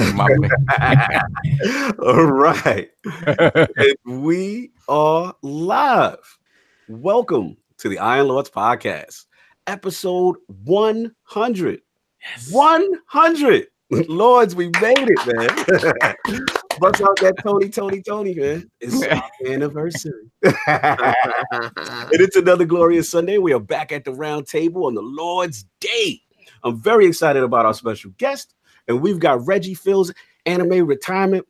[2.00, 2.88] All right.
[3.26, 6.38] and we are live.
[6.88, 9.26] Welcome to the Iron Lords podcast,
[9.66, 11.82] episode 100.
[12.22, 12.50] Yes.
[12.50, 13.66] 100.
[13.90, 16.14] Lords, we made it, man.
[16.80, 18.70] Bust out that Tony, Tony, Tony, man.
[18.80, 20.30] It's our anniversary.
[20.42, 20.54] and
[22.12, 23.36] it's another glorious Sunday.
[23.36, 26.22] We are back at the round table on the Lord's Day.
[26.64, 28.54] I'm very excited about our special guest,
[28.90, 30.12] and we've got Reggie Fils
[30.46, 31.46] anime retirement,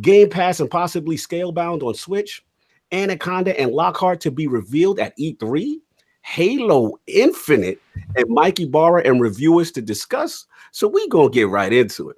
[0.00, 2.44] Game Pass, and possibly Scalebound on Switch,
[2.92, 5.76] Anaconda and Lockhart to be revealed at E3,
[6.20, 7.80] Halo Infinite,
[8.14, 10.44] and Mike Ybarra and reviewers to discuss.
[10.70, 12.16] So we're to get right into it.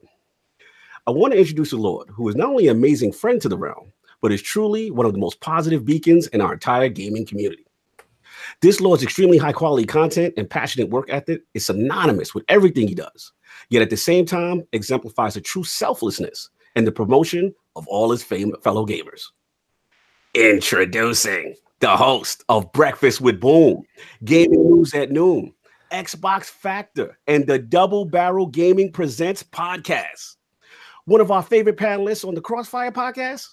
[1.06, 3.56] I want to introduce a Lord who is not only an amazing friend to the
[3.56, 7.64] realm, but is truly one of the most positive beacons in our entire gaming community.
[8.60, 12.94] This Lord's extremely high quality content and passionate work ethic is synonymous with everything he
[12.94, 13.32] does,
[13.70, 18.22] yet at the same time exemplifies a true selflessness and the promotion of all his
[18.22, 19.22] fam- fellow gamers.
[20.34, 23.82] Introducing the host of Breakfast with Boom,
[24.24, 25.52] Gaming News at Noon,
[25.92, 30.36] Xbox Factor, and the Double Barrel Gaming Presents podcast.
[31.04, 33.48] One of our favorite panelists on the Crossfire podcast,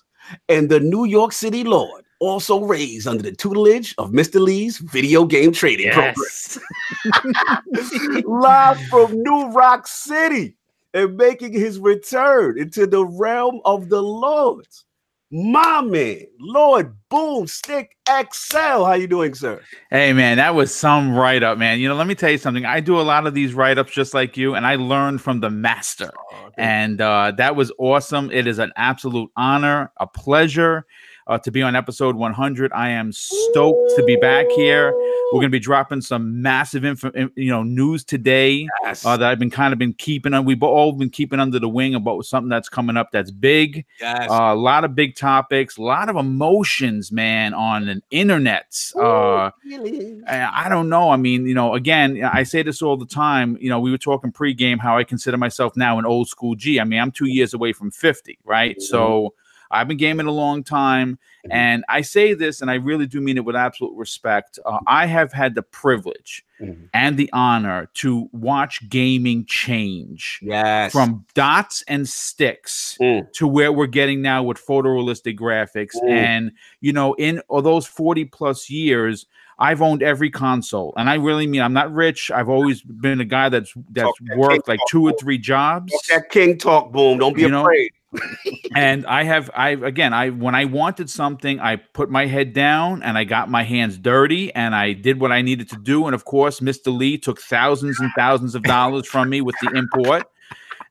[0.49, 4.39] and the New York City Lord, also raised under the tutelage of Mr.
[4.39, 6.59] Lee's video game trading yes.
[7.03, 7.33] program.
[8.25, 10.55] Live from New Rock City
[10.93, 14.85] and making his return into the realm of the Lords.
[15.31, 18.85] My man, Lord Boomstick XL.
[18.85, 19.61] How you doing, sir?
[19.89, 21.79] Hey man, that was some write-up, man.
[21.79, 22.63] You know, let me tell you something.
[22.63, 25.49] I do a lot of these write-ups just like you, and I learned from the
[25.49, 26.11] master.
[26.31, 28.31] Oh, and uh, that was awesome.
[28.31, 30.85] It is an absolute honor, a pleasure
[31.27, 32.71] uh, to be on episode 100.
[32.73, 34.91] I am stoked to be back here.
[35.33, 39.03] We're going to be dropping some massive info, you know, news today yes.
[39.03, 40.45] uh, that I've been kind of been keeping on.
[40.45, 43.85] We've all been keeping under the wing about something that's coming up that's big.
[43.99, 44.29] Yes.
[44.29, 48.77] Uh, a lot of big topics, a lot of emotions, man, on the internet.
[48.95, 50.21] Uh, really?
[50.27, 51.09] I don't know.
[51.09, 53.57] I mean, you know, again, I say this all the time.
[53.59, 56.79] You know, we were talking pregame how I consider myself now an old school G.
[56.79, 58.75] I mean, I'm two years away from 50, right?
[58.75, 58.83] Mm-hmm.
[58.83, 59.33] So
[59.71, 61.51] I've been gaming a long time, mm-hmm.
[61.51, 64.59] and I say this, and I really do mean it with absolute respect.
[64.65, 66.85] Uh, I have had the privilege mm-hmm.
[66.93, 70.39] and the honor to watch gaming change.
[70.41, 70.91] Yes.
[70.91, 73.31] From dots and sticks mm.
[73.33, 75.95] to where we're getting now with photorealistic graphics.
[75.95, 76.09] Mm.
[76.09, 76.51] And,
[76.81, 79.25] you know, in all those 40 plus years,
[79.57, 82.29] I've owned every console, and I really mean I'm not rich.
[82.29, 85.13] I've always been a guy that's that's talk worked like two boom.
[85.13, 85.93] or three jobs.
[85.93, 87.19] Talk that king talk, boom.
[87.19, 87.91] Don't be you afraid.
[87.93, 88.04] Know?
[88.75, 93.03] and I have I again I when I wanted something I put my head down
[93.03, 96.15] and I got my hands dirty and I did what I needed to do and
[96.15, 96.95] of course Mr.
[96.95, 100.23] Lee took thousands and thousands of dollars from me with the import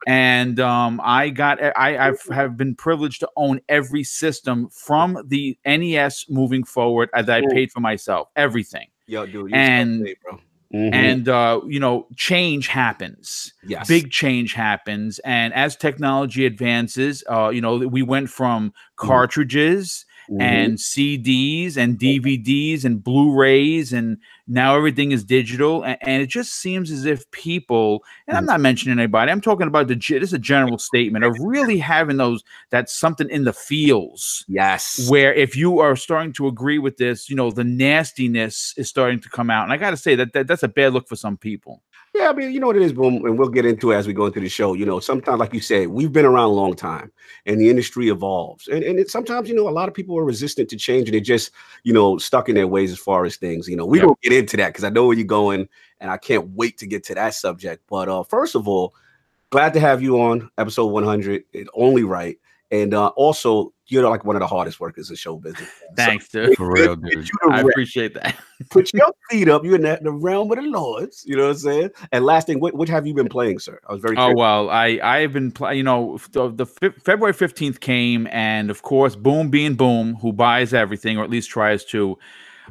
[0.07, 5.59] and um, I got I I've have been privileged to own every system from the
[5.65, 8.89] NES moving forward as I paid for myself everything.
[9.07, 10.41] Yo, dude, and bro.
[10.75, 10.95] Mm-hmm.
[10.95, 13.53] And uh, you know, change happens.
[13.65, 19.07] Yes, big change happens, and as technology advances, uh, you know, we went from mm-hmm.
[19.07, 20.41] cartridges mm-hmm.
[20.41, 25.83] and CDs and DVDs and Blu-rays, and now everything is digital.
[25.83, 28.49] And, and it just seems as if people, and I'm mm.
[28.49, 32.17] not mentioning anybody, I'm talking about the this is a general statement of really having
[32.17, 34.45] those that's something in the feels.
[34.49, 38.89] Yes, where if you are starting to agree with this, you know, the nastiness is
[38.89, 41.09] starting to come out, and I got to say that, that that's a bad look
[41.09, 41.83] for some people.
[42.15, 44.07] Yeah, I mean, you know what it is, boom, and we'll get into it as
[44.07, 44.75] we go into the show.
[44.75, 47.11] You know, sometimes, like you said, we've been around a long time,
[47.45, 50.25] and the industry evolves, and and it, sometimes, you know, a lot of people are
[50.25, 51.51] resistant to change, and they're just,
[51.83, 53.67] you know, stuck in their ways as far as things.
[53.67, 54.05] You know, we yeah.
[54.05, 56.87] don't get into that because I know where you're going, and I can't wait to
[56.87, 57.83] get to that subject.
[57.91, 58.95] But uh, first of all,
[59.51, 61.43] glad to have you on episode 100.
[61.53, 62.39] It's only right,
[62.71, 65.69] and uh, also you're like one of the hardest workers in show business.
[65.95, 66.57] Thanks, so, dude.
[66.57, 67.29] For real, dude.
[67.51, 68.35] I appreciate that.
[68.71, 69.63] put your feet up.
[69.65, 71.23] You're in the, the, realm of the lords.
[71.27, 71.91] You know what I'm saying?
[72.11, 73.79] And last thing, what, what have you been playing, sir?
[73.87, 74.17] I was very.
[74.17, 75.79] Oh well, I I have been playing.
[75.79, 80.73] You know, the, the February 15th came, and of course, Boom being Boom, who buys
[80.73, 82.19] everything or at least tries to.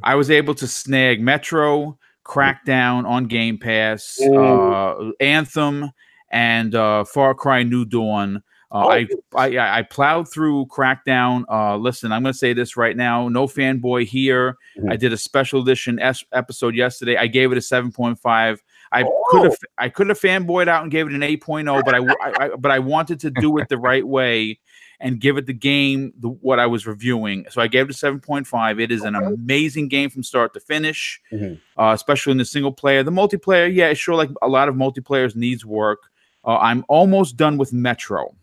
[0.02, 5.92] I was able to snag Metro, Crackdown on Game Pass, uh, Anthem,
[6.32, 8.42] and uh, Far Cry New Dawn
[8.74, 11.44] uh, oh, I, I I plowed through Crackdown.
[11.48, 13.28] Uh, listen, I'm going to say this right now.
[13.30, 14.58] No fanboy here.
[14.78, 14.92] Mm-hmm.
[14.92, 17.16] I did a special edition es- episode yesterday.
[17.16, 18.58] I gave it a 7.5.
[18.92, 19.24] I oh.
[19.30, 22.46] could have I could have fanboyed out and gave it an 8.0, but I, I,
[22.46, 24.60] I, but I wanted to do it the right way
[25.00, 27.46] and give it the game the, what I was reviewing.
[27.52, 28.82] So I gave it a 7.5.
[28.82, 29.10] It is okay.
[29.10, 31.56] an amazing game from start to finish, mm-hmm.
[31.80, 33.04] uh, especially in the single player.
[33.04, 36.00] The multiplayer, yeah, sure, like a lot of multiplayers needs work.
[36.44, 38.36] Uh, I'm almost done with Metro.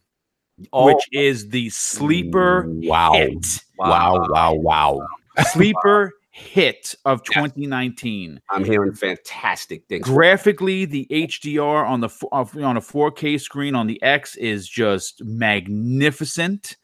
[0.73, 0.87] Oh.
[0.87, 3.13] which is the sleeper wow.
[3.13, 3.65] hit.
[3.79, 4.55] Wow, wow, wow.
[4.55, 5.07] wow.
[5.53, 8.41] Sleeper hit of 2019.
[8.51, 10.07] I'm hearing fantastic things.
[10.07, 15.23] Graphically, the HDR on the uh, on a 4K screen on the X is just
[15.25, 16.77] magnificent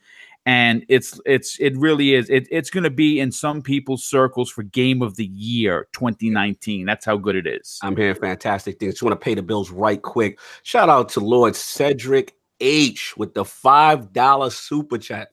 [0.46, 4.48] and it's it's it really is it, it's going to be in some people's circles
[4.48, 8.94] for game of the year 2019 that's how good it is i'm hearing fantastic things
[8.94, 13.34] just want to pay the bills right quick shout out to lord cedric h with
[13.34, 15.28] the five dollar super chat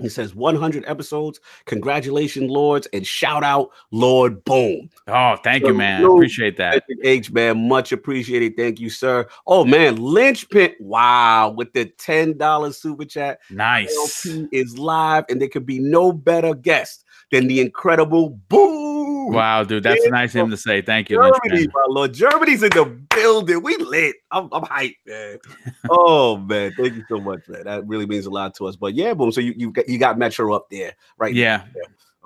[0.00, 1.40] he says 100 episodes.
[1.66, 4.90] Congratulations, Lords, and shout out Lord Boom.
[5.06, 6.04] Oh, thank so, you, man.
[6.04, 6.84] appreciate that.
[7.02, 8.56] H, man, much appreciated.
[8.56, 9.26] Thank you, sir.
[9.46, 10.74] Oh, man, Lynchpin.
[10.80, 13.40] Wow, with the $10 super chat.
[13.50, 13.94] Nice.
[14.26, 18.99] LP is live, and there could be no better guest than the incredible Boom.
[19.28, 20.82] Wow, dude, that's yeah, nice of him to say.
[20.82, 22.12] Thank you, Germany, my lord.
[22.12, 23.62] Germany's in the building.
[23.62, 24.16] We lit.
[24.30, 25.38] I'm, I'm hyped, man.
[25.90, 27.64] oh man, thank you so much, man.
[27.64, 28.76] That really means a lot to us.
[28.76, 29.32] But yeah, boom.
[29.32, 31.34] So you you got, you got Metro up there, right?
[31.34, 31.64] Yeah.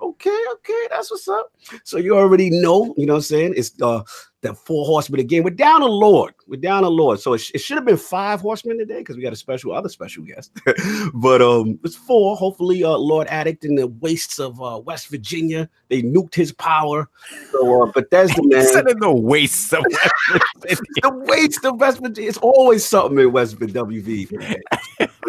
[0.02, 1.52] Okay, okay, that's what's up.
[1.84, 3.54] So you already know, you know what I'm saying?
[3.56, 4.02] It's uh
[4.44, 5.42] the four horsemen again.
[5.42, 6.34] We're down a Lord.
[6.46, 7.18] We're down a Lord.
[7.18, 9.72] So it, sh- it should have been five horsemen today because we got a special
[9.72, 10.52] other special guest.
[11.14, 12.36] but um, it's four.
[12.36, 15.68] Hopefully, uh, Lord Addict in the wastes of uh, West Virginia.
[15.88, 17.08] They nuked his power.
[17.52, 18.60] So uh, Bethesda man.
[18.60, 20.12] Instead of the wastes of West
[20.60, 20.80] Virginia.
[21.02, 22.28] the waste of West Virginia.
[22.28, 24.60] It's always something in West Virginia.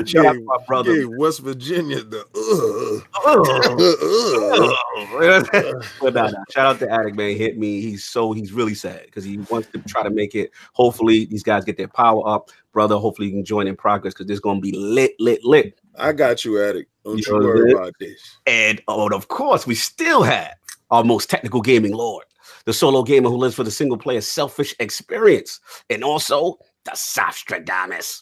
[0.06, 0.96] But shout out my brother.
[0.96, 2.02] Yeah, West Virginia.
[2.04, 3.42] The uh, uh,
[5.74, 7.36] uh, but nah, nah, shout out to Addict man.
[7.36, 7.82] Hit me.
[7.82, 10.52] He's so he's really sad because he wants to try to make it.
[10.74, 12.98] Hopefully, these guys get their power up, brother.
[12.98, 15.80] Hopefully, you can join in progress because this is going to be lit, lit, lit.
[15.98, 16.92] I got you, Addict.
[17.04, 18.38] Don't you, you worry about this.
[18.46, 20.54] And oh, and of course, we still have
[20.92, 22.26] our most technical gaming lord,
[22.66, 25.60] the solo gamer who lives for the single player selfish experience,
[25.90, 28.22] and also the Sostradamus,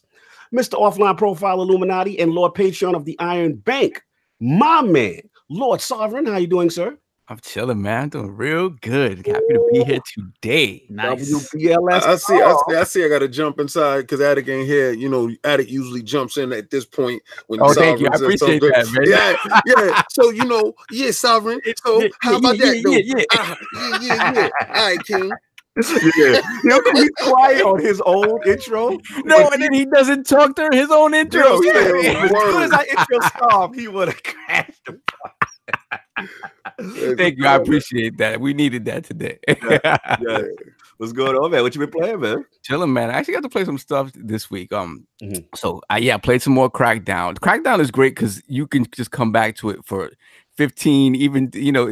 [0.53, 0.79] Mr.
[0.79, 4.03] Offline Profile Illuminati, and Lord Patreon of the Iron Bank.
[4.39, 6.97] My man, Lord Sovereign, how you doing, sir?
[7.29, 8.03] I'm chilling, man.
[8.03, 9.25] I'm doing real good.
[9.25, 10.85] Happy to be here today.
[10.89, 11.31] Nice.
[11.31, 12.03] WPLS.
[12.03, 12.33] I, I see.
[12.33, 12.75] I see.
[12.75, 13.05] I see.
[13.05, 14.91] I got to jump inside because Addict ain't here.
[14.91, 17.61] You know, Addict usually jumps in at this point when.
[17.61, 18.07] Oh, thank you.
[18.11, 19.07] I appreciate that, man.
[19.07, 20.01] Yeah, yeah.
[20.11, 21.61] So you know, yeah, sovereign.
[21.83, 22.81] So how about yeah, that?
[22.83, 22.91] Though?
[22.91, 24.49] Yeah, yeah, uh, yeah, yeah, yeah.
[24.67, 25.31] All right, King.
[25.75, 28.97] Yeah, he'll be quiet on his own intro.
[29.25, 31.61] No, and then he doesn't talk during his own intro.
[31.61, 32.23] Yeah, yeah.
[32.25, 34.89] As soon as I intro stopped, he would have crashed.
[37.17, 37.47] Thank you.
[37.47, 38.39] I appreciate that.
[38.39, 39.39] We needed that today.
[39.47, 40.41] yeah, yeah.
[40.97, 41.63] What's going on, man?
[41.63, 42.45] What you been playing, man?
[42.61, 43.09] Chilling, man.
[43.09, 44.71] I actually got to play some stuff this week.
[44.71, 45.41] Um, mm-hmm.
[45.55, 47.39] so I yeah, played some more Crackdown.
[47.39, 50.11] Crackdown is great because you can just come back to it for
[50.57, 51.89] 15, even you know,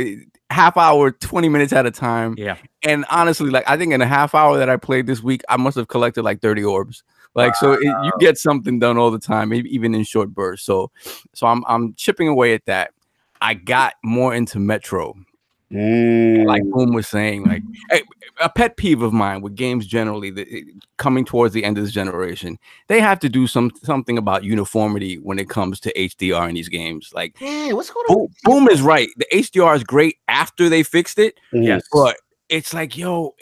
[0.51, 2.35] half hour, 20 minutes at a time.
[2.37, 2.57] Yeah.
[2.83, 5.57] And honestly, like I think in a half hour that I played this week, I
[5.57, 7.03] must have collected like 30 orbs.
[7.33, 7.57] Like wow.
[7.59, 10.65] so, it, you get something done all the time, even in short bursts.
[10.65, 10.91] So,
[11.33, 12.91] so I'm I'm chipping away at that.
[13.41, 15.15] I got more into Metro.
[15.71, 16.45] Mm.
[16.45, 17.63] Like Boom was saying, like
[18.41, 20.65] a pet peeve of mine with games generally, the,
[20.97, 25.17] coming towards the end of this generation, they have to do some something about uniformity
[25.17, 27.11] when it comes to HDR in these games.
[27.13, 28.15] Like, yeah, what's going on?
[28.17, 29.07] Boom, Boom is right.
[29.17, 31.39] The HDR is great after they fixed it.
[31.53, 32.17] Yes, but
[32.49, 33.35] it's like, yo,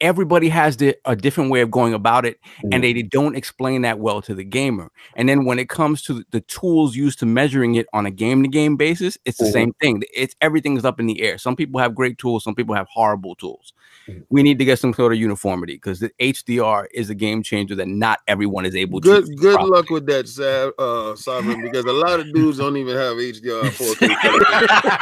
[0.00, 2.68] everybody has the, a different way of going about it mm-hmm.
[2.72, 6.02] and they, they, don't explain that well to the gamer and then when it comes
[6.02, 9.44] to the tools used to measuring it on a game to game basis it's the
[9.44, 9.52] mm-hmm.
[9.52, 12.74] same thing it's everything's up in the air some people have great tools some people
[12.74, 13.72] have horrible tools
[14.08, 14.20] mm-hmm.
[14.28, 17.74] we need to get some sort of uniformity because the hdr is a game changer
[17.74, 19.70] that not everyone is able good, to good properly.
[19.70, 23.62] luck with that Sav, uh sovereign because a lot of dudes don't even have hdr
[23.70, 24.04] 4K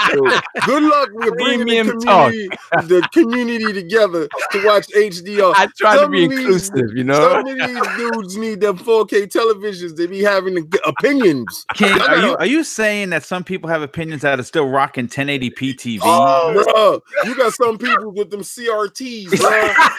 [0.13, 2.49] so good luck with bringing the community,
[2.87, 5.53] the community together to watch HDR.
[5.55, 7.43] I try some to be inclusive, these, you know.
[7.43, 9.97] Some of these dudes need them 4K televisions.
[9.97, 11.65] They be having opinions.
[11.75, 15.09] King, are you are you saying that some people have opinions that are still rocking
[15.09, 16.01] 1080p TV?
[16.03, 19.51] Oh, bro, you got some people with them CRTs, bro.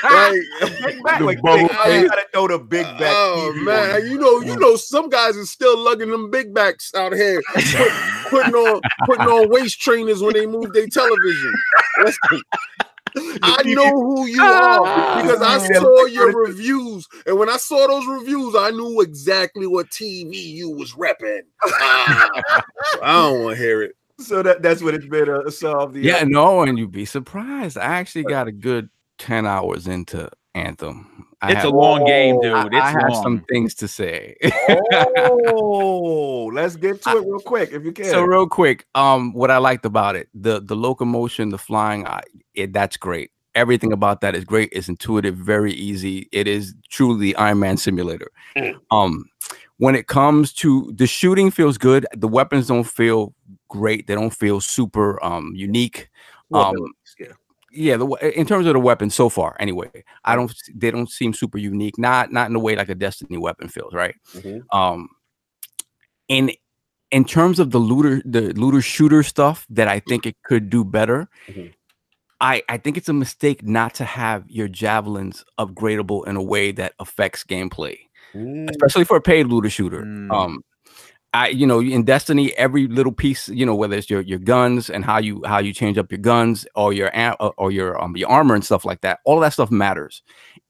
[0.10, 3.13] like, big back, like big, I gotta throw the big back.
[3.13, 6.94] Oh TV man, you know, you know, some guys are still lugging them big backs
[6.96, 7.41] out here,
[8.29, 11.53] putting on putting on waist trainers when they move their television.
[13.41, 15.21] I know who you ah, are ah, ah.
[15.21, 19.89] because I saw your reviews, and when I saw those reviews, I knew exactly what
[19.89, 21.41] TV you was repping.
[21.63, 22.29] I
[23.01, 23.93] don't want to hear it.
[24.19, 25.95] So that that's what it's been uh, solved.
[25.95, 27.77] Yeah, no, and you'd be surprised.
[27.77, 31.26] I actually uh, got a good ten hours into Anthem.
[31.41, 32.74] I it's have, a long oh, game, dude.
[32.74, 34.36] It's I, have some things to say.
[35.48, 38.06] oh, let's get to it real quick if you can.
[38.06, 42.22] So real quick, um, what I liked about it, the the locomotion, the flying, I,
[42.56, 43.29] it, that's great.
[43.53, 44.70] Everything about that is great.
[44.72, 46.27] It's intuitive, very easy.
[46.32, 48.32] It is truly Iron Man simulator.
[48.56, 48.79] Mm.
[48.89, 49.25] Um,
[49.77, 52.08] when it comes to the shooting feels good.
[52.15, 53.36] The weapons don't feel
[53.67, 54.08] great.
[54.08, 56.10] They don't feel super um unique.
[56.53, 56.94] Um,
[57.77, 57.91] yeah.
[57.91, 59.89] yeah, the, in terms of the weapons so far, anyway,
[60.25, 60.53] I don't.
[60.75, 61.98] They don't seem super unique.
[61.98, 64.15] Not not in the way like a Destiny weapon feels, right?
[64.34, 64.62] Mhm.
[64.72, 65.10] Um,
[66.27, 66.51] in
[67.12, 70.84] in terms of the looter the looter shooter stuff that I think it could do
[70.84, 71.29] better.
[71.48, 71.74] Mhm.
[72.39, 76.72] I, I think it's a mistake not to have your javelins upgradable in a way
[76.72, 77.98] that affects gameplay
[78.36, 78.69] Mm.
[78.69, 80.03] especially for a paid looter shooter.
[80.03, 80.31] Mm.
[80.31, 80.63] Um,
[81.34, 84.89] I you know in Destiny every little piece you know whether it's your your guns
[84.89, 87.12] and how you how you change up your guns or your
[87.57, 89.19] or your um your armor and stuff like that.
[89.25, 90.22] All that stuff matters,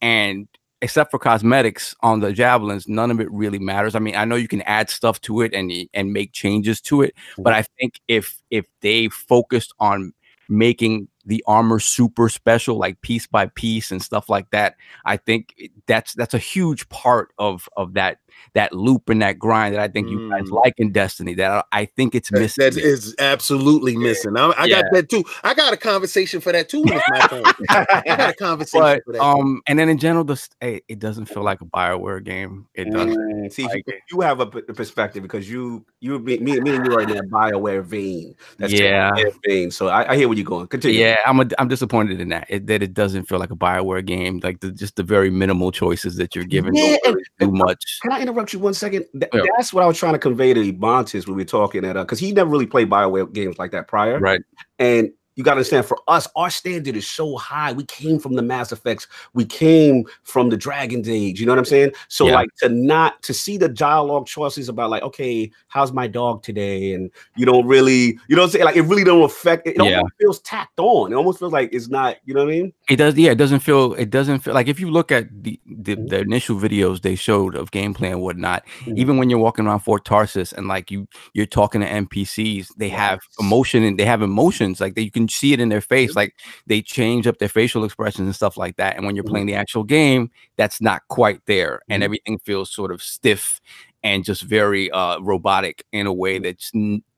[0.02, 0.48] and
[0.82, 3.96] except for cosmetics on the javelins, none of it really matters.
[3.96, 7.02] I mean, I know you can add stuff to it and and make changes to
[7.04, 10.14] it, but I think if if they focused on
[10.50, 15.54] making the armor super special like piece by piece and stuff like that i think
[15.86, 18.20] that's that's a huge part of of that
[18.53, 20.51] that loop and that grind that i think you guys Mm.
[20.51, 24.36] like in destiny that i, I think it's That, missing that is absolutely missing.
[24.38, 25.24] I, I got that too.
[25.44, 26.82] I got a conversation for that too.
[26.82, 27.53] When my.
[27.70, 29.22] I got a conversation but for that.
[29.22, 32.91] um and then in general this it, it doesn't feel like a bioware game it
[32.91, 34.01] doesn't Mm, See, like you, it.
[34.12, 37.10] you have a p- perspective because you, you, me, me me and you are in
[37.10, 38.36] that Bioware vein.
[38.58, 39.12] That's Yeah.
[39.12, 39.72] Bioware vein.
[39.72, 40.67] So I, I hear where you're going.
[40.67, 41.00] Continue.
[41.00, 44.06] yeah i'm a, i'm disappointed in that it, that it doesn't feel like a bioware
[44.06, 47.51] game like the, just the very minimal choices that you're given Yeah, don't really do
[47.51, 49.06] much Can I interrupt you one second?
[49.14, 49.42] Th- Yeah.
[49.56, 52.22] That's what I was trying to convey to Ebontis when we were talking at because
[52.22, 54.20] uh, he never really played Bioware games like that prior.
[54.20, 54.42] right
[54.80, 57.72] And you got to understand, for us, our standard is so high.
[57.72, 59.06] We came from the Mass Effects.
[59.36, 61.40] We came from the Dragon's Age.
[61.40, 61.92] You know what I'm saying?
[62.08, 62.34] So, Yeah.
[62.34, 66.94] like, to not to see the dialogue choices about like, okay, how's my dog today?
[66.94, 68.66] And you don't really, you know what I'm saying?
[68.66, 69.68] Like, it really don't affect.
[69.68, 69.98] It, it Yeah.
[69.98, 71.12] almost feels tacked on.
[71.12, 72.18] It almost feels like it's not.
[72.26, 72.74] You know what I mean?
[72.89, 73.32] It does, yeah.
[73.32, 73.94] It doesn't feel.
[73.96, 76.10] It doesn't feel like if you look at the the, Mhm.
[76.10, 78.63] the initial videos they showed of gameplay and whatnot.
[78.86, 78.98] Mhm.
[78.98, 82.88] Even when you're walking around Fort Tarsis and like you you're talking to NPCs, they
[82.89, 84.79] have emotion and they have emotions.
[84.79, 86.15] Like they, you can see it in their face.
[86.15, 86.34] Like
[86.65, 88.96] they change up their facial expressions and stuff like that.
[88.96, 89.29] And when you're Mhm.
[89.32, 92.06] playing the actual game, that's not quite there, and Mhm.
[92.06, 93.60] everything feels sort of stiff
[94.03, 96.20] and just very uh robotic in a Mm-hmm.
[96.20, 96.58] way that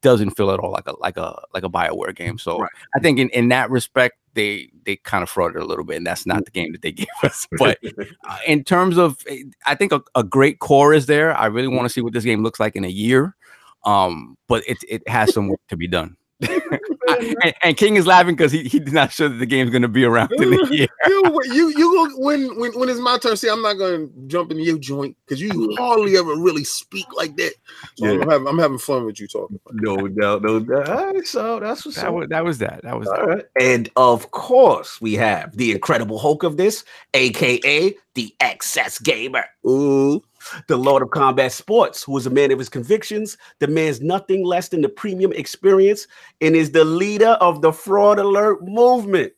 [0.02, 2.38] doesn't feel at all like a like a like a Bioware game.
[2.40, 2.72] So Right.
[2.96, 6.06] I think in, in that respect, they they kind of frauded a little bit, and
[6.08, 6.28] that's Mm.
[6.28, 7.48] not the game that they gave us.
[7.58, 7.80] But
[8.30, 11.36] uh, in terms of, eh, I think a, a great core is there.
[11.36, 11.76] I really Mm.
[11.76, 13.36] want to see what this game looks like in a year.
[13.86, 16.18] Um, but it it has some work to be done.
[16.42, 19.82] I- and, and King is laughing because he, he's not sure that the game's going
[19.82, 20.88] to be around in a year.
[21.08, 23.36] you, you, you go when, when when it's my turn.
[23.36, 27.36] See, I'm not gonna jump in your joint because you hardly ever really speak like
[27.38, 27.54] that.
[27.96, 28.22] So Yeah.
[28.22, 29.60] I'm, having, I'm having fun with you talking.
[29.74, 30.90] no doubt, no doubt.
[30.90, 32.14] All right, so that's what's That up.
[32.14, 32.82] was that was that.
[32.84, 33.28] That was All that.
[33.28, 33.46] right.
[33.60, 40.22] And of course, we have the incredible Hulk of this, aka the excess gamer, Ooh,
[40.68, 44.70] the Lord of Combat Sports, who is a man of his convictions, demands nothing less
[44.70, 46.08] than the premium experience,
[46.42, 49.34] and is the leader of the fraud alert movement.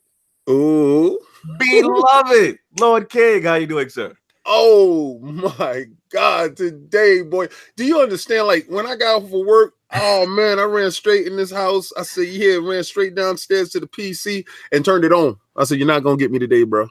[0.49, 1.19] ooh,
[1.59, 4.15] Beloved Lord King, how you doing, sir?
[4.45, 6.57] oh my God!
[6.57, 8.47] Today, boy, do you understand?
[8.47, 11.91] Like when I got off for work, oh man, I ran straight in this house.
[11.97, 15.37] I said, yeah, ran straight downstairs to the PC and turned it on.
[15.55, 16.87] I said, you're not gonna get me today, bro.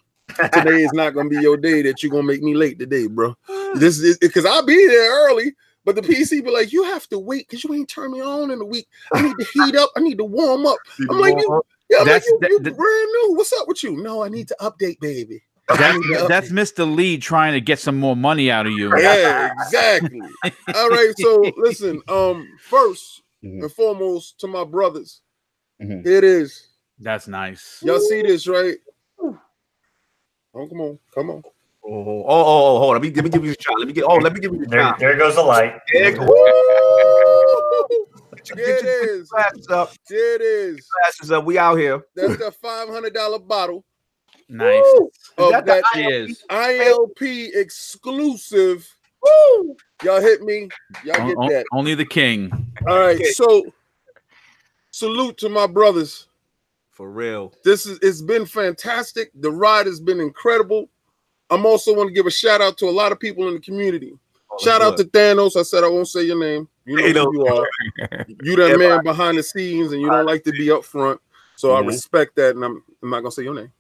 [0.53, 3.37] Today is not gonna be your day that you're gonna make me late today, bro.
[3.75, 5.53] This is because I'll be there early,
[5.85, 8.51] but the PC be like, you have to wait because you ain't turn me on
[8.51, 8.89] in a week.
[9.13, 9.91] I need to heat up.
[9.97, 10.79] I need to warm up.
[11.11, 13.35] I'm like, you, yeah, I'm That's- like, you, you that- that- brand new.
[13.37, 13.97] What's up with you?
[14.03, 15.43] No, I need to update, baby.
[15.69, 16.27] That's, Yeah.
[16.27, 16.93] that's Mr.
[16.97, 18.91] Lee trying to get some more money out of you.
[18.99, 20.21] Yeah, exactly.
[20.75, 22.03] All right, so listen.
[22.09, 23.63] Um, first Mhm.
[23.63, 25.21] and foremost, to my brothers,
[25.81, 26.05] Mhm.
[26.05, 26.67] it is.
[26.99, 27.79] That's nice.
[27.83, 28.79] Y'all see this, right?
[29.23, 29.39] Oh,
[30.69, 31.43] come on, come on.
[31.83, 33.03] Oh, oh, oh, hold on.
[33.03, 33.79] Let me, let me give you a shot.
[33.79, 34.05] Let me get.
[34.05, 34.99] Oh, let me give you a There, shot.
[34.99, 35.75] there goes the light.
[35.93, 36.27] There, Woo!
[38.37, 39.29] Get your- There get your- it get your is.
[39.29, 39.93] glasses up.
[40.09, 40.87] There it is.
[41.03, 41.45] Glasses up.
[41.45, 42.03] We out here.
[42.15, 43.85] That's the five hundred dollar bottle
[44.49, 44.83] Nice.
[44.95, 45.07] Woo!
[45.07, 46.45] Is of that the that Cheers.
[46.51, 48.89] ILP exclusive.
[49.23, 49.77] Woo!
[50.03, 50.69] Y'all hit me.
[51.05, 51.67] Y'all get o- that.
[51.73, 52.51] only the king.
[52.89, 53.17] All right.
[53.17, 53.31] Okay.
[53.33, 53.73] So
[54.91, 56.27] salute to my brothers.
[56.91, 57.53] For real.
[57.65, 59.31] This is it's been fantastic.
[59.41, 60.89] The ride has been incredible.
[61.51, 63.61] I'm also want to give a shout out to a lot of people in the
[63.61, 64.13] community.
[64.61, 65.57] Shout out to Thanos.
[65.57, 66.69] I said I won't say your name.
[66.85, 67.67] You know who you are.
[68.43, 71.21] You that man behind the scenes, and you don't like to be up front.
[71.57, 71.89] So I Mhm.
[71.89, 73.73] respect that, and I'm, I'm not gonna say your name.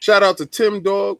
[0.00, 1.18] Shout out to Tim Dog.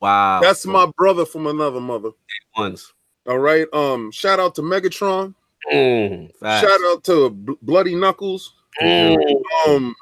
[0.00, 0.40] Wow.
[0.42, 2.10] That's my brother from another mother.
[2.56, 2.92] ones.
[3.26, 3.66] All right.
[3.72, 4.10] Um.
[4.12, 5.34] Shout out to Megatron.
[5.72, 6.30] Mm.
[6.42, 8.52] Shout out to Bl- Bloody Knuckles.
[8.82, 9.16] Mm.
[9.66, 9.94] Um.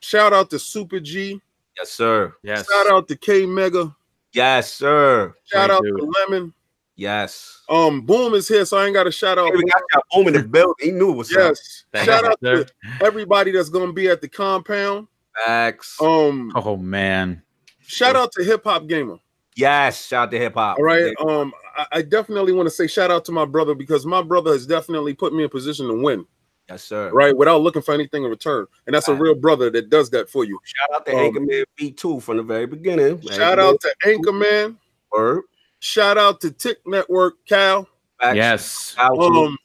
[0.00, 1.40] Shout out to Super G.
[1.78, 2.34] Yes, sir.
[2.42, 2.66] Yes.
[2.70, 3.94] Shout out to K Mega.
[4.32, 5.34] Yes, sir.
[5.44, 5.96] Shout Great out dude.
[5.98, 6.54] to Lemon.
[6.96, 7.62] Yes.
[7.68, 9.46] Um, Boom is here, so I ain't got a shout out.
[9.50, 10.74] Hey, we got y'all Boom in the building.
[10.80, 11.84] He knew it was yes.
[12.04, 12.64] Shout out sir.
[12.64, 12.72] to
[13.02, 15.08] everybody that's gonna be at the compound.
[15.46, 15.96] Facts.
[16.00, 17.42] Um, Oh man.
[17.80, 19.16] shout out to Hip Hop Gamer.
[19.56, 20.06] yes.
[20.06, 20.78] Shout out to hip hop.
[20.78, 21.12] All right.
[21.26, 24.52] Um, I, I definitely want to say shout out to my brother because my brother
[24.52, 26.26] has definitely put me in position to win,
[26.68, 27.10] Yes, sir.
[27.10, 27.36] right?
[27.36, 28.66] Without looking for anything in return.
[28.86, 30.58] And that's a real brother that does that for you.
[30.64, 33.20] Shout out to Um, Anchorman B2 from the very beginning.
[33.22, 34.76] Shout out to Anchorman.
[35.10, 35.42] Word.
[35.80, 37.88] Shout out to Tick Network, Cal.
[38.22, 38.94] Yes.
[38.94, 39.58] Shout out to Um,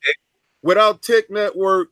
[0.63, 1.89] without Tick Network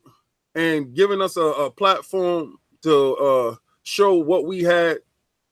[0.56, 4.98] and giving us a, a platform to uh, show what we had,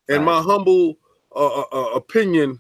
[0.10, 0.98] and my humble
[1.36, 2.60] uh, uh, uh, opinion,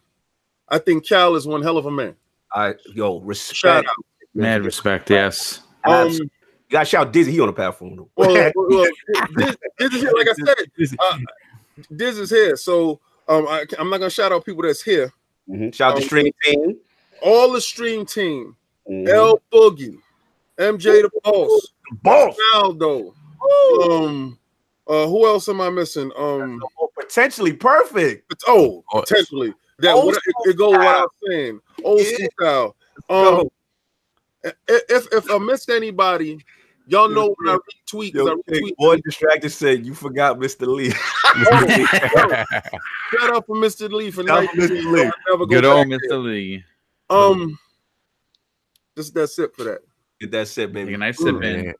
[0.69, 2.15] I think Cal is one hell of a man.
[2.53, 3.57] I yo respect.
[3.57, 3.95] Shout out.
[4.35, 5.09] Mad respect.
[5.09, 5.61] Yes.
[5.85, 6.17] Um,
[6.73, 7.31] Gotta shout Dizzy.
[7.33, 7.97] He on the platform.
[8.15, 8.87] well, well,
[9.37, 11.17] Diz, Diz is here, like I said, uh,
[11.95, 12.55] Diz is here.
[12.57, 15.13] So um, I, I'm not gonna shout out people that's here.
[15.47, 15.71] Mhm.
[15.71, 16.77] Shout out Um, Stream Team.
[17.21, 18.55] All the stream team,
[18.89, 19.07] Mhm.
[19.07, 19.99] L Boogie,
[20.57, 22.35] MJ the Boss, Boss.
[22.55, 23.13] Aldo.
[23.83, 24.39] Um,
[24.87, 26.11] uh, who else am I missing?
[26.17, 26.59] Um,
[26.99, 28.27] potentially perfect.
[28.29, 29.53] But- oh, Oh, potentially.
[29.77, 31.03] That old what, it, it goes what.
[31.03, 31.59] I'm saying.
[31.83, 32.05] Old Yeah.
[32.15, 32.75] school style.
[33.09, 33.49] Um,
[34.43, 34.53] i-
[34.89, 36.39] if if I missed anybody,
[36.87, 38.75] y'all know when I yo, retweet, 'cause Yo, I retweet.
[38.77, 40.67] boy distracted said you forgot Mr.
[40.67, 40.89] Lee.
[43.11, 43.91] Shout out for Mr.
[43.91, 44.49] Lee for Shout out night.
[44.51, 44.91] for Mr.
[44.91, 45.11] Lee.
[45.29, 46.17] Never go Good old back there.
[46.17, 46.23] Mr.
[46.23, 46.63] Lee.
[47.09, 47.57] Um,
[48.97, 49.79] just that's it for that.
[50.19, 50.93] Get that sip, Take baby.
[50.93, 51.73] a nice sip in.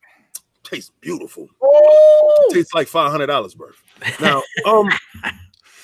[0.62, 1.48] Tastes beautiful.
[2.50, 3.76] Tastes like five hundred dollars worth.
[4.20, 4.88] Now, um,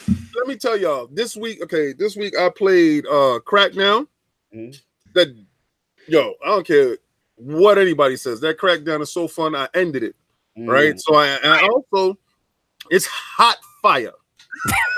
[0.08, 1.06] let me tell y'all.
[1.12, 4.06] This week, okay, this week I played uh Crackdown.
[4.54, 4.80] Mhm.
[5.14, 5.28] That
[6.08, 6.96] yo, I don't care
[7.40, 8.40] what anybody says.
[8.40, 9.54] That Crackdown is so fun.
[9.54, 10.14] I ended it
[10.56, 10.94] right.
[10.94, 11.00] Mm.
[11.00, 12.18] So I, I also,
[12.90, 14.12] it's hot fire.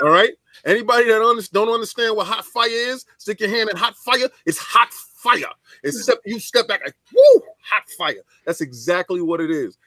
[0.01, 0.33] All right.
[0.65, 4.29] Anybody that don't understand what hot fire is, stick your hand in hot fire.
[4.45, 5.51] It's hot fire.
[5.83, 8.23] Except you step back like, woo, hot fire.
[8.45, 9.77] That's exactly what it is.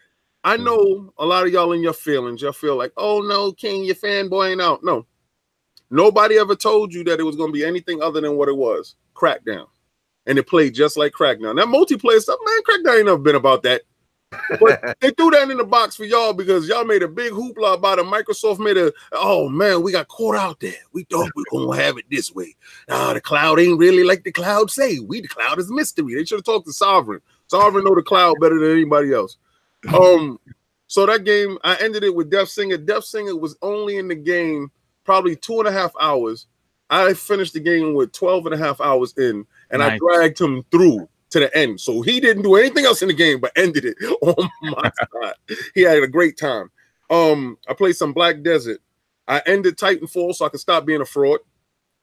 [0.45, 2.43] I know a lot of y'all in your feelings.
[2.43, 4.85] Y'all feel like, oh no, King, your fanboying out.
[4.85, 5.07] No,
[5.91, 8.57] nobody ever told you that it was going to be anything other than what it
[8.57, 8.97] was.
[9.15, 9.67] Crackdown,
[10.27, 11.57] and it played just like Crackdown.
[11.57, 13.83] That multiplayer stuff, man, Crackdown ain't never been about that.
[14.61, 17.75] But they threw that in the box for y'all because y'all made a big hoopla
[17.75, 18.07] about it.
[18.07, 20.75] Microsoft made a, oh man, we got caught out there.
[20.93, 22.57] We thought we were gonna have it this way.
[22.89, 24.99] Ah, the cloud ain't really like the cloud say.
[24.99, 26.15] We the cloud is mystery.
[26.15, 27.21] They should have talked to Sovereign.
[27.47, 29.37] Sovereign know the cloud better than anybody else.
[29.95, 30.41] Um,
[30.89, 32.77] so that game, I ended it with Death Singer.
[32.77, 34.71] Death Singer was only in the game
[35.05, 36.47] probably two and a half hours.
[36.91, 40.65] I finished the game with 12 and a half hours in, and I dragged him
[40.71, 41.81] through to the end.
[41.81, 45.35] So he didn't do anything else in the game but ended it Oh my god,
[45.75, 46.71] He had a great time.
[47.11, 48.81] Um, I played some Black Desert.
[49.29, 51.41] I ended Titanfall so I could stop being a fraud.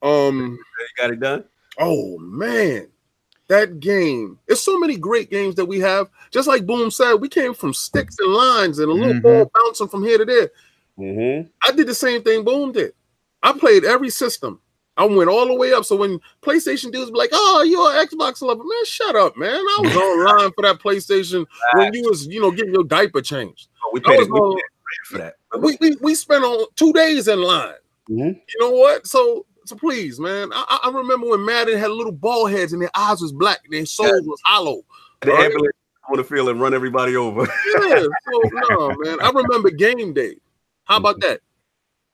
[0.01, 1.45] Um, You got it done.
[1.79, 2.87] oh man,
[3.47, 4.39] that game.
[4.47, 6.09] There's so many great games that we have.
[6.31, 9.21] Just like Boom said, we came from sticks and lines and a little Mhm.
[9.21, 10.51] ball bouncing from here to there.
[10.99, 11.47] Mm-hmm.
[11.61, 12.93] I did the same thing Boom did.
[13.41, 14.59] I played every system.
[14.95, 15.85] I went all the way up.
[15.85, 19.55] So when PlayStation dudes be like, "Oh, you're an Xbox lover," man, shut up, man.
[19.55, 23.69] I was online for that PlayStation when you was, you know, getting your diaper changed.
[23.91, 25.35] We paid, was we on- paid for that.
[25.59, 27.73] We we, we spent on two days in line.
[28.09, 28.35] Mhm.
[28.49, 29.07] You know what?
[29.07, 30.49] So so please, man.
[30.53, 33.73] I, I remember when Madden had little ball heads and their eyes was black and
[33.73, 34.81] their souls was hollow.
[35.21, 35.45] The Right.
[35.45, 35.73] ambulance
[36.11, 37.47] on the field and run everybody over.
[37.87, 39.21] Yeah, so no, man.
[39.21, 40.35] I remember game day.
[40.83, 41.39] How about that?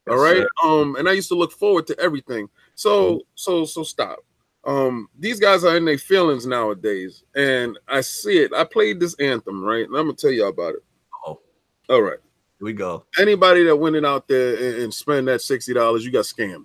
[0.08, 0.46] All right.
[0.63, 2.50] Um, and I used to look forward to everything.
[2.80, 4.20] So, so, so stop.
[4.63, 8.54] Um, these guys are in their feelings nowadays, and I see it.
[8.54, 9.86] I played this anthem, right?
[9.86, 10.84] And I'm gonna tell y'all about it.
[11.28, 11.42] Oh.
[11.89, 12.20] All right.
[12.58, 13.04] Here we go.
[13.20, 16.63] Anybody that went in out there and, and spend that sixty dollars, you got scammed.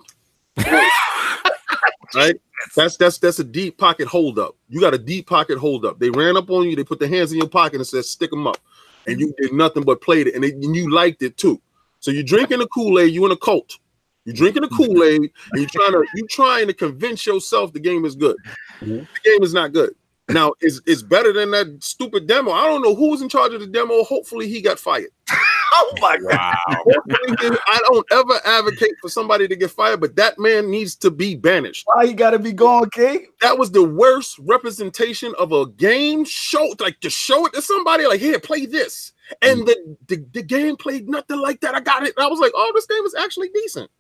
[2.14, 2.40] right?
[2.77, 4.55] That's that's that's a deep pocket holdup.
[4.68, 5.98] You got a deep pocket holdup.
[5.98, 6.77] They ran up on you.
[6.77, 8.59] They put their hands in your pocket and said, "Stick them up,"
[9.09, 11.61] and you did nothing but played it, and, they, and you liked it too.
[11.98, 13.12] So you're drinking the Kool Aid.
[13.12, 13.79] You in a cult.
[14.24, 17.80] You're drinking the Kool Aid, and you're trying to you trying to convince yourself the
[17.80, 18.37] game is good.
[18.80, 19.06] Mhm.
[19.22, 19.94] The game is not good.
[20.30, 22.52] Now it's it's better than that stupid demo.
[22.52, 24.02] I don't know who was in charge of the demo.
[24.04, 25.10] Hopefully he got fired.
[25.76, 26.54] Oh my god.
[26.68, 26.84] Wow.
[27.08, 31.10] Hopefully I don't ever advocate for somebody to get fired, but that man needs to
[31.10, 31.82] be banished.
[31.87, 33.26] Why you gotta be gone, King?
[33.40, 36.72] That was the worst representation of a game show.
[36.78, 40.76] Like to show it to somebody, like here, play this, and the the, the game
[40.76, 41.74] played nothing like that.
[41.74, 42.14] I got it.
[42.18, 43.90] I was like, oh, this game is actually decent.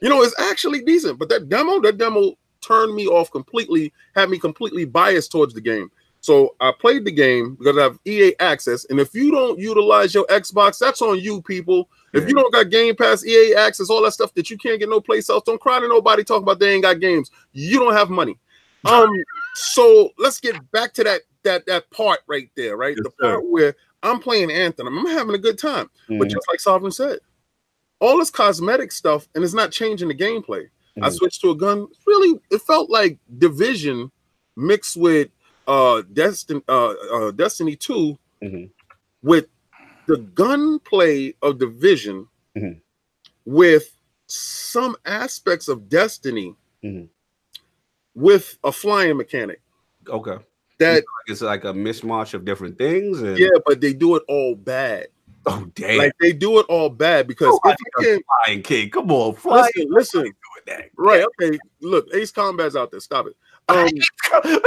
[0.00, 1.18] You know, it's actually decent.
[1.18, 5.60] But that demo, that demo turned me off completely, had me completely biased towards the
[5.60, 5.90] game.
[6.20, 8.86] So I played the game because I have EA access.
[8.86, 11.90] And if you don't utilize your Xbox, that's on you, people.
[12.14, 14.88] If you don't got Game Pass, EA access, all that stuff that you can't get
[14.88, 17.30] no place else, don't cry to nobody talking about they ain't got games.
[17.52, 18.38] You don't have money.
[18.86, 19.08] Um,
[19.54, 22.94] so let's get back to that that that part right there, right?
[22.94, 23.30] Yes, the sir.
[23.36, 25.88] part where I'm playing Anthem, I'm having a good time.
[26.06, 26.30] But Mhm.
[26.30, 27.20] just like Sovereign said,
[28.00, 30.68] all this cosmetic stuff, and it's not changing the gameplay.
[31.02, 31.12] I Mhm.
[31.14, 31.86] switched to a gun.
[32.06, 34.10] Really, it felt like Division
[34.56, 35.30] mixed with
[35.66, 38.70] uh Destiny uh, uh Destiny 2 Mhm.
[39.22, 39.46] with
[40.06, 42.80] the gunplay of Division Mhm.
[43.46, 46.54] with some aspects of Destiny
[46.84, 47.08] Mhm.
[48.14, 49.60] with a flying mechanic.
[50.08, 50.36] Okay.
[50.78, 53.22] That It's like a mishmash of different things.
[53.22, 55.08] And, yeah, but they do it all bad.
[55.46, 55.98] Oh damn.
[55.98, 58.90] Like they do it all bad because Oh, if you can Flying King.
[58.90, 59.68] Come on, fly.
[59.74, 60.32] listen, listen, doing
[60.66, 60.84] that.
[60.96, 61.24] right?
[61.40, 63.00] Okay, look, Ace Combat's out there.
[63.00, 63.36] Stop it.
[63.68, 63.88] Um,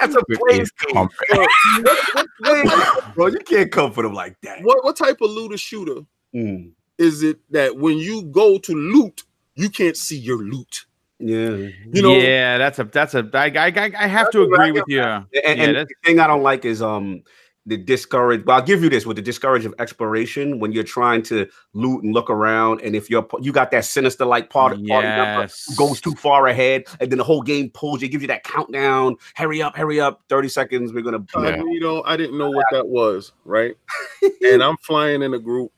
[0.00, 1.16] That's a With place, Ace Combat.
[1.32, 1.46] uh,
[2.12, 3.26] what, what, what, bro.
[3.26, 4.62] You can't come for them like that.
[4.62, 6.02] what, what type of looter shooter
[6.34, 6.72] Mm.
[6.98, 9.22] is it that when you go to loot,
[9.54, 10.84] you can't see your loot?
[11.18, 11.68] Yeah.
[11.92, 14.60] You know, yeah, that's a that's a I I, I- I have to That's what
[14.60, 15.00] agree with you.
[15.02, 17.22] And, Yeah, and the thing I don't like is um
[17.68, 18.44] the discourage.
[18.44, 22.02] But I'll give you this with the discourage of exploration when you're trying to loot
[22.02, 25.42] and look around, and if you're you got that sinister like part of party member
[25.42, 25.74] Yes.
[25.76, 29.16] goes too far ahead, and then the whole game pulls you, gives you that countdown.
[29.36, 30.22] Hurry up, hurry up!
[30.28, 30.92] Thirty seconds.
[30.92, 31.24] We're gonna.
[31.34, 31.56] uh, Yeah.
[31.58, 33.76] you know, I didn't know what that was, right?
[34.42, 35.70] and I'm flying in a group,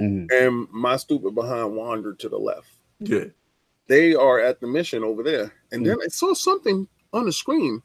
[0.00, 0.26] Mhm.
[0.32, 2.68] and my stupid behind wandered to the left.
[3.00, 3.24] Yeah.
[3.88, 7.82] They are at the mission over there, and then I saw something on the screen.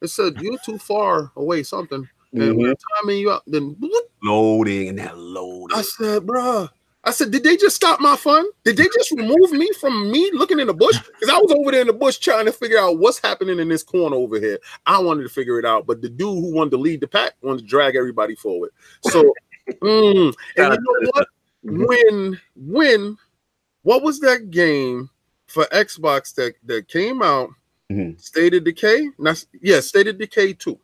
[0.00, 2.58] It said, "You're too far away." Something, and Mhm.
[2.58, 3.42] we're timing you out.
[3.46, 3.90] Then bloop,
[4.22, 5.76] Loading and that loading.
[5.76, 6.68] I said, bruh.
[7.04, 8.44] I said, did they just stop my fun?
[8.64, 10.98] Did they just remove me from me looking in the bush?
[11.20, 13.68] Because I was over there in the bush trying to figure out what's happening in
[13.68, 14.58] this corner over here.
[14.84, 17.34] I wanted to figure it out, but the dude who wanted to lead the pack
[17.40, 18.70] wanted to drag everybody forward.
[19.04, 19.32] So,
[19.82, 21.28] mm, and you know what?
[21.66, 21.86] Mhm.
[21.88, 23.16] When, when,
[23.82, 25.10] what was that game
[25.48, 27.50] for Xbox that that came out?
[27.90, 28.20] Mhm.
[28.20, 29.08] State of Decay?
[29.18, 30.78] Not, yeah, State of Decay 2.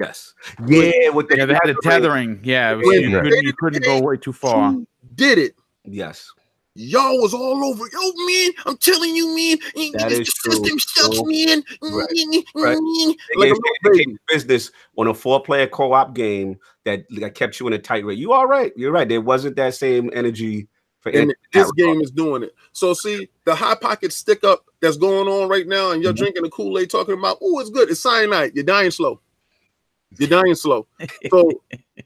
[0.00, 0.34] Yes.
[0.66, 1.10] Yeah.
[1.10, 2.40] With the Yeah, they had the tethering.
[2.42, 4.74] Yeah, it was- you, couldn't, you couldn't go way too far.
[5.14, 5.54] Did it.
[5.84, 6.30] Yes.
[6.76, 7.84] Y'all was all over.
[7.92, 9.58] Yo, man, I'm telling you, man.
[9.92, 10.52] That this is true.
[10.52, 11.30] system sucks, True.
[11.30, 11.62] man.
[11.80, 12.08] Right.
[12.08, 12.76] Mm-hmm, mm-hmm, right.
[12.76, 13.10] Mm-hmm.
[13.10, 17.60] a They little gave- they gave business on a four-player co-op game that, that kept
[17.60, 18.18] you in a tight rate.
[18.18, 18.72] You all right?
[18.76, 19.08] You're right.
[19.08, 20.66] There wasn't that same energy
[20.98, 22.56] for And Anthony this game is doing it.
[22.72, 26.16] So see the high pocket stick up that's going on right now, and you're Mhm.
[26.16, 27.88] drinking the Kool Aid, talking about, oh, it's good.
[27.88, 28.52] It's cyanide.
[28.56, 29.20] You're dying slow.
[30.18, 30.86] You're dying slow.
[31.30, 31.50] So,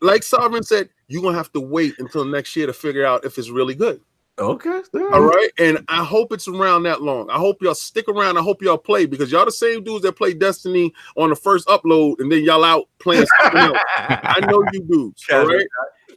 [0.00, 3.38] like Sovereign said, you're gonna have to wait until next year to figure out if
[3.38, 4.00] it's really good.
[4.38, 4.82] Okay.
[4.94, 5.48] All right.
[5.58, 7.28] And I hope it's around that long.
[7.28, 8.38] I hope y'all stick around.
[8.38, 11.66] I hope y'all play because y'all the same dudes that play Destiny on the first
[11.66, 13.78] upload and then y'all out playing something else.
[13.96, 15.24] I know you dudes.
[15.32, 15.66] All right.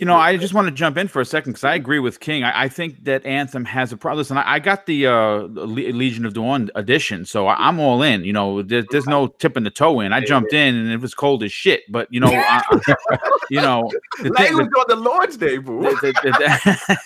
[0.01, 2.19] You know, I just want to jump in for a second because I agree with
[2.19, 2.43] King.
[2.43, 4.17] I, I think that Anthem has a problem.
[4.17, 5.13] Listen, I, I got the uh,
[5.51, 8.23] Le- Legion of Dawn edition, so I, I'm all in.
[8.23, 10.11] You know, there, there's no tipping the toe in.
[10.11, 11.81] I jumped in and it was cold as shit.
[11.87, 12.63] But you know, I,
[13.11, 13.17] I-
[13.51, 13.91] you know,
[14.23, 15.81] the thing, Language on the Lord's Day, boo.
[15.83, 16.97] the, the-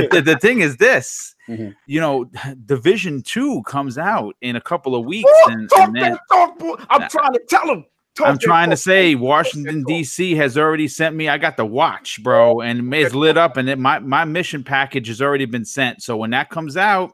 [0.00, 1.36] the- the- the thing is this.
[1.48, 1.76] Mhm.
[1.86, 2.24] You know,
[2.66, 6.20] Division Two comes out in a couple of weeks, Woo, and, talk and then that
[6.32, 6.74] talk, boy.
[6.90, 7.08] I'm Nah.
[7.08, 7.84] trying to tell him.
[8.16, 10.34] Talk I'm trying to say Washington D.C.
[10.34, 11.28] has already sent me.
[11.28, 15.06] I got the watch, bro, and it's lit up, and it, my my mission package
[15.08, 16.02] has already been sent.
[16.02, 17.12] So when that comes out,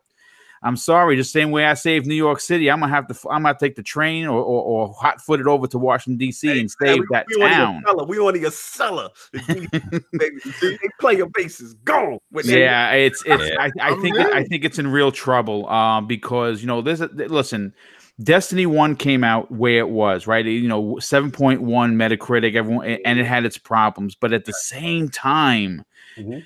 [0.63, 1.17] I'm sorry.
[1.17, 3.29] The same way I saved New York City, I'm gonna have to.
[3.29, 6.49] I'm gonna take the train or or, or hot foot it over to Washington D.C.
[6.49, 7.75] and Hey, save we- that we want town.
[7.75, 8.05] your Cellar.
[8.07, 9.09] We want your cellar.
[9.49, 11.75] Baby, they play your bases.
[11.85, 12.21] Go.
[12.33, 13.45] With that- Yeah, it's it's.
[13.45, 13.57] Yeah.
[13.61, 14.27] I, I think in.
[14.33, 15.69] I think it's in real trouble.
[15.69, 17.75] Um, because you know, there's listen.
[18.23, 20.45] Destiny One came out where it was, right?
[20.45, 24.15] You know, seven point one Metacritic, everyone, and it had its problems.
[24.15, 25.85] But at the same time,
[26.17, 26.43] Mhm.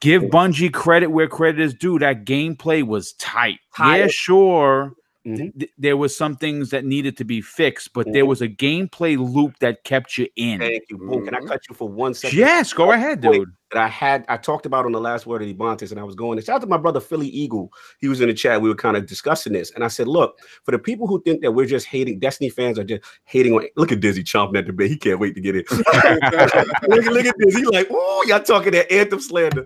[0.00, 1.98] give Bungie credit where credit is due.
[2.00, 3.60] That gameplay was tight.
[3.78, 4.10] Yeah, Tight.
[4.12, 4.94] sure.
[5.24, 5.36] Mhm.
[5.36, 8.26] th- th- there was some things that needed to be fixed, but there Mhm.
[8.28, 10.58] was a gameplay loop that kept you in.
[10.58, 11.24] Thank you, boo.
[11.24, 11.46] Can I Mhm.
[11.46, 12.36] cut you for one second?
[12.36, 13.32] Yes, go ahead, Wait.
[13.38, 13.52] dude.
[13.72, 16.14] That I had I talked about on the last word of Ebontis, and I was
[16.14, 17.72] going to shout out to my brother Philly Eagle.
[17.98, 18.60] He was in the chat.
[18.60, 21.40] We were kind of discussing this, and I said, look, for the people who think
[21.42, 23.64] that we're just hating Destiny fans are just hating on.
[23.76, 24.90] Look at Dizzy chomping at the bit.
[24.90, 25.64] He can't wait to get in.
[25.70, 25.80] look,
[27.06, 27.56] look at this.
[27.56, 29.64] He like, oh, y'all talking that anthem slander.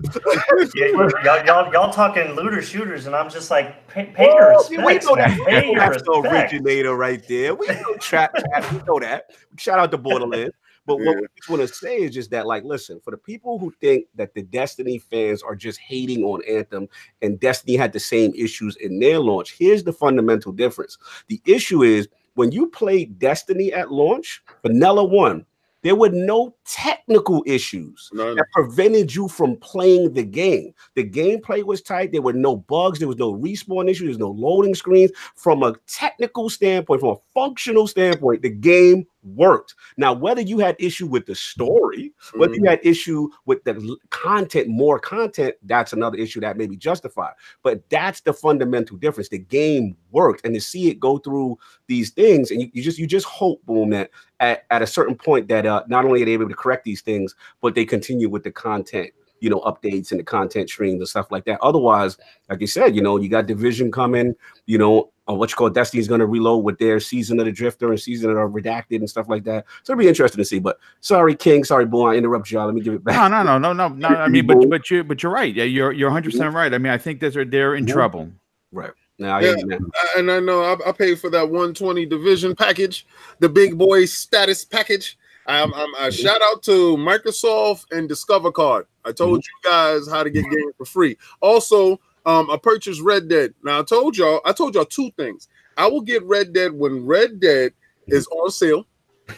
[0.74, 0.86] Yeah,
[1.24, 4.86] y'all, y'all, y'all talking looter shooters, and I'm just like, pay, pay your Oh, respect.
[4.86, 5.38] we know that.
[5.46, 7.54] Pay your That's the originator right there.
[7.54, 8.72] We know trap chat.
[8.72, 9.30] We know that.
[9.58, 10.54] Shout out to Borderlands.
[10.87, 11.20] But what Yeah.
[11.22, 14.07] we just want to say is just that, like, listen, for the people who think
[14.14, 16.88] that the Destiny fans are just hating on Anthem
[17.22, 20.96] and Destiny had the same issues in their launch, here's the fundamental difference.
[21.29, 25.44] The issue is when you play Destiny at launch, Vanilla One,
[25.83, 28.35] There were no technical issues None.
[28.35, 30.72] that prevented you from playing the game.
[30.96, 32.11] The gameplay was tight.
[32.11, 32.99] There were no bugs.
[32.99, 34.07] There was no respawn issues.
[34.07, 35.12] There's no loading screens.
[35.37, 39.74] From a technical standpoint, from a functional standpoint, the game worked.
[39.96, 44.68] Now, whether you had issue with the story, whether you had issue with the content,
[44.68, 47.34] more content, that's another issue that may be justified.
[47.62, 49.28] But that's the fundamental difference.
[49.28, 52.98] The game worked, and to see it go through these things, and you, you just
[52.98, 54.10] you just hope, boom, that
[54.40, 57.00] at, at a certain point that uh, not only are they able to correct these
[57.00, 59.10] things, but they continue with the content,
[59.40, 61.61] you know, updates and the content streams and stuff like that.
[61.62, 62.16] Otherwise,
[62.49, 64.35] like you said, you know, you got division coming,
[64.66, 67.53] you know, uh, what you call Destiny's going to reload with their season of the
[67.53, 69.64] Drifter and season of the Redacted and stuff like that.
[69.83, 70.61] So it'll be interesting to see.
[70.61, 72.66] But sorry, King, sorry, boy, I interrupt y'all.
[72.66, 73.16] Let me give it back.
[73.16, 74.09] No, no, no, no, no, no.
[74.09, 75.53] I mean, but but you but you're right.
[75.55, 76.72] Yeah, you're you're 100 percent right.
[76.72, 78.31] I mean, I think that they're they're in trouble.
[78.72, 79.57] Right now, Yeah.
[79.66, 79.79] yeah.
[79.94, 83.07] I- and I know I, I paid for that 120 division package,
[83.40, 85.18] the big boy status package.
[85.49, 88.87] I'm I shout out to Microsoft and Discover Card.
[89.06, 91.16] I told you guys how to get games for free.
[91.40, 93.54] Also, um, I purchased Red Dead.
[93.62, 95.48] Now I told y'all, I told y'all two things.
[95.76, 97.72] I will get Red Dead when Red Dead
[98.08, 98.86] is on sale.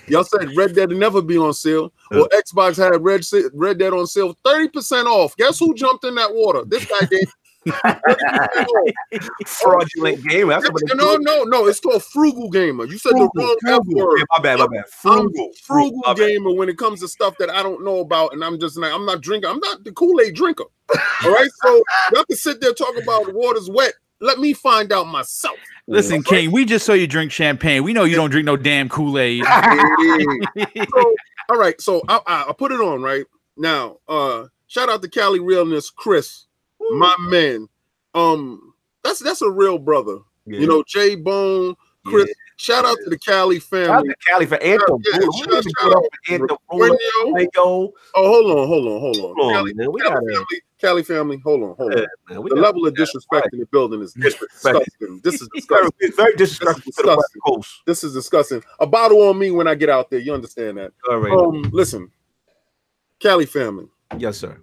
[0.07, 1.93] Y'all said Red Dead will never be on sale.
[2.11, 3.23] Well, Xbox had Red
[3.55, 5.37] Red Dead on sale, 30% off.
[5.37, 6.65] Guess who jumped in that water?
[6.65, 7.27] This guy did.
[7.67, 8.05] 30%
[9.45, 9.49] off.
[9.49, 10.49] fraudulent game.
[10.49, 11.67] That's what no, no, no.
[11.67, 12.85] It's called frugal gamer.
[12.85, 14.19] You said the wrong F word.
[14.19, 14.85] Yeah, my bad, my bad.
[15.05, 16.29] I'm Frugal, frugal my bad.
[16.29, 18.93] gamer when it comes to stuff that I don't know about, and I'm just like
[18.93, 19.51] I'm not drinking.
[19.51, 20.65] I'm not the Kool Aid drinker.
[21.25, 21.83] All right, so
[22.15, 23.95] y'all can sit there talk about the water's wet.
[24.21, 25.57] Let me find out myself.
[25.87, 27.83] Listen, King, we just saw you drink champagne.
[27.85, 29.45] We know you don't drink no damn Kool Aid.
[29.45, 31.15] so,
[31.49, 33.25] all right, so I, I, I put it on right
[33.57, 33.99] now.
[34.09, 36.47] Uh, shout out to Cali Realness, Chris,
[36.93, 37.69] my man.
[38.15, 38.75] Um,
[39.05, 40.19] that's that's a real brother.
[40.47, 40.61] Yeah.
[40.61, 41.75] You know, Jay Bone,
[42.07, 42.27] Chris.
[42.29, 42.35] Yeah.
[42.61, 44.09] Shout out to the Cali Shout out family.
[44.09, 45.01] to Cali for Anthem.
[45.07, 45.33] Yeah, Ruler.
[45.33, 46.99] shout- to shout out with Anthem When Ruler.
[47.25, 49.23] yo, Hey, yo, oh, hold on, hold on, hold on.
[49.23, 49.93] Hold on, Cali, man.
[49.93, 51.99] We Cali gotta- family, Cali family, hold on, hold on.
[51.99, 55.21] yeah, man, we The got- level of disrespect in the building is disgusting.
[55.23, 55.91] This is very, disgusting.
[56.01, 57.41] it's very disrespectful to the West disgusting.
[57.47, 57.83] Coast.
[57.87, 58.65] This is disgusting.
[58.81, 60.19] A bottle on me when I get out there.
[60.19, 60.91] You understand that?
[61.09, 61.33] All right.
[61.33, 62.11] Um, listen,
[63.21, 63.87] Cali family,
[64.19, 64.59] yes, sir.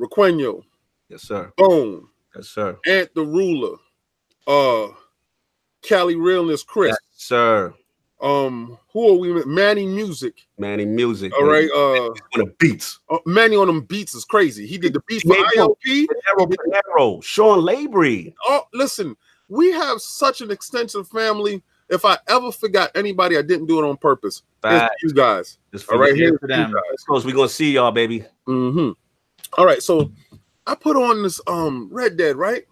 [0.00, 0.62] Requeno,
[1.08, 1.52] Yes, sir.
[1.56, 2.76] Bone, Yes, sir.
[2.86, 3.76] Ant the Ruler,
[4.46, 4.88] uh,
[5.82, 6.90] Cali Realness, Chris.
[6.90, 7.74] Yes, sir.
[8.20, 9.44] Um, who are we?
[9.44, 10.46] Manny Music.
[10.58, 11.32] Manny Music.
[11.36, 11.68] All right.
[11.74, 13.00] Uh, On the beats.
[13.10, 14.66] uh, Manny on them beats is crazy.
[14.66, 16.06] He did the beats for ILP.
[16.38, 17.22] Panero.
[17.22, 18.32] Sean Labry.
[18.46, 19.14] Oh, listen,
[19.48, 21.62] we have such an extensive family.
[21.90, 24.42] If I ever forgot anybody, I didn't do it on purpose.
[25.02, 25.58] You guys.
[25.92, 26.72] All right, here for them.
[27.06, 28.24] Coast, we gonna see y'all, baby.
[28.48, 28.92] Mm-hmm.
[29.58, 30.10] All right, so
[30.66, 32.64] I put on this um Red Dead, right?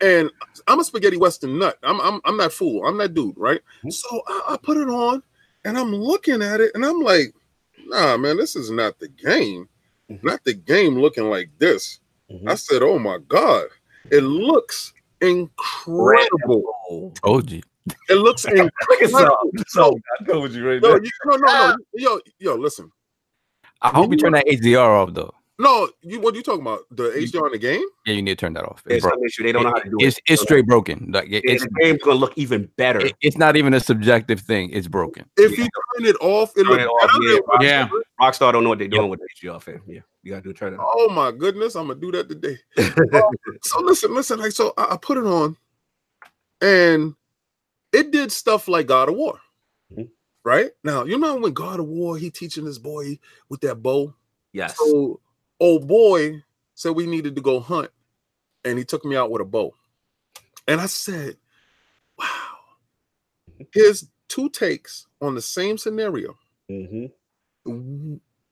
[0.00, 0.30] And
[0.66, 1.78] I'm a spaghetti western nut.
[1.82, 2.84] I'm I'm I'm that fool.
[2.86, 3.60] I'm that dude, right?
[3.84, 3.92] Mhm.
[3.92, 5.22] So I, I put it on
[5.64, 7.32] and I'm looking at it and I'm like,
[7.86, 9.68] nah, man, this is not the game.
[10.10, 10.22] Mhm.
[10.24, 12.00] Not the game looking like this.
[12.30, 12.48] Mhm.
[12.50, 13.66] I said, oh my god,
[14.10, 16.64] it looks incredible.
[16.90, 17.08] Oh.
[17.14, 17.62] It Told you.
[18.10, 19.36] looks Look at incredible.
[19.68, 19.92] so.
[19.92, 21.76] So I told you right No, you, no, no, no.
[21.94, 22.90] Yo, yo, listen.
[23.80, 25.34] I hope you turn that HDR off though.
[25.56, 26.80] No, you what are you talking about?
[26.90, 27.84] The HDR in the game?
[28.06, 28.78] Yeah, you need to turn that off.
[28.86, 29.18] It's, There's broken.
[29.20, 29.42] some issue.
[29.44, 30.24] They don't know how to do it's, it.
[30.26, 31.12] it's straight broken.
[31.12, 32.98] Like it- it's the game's gonna look even better.
[33.06, 34.70] it- it's not even a subjective thing.
[34.70, 35.26] It's broken.
[35.36, 35.64] If Yeah.
[35.64, 37.64] you turn it off, it Turn looks better.
[37.64, 37.88] yeah, Yeah.
[38.20, 39.80] Rockstar don't know what they're doing with the HDR, fam.
[39.86, 40.88] Yeah, you gotta do turn it off.
[40.92, 42.58] Oh my goodness, I'm gonna do that today.
[43.14, 43.30] Um,
[43.62, 44.40] so listen, listen.
[44.40, 45.56] Like so, I, I put it on,
[46.60, 47.14] and
[47.92, 49.38] it did stuff like God of War.
[49.96, 50.08] Mhm.
[50.44, 54.12] Right now, you know when God of War, he teaching his boy with that bow.
[54.52, 54.76] Yes.
[54.78, 55.20] So
[55.60, 56.42] old boy
[56.74, 57.90] said we needed to go hunt,
[58.64, 59.72] and he took me out with a bow.
[60.66, 61.36] And I said,
[62.18, 62.26] "Wow,
[63.72, 66.36] here's two takes on the same scenario,
[66.68, 67.06] hmm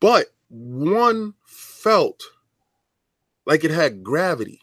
[0.01, 2.23] but one felt
[3.47, 4.61] like it had gravity.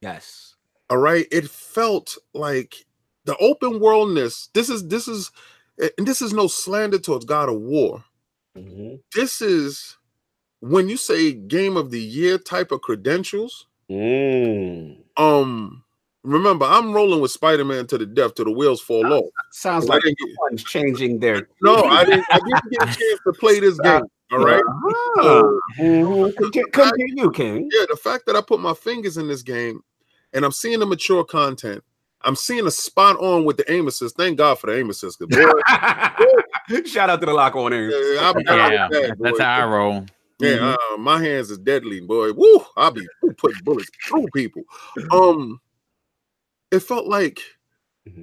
[0.00, 0.56] Yes.
[0.90, 2.86] All right, it felt like
[3.24, 4.48] the open worldness.
[4.54, 5.30] This is this is,
[5.98, 8.04] and this is no slander towards God of War.
[8.56, 9.96] hmm This is
[10.68, 13.66] when you say game of the year type of credentials.
[13.90, 14.96] Mm.
[15.18, 15.84] Um,
[16.22, 19.24] remember, I'm rolling with Spider-Man to the death till the wheels fall off.
[19.52, 20.18] Sounds like didn't
[20.56, 21.48] get- changing their.
[21.60, 22.24] no, I didn't.
[22.30, 24.04] I didn't get a chance to play this game.
[24.32, 24.62] All right.
[25.78, 26.34] Mhm.
[26.36, 27.68] Conti- Continue, King.
[27.72, 29.82] Yeah, the fact that I put my fingers in this game
[30.32, 31.84] and I'm seeing the mature content.
[32.22, 34.16] I'm seeing a spot on with the aim assist.
[34.16, 35.18] Thank God for the aim assist.
[35.18, 37.90] 'cause Boy, Shout out to the lock on air.
[37.90, 38.40] yeah, I'll
[38.90, 40.06] Yeah, that's how I roll.
[40.40, 42.32] Yeah, uh, my hands is deadly, boy.
[42.32, 42.64] Woo!
[42.76, 43.06] I'll be
[43.38, 44.62] putting bullets through people.
[45.12, 45.60] Um,
[46.70, 47.40] it felt like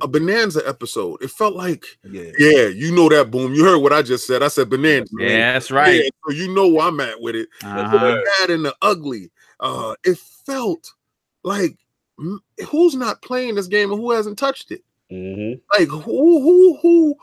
[0.02, 1.24] a Bonanza episode.
[1.24, 2.32] It felt like, Yeah.
[2.38, 3.54] yeah, you know that boom.
[3.54, 4.44] You heard what I just said.
[4.44, 5.10] I said Bonanza.
[5.16, 5.30] man.
[5.30, 6.04] Yeah, that's right.
[6.04, 7.50] Yeah, so you know where I'm at with it.
[7.64, 7.92] Uh-huh.
[7.92, 9.32] The bad and the ugly.
[9.60, 10.92] Uh, it felt
[11.44, 11.78] like
[12.70, 14.84] who's not playing this game and who hasn't touched it.
[15.12, 15.60] Mhm.
[15.78, 16.00] Like who,
[16.42, 17.16] who, who?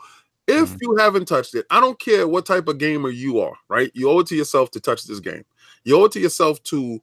[0.49, 0.77] If Mhm.
[0.81, 3.53] you haven't touched it, I don't care what type of gamer you are.
[3.69, 3.91] Right?
[3.93, 5.45] You owe it to yourself to touch this game.
[5.83, 6.99] You owe it to yourself to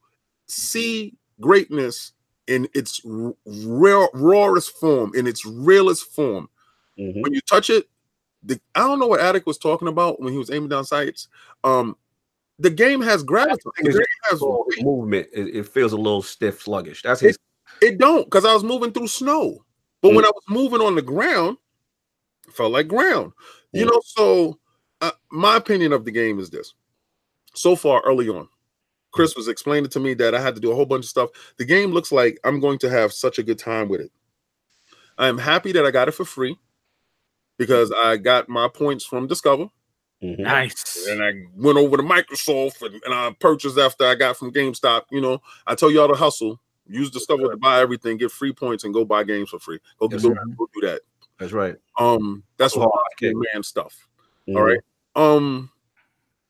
[0.47, 2.13] see greatness
[2.47, 6.49] in its r- raw, rawest form, in its realest form.
[6.99, 7.23] Mhm.
[7.23, 7.89] When you touch it,
[8.43, 11.29] the, I don't know what Addict was talking about when he was aiming down sights.
[11.65, 11.97] Um,
[12.59, 13.61] the game has gravity.
[13.83, 14.41] The game has
[14.81, 17.03] movement, it, it feels a little stiff, sluggish.
[17.03, 17.37] That's his.
[17.83, 19.65] It don't because I was moving through snow.
[20.01, 21.66] But when I was moving on the ground, it
[22.53, 23.33] felt like ground.
[23.73, 23.91] You Mm.
[23.91, 24.59] know, so
[25.01, 26.75] uh, my opinion of the game is this.
[27.55, 28.49] So far, early on,
[29.13, 31.31] Chris was explaining to me that I had to do a whole bunch of stuff.
[31.59, 34.11] The game looks like I'm going to have such a good time with it.
[35.19, 36.57] I am happy that I got it for free
[37.59, 39.69] because I got my points from Discover.
[40.23, 40.39] Mhm.
[40.41, 41.07] Nice.
[41.09, 45.03] And I went over to Microsoft and, and I purchased after I got from GameStop.
[45.11, 48.85] You know, I tell y'all to hustle, use Discover to buy everything, get free points,
[48.85, 49.79] and go buy games for free.
[49.99, 50.45] Go, Yes, go, sir.
[50.57, 51.01] go do that.
[51.39, 51.77] That's right.
[51.99, 53.33] Um, that's Oh, what okay.
[53.35, 54.09] man stuff.
[54.49, 54.57] Mhm.
[54.57, 54.81] All right.
[55.15, 55.71] Um,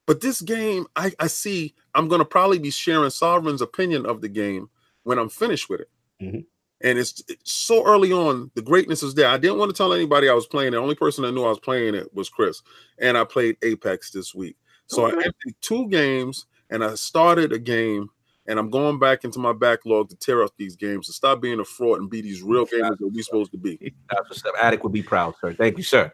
[0.07, 4.29] but this game, I, I see I'm gonna probably be sharing Sovereign's opinion of the
[4.29, 4.69] game
[5.03, 5.91] when I'm finished with it.
[6.23, 6.45] Mhm.
[6.83, 9.29] And it's, it's so early on, the greatness is there.
[9.29, 10.69] I didn't want to tell anybody I was playing.
[10.69, 10.71] It.
[10.73, 12.63] The only person that knew I was playing it was Chris.
[12.99, 14.57] And I played Apex this week.
[14.87, 15.25] So I Okay.
[15.25, 18.11] emptied two games and I started a game
[18.49, 21.61] and I'm going back into my backlog to tear up these games to stop being
[21.61, 23.95] a fraud and be these real gamers that we're supposed to be.
[24.11, 24.55] That's what's up.
[24.61, 25.53] Addict would be proud, sir.
[25.55, 26.13] Thank you, sir.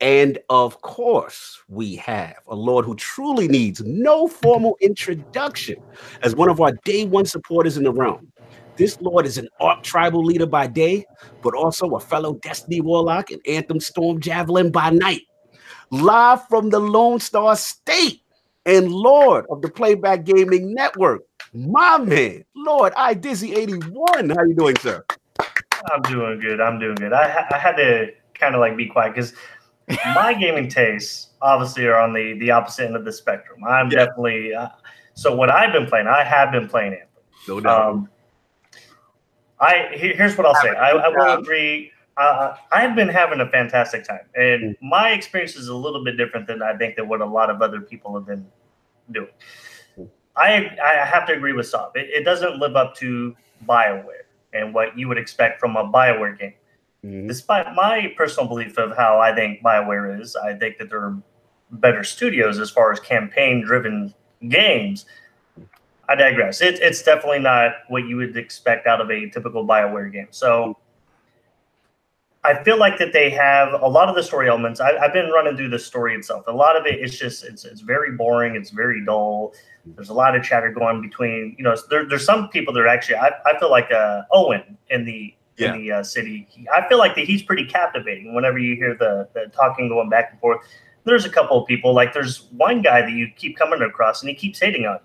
[0.00, 5.76] And of course, we have a Lord who truly needs no formal introduction
[6.22, 8.32] as one of our day one supporters in the realm.
[8.76, 11.04] This Lord is an Arc tribal leader by day,
[11.42, 15.22] but also a fellow Destiny Warlock and Anthem Storm Javelin by night.
[15.90, 18.22] Live from the Lone Star State
[18.64, 24.30] and Lord of the Playback Gaming Network, my man, Lord I Dizzy 81.
[24.30, 25.04] How you doing, sir?
[25.92, 26.60] I'm doing good.
[26.60, 27.12] I'm doing good.
[27.12, 29.34] I, I had to kind of like be quiet because
[30.14, 33.64] my gaming tastes obviously are on the the opposite end of the spectrum.
[33.64, 34.04] I'm Yeah.
[34.06, 34.68] definitely uh,
[35.14, 35.34] so.
[35.34, 37.08] What I've been playing, I have been playing Anthem.
[37.48, 37.90] No doubt.
[37.90, 38.08] Um,
[39.58, 40.70] I here's what I'll say.
[40.70, 41.90] I, I will agree.
[42.16, 46.46] Uh, I've been having a fantastic time, and my experience is a little bit different
[46.46, 48.46] than I think that what a lot of other people have been
[49.10, 49.28] doing.
[50.40, 51.96] I I have to agree with Saab.
[51.96, 53.36] It, it doesn't live up to
[53.68, 56.54] Bioware and what you would expect from a Bioware game.
[57.04, 57.28] Mhm.
[57.28, 61.16] Despite my personal belief of how I think Bioware is, I think that there are
[61.70, 64.12] better studios as far as campaign-driven
[64.48, 65.06] games.
[66.08, 66.60] I digress.
[66.60, 70.26] It, it's definitely not what you would expect out of a typical Bioware game.
[70.30, 70.76] So
[72.42, 74.80] I feel like that they have a lot of the story elements.
[74.80, 76.44] I, I've been running through the story itself.
[76.46, 78.56] A lot of it is just it's it's very boring.
[78.56, 79.52] It's very dull.
[79.84, 81.54] There's a lot of chatter going between.
[81.58, 83.16] You know, there, there's some people that are actually.
[83.16, 85.74] I, I feel like uh, Owen in the Yeah.
[85.74, 86.46] in the uh, city.
[86.50, 88.34] He, I feel like that he's pretty captivating.
[88.34, 90.60] Whenever you hear the the talking going back and forth,
[91.04, 91.92] there's a couple of people.
[91.92, 94.98] Like there's one guy that you keep coming across, and he keeps hitting on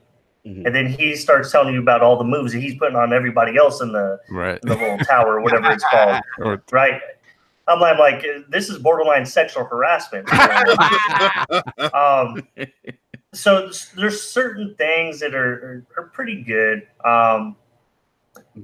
[0.45, 0.65] you, Mhm.
[0.67, 3.57] and then he starts telling you about all the moves that he's putting on everybody
[3.57, 4.57] else in the Right.
[4.63, 6.21] in the little tower or whatever it's called.
[6.71, 7.01] Right.
[7.67, 10.27] I'm like, like this is borderline sexual harassment.
[11.93, 12.41] um,
[13.33, 16.87] so there's certain things that are, are, are pretty good.
[17.03, 17.55] Um,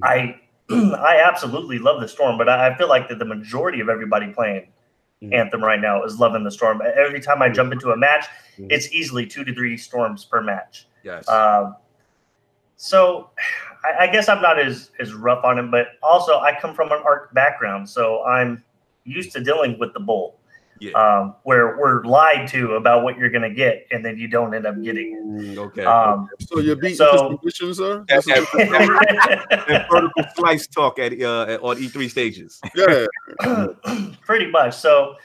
[0.04, 3.90] I I absolutely love the storm, but I, I feel like that the majority of
[3.90, 4.68] everybody playing
[5.24, 5.36] Mhm.
[5.36, 6.82] Anthem right now is loving the storm.
[6.96, 8.26] Every time I jump into a match,
[8.58, 8.72] Mhm.
[8.72, 10.88] it's easily two to three storms per match.
[11.04, 11.30] yes.
[11.30, 11.76] Um,
[12.76, 13.30] so
[13.84, 16.92] I, I guess I'm not as, as rough on him, but also I come from
[16.92, 18.64] an arc background, so I'm
[19.06, 20.40] used to dealing with the bull,
[20.80, 20.92] yeah.
[20.94, 24.54] um, where we're lied to about what you're going to get, and then you don't
[24.54, 25.82] end up getting Mm, okay.
[25.82, 25.88] it.
[25.88, 28.06] Um, So you're beating So- this condition, sir?
[28.08, 28.72] That's- This is-
[29.70, 32.62] and vertical slice talk at uh, on E3 stages.
[32.76, 33.06] yeah.
[34.26, 34.74] pretty much.
[34.76, 35.16] So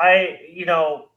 [0.00, 1.08] I, you know,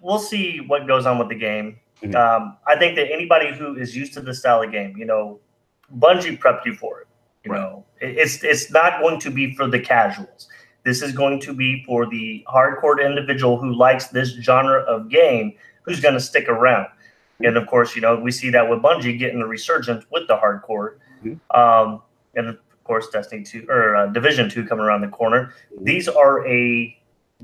[0.00, 1.78] we'll see what goes on with the game.
[2.02, 2.14] Mhm.
[2.14, 5.40] Um, I think that anybody who is used to this style of game, you know,
[5.98, 7.06] Bungie prepped you for it.
[7.44, 7.60] You Right.
[7.60, 10.48] know, it's it's not going to be for the casuals.
[10.84, 15.52] This is going to be for the hardcore individual who likes this genre of game,
[15.82, 16.86] who's going to stick around.
[17.40, 20.36] And of course, you know, we see that with Bungie getting the resurgence with the
[20.36, 21.38] hardcore, Mhm.
[21.56, 22.02] um,
[22.34, 25.52] and of course, Destiny Two or uh, Division Two coming around the corner.
[25.82, 26.96] These are a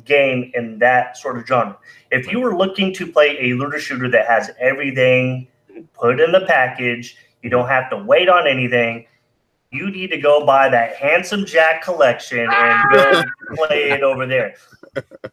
[0.04, 1.76] game in that sort of genre.
[2.10, 5.46] If you were looking to play a looter shooter that has everything
[5.92, 9.06] put in the package, you don't have to wait on anything.
[9.74, 13.22] You need to go buy that Handsome Jack collection and go
[13.56, 14.54] play it over there.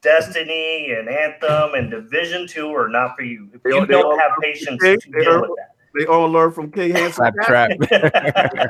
[0.01, 3.47] Destiny and Anthem and Division Two are not for you.
[3.53, 5.51] If They you all- they don't all- have patience they- to they deal all- with
[5.57, 5.67] that.
[5.93, 7.31] They all learn from King Handsome.
[7.43, 8.69] Trap trap.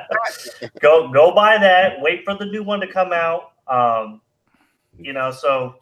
[0.81, 2.01] go go buy that.
[2.01, 3.51] Wait for the new one to come out.
[3.67, 4.21] Um,
[4.99, 5.75] you know, so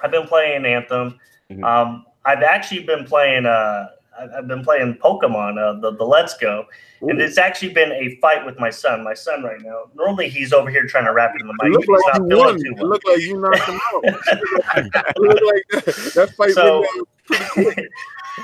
[0.00, 1.18] I've been playing Anthem.
[1.50, 1.62] Mhm.
[1.64, 3.46] Um, I've actually been playing.
[3.46, 3.88] Uh,
[4.18, 6.66] I've- I've been playing Pokemon, uh, the the Let's Go,
[7.00, 9.02] and it's actually been a fight with my son.
[9.02, 9.84] My son right now.
[9.94, 11.72] Normally he's over here trying to rap it in the mic.
[11.72, 12.54] looked but he's like not you won.
[12.56, 12.88] too It well.
[12.88, 14.04] looked like you knocked him out.
[15.16, 17.90] it looked like that, that fight So- went pretty quick.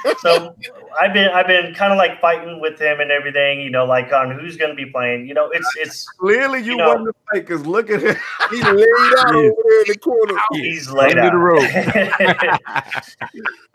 [0.21, 0.55] so
[1.01, 3.61] I've been I've been kind of like fighting with him and everything.
[3.63, 5.27] You know, like on who's going to be playing.
[5.27, 8.15] You know, it's it's Clearly, you, You know- won the fight because look at him.
[8.51, 8.87] He laid
[9.19, 10.35] out over there in the corner.
[10.53, 11.61] he's laid Under out.
[11.61, 12.59] the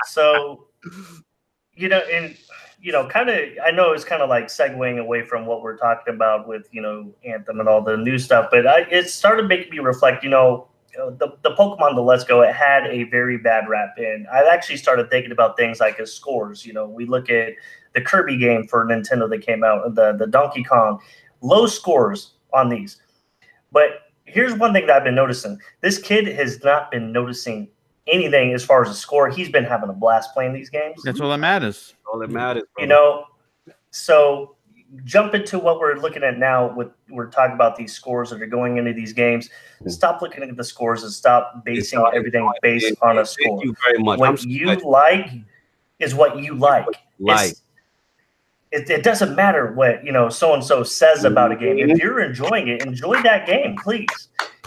[0.05, 0.67] so
[1.75, 2.35] you know and
[2.81, 5.77] you know kind of i know it's kind of like segueing away from what we're
[5.77, 9.47] talking about with you know anthem and all the new stuff but I, it started
[9.47, 10.67] making me reflect you know
[11.01, 14.43] uh, the, the pokemon the let's go it had a very bad rap and i
[14.47, 17.53] actually started thinking about things like as scores you know we look at
[17.93, 20.99] the kirby game for nintendo that came out the, the donkey kong
[21.43, 23.01] low scores on these.
[23.71, 25.59] But here's one thing that i've been noticing.
[25.81, 27.67] This kid has not been noticing
[28.07, 29.29] anything as far as a score.
[29.29, 31.01] He's been having a blast playing these games.
[31.03, 31.93] That's all that matters.
[32.11, 33.25] All that matters, You know,
[33.91, 34.55] so
[35.05, 36.73] jump into what we're looking at now.
[36.73, 39.49] With we're talking about these scores that are going into these games.
[39.87, 43.57] Stop looking at the scores and stop basing not- everything based on a score.
[43.57, 44.19] Thank you very much.
[44.21, 45.29] I'm What you like
[45.99, 46.85] is what you like.
[47.19, 47.49] like.
[47.51, 47.62] It's-
[48.75, 51.77] It, it doesn't matter what you know so and so says about a game.
[51.77, 54.07] If you're enjoying it, enjoy that game, please.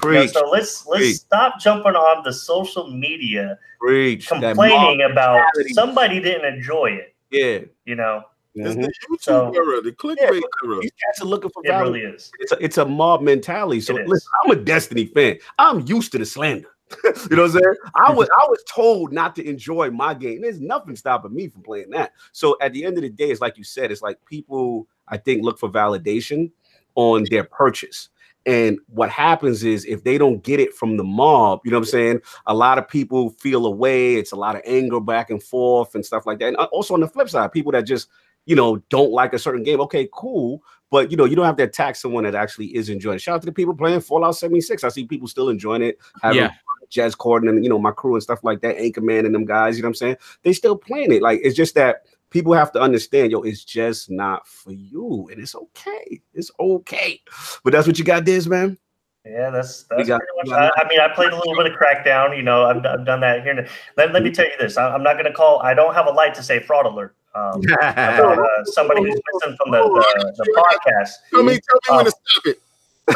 [0.04, 1.16] You know, so let's let's Preach.
[1.16, 4.28] stop jumping on the social media preach.
[4.28, 5.42] Complaining about
[5.72, 7.14] somebody didn't enjoy it.
[7.30, 7.66] Yeah.
[7.84, 8.22] You know,
[8.54, 8.82] It's Mhm.
[8.82, 10.78] the YouTube So- era, the clickbait era.
[10.80, 11.82] These cats are looking for it validation.
[11.82, 12.30] really is.
[12.38, 13.80] it's a, it's a mob mentality.
[13.80, 15.38] So listen, I'm a Destiny fan.
[15.59, 16.68] I'm used to the slander.
[17.05, 17.74] you know what I'm saying?
[17.95, 20.43] I was I was told not to enjoy my game.
[20.43, 22.12] There's nothing stopping me from playing that.
[22.32, 25.16] So at the end of the day, it's like you said, it's like people I
[25.16, 26.51] think look for validation
[26.95, 28.09] on their purchase.
[28.47, 31.89] And what happens is if they don't get it from the mob, you know what
[31.89, 32.20] I'm saying?
[32.47, 34.14] A lot of people feel away.
[34.14, 36.49] It's a lot of anger back and forth and stuff like that.
[36.49, 38.09] And uh, also on the flip side, people that just,
[38.45, 39.80] you know, don't like a certain game.
[39.80, 40.62] Okay, cool.
[40.93, 43.16] But you know, you don't have to attack someone that actually is enjoying.
[43.16, 43.22] it.
[43.22, 44.84] Shout out to the people playing Fallout 76.
[44.84, 45.99] I see people still enjoying it.
[46.22, 46.51] Having Yeah.
[46.89, 49.76] Jazz Corden and you know my crew and stuff like that, Anchorman and them guys.
[49.76, 50.16] You know what I'm saying?
[50.43, 51.22] They still playing it.
[51.22, 55.41] Like it's just that people have to understand, yo, it's just not for you, and
[55.41, 56.20] it's okay.
[56.34, 57.20] It's okay.
[57.64, 58.78] But that's what you got, Diz, man.
[59.24, 60.59] Yeah, that's that's got- pretty much.
[60.76, 62.37] I, I mean, I played a little bit of Crackdown.
[62.37, 63.66] You know, I've, I've done that here.
[63.97, 65.61] Let, let me tell you this: I, I'm not going to call.
[65.62, 67.16] I don't have a light to say fraud alert.
[67.34, 71.11] Um, about uh, somebody who's missing from the, the, the podcast.
[71.30, 72.61] Tell me, tell me when to stop it.
[73.07, 73.14] Go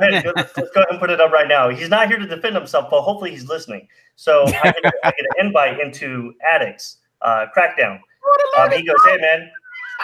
[0.00, 0.24] ahead.
[0.24, 1.68] Go, let's go ahead and put it up right now.
[1.68, 3.88] He's not here to defend himself, but hopefully he's listening.
[4.16, 8.00] So I get, I get an invite into Addict's uh, Crackdown.
[8.58, 9.50] Um, he goes, "Hey man,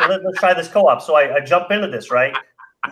[0.08, 2.10] let, us try this co-op." So I, I jump into this.
[2.10, 2.34] Right.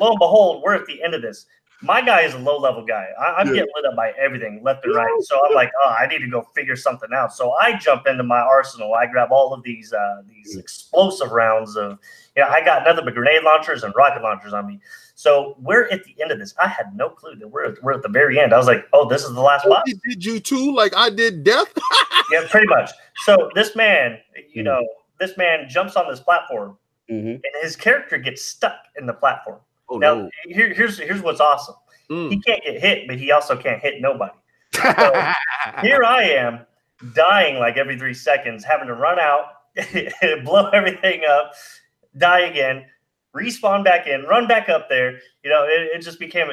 [0.01, 1.47] Lo and behold, we're at the end of this.
[1.85, 3.09] My guy is a low-level guy.
[3.21, 3.55] I, I'm Yeah.
[3.55, 5.11] getting lit up by everything left and right.
[5.23, 8.23] So I'm like, "Oh, I need to go figure something out." So I jump into
[8.23, 8.95] my arsenal.
[8.95, 11.99] I grab all of these uh, these explosive rounds of.
[12.37, 14.81] Yeah, I got nothing but grenade launchers and rocket launchers on me.
[15.23, 16.53] So we're at the end of this.
[16.61, 18.53] I had no clue that we're we're at the very end.
[18.53, 20.75] I was like, "Oh, this is the last boss." Did, did you too?
[20.75, 21.73] Like I did death?
[22.31, 22.91] Yeah, pretty much.
[23.27, 24.19] So this man,
[24.55, 24.65] you Mhm.
[24.65, 24.89] know,
[25.21, 26.79] this man jumps on this platform,
[27.11, 27.35] Mhm.
[27.35, 29.61] and his character gets stuck in the platform.
[29.91, 30.31] Oh Now, no.
[30.45, 31.75] here, here's here's what's awesome.
[32.09, 32.31] Mm.
[32.31, 34.33] He can't get hit, but he also can't hit nobody.
[35.83, 36.61] Here I am,
[37.15, 39.45] dying like every three seconds, having to run out,
[40.45, 41.53] blow everything up,
[42.17, 42.87] die again,
[43.35, 45.19] respawn back in, run back up there.
[45.43, 46.49] You know, it, it just became.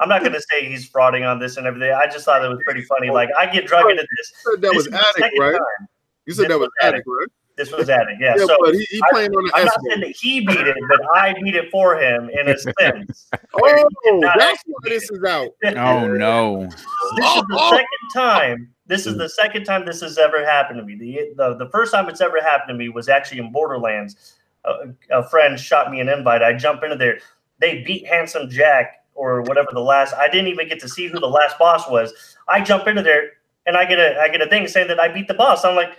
[0.00, 1.92] I'm not going to say he's frauding on this and everything.
[1.92, 3.10] I just thought it was pretty funny.
[3.10, 4.32] Like I get drug into this.
[4.44, 5.52] You said that This was addict, right?
[5.52, 5.88] time
[6.26, 6.94] You said This that was was Addict.
[6.94, 7.28] addict, right?
[7.56, 8.34] This was Addict, yeah.
[8.38, 10.60] Yeah, so but he, he I- playing on the I'm not saying that he beat
[10.66, 13.28] it, but I beat it for him in a sense.
[13.60, 15.48] Oh, that's why this is out.
[15.64, 16.62] Oh no.
[16.66, 16.82] This is
[17.16, 17.70] the oh, oh.
[17.70, 18.74] second time.
[18.86, 20.94] This is the second time this has ever happened to me.
[20.94, 24.36] The the, the first time it's ever happened to me was actually in Borderlands.
[24.68, 26.42] A, a friend shot me an invite.
[26.42, 27.20] I jump into there.
[27.60, 30.14] They beat Handsome Jack or whatever the last.
[30.14, 32.12] I didn't even get to see who the last boss was.
[32.48, 33.32] I jump into there
[33.66, 35.64] and I get a I get a thing saying that I beat the boss.
[35.64, 35.96] I'm like,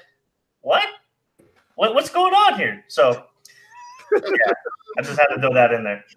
[0.61, 0.83] what?
[1.75, 2.83] What what's going on here?
[2.87, 3.25] So
[4.11, 4.51] yeah,
[4.97, 6.03] I just had to throw that in there.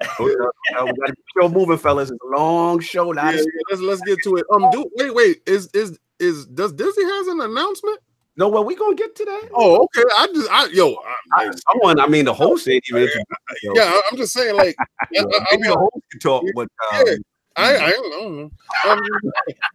[0.78, 2.10] Uh, we got to show moving, fellas.
[2.10, 3.12] It's a long show.
[3.12, 3.28] Now.
[3.28, 4.46] Yeah, yeah, let's let's get to it.
[4.54, 5.42] Um, do wait, wait.
[5.44, 7.98] Is is is does Disney has an announcement?
[8.36, 9.48] No, well, we gonna get to that.
[9.54, 10.08] Oh, okay.
[10.16, 10.94] I just, I yo,
[11.34, 13.08] I, I, someone, I mean, the host ain't even.
[13.74, 17.06] yeah, I'm just saying, like, I, I, I, maybe the host can talk, but um,
[17.06, 17.14] yeah,
[17.56, 18.50] I, I don't know.
[18.88, 19.00] Um,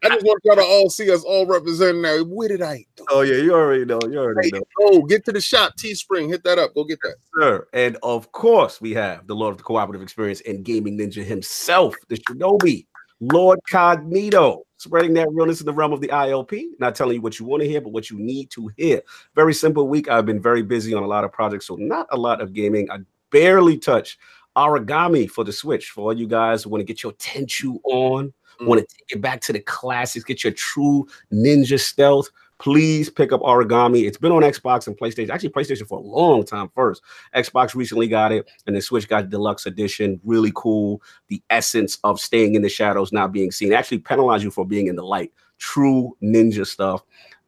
[0.03, 2.26] I just want y'all to all see us all representing that.
[2.28, 3.05] What did I do?
[3.10, 3.99] Oh yeah, you already know.
[4.10, 4.64] You already know.
[4.80, 6.30] Oh, get to the shop, Teespring.
[6.30, 6.74] Hit that up.
[6.74, 7.68] Go get that, sir.
[7.74, 11.95] And of course, we have the Lord of the Cooperative Experience and Gaming Ninja himself,
[12.08, 12.88] the Shinobi,
[13.20, 16.63] Lord Cognito, spreading that realness in the realm of the ILP.
[16.80, 19.01] Not telling you what you want to hear, but what you need to hear.
[19.36, 20.09] Very simple week.
[20.09, 22.89] I've been very busy on a lot of projects, so not a lot of gaming.
[22.91, 22.99] I
[23.32, 24.18] barely touch
[24.55, 25.89] Aragami for the Switch.
[25.89, 28.68] For all you guys who want to get your Tenchu on, mm.
[28.68, 32.30] want to take it back to the classics, get your true ninja stealth.
[32.60, 34.08] Please pick up Aragami.
[34.08, 35.30] It's been on Xbox and PlayStation.
[35.30, 37.03] Actually, PlayStation for a long time first.
[37.36, 40.20] Xbox recently got it, and the Switch got deluxe edition.
[40.24, 41.01] Really cool.
[41.28, 43.74] The essence of staying in the shadows, not being seen.
[43.74, 45.32] Actually, penalize you for being in the light.
[45.60, 47.03] True ninja stuff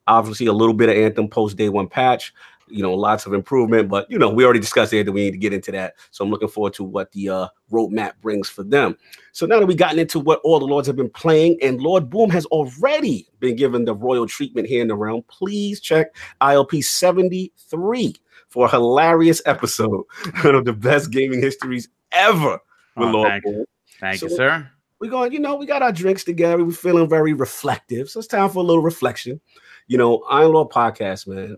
[0.10, 2.34] obviously a little bit of anthem post day one patch
[2.70, 3.90] you know, lots of improvement.
[3.90, 5.06] But you know, we already discussed it.
[5.06, 5.96] That we need to get into that.
[6.12, 8.98] So I'm looking forward to what the uh, roadmap brings for them.
[9.32, 12.10] So now that we've gotten into what all the lords have been playing, and Lord
[12.10, 16.84] Boom has already been given the royal treatment here in the realm, please check ILP
[16.84, 18.16] 73
[18.50, 20.04] for a hilarious episode,
[20.42, 22.60] one of the best gaming histories ever
[22.96, 23.66] with oh, Lord thank, Boom.
[24.00, 24.70] Thank so you, sir.
[25.00, 26.64] We're going, you know, we got our drinks together.
[26.64, 28.10] We're feeling very reflective.
[28.10, 29.40] So it's time for a little reflection.
[29.88, 31.58] You know, Iron Lord podcast, man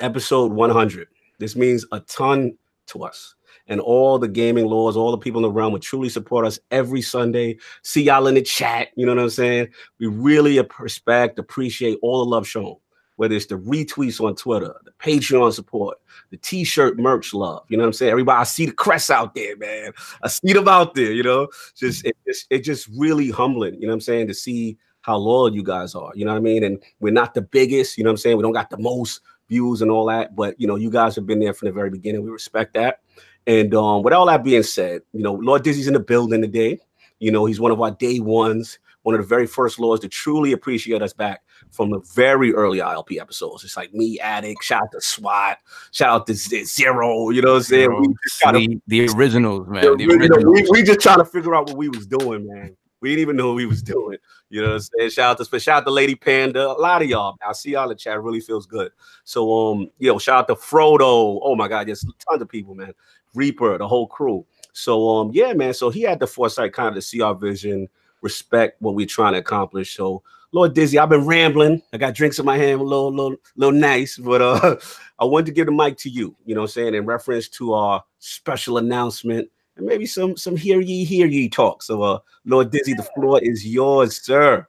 [0.00, 1.08] episode 100.
[1.38, 2.56] This means a ton
[2.88, 3.34] to us.
[3.68, 6.58] And all the gaming laws, all the people in the realm would truly support us
[6.70, 7.58] every Sunday.
[7.82, 8.88] See y'all in the chat.
[8.96, 9.68] You know what I'm saying?
[9.98, 12.76] We really respect, appreciate all the love shown,
[13.16, 15.98] whether it's the retweets on Twitter, the Patreon support,
[16.30, 17.64] the t-shirt merch love.
[17.68, 18.10] You know what I'm saying?
[18.10, 19.92] Everybody, I see the crests out there, man.
[20.22, 21.48] I see them out there, you know.
[21.76, 25.16] Just it just it just really humbling, you know what I'm saying, to see how
[25.16, 26.12] loyal you guys are.
[26.14, 26.64] You know what I mean?
[26.64, 28.36] And we're not the biggest, you know what I'm saying?
[28.36, 30.36] We don't got the most views and all that.
[30.36, 32.22] But you know, you guys have been there from the very beginning.
[32.22, 33.00] We respect that.
[33.46, 36.80] And um, with all that being said, you know, Lord Dizzy's in the building today.
[37.18, 40.08] You know, he's one of our day ones, one of the very first lords to
[40.08, 43.64] truly appreciate us back from the very early ILP episodes.
[43.64, 45.58] It's like me, Addict, shout out to SWAT,
[45.90, 48.00] shout out to Zero, you know what I'm saying?
[48.00, 49.82] we just gotta, the originals, man.
[49.82, 50.44] The.
[50.46, 52.76] We, we just trying to figure out what we was doing, man.
[53.00, 54.18] We didn't even know what we was doing.
[54.50, 55.10] You know what I'm saying?
[55.10, 56.68] Shout out to shout out to Lady Panda.
[56.68, 57.36] A lot of y'all.
[57.46, 58.22] I see y'all in the chat.
[58.22, 58.92] Really feels good.
[59.24, 61.40] So um, you know, shout out to Frodo.
[61.42, 62.92] Oh my god, yes, tons of people, man.
[63.34, 64.44] Reaper, the whole crew.
[64.72, 65.74] So um, yeah, man.
[65.74, 67.88] So he had the foresight kind of to see our vision,
[68.22, 69.96] respect what we're trying to accomplish.
[69.96, 70.22] So
[70.52, 71.82] Lord Dizzy, I've been rambling.
[71.92, 74.76] I got drinks in my hand, a little, little, little nice, but uh,
[75.18, 76.34] I wanted to give the mic to you.
[76.46, 80.56] You know, what I'm saying in reference to our special announcement and maybe some some
[80.56, 81.82] hear ye hear ye talk.
[81.82, 84.66] So, uh, Lord Dizzy, the floor is yours, sir.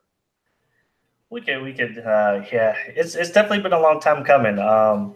[1.32, 2.76] We could, we could, uh, yeah.
[2.88, 4.60] It's it's definitely been a long time coming.
[4.60, 5.16] Um,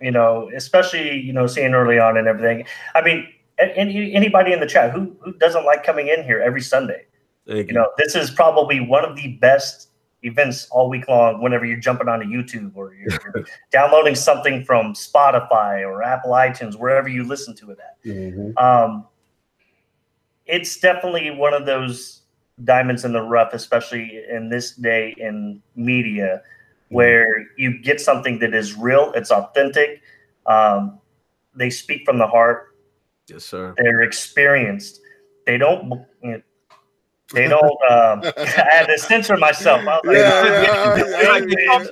[0.00, 2.64] you know, especially you know seeing early on and everything.
[2.94, 3.28] I mean,
[3.58, 7.06] any, anybody in the chat who who doesn't like coming in here every Sunday?
[7.44, 9.90] You, you know, this is probably one of the best
[10.22, 14.92] events all week long whenever you're jumping onto YouTube or you're, you're downloading something from
[14.94, 18.10] Spotify or Apple iTunes, wherever you listen to it at.
[18.10, 18.58] Mm-hmm.
[18.58, 19.06] Um,
[20.46, 22.22] it's definitely one of those
[22.64, 26.42] diamonds in the rough, especially in this day in media,
[26.88, 30.00] where you get something that is real, it's authentic.
[30.46, 30.98] Um,
[31.54, 32.74] they speak from the heart.
[33.28, 33.74] Yes, sir.
[33.76, 35.00] They're experienced.
[35.46, 36.06] They don't.
[37.32, 37.64] They don't.
[37.64, 39.80] Um, I had to censor myself.
[39.80, 41.86] I was like, yeah, yeah, yeah.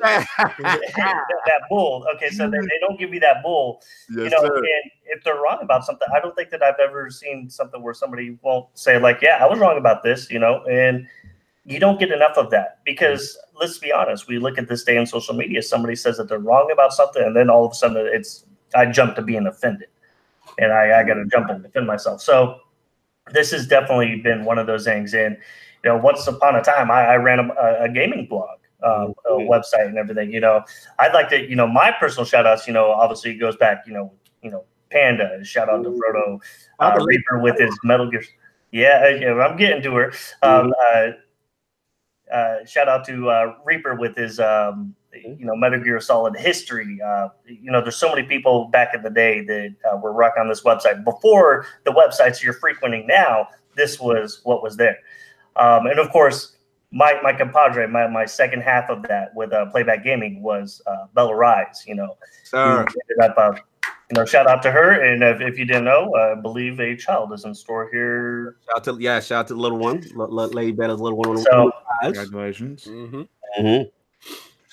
[1.47, 2.07] that bull.
[2.15, 3.83] Okay, so they, they don't give you that bull.
[4.11, 4.57] Yes, you know, sir.
[4.57, 7.95] and if they're wrong about something, I don't think that I've ever seen something where
[7.95, 11.09] somebody won't say like, "Yeah, I was wrong about this," you know, and
[11.65, 14.97] you don't get enough of that because let's be honest, we look at this day
[14.97, 15.63] in social media.
[15.63, 18.45] Somebody says that they're wrong about something, and then all of a sudden, it's
[18.77, 19.89] I jump to being offended,
[20.59, 22.23] and I, I got to jump and defend myself.
[22.23, 22.61] So
[23.33, 25.15] this has definitely been one of those things.
[25.15, 25.37] And
[25.83, 29.31] you know, once upon a time, I, I ran a, a, gaming blog, um, a
[29.31, 29.51] mm-hmm.
[29.51, 30.33] website, and everything.
[30.33, 30.63] You know,
[30.99, 32.67] I'd like to, you know, my personal shout outs.
[32.67, 33.85] You know, obviously goes back.
[33.87, 34.13] You know,
[34.43, 35.45] you know, Panda.
[35.45, 36.41] Shout out to Frodo
[36.79, 38.25] uh, Reaper with his Metal Gear.
[38.73, 40.07] Yeah, yeah, I'm getting to her.
[40.43, 41.15] Um, mm-hmm.
[42.33, 44.95] uh, uh, shout out to uh, Reaper with his um.
[45.23, 46.99] You know Metal Gear Solid history.
[47.01, 50.43] Uh, you know, there's so many people back in the day that uh, were rocking
[50.43, 53.49] on this website before the websites you're frequenting now.
[53.77, 54.99] This was what was there,
[55.57, 56.57] um, and of course,
[56.93, 61.07] my my compadre, my, my second half of that with uh, Playback Gaming was uh,
[61.15, 61.85] Bella Rise.
[61.87, 62.87] You know, Sir.
[63.23, 63.55] Up, uh,
[64.11, 65.03] you know, shout out to her.
[65.03, 68.57] And if, if you didn't know, I believe a child is in store here.
[68.67, 71.39] Shout out to yeah, shout out to the little one, L- Lady Bella's little one.
[71.39, 72.85] So, congratulations.
[72.85, 73.23] Mm-hmm.
[73.59, 73.89] Mm-hmm.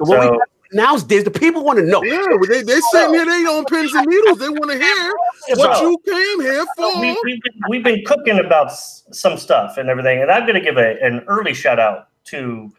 [0.04, 0.40] So what so, we.
[0.74, 2.02] The people want to know.
[2.02, 4.40] Yeah, they they sitting here, they on pins and needles.
[4.40, 5.14] They want to hear
[5.58, 7.02] what you came here for.
[7.02, 10.78] We, been, we've been cooking about some stuff and everything, and I'm going to give
[10.78, 12.72] a, an early shout out to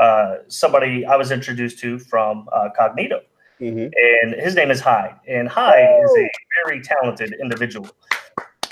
[0.00, 3.20] uh, somebody I was introduced to from uh, Cognito.
[3.60, 3.88] Mm-hmm.
[4.22, 5.16] And his name is Hyde.
[5.28, 6.04] And Hyde oh.
[6.04, 6.30] is a
[6.64, 7.88] very talented individual.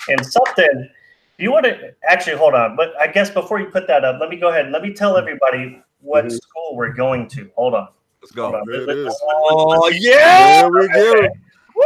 [0.09, 0.89] And something
[1.39, 4.29] you want to actually hold on, but I guess before you put that up, let
[4.29, 6.37] me go ahead and let me tell everybody what mm-hmm.
[6.37, 7.51] school we're going to.
[7.57, 7.89] Hold on.
[8.23, 8.53] Let's go.
[8.67, 9.21] There it is.
[9.23, 10.63] Oh, yeah.
[10.63, 11.29] There we go.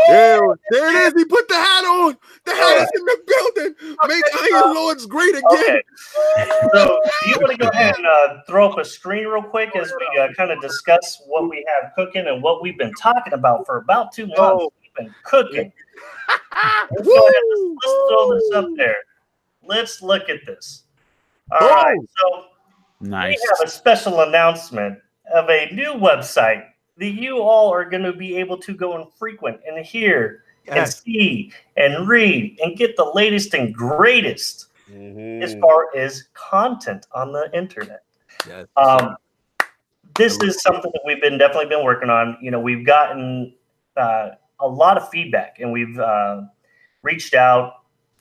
[0.08, 0.40] Yeah,
[0.70, 1.22] there it is.
[1.22, 2.16] He put the hat on.
[2.44, 3.96] The hat is in the building.
[4.06, 5.42] Make Iron Lords great again.
[5.50, 5.82] Okay.
[6.74, 9.74] So, do you want to go ahead and uh, throw up a screen real quick
[9.74, 13.32] as we uh, kind of discuss what we have cooking and what we've been talking
[13.32, 14.40] about for about two months?
[14.40, 14.72] Oh.
[14.82, 15.72] We've been cooking.
[16.90, 18.96] let's, go ahead, let's, let's throw this up there.
[19.62, 20.84] Let's look at this.
[21.50, 21.74] All oh.
[21.74, 21.98] right.
[22.18, 22.44] So,
[23.00, 23.38] nice.
[23.42, 24.98] we have a special announcement
[25.34, 26.64] of a new website
[26.96, 30.76] that you all are going to be able to go and frequent and hear yes.
[30.76, 35.42] and see and read and get the latest and greatest mm-hmm.
[35.42, 38.02] as far as content on the internet.
[38.46, 38.66] Yes.
[38.76, 39.16] Um,
[40.16, 42.36] this is something that we've been definitely been working on.
[42.40, 43.54] You know, we've gotten
[43.96, 44.30] uh,
[44.60, 46.42] a lot of feedback and we've uh,
[47.02, 47.74] reached out.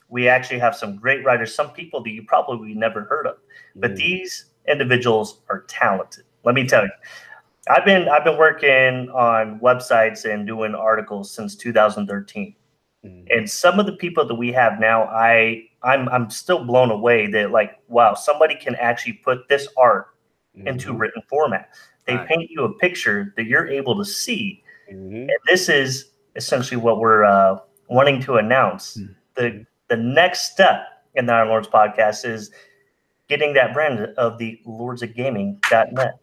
[0.08, 3.36] We actually have some great writers, some people that you probably never heard of,
[3.76, 3.96] but mm.
[3.96, 6.24] these individuals are talented.
[6.44, 6.90] Let me tell you.
[7.70, 12.54] I've been I've been working on websites and doing articles since 2013.
[13.04, 13.26] Mm-hmm.
[13.30, 17.26] And some of the people that we have now, I I'm I'm still blown away
[17.32, 20.08] that like wow, somebody can actually put this art
[20.56, 20.68] mm-hmm.
[20.68, 21.70] into written format.
[22.06, 22.26] They right.
[22.26, 24.62] paint you a picture that you're able to see.
[24.90, 25.14] Mm-hmm.
[25.14, 27.58] And this is essentially what we're uh,
[27.88, 28.96] wanting to announce.
[28.96, 29.12] Mm-hmm.
[29.34, 32.50] The the next step in the Iron Lords podcast is
[33.28, 36.20] getting that brand of the lords of gaming.net.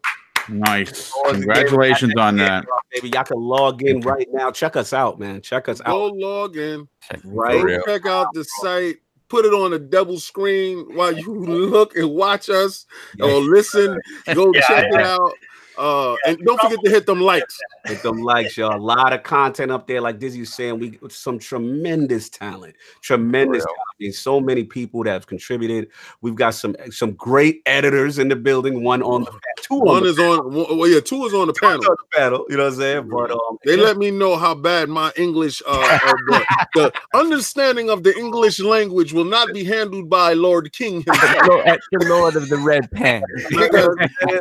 [0.48, 1.12] Nice.
[1.28, 2.64] Congratulations on that.
[2.92, 4.50] Baby, y'all can log in right now.
[4.50, 5.40] Check us out, man.
[5.40, 5.86] Check us out.
[5.86, 6.88] Go log in.
[7.24, 7.80] Right.
[7.86, 8.96] Check out the site.
[9.28, 12.86] Put it on a double screen while you look and watch us
[13.20, 14.00] or listen.
[14.34, 15.32] Go yeah, check it out.
[15.78, 17.58] Uh, and don't forget to hit them likes.
[17.84, 18.76] Hit them likes, y'all.
[18.76, 20.78] A lot of content up there, like Dizzy was saying.
[20.78, 23.78] We some tremendous talent, tremendous talent.
[23.98, 25.88] I mean, so many people that have contributed.
[26.20, 28.82] We've got some some great editors in the building.
[28.82, 29.76] One on the two.
[29.76, 30.52] One on is on.
[30.52, 31.76] Well, yeah, two is on the panel.
[31.76, 32.44] On the panel.
[32.50, 33.08] You know what I'm saying?
[33.08, 33.84] But um, they yeah.
[33.84, 36.44] let me know how bad my English, uh, uh the,
[36.74, 41.78] the, understanding of the English language will not be handled by Lord King himself.
[41.92, 43.22] the Lord of the Red Pen.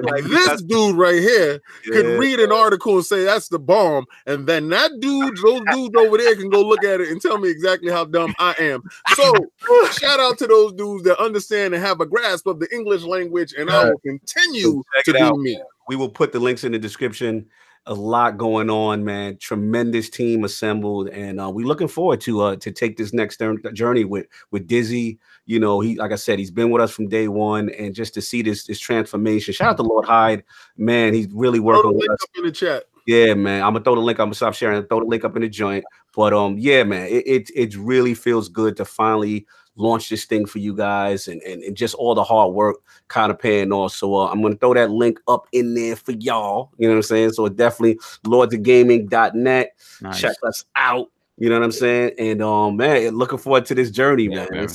[0.04, 1.94] like, this dude right here yeah.
[1.94, 5.96] could read an article and say that's the bomb, and then that dude, those dudes
[5.96, 8.84] over there can go look at it and tell me exactly how dumb I am.
[9.16, 9.34] So
[9.92, 13.54] shout out to those dudes that understand and have a grasp of the English language,
[13.58, 15.38] and I will continue to do out.
[15.38, 15.62] me.
[15.88, 17.48] We will put the links in the description
[17.88, 19.38] a lot going on, man.
[19.38, 23.42] Tremendous team assembled, and uh, we're looking forward to uh, to take this next
[23.74, 25.20] journey with with Dizzy.
[25.46, 28.14] You know, he like I said, he's been with us from day one, and just
[28.16, 29.54] to see this this transformation.
[29.54, 30.44] Shout out to Lord Hyde,
[30.78, 31.14] man.
[31.14, 32.20] He's really working with us.
[32.36, 32.86] in the chat.
[33.06, 33.62] Yeah, man.
[33.62, 34.20] I'm gonna throw the link.
[34.20, 34.82] I'm gonna stop sharing.
[34.84, 35.86] Throw the link up in the joint.
[36.16, 37.08] But um, yeah, man.
[37.08, 39.46] It it, it really feels good to finally
[39.76, 43.32] launch this thing for you guys and, and, and just all the hard work kind
[43.32, 43.94] of paying off.
[43.94, 46.72] So uh, I'm going to throw that link up in there for y'all.
[46.78, 47.34] You know what I'm saying?
[47.34, 47.96] So definitely
[48.26, 49.72] lordsofgaming.net.
[50.02, 50.22] Nice.
[50.22, 51.12] Check us out.
[51.38, 52.12] You know what I'm saying?
[52.18, 54.66] And um, man, looking forward to this journey, yeah, man.
[54.68, 54.70] man.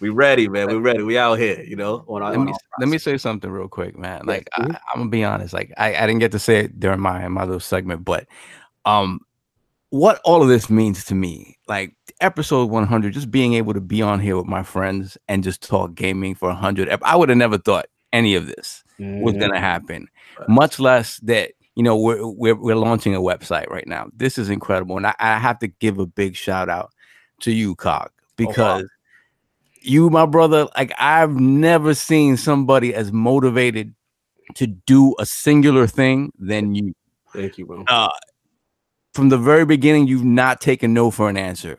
[0.00, 0.66] We ready, man.
[0.66, 1.02] We ready.
[1.04, 2.04] We out here, you know.
[2.08, 4.26] On our, let, me, let me say something real quick, man.
[4.26, 4.72] Like mm-hmm.
[4.72, 5.54] I, am gonna be honest.
[5.54, 8.26] Like I, I didn't get to say it during my my little segment, but
[8.84, 9.20] um,
[9.92, 14.00] what all of this means to me, like episode 100, just being able to be
[14.00, 16.88] on here with my friends and just talk gaming for 100.
[17.02, 19.20] I would have never thought any of this mm-hmm.
[19.20, 20.08] was going to happen,
[20.48, 24.08] much less that you know we're, we're we're launching a website right now.
[24.16, 26.90] This is incredible, and I, I have to give a big shout out
[27.40, 28.82] to you, Cog, because.
[28.82, 28.88] Oh, wow.
[29.84, 33.92] You, my brother, like I've never seen somebody as motivated
[34.54, 36.94] to do a singular thing than you.
[37.32, 37.82] Thank you, bro.
[37.88, 38.08] Uh,
[39.12, 41.78] from the very beginning, you've not taken no for an answer.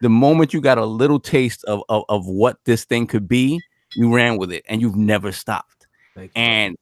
[0.00, 3.60] The moment you got a little taste of, of, of what this thing could be,
[3.94, 5.86] you ran with it and you've never stopped.
[6.34, 6.76] And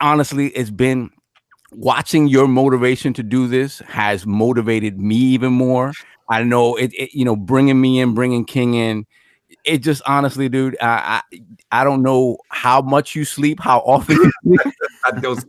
[0.00, 1.10] honestly, it's been
[1.72, 5.92] watching your motivation to do this has motivated me even more.
[6.28, 9.06] I know it, it you know, bringing me in, bringing King in,
[9.64, 11.40] it just honestly, dude, I, I,
[11.80, 14.74] I don't know how much you sleep, how often you sleep.
[15.04, 15.44] I don't.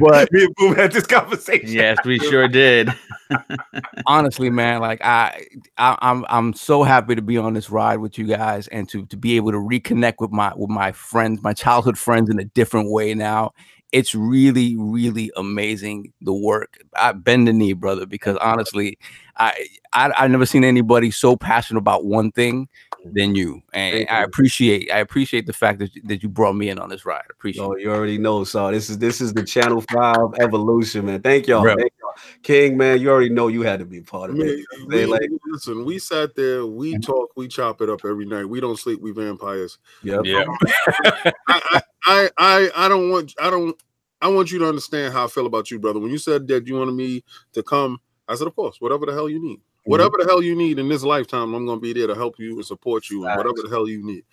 [0.00, 1.68] But me and Boom had this conversation.
[1.68, 2.90] Yes, we sure did.
[4.06, 5.46] honestly, man, like I,
[5.78, 9.06] I, I'm I'm so happy to be on this ride with you guys and to
[9.06, 12.44] to be able to reconnect with my with my friends, my childhood friends in a
[12.44, 13.52] different way now.
[13.92, 16.78] it's really, really amazing the work.
[16.96, 18.98] I bend the knee, brother, because honestly,
[19.36, 22.68] I I I've never seen anybody so passionate about one thing
[23.04, 23.62] than you.
[23.72, 27.04] And I appreciate I appreciate the fact that, that you brought me in on this
[27.04, 27.24] ride.
[27.30, 28.44] Appreciate oh, you already know.
[28.44, 31.22] So this is this is the channel five evolution, man.
[31.22, 31.64] Thank y'all.
[31.64, 32.12] Thank y'all.
[32.42, 34.64] King, man, you already know you had to be part of it.
[34.86, 37.00] We, like, listen, we sat there, we mm-hmm.
[37.00, 38.44] talk, we chop it up every night.
[38.44, 39.78] We don't sleep, we vampires.
[40.02, 40.20] Yep.
[40.24, 40.44] Yeah.
[41.48, 43.76] I, I I I don't want I don't
[44.22, 46.00] I want you to understand how I feel about you, brother.
[46.00, 47.24] When you said that you wanted me
[47.54, 49.60] to come, I said, of course, whatever the hell you need.
[49.80, 49.90] Mm-hmm.
[49.90, 52.56] Whatever the hell you need in this lifetime, I'm gonna be there to help you
[52.56, 54.24] and support you and whatever the hell you need.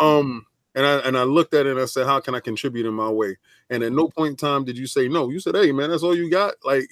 [0.00, 0.44] Um,
[0.78, 2.94] and I and I looked at it and I said, How can I contribute in
[2.94, 3.36] my way?
[3.68, 5.28] And at no point in time did you say no.
[5.28, 6.54] You said, Hey man, that's all you got.
[6.68, 6.86] Like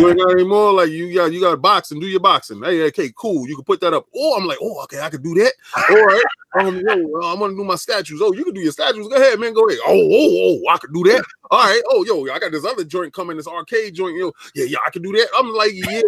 [0.00, 0.72] you, ain't got any more.
[0.72, 2.62] Like you got you got boxing, do your boxing.
[2.62, 3.46] Hey, okay, cool.
[3.48, 4.06] You can put that up.
[4.14, 5.52] Oh, I'm like, oh, okay, I can do that.
[5.88, 6.24] All right.
[6.58, 8.20] Um, yo, I'm gonna do my statues.
[8.20, 9.06] Oh, you can do your statues.
[9.08, 9.54] Go ahead, man.
[9.54, 9.78] Go ahead.
[9.86, 11.24] Oh, oh, oh, I can do that.
[11.50, 11.82] All right.
[11.90, 14.16] Oh, yo, I got this other joint coming, this arcade joint.
[14.16, 15.28] Yo, yeah, yeah, I can do that.
[15.38, 16.00] I'm like, yeah.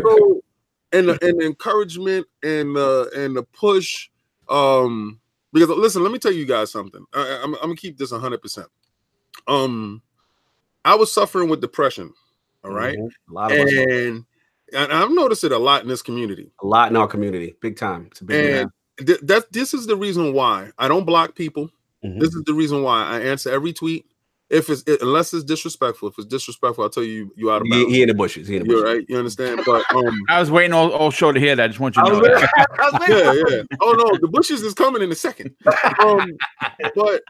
[0.00, 0.42] So
[0.92, 4.08] and the, and the encouragement and the and the push.
[4.48, 5.20] Um,
[5.52, 7.04] because listen, let me tell you guys something.
[7.14, 8.42] I, am gonna keep this 100.
[8.42, 8.68] percent
[9.46, 10.02] Um,
[10.84, 12.12] I was suffering with depression.
[12.64, 12.98] All right?
[12.98, 13.32] mm-hmm.
[13.32, 14.24] a lot of and
[14.72, 16.50] and I've noticed it a lot in this community.
[16.62, 18.08] A lot in our community, big time.
[18.10, 18.70] It's a big and
[19.06, 21.70] th- that this is the reason why I don't block people.
[22.04, 22.18] Mm-hmm.
[22.18, 24.06] This is the reason why I answer every tweet.
[24.50, 27.68] If it's it, unless it's disrespectful, if it's disrespectful, I'll tell you you out of
[27.70, 27.86] bounds.
[27.88, 28.48] He, he in the bushes.
[28.48, 28.80] He in the bushes.
[28.80, 29.06] You're right.
[29.08, 29.60] You understand?
[29.66, 31.64] But um, I was waiting all, all show to hear that.
[31.64, 33.06] I just want you to know that.
[33.08, 33.62] yeah, yeah.
[33.82, 35.54] Oh no, the bushes is coming in a second.
[36.02, 36.32] Um,
[36.94, 37.22] but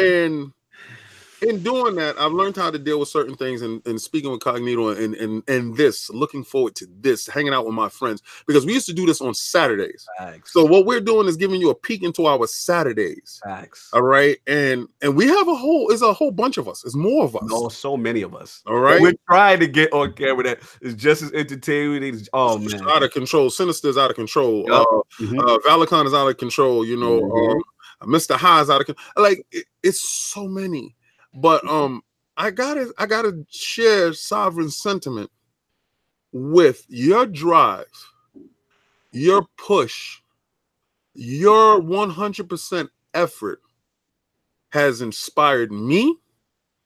[0.00, 0.52] and
[1.42, 4.40] in doing that, I've learned how to deal with certain things and, and speaking with
[4.40, 8.66] Cognito and, and and this, looking forward to this, hanging out with my friends because
[8.66, 10.06] we used to do this on Saturdays.
[10.18, 10.52] Facts.
[10.52, 13.40] So what we're doing is giving you a peek into our Saturdays.
[13.44, 13.90] Facts.
[13.92, 16.84] All right, and and we have a whole it's a whole bunch of us.
[16.84, 17.48] It's more of us.
[17.50, 18.62] Oh, so many of us.
[18.66, 22.20] All right, we're trying to get on camera that is just as entertaining.
[22.32, 23.50] oh man, out of control.
[23.50, 24.64] Sinister is out of control.
[24.68, 24.72] Yep.
[24.72, 24.84] Uh,
[25.20, 25.38] mm-hmm.
[25.38, 26.84] uh, Valicon is out of control.
[26.84, 27.60] You know, mm-hmm.
[28.00, 28.36] uh, Mr.
[28.36, 29.04] High is out of control.
[29.16, 30.94] Like it, it's so many.
[31.34, 32.02] But um,
[32.36, 35.30] I gotta I gotta share sovereign sentiment
[36.32, 37.86] with your drive,
[39.12, 40.20] your push,
[41.14, 43.60] your 100% effort
[44.70, 46.16] has inspired me.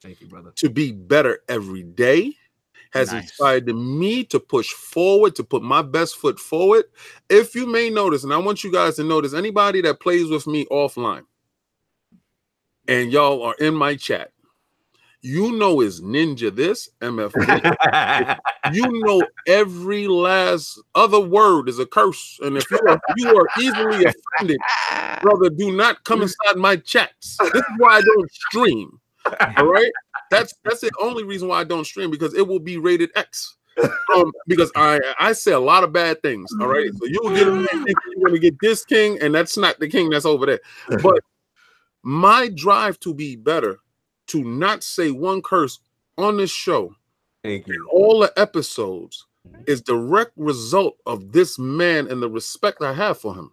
[0.01, 0.53] Thank you, brother.
[0.57, 2.35] To be better every day
[2.93, 3.25] has nice.
[3.25, 6.85] inspired me to push forward, to put my best foot forward.
[7.29, 10.47] If you may notice, and I want you guys to notice, anybody that plays with
[10.47, 11.25] me offline,
[12.89, 14.33] and y'all are in my chat,
[15.23, 17.33] you know is ninja this mf
[18.75, 22.41] you know every last other word is a curse.
[22.43, 24.59] And if you are, you are easily offended
[25.23, 27.37] brother do not come inside my chats.
[27.39, 29.01] This is why i don't stream
[29.57, 29.93] all right?
[30.31, 33.57] That's that's the only reason why i don't stream because it will be rated x.
[34.15, 36.51] Um, because I I say a lot of bad things.
[36.61, 37.47] All right, so you will get
[38.17, 40.61] you're to get this king, and that's not the king that's over there.
[41.03, 41.21] But
[42.03, 43.79] my drive to be better
[44.29, 45.81] to not say one curse
[46.19, 46.95] on this show.
[47.43, 47.89] Thank you.
[47.91, 49.27] All the episodes
[49.67, 53.53] is direct result of this man and the respect I have for him.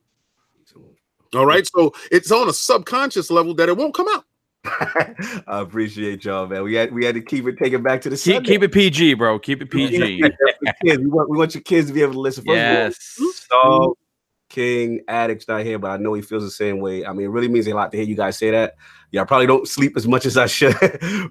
[1.35, 4.25] All right, so it's on a subconscious level that it won't come out.
[5.47, 6.63] I appreciate y'all, man.
[6.63, 8.71] We had we had to keep it take it back to the keep, keep it
[8.71, 9.39] PG, bro.
[9.39, 10.21] Keep it PG.
[10.83, 12.43] we, want, we want your kids to be able to listen.
[12.43, 13.17] First yes.
[13.51, 13.97] All, so
[14.49, 17.05] King Addict's not here, but I know he feels the same way.
[17.05, 18.75] I mean, it really means a lot to hear you guys say that.
[19.11, 20.75] Yeah, I probably don't sleep as much as I should,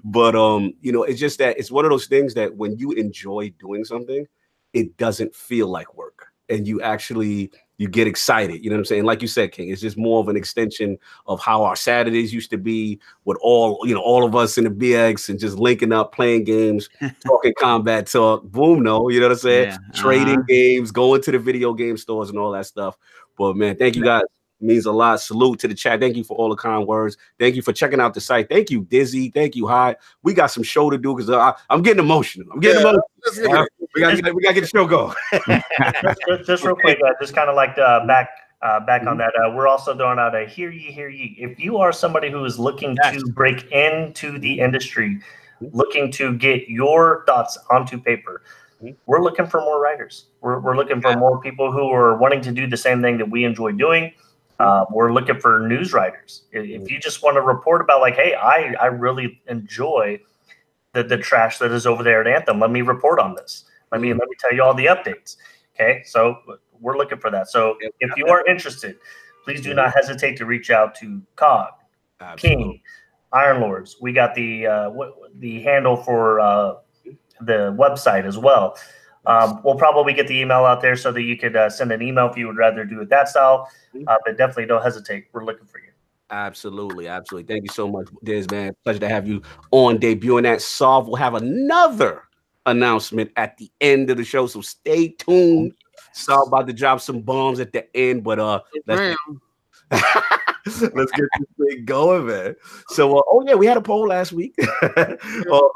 [0.03, 2.91] but um, you know, it's just that it's one of those things that when you
[2.91, 4.25] enjoy doing something,
[4.73, 8.61] it doesn't feel like work, and you actually you get excited.
[8.61, 9.05] You know what I'm saying?
[9.05, 12.51] Like you said, King, it's just more of an extension of how our Saturdays used
[12.51, 15.93] to be with all, you know, all of us in the BX and just linking
[15.93, 16.89] up, playing games,
[17.25, 18.43] talking combat talk.
[18.43, 19.69] Boom, no, you know what I'm saying?
[19.69, 19.77] Yeah.
[19.93, 20.45] Trading uh-huh.
[20.47, 22.97] games, going to the video game stores and all that stuff.
[23.37, 24.23] But man, thank you guys
[24.61, 25.21] means a lot.
[25.21, 25.99] Salute to the chat.
[25.99, 27.17] Thank you for all the kind words.
[27.39, 28.49] Thank you for checking out the site.
[28.49, 29.29] Thank you, Dizzy.
[29.29, 29.95] Thank you, High.
[30.23, 32.47] We got some show to do because uh, I'm getting emotional.
[32.51, 33.67] I'm getting yeah, emotional.
[33.95, 35.15] We got to we got to get the show going.
[35.47, 38.29] just, just, just, real quick, uh, just kind of like uh, back.
[38.61, 39.19] Uh, back on mm-hmm.
[39.19, 41.33] that, uh, we're also throwing out a hear ye, hear ye.
[41.39, 43.15] If you are somebody who is looking yes.
[43.15, 45.21] to break into the industry,
[45.61, 48.41] looking to get your thoughts onto paper,
[48.83, 48.95] mm-hmm.
[49.05, 50.25] we're looking for more writers.
[50.41, 53.31] We're, we're looking for more people who are wanting to do the same thing that
[53.31, 54.11] we enjoy doing.
[54.59, 56.43] Uh, we're looking for news writers.
[56.51, 60.19] If you just want to report about like, hey, I I really enjoy
[60.93, 62.59] the the trash that is over there at Anthem.
[62.59, 63.65] Let me report on this.
[63.91, 65.37] Let me let me tell you all the updates.
[65.75, 66.37] Okay, so
[66.79, 67.49] we're looking for that.
[67.49, 68.97] So if you are interested,
[69.45, 71.71] please do not hesitate to reach out to Cog,
[72.35, 72.81] King,
[73.31, 73.97] Iron Lords.
[74.01, 74.91] We got the uh,
[75.35, 76.73] the handle for uh,
[77.39, 78.77] the website as well.
[79.25, 82.01] Um, we'll probably get the email out there so that you could uh, send an
[82.01, 83.69] email if you would rather do it that style.
[84.07, 85.27] Uh, but definitely don't hesitate.
[85.33, 85.89] We're looking for you.
[86.31, 87.51] Absolutely, absolutely.
[87.51, 88.75] Thank you so much, Diz, man.
[88.83, 89.41] Pleasure to have you
[89.71, 90.61] on debuting that.
[90.61, 92.23] Solve will have another
[92.65, 95.73] announcement at the end of the show, so stay tuned.
[96.13, 99.17] Solve about to drop some bombs at the end, but uh, let's,
[100.93, 102.55] let's get this thing going, man.
[102.89, 104.55] So, uh, oh yeah, we had a poll last week.
[104.81, 105.15] uh,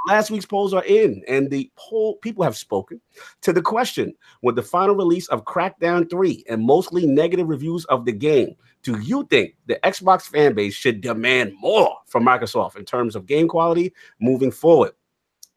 [0.07, 2.99] last week's polls are in, and the poll people have spoken
[3.41, 8.05] to the question: With the final release of Crackdown Three and mostly negative reviews of
[8.05, 12.85] the game, do you think the Xbox fan base should demand more from Microsoft in
[12.85, 14.91] terms of game quality moving forward?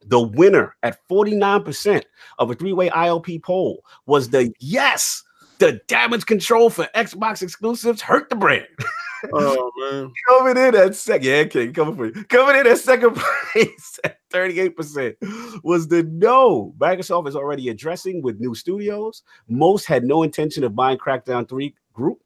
[0.09, 2.03] The winner at 49%
[2.39, 5.25] of a three way ILP poll was the yes.
[5.59, 8.67] The damage control for Xbox exclusives hurt the brand.
[9.33, 12.25] Oh man, coming in at second, yeah, King, coming for you.
[12.25, 13.17] Coming in at second
[13.53, 16.75] place at 38% was the no.
[16.79, 19.23] Microsoft is already addressing with new studios.
[19.49, 22.23] Most had no intention of buying Crackdown 3 group.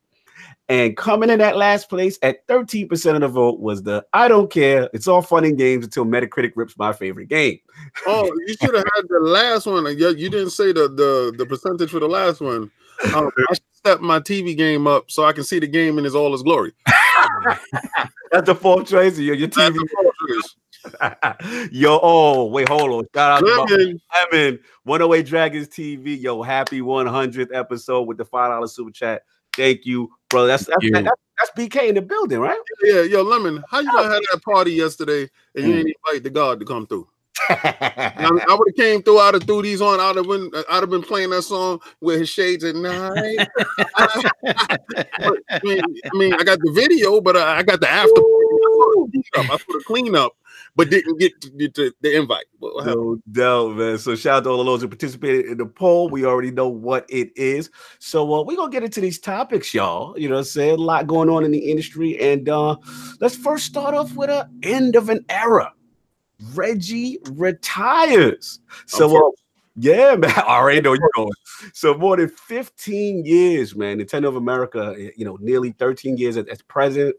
[0.69, 4.51] And coming in at last place at 13% of the vote was the I don't
[4.51, 4.89] care.
[4.93, 7.59] It's all fun and games until Metacritic rips my favorite game.
[8.07, 9.85] Oh, you should have had the last one.
[9.99, 12.71] You, you didn't say the, the the percentage for the last one.
[13.15, 16.07] Um, I should step my TV game up so I can see the game in
[16.07, 16.73] its all its glory.
[18.33, 19.19] That's the fourth choice.
[19.19, 19.79] Your, your TV.
[21.73, 23.05] Yo, oh, wait, hold on.
[23.15, 23.69] Shout out Lemon.
[23.69, 24.01] to
[24.33, 26.21] Lemon, 108 Dragons TV.
[26.21, 29.23] Yo, happy 100th episode with the $5 super chat.
[29.55, 30.47] Thank you, bro.
[30.47, 32.59] That's that's, that, that's, that's BK in the building, right?
[32.83, 35.77] Yeah, yo, Lemon, how you gonna have that party yesterday and you mm.
[35.77, 37.09] didn't invite the God to come through?
[37.49, 39.19] I, I would have came through.
[39.19, 40.01] I'd have threw these on.
[40.01, 40.51] I'd have been.
[40.71, 43.49] I'd have been playing that song with his shades at night.
[43.97, 48.21] I, mean, I mean, I got the video, but I, I got the after.
[49.37, 50.35] I put a clean up
[50.77, 52.45] but didn't get to, to the invite.
[52.61, 53.99] No doubt, man.
[53.99, 56.09] So shout out to all of those who participated in the poll.
[56.09, 57.71] We already know what it is.
[57.99, 60.19] So uh, we're gonna get into these topics, y'all.
[60.19, 62.77] You know, what I'm saying a lot going on in the industry, and uh,
[63.21, 65.73] let's first start off with an end of an era.
[66.55, 68.61] Reggie retires.
[68.87, 69.29] So.
[69.29, 69.31] Uh,
[69.77, 70.31] yeah, man.
[70.37, 71.33] I already know you're going.
[71.73, 73.99] So more than 15 years, man.
[73.99, 77.17] Nintendo of America, you know, nearly 13 years as, as president.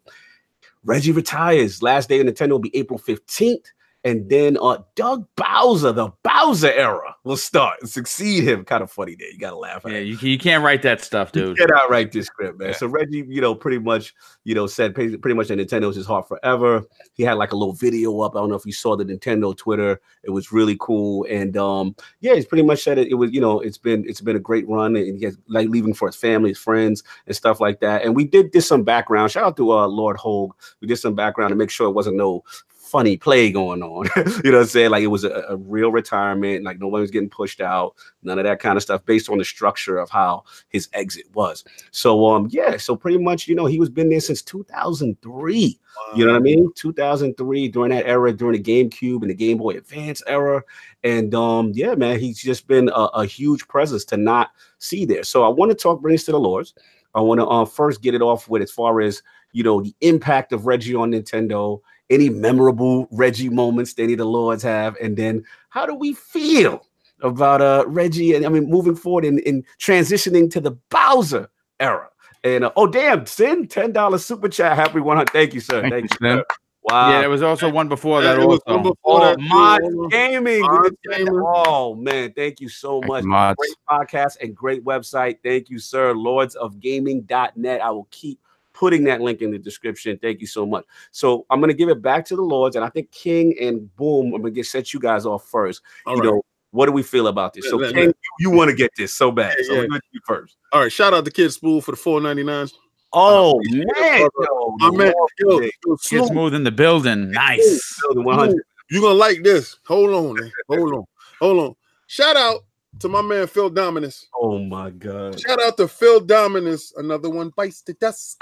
[0.83, 1.81] Reggie retires.
[1.81, 3.67] Last day of Nintendo will be April 15th.
[4.03, 8.65] And then uh, Doug Bowser, the Bowser era, will start and succeed him.
[8.65, 9.29] Kind of funny there.
[9.29, 11.49] You got to laugh Yeah, you, you can't write that stuff, dude.
[11.49, 12.69] You cannot write this script, man.
[12.69, 12.73] Yeah.
[12.73, 16.27] So Reggie, you know, pretty much, you know, said pretty, much that Nintendo's his heart
[16.27, 16.83] forever.
[17.13, 18.35] He had like a little video up.
[18.35, 20.01] I don't know if you saw the Nintendo Twitter.
[20.23, 21.27] It was really cool.
[21.29, 23.09] And um, yeah, he's pretty much said it.
[23.09, 24.95] It was, you know, it's been it's been a great run.
[24.95, 28.03] And he has like leaving for his family, his friends, and stuff like that.
[28.03, 29.31] And we did did some background.
[29.31, 30.55] Shout out to uh Lord Hogue.
[30.79, 32.43] We did some background to make sure it wasn't no
[32.91, 34.05] funny play going on.
[34.43, 34.91] you know what I'm saying?
[34.91, 38.37] Like it was a, a, real retirement, like no one was getting pushed out, none
[38.37, 41.63] of that kind of stuff based on the structure of how his exit was.
[41.91, 45.79] So um yeah, so pretty much, you know, he was been there since 2003.
[45.95, 46.17] Wow.
[46.17, 46.69] You know what I mean?
[46.75, 50.61] 2003 during that era, during the GameCube and the Game Boy Advance era.
[51.05, 55.23] And um yeah, man, he's just been a, a huge presence to not see there.
[55.23, 56.73] So I want to talk brings to the Lords.
[57.15, 59.23] I want to uh, first get it off with as far as
[59.53, 61.81] you know the impact of Reggie on Nintendo
[62.11, 66.13] any memorable Reggie moments that any of the Lords have, and then how do we
[66.13, 66.85] feel
[67.21, 71.49] about uh Reggie and I mean moving forward in, in transitioning to the Bowser
[71.79, 72.09] era.
[72.43, 74.75] And uh, oh damn, Sin ten dollars super chat.
[74.75, 75.31] Happy one hundred.
[75.31, 75.81] Thank you, sir.
[75.81, 76.45] Thank, Thank you, sir.
[76.83, 77.11] Wow.
[77.11, 78.39] Yeah, there was also one before that.
[78.39, 78.61] also.
[78.65, 80.63] One before oh, that Mods Gaming.
[81.11, 81.29] Gaming.
[81.31, 83.23] Oh man, thank you so much.
[83.23, 85.37] Great podcast and great website.
[85.43, 86.13] Thank you, sir.
[86.13, 87.81] Lords of Lordsofgaming.net.
[87.81, 88.39] I will keep
[88.81, 90.17] putting that link in the description.
[90.19, 90.85] Thank you so much.
[91.11, 94.33] So I'm gonna give it back to the Lords, and I think King and Boom,
[94.33, 95.83] I'm gonna get set you guys off first.
[96.07, 96.27] All you right.
[96.31, 97.65] know, what do we feel about this?
[97.65, 99.55] Yeah, so King, you, you want to get this so bad.
[99.59, 99.99] Yeah, so yeah.
[100.11, 100.57] you first.
[100.71, 102.69] All right, shout out to Kid Spool for the 499.
[103.13, 107.29] Oh uh, man, yo, my man, yo, yo, Kid Smooth in the building.
[107.29, 107.99] Nice.
[108.01, 108.63] Building 100.
[108.89, 109.77] You're gonna like this.
[109.85, 110.51] Hold on, man.
[110.67, 111.03] hold on,
[111.39, 111.75] hold on.
[112.07, 112.61] Shout out
[112.99, 114.27] to my man Phil Dominus.
[114.35, 115.39] Oh my god!
[115.39, 116.93] Shout out to Phil Dominus.
[116.97, 118.41] Another one bites the dust.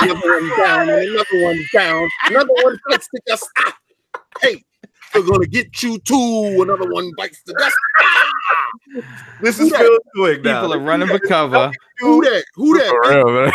[0.00, 3.48] Another one down, another one down, another one bites the dust.
[3.58, 3.76] Ah!
[4.40, 4.64] Hey,
[5.14, 6.58] we're gonna get you too.
[6.60, 7.76] Another one bites the dust.
[8.00, 8.32] Ah!
[9.40, 10.62] this is Phil doing now.
[10.62, 11.70] People are running for cover.
[11.98, 12.44] Who that?
[12.54, 13.52] Who that?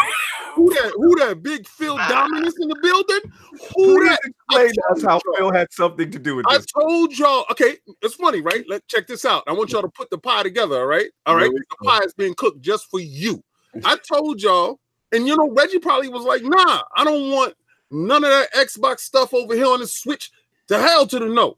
[0.55, 0.93] who that?
[0.95, 1.43] Who that?
[1.43, 2.07] Big Phil ah.
[2.07, 3.31] Dominus in the building?
[3.75, 4.19] Who that?
[4.23, 6.65] Explain that's how Phil had something to do with this.
[6.75, 7.45] I told y'all.
[7.51, 8.63] Okay, it's funny, right?
[8.67, 9.43] Let's check this out.
[9.47, 10.79] I want y'all to put the pie together.
[10.79, 11.51] All right, all right.
[11.51, 13.43] The pie is being cooked just for you.
[13.83, 14.79] I told y'all,
[15.11, 17.55] and you know, Reggie probably was like, "Nah, I don't want
[17.89, 20.31] None of that Xbox stuff over here on the Switch.
[20.67, 21.57] To hell to the no.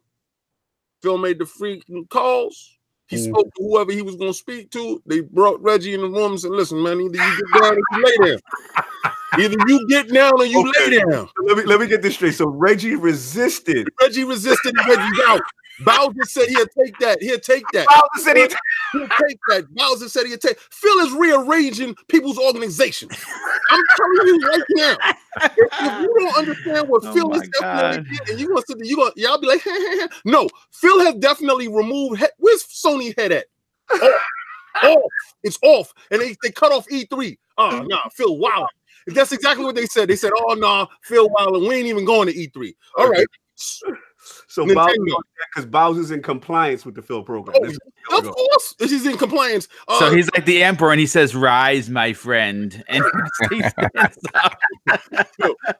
[1.02, 2.78] Phil made the freaking calls.
[3.08, 3.30] He Mm.
[3.30, 5.02] spoke to whoever he was going to speak to.
[5.08, 7.80] They brought Reggie in the room and said, "Listen, man, either you get down or
[7.80, 8.40] you lay down.
[9.38, 10.90] Either you get down or you Okay.
[10.90, 12.36] lay down." Let me let me get this straight.
[12.36, 13.90] So Reggie resisted.
[14.02, 15.42] Reggie resisted and Reggie's out.
[15.80, 17.22] Bowser said he'll take that.
[17.22, 17.88] He'll take that.
[17.88, 18.48] Bowser said he
[18.92, 19.74] He'll take that.
[19.76, 20.60] Bowser said he'll take.
[20.72, 23.12] Phil is rearranging people's organizations.
[23.72, 24.98] I'm telling you right now.
[25.42, 28.08] If, if you don't understand what Oh Phil is definitely God.
[28.10, 29.62] did, and you gonna sit there, you gonna y'all be like,
[30.26, 30.50] no.
[30.72, 32.20] Phil has definitely removed.
[32.20, 33.46] He- Where's Sony head at?
[33.94, 34.22] Off.
[34.84, 35.12] off.
[35.44, 37.38] It's off, and they, they cut off E3.
[37.58, 38.68] Oh nah, Phil wow.
[39.08, 40.10] That's exactly what they said.
[40.10, 44.66] They said, "Oh nah, Phil Wilder, we ain't even going to E3." All right, so
[44.66, 44.76] Nintendo.
[44.76, 45.24] Bowser
[45.56, 47.56] because Bowser's in compliance with the Phil program.
[48.12, 49.68] Oh, of course, he's in compliance.
[49.88, 53.04] Uh, So he's like the emperor, and he says, "Rise, my friend," and
[53.50, 54.58] he stands up.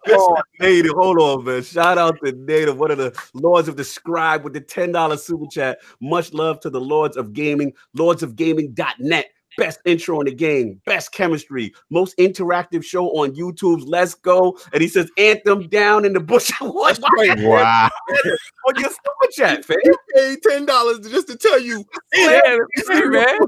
[0.08, 1.64] Oh, Native, hold on, man.
[1.64, 5.46] Shout out to Native, one of the Lords of the Scribe with the $10 super
[5.52, 5.80] chat.
[6.02, 9.26] Much love to the Lords of Gaming, lordsofgaming.net.
[9.60, 14.58] Best intro in the game, best chemistry, most interactive show on YouTube's Let's Go.
[14.74, 16.50] And he says, Anthem down in the bush.
[16.62, 17.00] what?
[17.02, 17.90] Wow.
[18.68, 19.78] On your super chat, fam.
[19.84, 21.84] He paid ten dollars just to tell you.
[22.14, 22.58] Yeah,
[22.88, 23.40] man.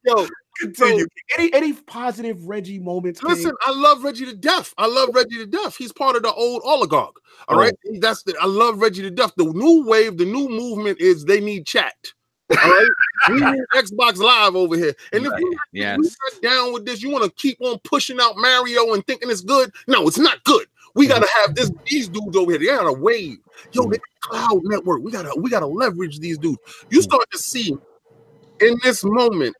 [0.05, 0.27] Yo,
[0.59, 1.05] Continue.
[1.37, 3.21] Any any positive Reggie moments?
[3.23, 4.73] Listen, I love Reggie to death.
[4.77, 5.75] I love Reggie to death.
[5.75, 7.15] He's part of the old oligarch.
[7.47, 7.59] All Oh.
[7.59, 8.35] right, that's the.
[8.41, 9.33] I love Reggie to death.
[9.35, 11.95] The new wave, the new movement is they need chat.
[12.51, 12.87] All right,
[13.29, 14.93] we need Xbox Live over here.
[15.13, 15.41] And if Right.
[15.41, 16.15] you Yes.
[16.41, 19.71] down with this, you want to keep on pushing out Mario and thinking it's good.
[19.87, 20.67] No, it's not good.
[20.93, 21.71] We gotta have this.
[21.89, 22.59] These dudes over here.
[22.59, 23.37] They got a wave.
[23.73, 25.01] Yo, they cloud network.
[25.01, 25.33] We gotta.
[25.37, 26.59] We gotta leverage these dudes.
[26.89, 27.75] You start to see
[28.61, 29.55] in this moment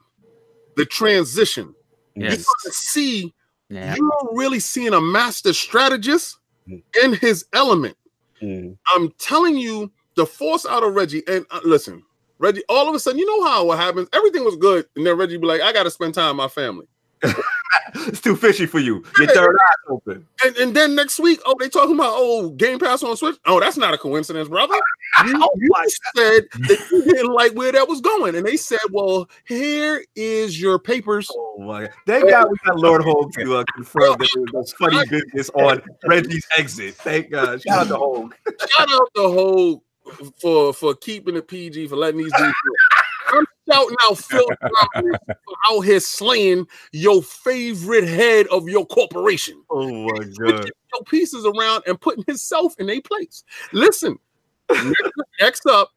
[0.77, 1.73] the transition.
[2.15, 3.33] You start to see
[3.69, 3.95] yeah.
[3.97, 6.37] you're really seeing a master strategist
[6.69, 6.83] Mhm.
[7.03, 7.97] in his element.
[8.41, 8.77] Mm.
[8.93, 11.23] I'm telling you, the force out of Reggie.
[11.27, 12.03] And uh, listen,
[12.37, 14.09] Reggie, all of a sudden, you know how what happens.
[14.13, 16.47] Everything was good, and then Reggie be like, "I got to spend time with my
[16.47, 16.87] family."
[17.95, 19.03] It's too fishy for you.
[19.17, 20.27] Your third eye open.
[20.43, 23.37] And, and then next week, oh, they talking about oh Game Pass on Switch.
[23.45, 24.75] Oh, that's not a coincidence, brother.
[25.25, 25.69] You, Oh you
[26.13, 30.59] said that you didn't like where that was going, and they said, "Well, here is
[30.59, 31.93] your papers." Oh my God.
[32.05, 35.81] Thank God we got Lord Hogue to uh, confirm that there was funny business on
[36.05, 36.95] Reggie's exit.
[36.95, 37.61] Thank God.
[37.61, 38.35] Shout out to Hogue.
[38.45, 39.83] Shout out the whole
[40.39, 42.53] for for keeping the PG for letting these dudes.
[43.27, 44.45] I'm shouting out Phil
[45.69, 49.61] out here slaying your favorite head of your corporation.
[49.69, 50.69] Oh my God.
[50.93, 53.43] your pieces around and putting himself in a place.
[53.73, 54.17] Listen,
[55.39, 55.89] next, up,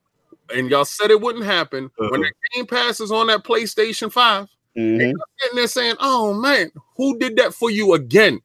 [0.54, 4.48] and y'all said it wouldn't happen when the game passes on that PlayStation 5.
[4.76, 5.12] Mhm.
[5.40, 8.40] Sitting there saying, "Oh man, who did that for you again?"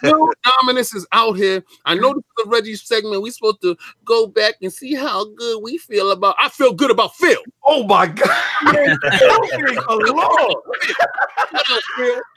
[0.00, 1.62] Phil Dominus is out here.
[1.84, 3.22] I know this is a Reggie segment.
[3.22, 6.36] We're supposed to go back and see how good we feel about.
[6.38, 7.40] I feel good about Phil.
[7.64, 8.28] Oh my God.
[9.94, 10.56] Lord.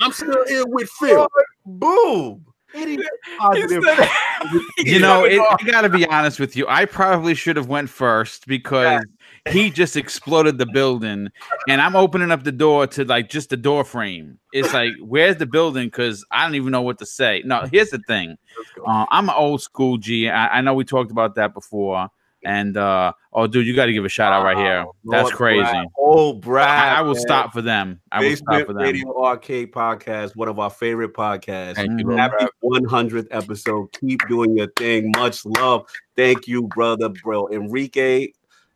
[0.01, 1.28] I'm still here with Phil.
[1.66, 2.45] Boom.
[3.38, 3.84] Positive.
[4.78, 6.66] You know, it, I got to be honest with you.
[6.68, 9.03] I probably should have went first because
[9.50, 11.30] he just exploded the building,
[11.68, 14.39] and I'm opening up the door to like just the door frame.
[14.54, 15.88] It's like, where's the building?
[15.88, 17.42] Because I don't even know what to say.
[17.46, 18.38] No, here's the thing.
[18.86, 20.30] Uh, I'm an old school G.
[20.30, 22.10] I, I know we talked about that before.
[22.44, 24.86] And uh, oh, dude, you got to give a shout out right here.
[25.06, 25.62] That's Lord crazy.
[25.62, 25.88] Brad.
[25.98, 26.68] Oh, Brad.
[26.68, 27.22] I, I will man.
[27.22, 28.02] stop for them.
[28.12, 28.82] I will stop for them.
[28.82, 31.76] Radio Arcade Podcast, one of our favorite podcasts.
[31.76, 32.10] Thank you.
[32.10, 33.92] Happy 100th episode.
[33.94, 35.12] Keep doing your thing.
[35.16, 35.86] Much love.
[36.16, 37.48] Thank you, brother, bro.
[37.50, 38.30] Enrique,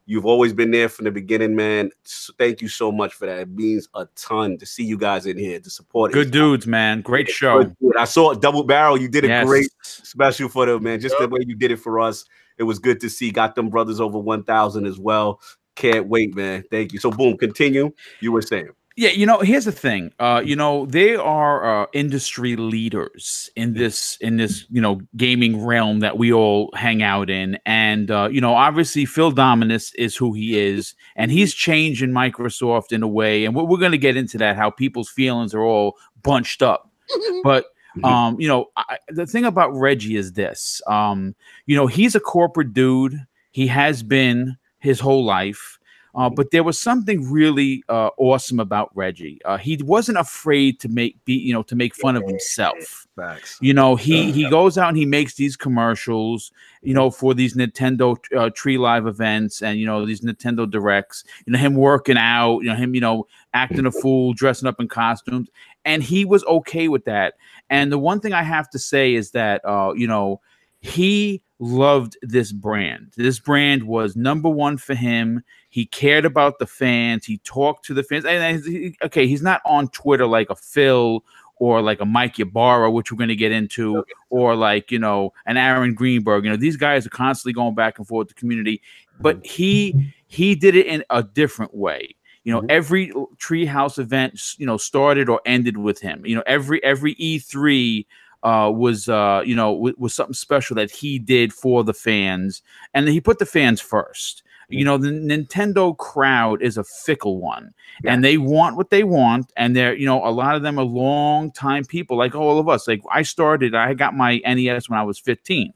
[0.06, 1.90] you've always been there from the beginning, man.
[2.06, 3.40] S- Thank you so much for that.
[3.40, 6.14] It means a ton to see you guys in here to support it.
[6.14, 7.02] Good dudes, man.
[7.02, 7.72] Great show.
[7.98, 9.00] I saw Double Barrel.
[9.00, 9.46] You did a Yes.
[9.48, 11.00] great special for them, man.
[11.00, 12.26] Just the way you did it for us.
[12.58, 13.32] It was good to see.
[13.32, 15.42] Got them brothers over 1,000 as well.
[15.76, 16.64] Can't wait, man.
[16.72, 17.00] Thank you.
[17.00, 17.92] So, boom, continue.
[18.22, 18.70] You were saying.
[18.98, 20.14] Yeah, you know, here's the thing.
[20.20, 25.66] Uh, you know, they are uh, industry leaders in this in this you know gaming
[25.66, 30.16] realm that we all hang out in, and uh, you know, obviously Phil Dominus is
[30.16, 33.98] who he is, and he's changing Microsoft in a way, and we're, we're going to
[33.98, 36.90] get into that how people's feelings are all bunched up,
[37.44, 37.66] but.
[38.04, 40.82] Um, you know, I, the thing about Reggie is this.
[40.86, 41.34] Um,
[41.66, 43.18] you know, he's a corporate dude.
[43.52, 45.80] He has been his whole life.
[46.16, 49.40] Uh, but there was something really uh, awesome about Reggie.
[49.44, 53.06] Uh, he wasn't afraid to make be you know to make fun of himself.
[53.18, 53.58] Facts.
[53.62, 56.52] You know, he he goes out and he makes these commercials.
[56.82, 61.26] You know, for these Nintendo uh, Tree Live events and you know these Nintendo Directs.
[61.46, 62.60] You know, him working out.
[62.60, 65.50] You know, him you know acting a fool, dressing up in costumes,
[65.84, 67.34] and he was okay with that.
[67.70, 70.40] And the one thing I have to say is that uh, you know
[70.80, 73.14] he loved this brand.
[73.16, 75.44] This brand was number one for him.
[75.70, 77.26] He cared about the fans.
[77.26, 78.26] He talked to the fans.
[78.26, 81.24] And he, okay, he's not on Twitter like a Phil
[81.58, 85.34] or like a Mike Ybarra, which we're going to get into, or like you know
[85.46, 86.44] an Aaron Greenberg.
[86.44, 88.82] You know these guys are constantly going back and forth the community,
[89.20, 92.16] but he he did it in a different way.
[92.44, 92.72] You know, mm-hmm.
[92.72, 96.26] every treehouse event, you know, started or ended with him.
[96.26, 98.06] You know, every every E3
[98.46, 102.62] uh, was uh, you know w- was something special that he did for the fans,
[102.94, 104.44] and he put the fans first.
[104.70, 107.74] You know, the Nintendo crowd is a fickle one,
[108.04, 108.14] yeah.
[108.14, 110.86] and they want what they want, and they're you know a lot of them are
[110.86, 112.88] long time people, like all of us.
[112.88, 115.74] Like I started, I got my NES when I was fifteen.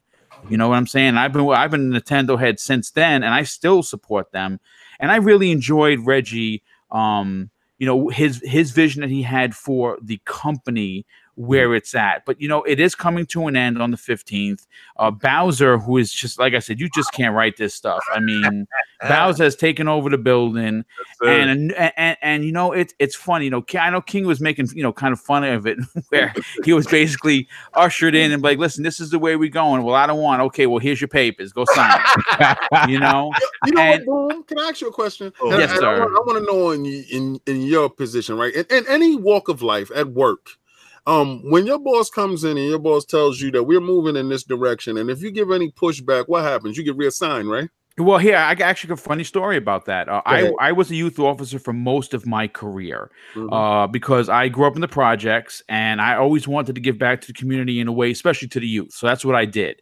[0.48, 1.18] You know what I'm saying?
[1.18, 4.60] I've been I've been a Nintendo head since then, and I still support them.
[5.00, 6.62] And I really enjoyed Reggie.
[6.92, 7.50] Um,
[7.80, 11.06] you know his his vision that he had for the company
[11.40, 12.26] where it's at.
[12.26, 14.68] But you know, it is coming to an end on the 15th.
[14.98, 18.04] Uh, Bowser, who is just like I said, you just can't write this stuff.
[18.14, 18.68] I mean,
[19.08, 20.84] Bowser has taken over the building,
[21.22, 23.46] and, and, and and you know, it's it's funny.
[23.46, 25.80] You know, I know King was making you know kind of fun of it,
[26.10, 26.34] where
[26.66, 29.84] he was basically ushered in and like, listen, this is the way we're going.
[29.84, 30.42] Well, I don't want.
[30.42, 31.54] Okay, well, here's your papers.
[31.54, 32.02] Go sign.
[32.88, 33.32] you know.
[33.66, 34.44] You know and, what, Boom?
[34.44, 35.34] Can I ask you a question?
[35.42, 36.02] Oh, yes, and sir.
[36.02, 38.54] I, I want to know in in in your position, right?
[38.54, 40.48] In, in any walk of life, at work
[41.10, 44.30] um, when your boss comes in and your boss tells you that we're moving in
[44.30, 46.78] this direction, and if you give any pushback, what happens?
[46.78, 47.70] You get reassigned, right?
[47.98, 50.08] Well, here I actually a funny story about that.
[50.08, 53.52] Uh, I I was a youth officer for most of my career mm-hmm.
[53.52, 57.20] uh, because I grew up in the projects and I always wanted to give back
[57.22, 58.94] to the community in a way, especially to the youth.
[58.94, 59.82] So that's what I did.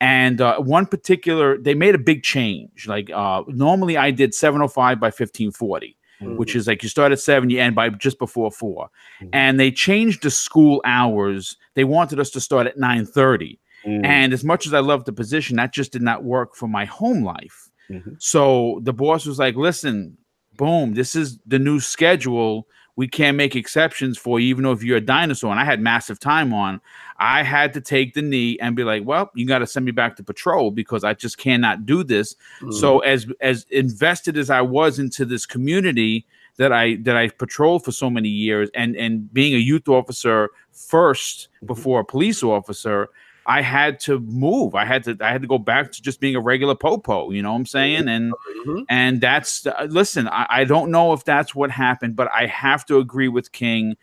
[0.00, 2.86] And uh, one particular, they made a big change.
[2.86, 6.36] Like uh, normally, I did 705 by 1540 mm-hmm.
[6.36, 8.88] which is like you start at seven, you end by just before 4
[9.22, 9.28] mm-hmm.
[9.32, 11.56] And they changed the school hours.
[11.74, 13.58] They wanted us to start at 9 30.
[13.86, 14.04] Mm-hmm.
[14.04, 16.84] And as much as I love the position, that just did not work for my
[16.84, 17.70] home life.
[17.90, 18.12] Mm-hmm.
[18.18, 20.18] So the boss was like, listen,
[20.56, 22.66] boom, this is the new schedule
[22.98, 25.52] we can't make exceptions for you, even though if you're a dinosaur.
[25.52, 26.80] And I had massive time on.
[27.18, 29.92] I had to take the knee and be like, well, you got to send me
[29.92, 32.34] back to patrol because I just cannot do this.
[32.60, 32.72] Mm-hmm.
[32.72, 36.26] So as as invested as I was into this community
[36.58, 40.50] that I that I patrolled for so many years and and being a youth officer
[40.74, 41.66] 1st mm-hmm.
[41.66, 43.08] before a police officer,
[43.46, 44.74] I had to move.
[44.74, 47.42] I had to I had to go back to just being a regular popo, you
[47.42, 48.06] know what I'm saying?
[48.06, 48.82] And mm-hmm.
[48.90, 52.84] and that's uh, listen, I, I don't know if that's what happened, but I have
[52.86, 53.96] to agree with King.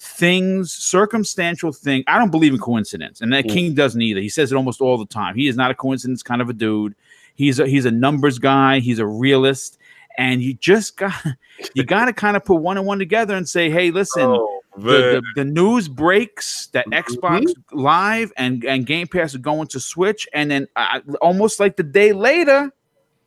[0.00, 2.04] Things, circumstantial thing.
[2.06, 3.52] I don't believe in coincidence, and that mm.
[3.52, 4.20] King doesn't either.
[4.20, 5.34] He says it almost all the time.
[5.34, 6.94] He is not a coincidence kind of a dude.
[7.34, 8.78] He's a he's a numbers guy.
[8.78, 9.78] He's a realist,
[10.16, 11.12] and you just got
[11.74, 14.22] you got to kind of put one and one together and say, hey, listen.
[14.22, 17.12] Oh the, the, the, news breaks that mm-hmm.
[17.12, 21.76] Xbox Live and, and Game Pass are going to Switch, and then uh, almost like
[21.76, 22.72] the day later,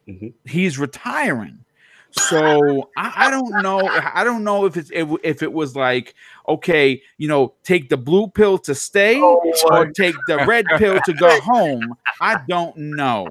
[0.07, 0.27] mm-hmm.
[0.45, 1.60] he's retiring.
[2.11, 3.79] So I, I, don't know.
[4.13, 6.13] I don't know if it's if, if, it was like
[6.47, 10.99] okay, you know, take the blue pill to stay oh, or take the red pill
[11.05, 11.95] to go home.
[12.19, 13.27] I don't know,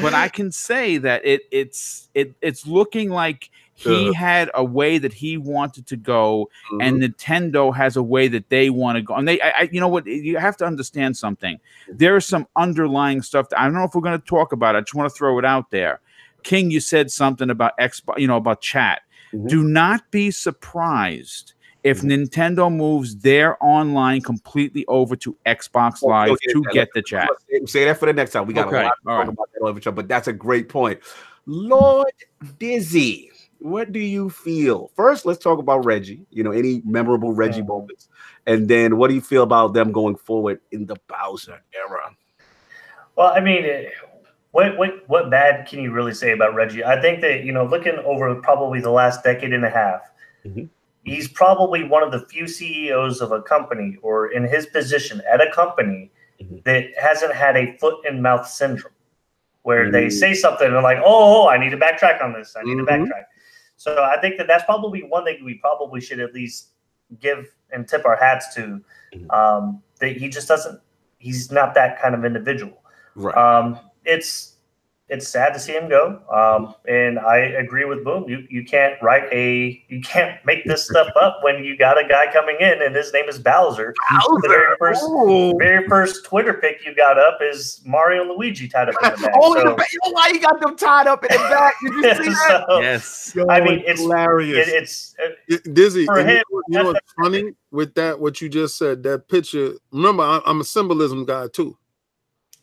[0.00, 4.64] but I can say that it it's it it's looking like he uh, had a
[4.64, 6.80] way that he wanted to go, mm-hmm.
[6.80, 9.14] and Nintendo has a way that they want to go.
[9.14, 11.58] And they, I, I, you know what, you have to understand something.
[11.88, 13.48] There is some underlying stuff.
[13.48, 14.74] That, I don't know if we're going to talk about.
[14.74, 14.78] it.
[14.78, 16.00] I just want to throw it out there.
[16.44, 19.02] King, you said something about Xbox, you know, about chat.
[19.32, 19.46] Mm-hmm.
[19.48, 22.10] Do not be surprised if mm-hmm.
[22.10, 27.28] Nintendo moves their online completely over to Xbox Live okay, to get the chat.
[27.66, 28.46] Say that for the next time.
[28.46, 28.82] We got okay.
[28.82, 29.28] a lot to talk right.
[29.28, 31.00] about that over, but that's a great point.
[31.46, 32.12] Lord
[32.58, 33.32] Dizzy
[33.62, 34.90] what do you feel?
[34.96, 36.26] First, let's talk about Reggie.
[36.30, 37.68] You know, any memorable Reggie mm-hmm.
[37.68, 38.08] moments,
[38.46, 42.14] and then what do you feel about them going forward in the Bowser era?
[43.16, 43.84] Well, I mean, eh,
[44.52, 46.84] what what what bad can you really say about Reggie?
[46.84, 50.02] I think that you know, looking over probably the last decade and a half,
[50.44, 50.64] mm-hmm.
[51.04, 55.40] he's probably one of the few CEOs of a company or in his position at
[55.40, 56.10] a company
[56.40, 56.56] mm-hmm.
[56.64, 58.92] that hasn't had a foot and mouth syndrome
[59.62, 59.92] where mm-hmm.
[59.92, 62.54] they say something and like, oh, I need to backtrack on this.
[62.56, 63.04] I need to mm-hmm.
[63.04, 63.24] backtrack.
[63.76, 66.68] So I think that that's probably one thing we probably should at least
[67.20, 68.82] give and tip our hats to.
[69.14, 69.30] Mm-hmm.
[69.30, 70.80] Um, that he just doesn't.
[71.18, 72.82] He's not that kind of individual.
[73.14, 73.36] Right.
[73.36, 74.48] Um, it's
[75.08, 76.20] it's sad to see him go.
[76.32, 78.24] Um, and I agree with Boom.
[78.30, 82.08] You you can't write a you can't make this stuff up when you got a
[82.08, 83.92] guy coming in and his name is Bowser.
[84.10, 84.40] Bowser.
[84.40, 85.04] The very first,
[85.58, 89.16] very first Twitter pick you got up is Mario and Luigi tied up in the
[89.26, 89.34] back.
[89.38, 91.74] oh, so, the, you know why you got them tied up in the back?
[91.82, 92.64] Did you see that?
[92.68, 93.32] so, Yes.
[93.36, 94.66] Yo, I mean, it's- hilarious.
[94.68, 97.92] it, it's uh, It- Dizzy, For and you him, know, you know what's funny with
[97.96, 98.18] that?
[98.18, 99.72] What you just said, that picture.
[99.90, 101.76] Remember, I, I'm a symbolism guy too.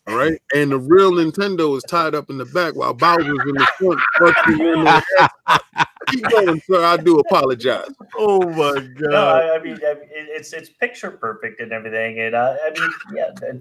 [0.06, 3.54] All right, and the real Nintendo is tied up in the back while Bowser's in
[3.54, 4.00] the front.
[4.48, 5.60] in the.
[6.08, 6.84] Keep going, sir.
[6.84, 7.90] I do apologize.
[8.16, 9.10] oh my god.
[9.10, 12.18] no, I, I mean, I mean, it's it's picture perfect and everything.
[12.18, 13.52] And uh, I mean, yeah,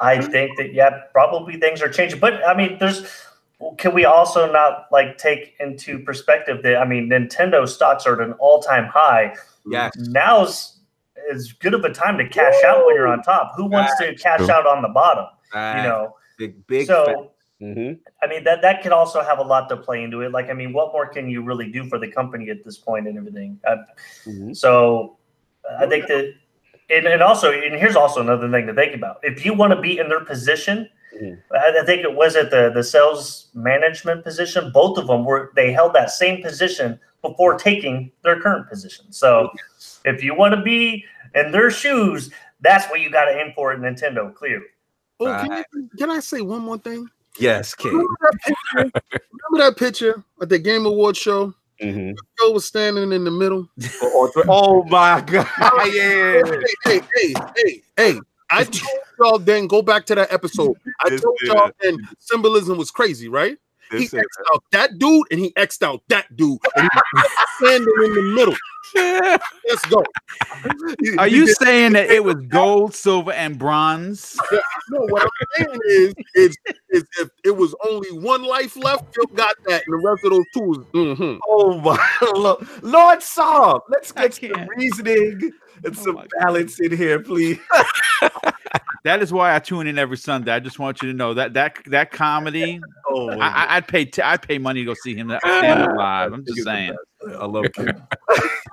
[0.00, 2.20] I think that yeah, probably things are changing.
[2.20, 3.04] But I mean, there's
[3.78, 8.26] can we also not like take into perspective that I mean, Nintendo stocks are at
[8.26, 9.34] an all time high.
[9.66, 9.92] yes.
[9.96, 10.78] Now's
[11.30, 13.52] as good of a time to cash out when you're on top.
[13.56, 14.50] Who wants to cash True.
[14.50, 15.26] out on the bottom?
[15.54, 17.30] You know, big big so.
[17.60, 18.00] Mhm.
[18.20, 20.32] I mean that that could also have a lot to play into it.
[20.32, 23.06] Like, I mean, what more can you really do for the company at this point
[23.06, 23.60] and everything?
[23.64, 23.76] Uh,
[24.26, 24.56] Mhm.
[24.56, 25.16] so,
[25.78, 26.34] I think that,
[26.90, 29.18] and, and also, and here's also another thing to think about.
[29.22, 30.88] If you want to be in their position,
[31.20, 31.38] Mhm.
[31.52, 34.70] I, I think it was at the the sales management position.
[34.72, 39.12] Both of them were they held that same position before taking their current position.
[39.12, 39.50] So,
[40.04, 42.30] if you want to be in their shoes,
[42.60, 44.34] that's what you got to aim for at Nintendo.
[44.34, 44.66] Clearly.
[45.20, 47.08] Oh, can, you, can I say one more thing?
[47.38, 47.92] Yes, King.
[47.92, 48.92] Remember that picture?
[49.30, 51.54] Remember that picture at the Game Award show?
[51.80, 52.14] Mhm.
[52.38, 53.68] Joe was standing in the middle.
[54.48, 55.46] Oh my god.
[55.92, 56.42] yeah.
[56.84, 58.20] Hey, hey, hey, hey, hey.
[58.52, 60.76] I told y'all then go back to that episode.
[61.00, 63.56] I told y'all then symbolism was crazy, right?
[63.92, 66.58] He This X'd out that dude and he X'd out that dude.
[66.76, 68.56] And he was standing in the middle.
[69.68, 70.04] Let's go.
[71.18, 74.36] Are you saying that it was gold, silver, and bronze?
[74.90, 76.56] No, what I'm saying is, is,
[76.90, 80.30] is if it was only one life left, you got that, and the rest of
[80.32, 81.38] those two was mhm.
[81.48, 84.68] Oh my Lord, Lord Saab, let's get some can't.
[84.76, 85.52] reasoning
[85.84, 87.58] and Oh some my balance in here, please.
[89.04, 90.52] That is why I tune in every Sunday.
[90.52, 92.80] I just want you to know that that that comedy.
[93.08, 95.82] Oh, I, I, I'd pay t- I'd pay money to go see him that stand
[95.82, 96.32] up live.
[96.32, 96.94] I'm just saying.
[97.38, 97.88] I love King.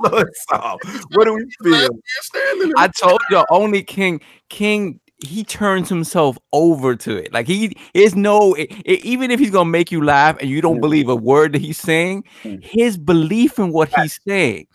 [0.01, 1.81] What do we feel?
[1.81, 1.91] You're
[2.21, 7.33] standing in I told you only King King he turns himself over to it.
[7.33, 10.61] Like he is no i- i- even if he's gonna make you laugh and you
[10.61, 10.81] don't Yeah.
[10.81, 12.63] believe a word that he's saying, Mm.
[12.63, 14.67] his belief in what he's saying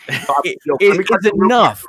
[0.45, 1.85] is, let me cut is enough.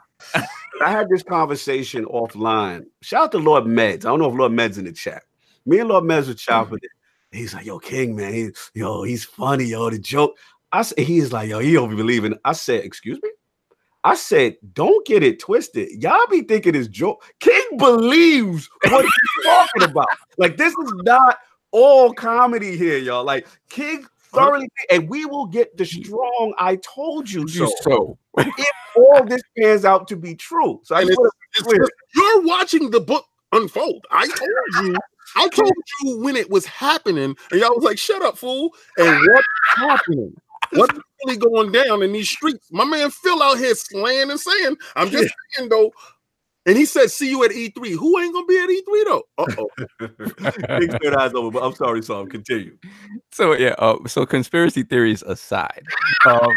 [0.84, 2.85] I had this conversation offline.
[3.02, 4.06] Shout out to Lord Meds.
[4.06, 5.23] I don't know if Lord Meds in the chat.
[5.65, 6.39] Me and Lord Meds were mm.
[6.39, 6.91] chopping it.
[7.31, 8.34] He's like, yo, King, man.
[8.34, 9.89] He, yo, he's funny, yo.
[9.89, 10.38] The joke.
[10.72, 12.38] I said, he's like, yo, he don't be believing.
[12.43, 13.30] I said, excuse me?
[14.03, 15.89] I said, don't get it twisted.
[16.02, 17.23] Y'all be thinking it's joke.
[17.39, 20.07] King believes what he's talking about.
[20.38, 21.38] Like, this is not
[21.72, 23.23] all comedy here, y'all.
[23.23, 24.06] Like, King
[24.36, 27.74] thoroughly, and we will get the strong I told you so.
[27.82, 30.82] So if All this pans out to be true.
[30.84, 31.16] So I It's
[31.62, 31.88] clear.
[32.16, 34.06] you're watching the book unfold.
[34.12, 34.49] I told
[34.82, 34.95] you.
[35.36, 39.07] I told you when it was happening, and y'all was like, "Shut up, fool!" And
[39.28, 40.36] what's happening?
[40.72, 42.68] What's really going down in these streets?
[42.72, 45.91] My man Phil out here slaying and saying, "I'm just saying though."
[46.66, 49.24] And he said, "See you at E3." Who ain't gonna be at E3 though?
[49.38, 49.70] Uh oh.
[50.80, 52.28] Big third eyes over, but I'm sorry, Sam.
[52.28, 52.78] Continue.
[53.32, 55.84] so yeah, uh, so conspiracy theories aside,
[56.26, 56.50] um,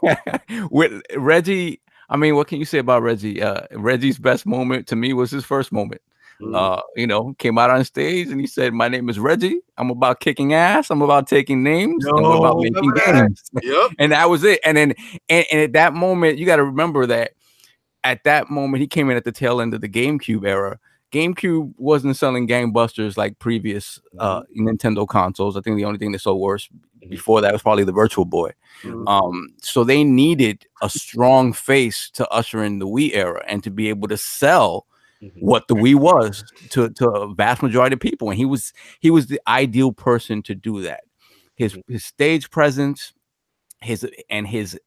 [0.70, 3.42] with Reggie, I mean, what can you say about Reggie?
[3.42, 6.02] Uh, Reggie's best moment to me was his first moment.
[6.40, 6.54] Mm-hmm.
[6.54, 9.60] Uh, you know, came out on stage and he said, "My name is Reggie.
[9.78, 10.90] I'm about kicking ass.
[10.90, 12.04] I'm about taking names.
[12.06, 13.90] I'm about making games." Yep.
[14.00, 14.58] and that was it.
[14.64, 14.94] And then,
[15.28, 17.34] and, and at that moment, you got to remember that
[18.04, 20.78] at that moment, he came in at the tail end of the GameCube era.
[21.10, 25.56] GameCube wasn't selling gangbusters like previous uh, Nintendo consoles.
[25.56, 26.68] I think the only thing that sold worse
[27.08, 28.52] before that was probably the Virtual Boy.
[28.82, 29.08] Mhm.
[29.08, 33.70] Um, so they needed a strong face to usher in the Wii era and to
[33.70, 34.86] be able to sell
[35.40, 38.28] what the Wii was to, to a vast majority of people.
[38.28, 41.04] And he was he was the ideal person to do that.
[41.54, 43.12] His his stage presence,
[43.80, 44.78] his and his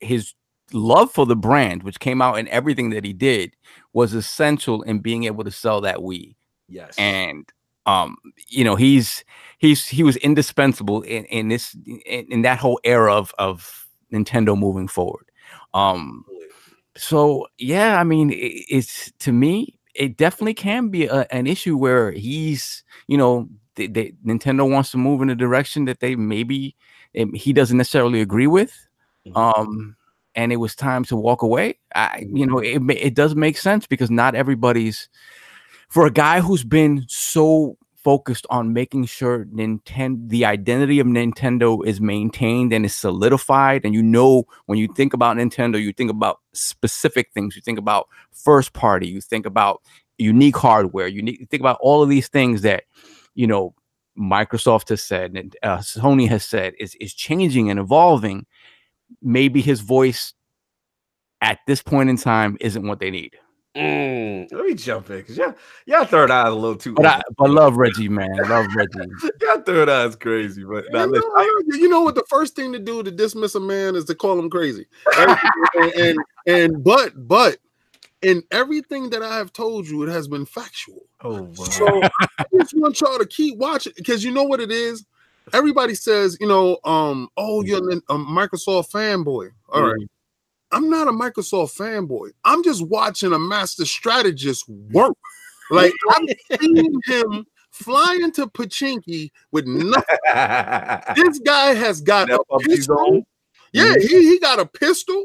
[0.00, 0.34] his
[0.74, 3.54] love for the brand, which came out in everything that he did,
[3.92, 6.34] was essential in being able to sell that Wii.
[6.68, 6.94] Yes.
[6.98, 7.50] And
[7.86, 8.16] um,
[8.48, 9.24] you know, he's
[9.58, 11.76] he's he was indispensable in, in this
[12.06, 15.30] in, in that whole era of of Nintendo moving forward.
[15.74, 16.24] Um,
[16.96, 21.76] so yeah, I mean, it, it's to me, it definitely can be a, an issue
[21.76, 26.16] where he's, you know, they, they, Nintendo wants to move in a direction that they
[26.16, 26.74] maybe
[27.18, 28.72] um, he doesn't necessarily agree with,
[29.26, 29.36] Mhm.
[29.36, 29.96] um,
[30.34, 31.78] and it was time to walk away.
[31.94, 35.08] I, you know, it it does make sense because not everybody's
[35.88, 41.84] for a guy who's been so focused on making sure Nintendo, the identity of Nintendo
[41.86, 43.80] is maintained and is solidified.
[43.84, 47.56] And you know, when you think about Nintendo, you think about specific things.
[47.56, 49.08] You think about first party.
[49.08, 49.80] You think about
[50.18, 51.08] unique hardware.
[51.08, 52.84] You, need, you think about all of these things that,
[53.34, 53.74] you know,
[54.18, 58.46] Microsoft has said and uh, Sony has said is is changing and evolving.
[59.22, 60.34] Maybe his voice
[61.40, 63.36] at this point in time isn't what they need.
[63.76, 65.54] Mm, let me jump in because y'all,
[65.84, 66.94] y'all third eye a little too.
[66.94, 68.36] But I, but love Reggie, man.
[68.48, 69.10] Love Reggie.
[69.40, 70.62] y'all third eye is crazy.
[70.62, 72.14] But you, know, I, you know what?
[72.14, 74.86] The first thing to do to dismiss a man is to call him crazy.
[75.18, 77.58] and, and and but but
[78.22, 81.06] in everything that I have told you, it has been factual.
[81.22, 81.64] Oh, wow.
[81.64, 82.02] so
[82.38, 85.04] I just want y'all to keep watching because you know what it is.
[85.52, 89.50] Everybody says, you know, um, oh, you're a Microsoft fanboy.
[89.68, 89.94] All right.
[89.94, 90.04] Mm-hmm.
[90.76, 92.30] I'm not a Microsoft fanboy.
[92.44, 95.16] I'm just watching a master strategist work.
[95.70, 96.26] Like I'm
[96.60, 100.18] seeing him fly into Pachinki with nothing.
[101.16, 103.22] this guy has got a pistol.
[103.72, 104.00] Yeah, mm-hmm.
[104.00, 105.24] he, he got a pistol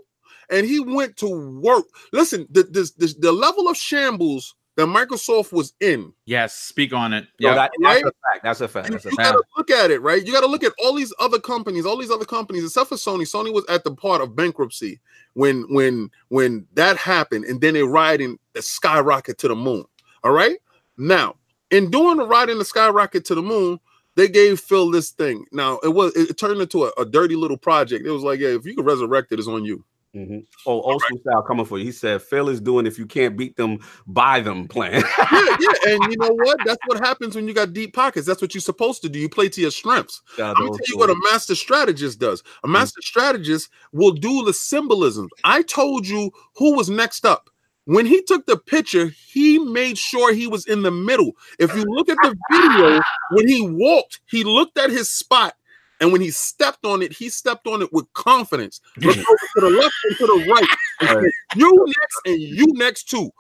[0.50, 1.86] and he went to work.
[2.14, 6.14] Listen, the, the, the, the level of shambles that Microsoft was in.
[6.26, 7.28] Yes, speak on it.
[7.38, 8.06] Yeah, that, that's right?
[8.06, 8.44] a fact.
[8.44, 8.90] That's a fact.
[8.90, 10.26] That's you, you gotta look at it, right?
[10.26, 13.24] You gotta look at all these other companies, all these other companies, except for Sony.
[13.24, 15.02] Sony was at the part of bankruptcy
[15.34, 19.84] when when when that happened, and then they riding the skyrocket to the moon.
[20.24, 20.56] All right.
[20.98, 21.36] Now,
[21.72, 23.82] in doing the ride in the skyrocket to the moon,
[24.16, 25.44] they gave Phil this thing.
[25.52, 28.06] Now it was it, turned into a, a dirty little project.
[28.06, 29.84] It was like, yeah, if you could resurrect it, it's on you.
[30.16, 30.40] Mm-hmm.
[30.66, 31.86] Oh, old school style coming for you.
[31.86, 35.04] He said Phil is doing if you can't beat them, buy them plan.
[35.32, 35.94] yeah, yeah.
[35.94, 36.58] And you know what?
[36.66, 38.26] That's what happens when you got deep pockets.
[38.26, 39.20] That's what you're supposed to do.
[39.20, 40.22] You play to your strengths.
[40.40, 42.42] I'm gonna tell you what a master strategist does.
[42.64, 42.72] A mm.
[42.72, 43.20] master mm-hmm.
[43.20, 45.30] strategist will do the symbolisms.
[45.44, 47.50] I told you who was next up.
[47.86, 51.32] When he took the picture, he made sure he was in the middle.
[51.58, 55.56] If you look at the video, when he walked, he looked at his spot
[56.00, 58.82] and when he stepped on it, he stepped on it with confidence.
[58.98, 60.68] Look over to the left and to the right.
[61.02, 63.32] Said, you next and you next too.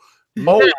[0.45, 0.69] Hold on.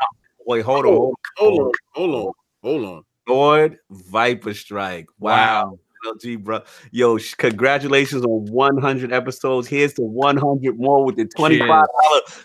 [0.47, 0.93] Wait, hold on.
[0.93, 1.73] Hold, hold on.
[1.95, 2.33] Hold on.
[2.63, 3.03] Hold on.
[3.29, 5.07] Lord Viper Strike.
[5.19, 5.71] Wow.
[5.71, 5.79] wow.
[6.15, 6.63] LG, bro.
[6.93, 9.69] Yo, congratulations on 100 episodes.
[9.69, 11.87] Here's to 100 more with the $25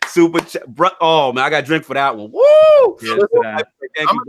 [0.07, 0.67] super chat.
[0.67, 2.31] Bro- oh, man, I got a drink for that one.
[2.31, 2.97] Woo!
[3.95, 4.23] Thank you.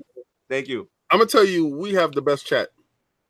[0.48, 0.88] Thank you.
[1.10, 2.68] I'm going to tell you, we have the best chat.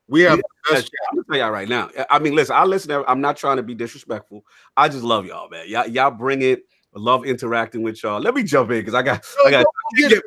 [0.09, 0.41] We have.
[0.69, 1.91] I'm gonna tell y'all right now.
[2.11, 2.91] I mean, listen, I listen.
[2.91, 4.45] To, I'm not trying to be disrespectful.
[4.77, 5.65] I just love y'all, man.
[5.69, 6.63] Y'all, y'all bring it.
[6.95, 8.21] I love interacting with y'all.
[8.21, 9.67] Let me jump in because I got, I got.
[9.99, 10.21] You,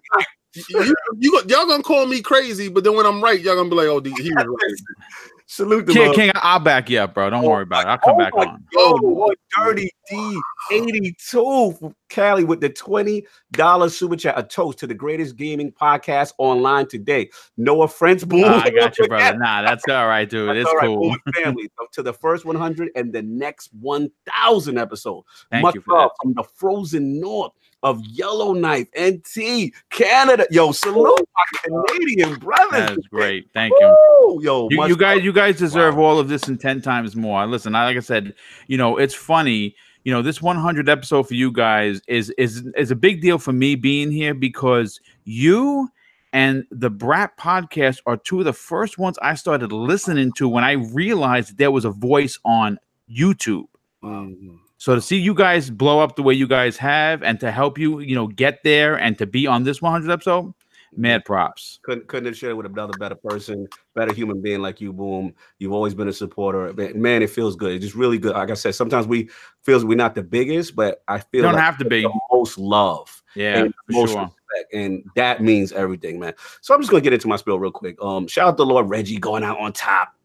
[0.69, 3.75] you, you, y'all gonna call me crazy, but then when I'm right, y'all gonna be
[3.75, 4.95] like, "Oh, he was right."
[5.51, 7.29] Salute the King, King, I'll back you up, bro.
[7.31, 7.89] Don't oh, worry about it.
[7.89, 8.63] I'll come oh back on.
[8.77, 10.39] Oh, oh Dirty D
[10.71, 14.37] 82 from Cali with the $20 super chat.
[14.37, 17.29] A toast to the greatest gaming podcast online today.
[17.57, 18.27] Noah French.
[18.27, 18.41] Boom.
[18.41, 19.37] Nah, I got you, brother.
[19.37, 20.49] Nah, that's all right, dude.
[20.49, 20.85] That's it's right.
[20.85, 21.15] cool.
[21.35, 25.23] family to the first 100 and the next 1,000 episode.
[25.51, 27.53] Thank Much you love from the frozen north
[27.83, 30.45] of Yellowknife NT Canada.
[30.51, 32.71] Yo, salute my Canadian brothers.
[32.71, 33.49] That's great.
[33.53, 34.39] Thank you.
[34.41, 36.03] Yo, you, you guys, you guys deserve wow.
[36.03, 37.45] all of this and 10 times more.
[37.47, 38.35] Listen, I, like I said,
[38.67, 39.75] you know, it's funny.
[40.03, 43.51] You know, this 100 episode for you guys is is is a big deal for
[43.51, 45.89] me being here because you
[46.31, 50.63] and the Brat podcast are two of the first ones I started listening to when
[50.63, 52.77] I realized there was a voice on
[53.11, 53.65] YouTube.
[54.03, 54.55] Mm-hmm.
[54.77, 57.77] So to see you guys blow up the way you guys have, and to help
[57.77, 60.53] you, you know, get there, and to be on this 100 episode,
[60.95, 61.79] mad props.
[61.83, 64.93] Couldn't couldn't have shared with another better person, better human being like you.
[64.93, 66.73] Boom, you've always been a supporter.
[66.93, 67.73] Man, it feels good.
[67.73, 68.33] It's just really good.
[68.33, 69.29] Like I said, sometimes we
[69.63, 72.57] feels we're not the biggest, but I feel don't like have to be the most
[72.57, 73.23] love.
[73.35, 74.21] Yeah, most sure.
[74.23, 76.33] respect, and that means everything, man.
[76.61, 78.01] So I'm just gonna get into my spiel real quick.
[78.01, 80.15] Um, shout out to Lord Reggie going out on top.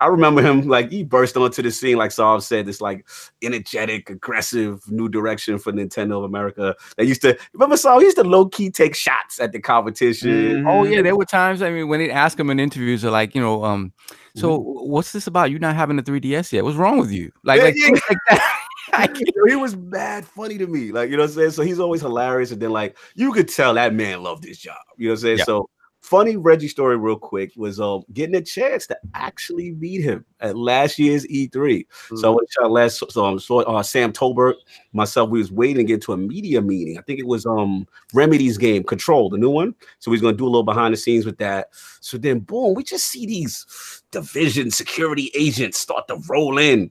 [0.00, 3.06] I remember him like he burst onto the scene, like Saul said, this like
[3.42, 6.74] energetic, aggressive new direction for Nintendo of America.
[6.96, 10.30] They used to remember Saul, he used to low key take shots at the competition.
[10.30, 10.68] Mm-hmm.
[10.68, 11.62] Oh yeah, there were times.
[11.62, 13.92] I mean, when they ask him in interviews, they're like, you know, um,
[14.36, 14.90] so mm-hmm.
[14.90, 15.50] what's this about?
[15.50, 16.64] You not having a 3DS yet?
[16.64, 17.32] What's wrong with you?
[17.44, 17.90] Like, yeah, like, yeah.
[18.08, 18.56] like that.
[19.48, 20.92] he was bad funny to me.
[20.92, 21.50] Like, you know what I'm saying?
[21.52, 22.50] So he's always hilarious.
[22.50, 24.76] And then, like, you could tell that man loved his job.
[24.96, 25.38] You know what I'm saying?
[25.38, 25.44] Yeah.
[25.44, 25.70] So
[26.10, 30.58] funny Reggie story real quick was um getting a chance to actually meet him at
[30.58, 31.50] last year's E3.
[31.52, 32.16] Mm-hmm.
[32.16, 34.54] So I went last so um so uh, Sam Tolbert,
[34.92, 36.98] myself, we was waiting to get to a media meeting.
[36.98, 39.72] I think it was um Remedy's game Control, the new one.
[40.00, 41.68] So he's gonna do a little behind the scenes with that.
[42.00, 46.90] So then boom, we just see these division security agents start to roll in.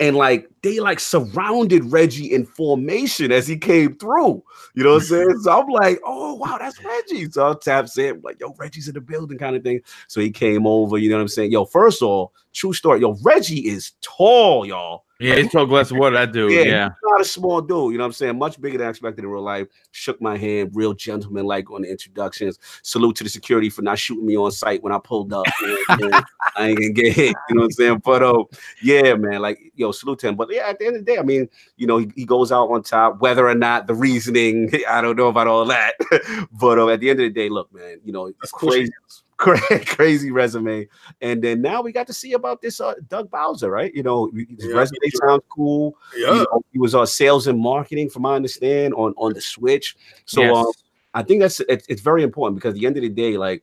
[0.00, 4.42] And like they like surrounded Reggie in formation as he came through.
[4.74, 5.38] You know what I'm saying?
[5.40, 7.30] So I'm like, oh wow, that's Reggie.
[7.30, 9.80] So I tap in, like, yo, Reggie's in the building, kind of thing.
[10.06, 11.52] So he came over, you know what I'm saying?
[11.52, 15.04] Yo, first of all, true story, yo, Reggie is tall, y'all.
[15.20, 16.52] Yeah, he's so glass of water, that dude.
[16.52, 16.88] Yeah, yeah.
[17.02, 18.38] not a small dude, you know what I'm saying?
[18.38, 19.66] Much bigger than I expected in real life.
[19.90, 22.60] Shook my hand, real gentleman like on the introductions.
[22.82, 25.44] Salute to the security for not shooting me on site when I pulled up.
[25.60, 28.02] I ain't gonna get hit, you know what I'm saying?
[28.04, 28.44] But uh,
[28.80, 30.36] yeah, man, like yo, salute to him.
[30.36, 32.52] But yeah, at the end of the day, I mean, you know, he, he goes
[32.52, 35.94] out on top, whether or not the reasoning, I don't know about all that.
[36.52, 38.92] but uh, at the end of the day, look, man, you know, it's crazy
[39.86, 40.88] crazy resume.
[41.20, 43.94] And then now we got to see about this uh, Doug Bowser, right?
[43.94, 45.96] You know, his yeah, resume sounds cool.
[46.16, 46.32] Yeah.
[46.32, 49.40] You know, he was on uh, sales and marketing, from my understand, on on the
[49.40, 49.96] Switch.
[50.24, 50.56] So yes.
[50.56, 50.72] um,
[51.14, 53.62] I think that's it, it's very important because at the end of the day, like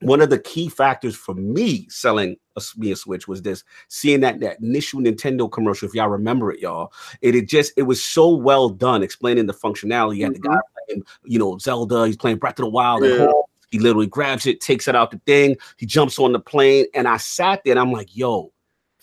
[0.00, 2.36] one of the key factors for me selling
[2.76, 5.88] me a Switch was this seeing that that initial Nintendo commercial.
[5.88, 9.54] If y'all remember it, y'all, it, it just it was so well done explaining the
[9.54, 10.16] functionality.
[10.16, 10.42] You had mm-hmm.
[10.42, 12.06] the guy playing, you know, Zelda.
[12.06, 13.04] He's playing Breath of the Wild.
[13.04, 13.30] Yeah.
[13.70, 15.56] He literally grabs it, takes it out the thing.
[15.76, 18.52] He jumps on the plane, and I sat there and I'm like, "Yo,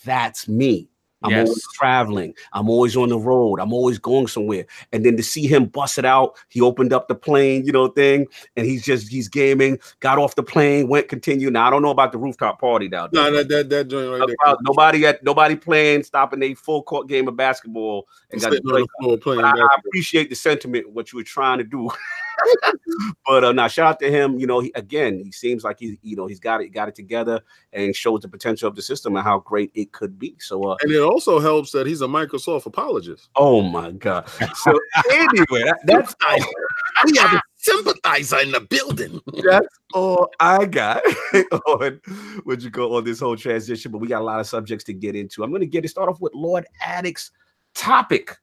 [0.04, 0.90] that's me."
[1.28, 1.48] I'm yes.
[1.48, 2.34] always traveling.
[2.54, 3.60] I'm always on the road.
[3.60, 4.66] I'm always going somewhere.
[4.94, 7.90] And then to see him bust it out, he opened up the plane, you know,
[7.90, 9.80] thing, and he's just he's gaming.
[10.00, 11.52] Got off the plane, went continue.
[11.52, 13.08] Now I don't know about the rooftop party now.
[13.08, 13.24] there.
[13.24, 14.56] No, that that, that joint right there.
[14.62, 18.84] Nobody at nobody playing, stopping a full court game of basketball and got to play.
[19.18, 21.90] Playing I, I, appreciate the sentiment what you were trying to do.
[23.26, 24.40] but uh, now shout out to him.
[24.40, 26.96] You know, he, again, he seems like he's you know he's got it got it
[26.96, 27.42] together
[27.74, 30.36] and shows the potential of the system and how great it could be.
[30.40, 33.30] So uh, and it also helps that he's a Microsoft apologist.
[33.36, 34.30] Oh my god!
[34.56, 34.78] So
[35.12, 36.16] anyway, that, that's
[37.06, 39.20] we have a sympathizer in the building.
[39.44, 41.02] That's all I got
[41.68, 42.00] on
[42.44, 43.92] what you go on this whole transition.
[43.92, 45.44] But we got a lot of subjects to get into.
[45.44, 47.32] I'm going to get it start off with Lord Addict's
[47.74, 48.38] topic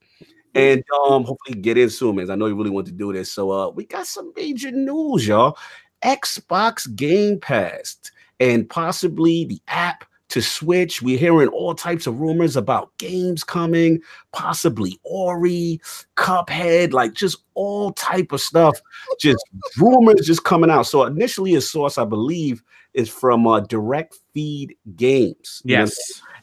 [0.55, 2.31] and um hopefully get in soon, man.
[2.31, 3.31] I know you really want to do this.
[3.31, 5.57] So uh we got some major news, y'all.
[6.05, 7.97] Xbox Game Pass
[8.41, 11.01] and possibly the app to switch.
[11.01, 14.01] We're hearing all types of rumors about games coming,
[14.33, 15.81] possibly Ori,
[16.17, 18.77] Cuphead, like just all type of stuff.
[19.21, 19.45] Just
[19.79, 20.87] rumors just coming out.
[20.87, 22.63] So initially, a source I believe
[22.95, 25.63] is from uh, Direct Feed Games.
[25.65, 25.97] Yes.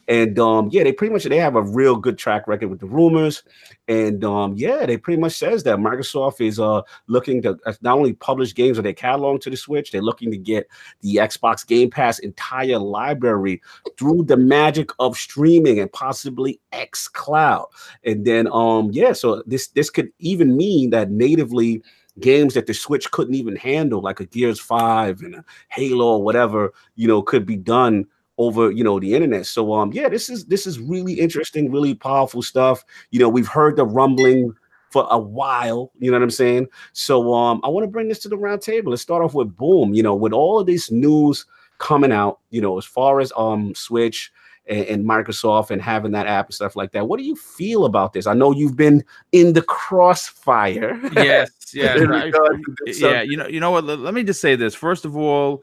[0.08, 2.86] And um, yeah, they pretty much they have a real good track record with the
[2.86, 3.42] rumors.
[3.88, 7.96] And um, yeah, they pretty much says that Microsoft is uh looking to uh, not
[7.96, 10.68] only publish games of their catalog to the Switch, they're looking to get
[11.00, 13.62] the Xbox Game Pass entire library
[13.96, 17.66] through the magic of streaming and possibly X Cloud.
[18.04, 21.82] And then um, yeah, so this this could even mean that natively
[22.20, 26.22] games that the Switch couldn't even handle, like a Gears 5 and a Halo or
[26.22, 28.06] whatever, you know, could be done
[28.38, 29.46] over you know the internet.
[29.46, 32.84] So um yeah this is this is really interesting really powerful stuff.
[33.10, 34.54] You know we've heard the rumbling
[34.90, 36.68] for a while you know what i'm saying?
[36.92, 39.56] So um i want to bring this to the round table let's start off with
[39.56, 39.94] boom.
[39.94, 41.46] You know with all of this news
[41.78, 44.30] coming out you know as far as um switch
[44.66, 47.84] and, and microsoft and having that app and stuff like that what do you feel
[47.84, 48.26] about this?
[48.26, 50.98] I know you've been in the crossfire.
[51.14, 53.00] Yes yes.
[53.00, 53.84] yeah you know you know what?
[53.84, 54.74] Let me just say this.
[54.74, 55.62] First of all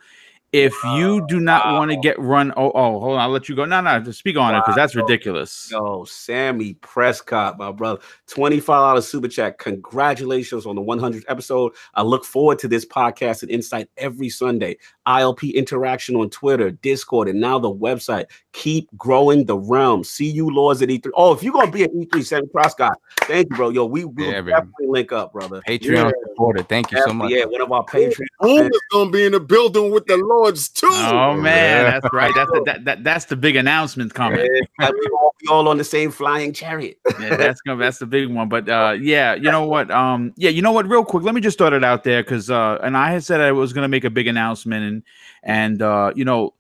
[0.52, 1.78] if you do not wow.
[1.78, 3.66] want to get run, oh, oh, hold on, I'll let you go.
[3.66, 4.60] No, no, just speak on wow.
[4.60, 5.70] it because that's ridiculous.
[5.72, 9.60] Yo, Sammy Prescott, my brother, twenty-five dollars super chat.
[9.60, 11.74] Congratulations on the one hundredth episode.
[11.94, 14.78] I look forward to this podcast and insight every Sunday.
[15.06, 18.26] ILP interaction on Twitter, Discord, and now the website.
[18.54, 20.04] Keep growing the realm.
[20.04, 21.10] See you, lords at E3.
[21.14, 23.70] Oh, if you're gonna be at E3, Sammy Prescott, thank you, bro.
[23.70, 25.62] Yo, we will yeah, definitely link up, brother.
[25.68, 26.12] Patreon yeah.
[26.28, 26.64] supporter.
[26.64, 27.32] Thank you so much.
[27.32, 28.26] Yeah, one of our Patreon.
[28.40, 30.90] Boom is gonna be in the building with the lords too.
[30.92, 31.92] Oh man, yeah.
[31.92, 32.32] that's right.
[32.36, 34.48] That's the, that, that that's the big announcement coming.
[34.80, 36.98] Yeah, we all, we all on the same flying chariot.
[37.20, 38.50] yeah, that's gonna that's the big one.
[38.50, 39.92] But uh, yeah, you know what?
[39.92, 40.88] Um, yeah, you know what?
[40.88, 43.42] Real quick, let me just start it out there because uh, and I had said
[43.42, 45.04] I was gonna make a big announcement and
[45.44, 46.54] and uh, you know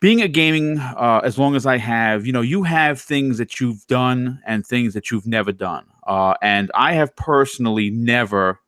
[0.00, 3.58] being a gaming uh, as long as I have, you know, you have things that
[3.58, 5.86] you've done and things that you've never done.
[6.06, 8.60] Uh, and I have personally never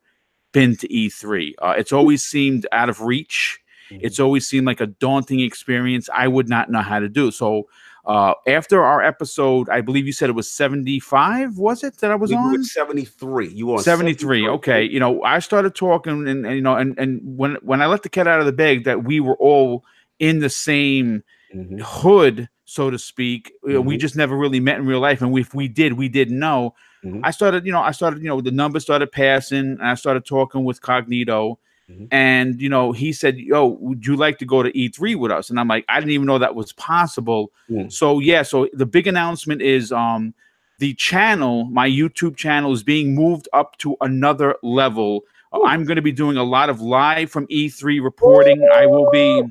[0.51, 1.53] been to E3.
[1.61, 3.60] Uh, it's always seemed out of reach.
[4.01, 6.09] It's always seemed like a daunting experience.
[6.13, 7.31] I would not know how to do.
[7.31, 7.67] So
[8.05, 12.15] uh, after our episode, I believe you said it was 75, was it that I
[12.15, 12.63] was we on?
[12.63, 13.49] 73.
[13.49, 14.47] You were 73.
[14.47, 14.83] Okay.
[14.83, 18.03] You know, I started talking and, and, you know, and, and when, when I let
[18.03, 19.83] the cat out of the bag that we were all
[20.19, 21.23] in the same
[21.53, 21.79] mm-hmm.
[21.79, 23.51] hood, so to speak.
[23.63, 23.85] Mm-hmm.
[23.85, 25.21] We just never really met in real life.
[25.21, 26.73] And if we did, we didn't know.
[27.03, 27.21] Mm-hmm.
[27.23, 30.25] I started, you know, I started, you know, the numbers started passing and I started
[30.25, 31.57] talking with Cognito.
[31.91, 32.05] Mm-hmm.
[32.11, 35.49] And you know, he said, "Yo, would you like to go to E3 with us?"
[35.49, 37.91] And I'm like, "I didn't even know that was possible." Mm.
[37.91, 40.33] So yeah, so the big announcement is um
[40.79, 45.21] the channel, my YouTube channel, is being moved up to another level.
[45.53, 48.67] Uh, I'm going to be doing a lot of live from E3 reporting.
[48.73, 49.43] I will be.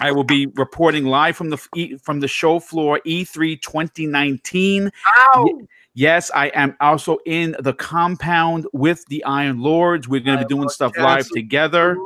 [0.00, 4.90] I will be reporting live from the from the show floor E3 2019.
[5.18, 5.60] Ow.
[5.98, 10.06] Yes, I am also in the compound with the Iron Lords.
[10.06, 11.96] We're going to be doing stuff live together.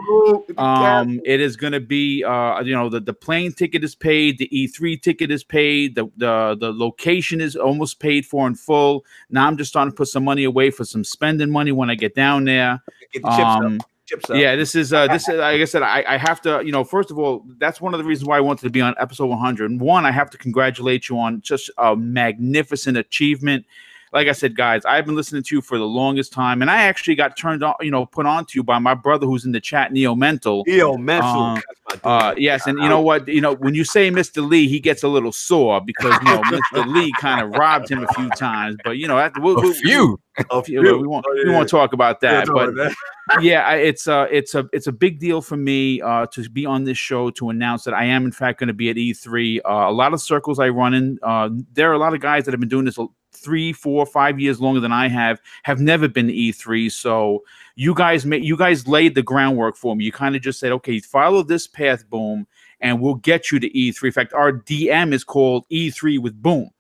[0.57, 4.39] Um, it is going to be, uh, you know, the, the plane ticket is paid,
[4.39, 9.05] the E3 ticket is paid, the, the the location is almost paid for in full.
[9.29, 11.97] Now I'm just starting to put some money away for some spending money when I
[11.97, 12.81] get down there.
[13.13, 13.87] Get the chips Um, up.
[14.11, 14.37] Chips up.
[14.37, 16.83] yeah, this is uh, this is like I said, I, I have to, you know,
[16.83, 19.27] first of all, that's one of the reasons why I wanted to be on episode
[19.27, 19.81] 100.
[19.81, 23.65] One, I have to congratulate you on just a magnificent achievement.
[24.13, 26.83] Like I said, guys, I've been listening to you for the longest time, and I
[26.83, 29.53] actually got turned on, you know, put on to you by my brother who's in
[29.53, 30.65] the chat, Neo Mental.
[30.67, 31.31] Neo mental.
[31.31, 31.63] Um,
[32.05, 33.27] Uh, yes, and you know what?
[33.27, 34.49] You know when you say Mr.
[34.49, 36.87] Lee, he gets a little sore because you know Mr.
[36.87, 38.77] Lee kind of robbed him a few times.
[38.85, 40.21] But you know, that, we'll, A we'll- few.
[40.51, 40.81] A we, few.
[40.83, 42.47] we won't Oh, we won't talk about that.
[42.47, 42.93] talk But about
[43.31, 43.43] that.
[43.43, 46.65] yeah, I- it's a it's a it's a big deal for me uh, to be
[46.65, 49.59] on this show to announce that I am in fact going to be at E3.
[49.59, 51.19] Uh, a lot of circles I run in.
[51.25, 52.99] Uh, there are a lot of guys that have been doing this
[53.33, 55.41] three, four, five years longer than I have.
[55.65, 56.91] Have never been to E3.
[56.91, 57.45] So
[57.77, 60.05] you guys made you guys laid the groundwork for me.
[60.05, 62.47] You kind of just said, okay, follow this path, boom,
[62.81, 64.05] and we'll get you to E3.
[64.05, 66.71] In fact, our DM is called E3 with Boom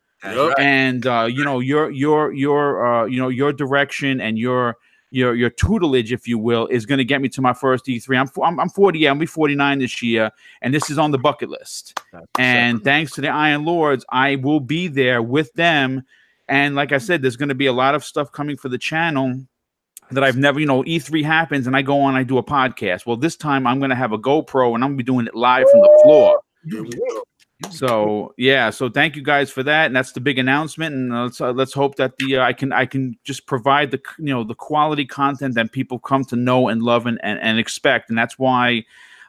[0.58, 4.76] and uh, you know your your your uh, you know your direction and your
[5.10, 8.20] your your tutelage, if you will, is going to get me to my first E3.
[8.20, 8.98] I'm I'm, I'm 40.
[8.98, 10.30] Yeah, I'll be 49 this year,
[10.62, 12.00] and this is on the bucket list.
[12.12, 16.04] That's And thanks to the Iron Lords, I will be there with them.
[16.50, 18.76] And like I said, there's going to be a lot of stuff coming for the
[18.76, 19.40] channel
[20.10, 23.06] that I've never, you know, E3 happens and I go on, I do a podcast.
[23.06, 25.26] Well, this time I'm going to have a GoPro and I'm going to be doing
[25.28, 26.40] it live from the floor.
[26.68, 27.22] Here we go.
[27.70, 30.94] So yeah, so thank you guys for that, and that's the big announcement.
[30.94, 34.00] And let's uh, let's hope that the uh, I can I can just provide the
[34.18, 37.58] you know the quality content that people come to know and love and and, and
[37.58, 38.84] expect, and that's why.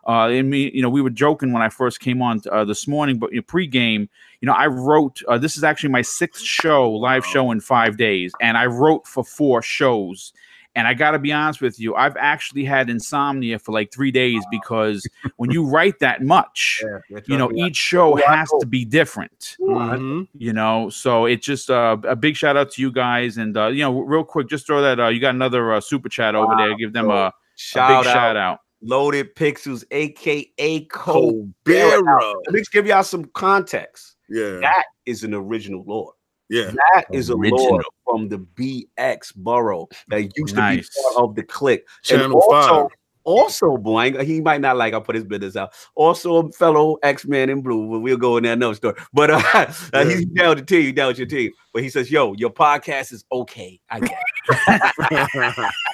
[0.08, 2.88] Uh, I mean, you know, we were joking when I first came on uh, this
[2.88, 4.10] morning, but you know, pregame,
[4.42, 5.22] you know, I wrote.
[5.28, 9.06] Uh, this is actually my sixth show, live show in five days, and I wrote
[9.08, 10.34] for four shows.
[10.74, 14.10] And I got to be honest with you, I've actually had insomnia for like three
[14.10, 15.06] days because
[15.36, 18.66] when you write that much, Yeah, yeah, you know trust me, each show has to
[18.66, 20.30] be different Mhm.
[20.34, 20.90] you know?
[20.90, 24.00] So it's just uh, a big shout out to you guys and uh, you know
[24.00, 26.94] real quick just throw that uh, you got another uh, super chat over there give
[26.94, 27.34] them a, a
[27.74, 31.48] big out, shout out Loaded Pixels, aka Cole.
[31.66, 32.34] Cobera.
[32.46, 34.16] Let me give y'all some context.
[34.30, 34.60] Yeah.
[34.62, 36.14] That is an original lore.
[36.50, 36.72] Yeah.
[36.94, 37.64] That is a Original.
[37.64, 40.90] lore from the BX borough that used Nice.
[40.90, 41.86] to be part of the clique.
[42.10, 42.98] And Channel also, five.
[43.24, 44.94] Also, boy, he might not like.
[44.94, 45.74] I'll put his business out.
[45.96, 47.86] Also, a fellow X Man in blue.
[47.88, 48.96] Well, we'll go in there another story.
[49.14, 49.42] But uh,
[49.94, 51.52] uh, he's down to team, down with your team.
[51.74, 53.80] But he says, "Yo, your podcast is okay.
[53.90, 54.18] I get."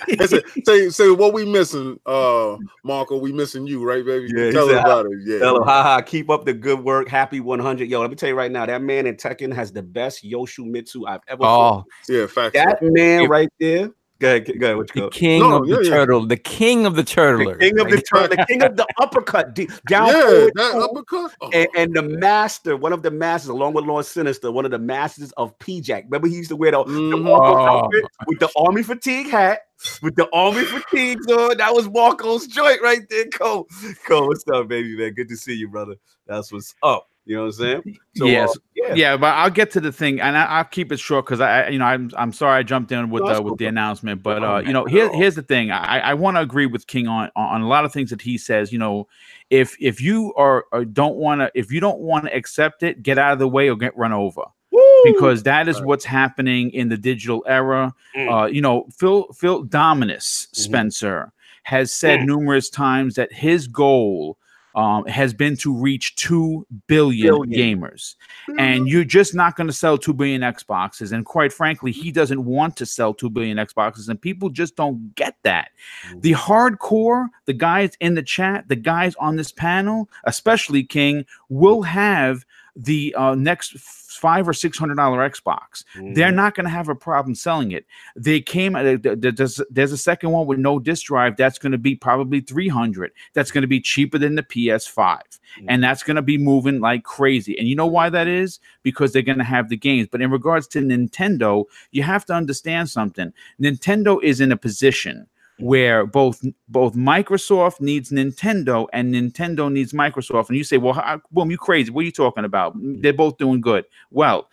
[0.08, 0.20] It.
[0.20, 3.18] Listen, say, say what we missing, uh, Marco.
[3.18, 4.32] We missing you, right, baby?
[4.36, 5.20] Yeah, he Tell said, about it.
[5.26, 5.40] Yeah.
[5.40, 6.02] Hello, haha.
[6.02, 7.08] Keep up the good work.
[7.10, 7.90] Happy 100.
[7.90, 11.08] Yo, let me tell you right now, that man in Tekken has the best Yoshimitsu
[11.08, 11.44] I've ever.
[11.44, 12.54] Oh, Yeah, facts.
[12.54, 13.92] that man If- right there.
[14.20, 14.78] Go ahead, go ahead.
[14.78, 15.10] What you the go?
[15.10, 15.90] king No, of yeah, the yeah.
[15.92, 17.54] turtle, the king of the turtler.
[17.54, 20.72] The king of the turn, the king of the uppercut, d- down yeah, forward that
[20.72, 21.32] two, uppercut.
[21.42, 24.72] Oh, and, and the master, one of the masters, along with Lord Sinister, one of
[24.72, 26.06] the masters of P-Jack.
[26.06, 27.24] Remember, he used to wear the, the.
[27.28, 27.68] Oh.
[27.68, 29.60] outfit with the army fatigue hat,
[30.02, 31.58] with the army fatigue on.
[31.58, 33.26] That was Marco's joint right there.
[33.28, 33.68] Cole,
[34.08, 35.14] Cole, what's up, baby, man?
[35.14, 35.96] Good to see you, brother.
[36.26, 37.08] That's what's up.
[37.28, 37.52] You know what I'm
[37.84, 38.00] saying?
[38.16, 38.94] So, uh, yes yeah.
[38.96, 41.64] yeah but i'll get to the thing and I, i'll keep it short because I,
[41.64, 44.24] I you know i'm i'm sorry i jumped in with No, uh, with the announcement
[44.24, 47.08] but uh you know here, here's the thing i i want to agree with king
[47.08, 49.08] on on a lot of things that he says you know
[49.50, 53.04] if if you are, or don't want to if you don't want to accept it
[53.04, 54.82] get out of the way or get run over Woo!
[55.06, 57.94] because that is what's happening in the digital era.
[58.16, 58.32] Mm.
[58.32, 61.32] Uh, you know, Phil Phil Dominus Spencer
[61.64, 62.26] has said Mm.
[62.26, 64.38] numerous times that his goal
[64.78, 67.80] um, has been to reach two billion, Billion.
[67.80, 68.14] gamers,
[68.60, 71.12] and you're just not going to sell two billion Xboxes.
[71.12, 75.16] And quite frankly, he doesn't want to sell two billion Xboxes, and people just don't
[75.16, 75.72] get that.
[76.18, 81.82] The hardcore, the guys in the chat, the guys on this panel, especially King, will
[81.82, 82.46] have
[82.78, 85.84] the uh, next five or six hundred dollar Xbox.
[86.14, 87.86] They're not going to have a problem selling it.
[88.16, 88.76] They came.
[88.76, 91.38] Uh, th- th- there's, there's a second one with no disk drive.
[91.38, 93.12] That's going to be probably three hundred.
[93.34, 95.22] That's going to be cheaper than the PS5,
[95.68, 97.58] and that's going to be moving like crazy.
[97.58, 98.60] And you know why that is?
[98.84, 100.08] Because they're going to have the games.
[100.12, 103.34] But in regards to Nintendo, you have to understand something.
[103.62, 105.28] Nintendo is in a position
[105.60, 110.50] where both both Microsoft needs Nintendo and Nintendo needs Microsoft.
[110.50, 111.92] And you say, well, how, boom, you crazy.
[111.92, 112.78] What are you talking about?
[112.78, 113.86] Mm, they're both doing good.
[114.12, 114.50] Well,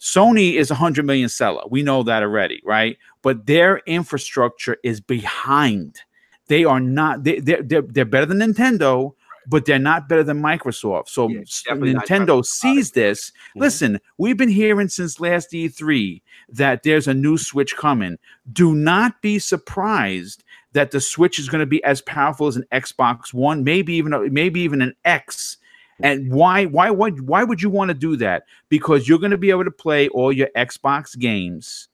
[0.00, 1.62] Sony is a hundred million seller.
[1.68, 2.96] We know that already, right?
[3.22, 6.00] But their infrastructure is behind.
[6.48, 7.24] They are not.
[7.24, 9.14] They they're they're, they're better than Nintendo,
[9.48, 11.08] but they're not better than Microsoft.
[11.08, 13.30] So Yeah, s- definitely not Nintendo sees this.
[13.54, 13.60] Mhm.
[13.60, 18.18] Listen, we've been hearing since last E3 that there's a new Switch coming.
[18.52, 20.42] Do not be surprised
[20.72, 24.12] that the Switch is going to be as powerful as an Xbox One, maybe even
[24.12, 25.56] a, maybe even an X.
[26.02, 28.44] And why why why why would you want to do that?
[28.68, 31.88] Because you're going to be able to play all your Xbox games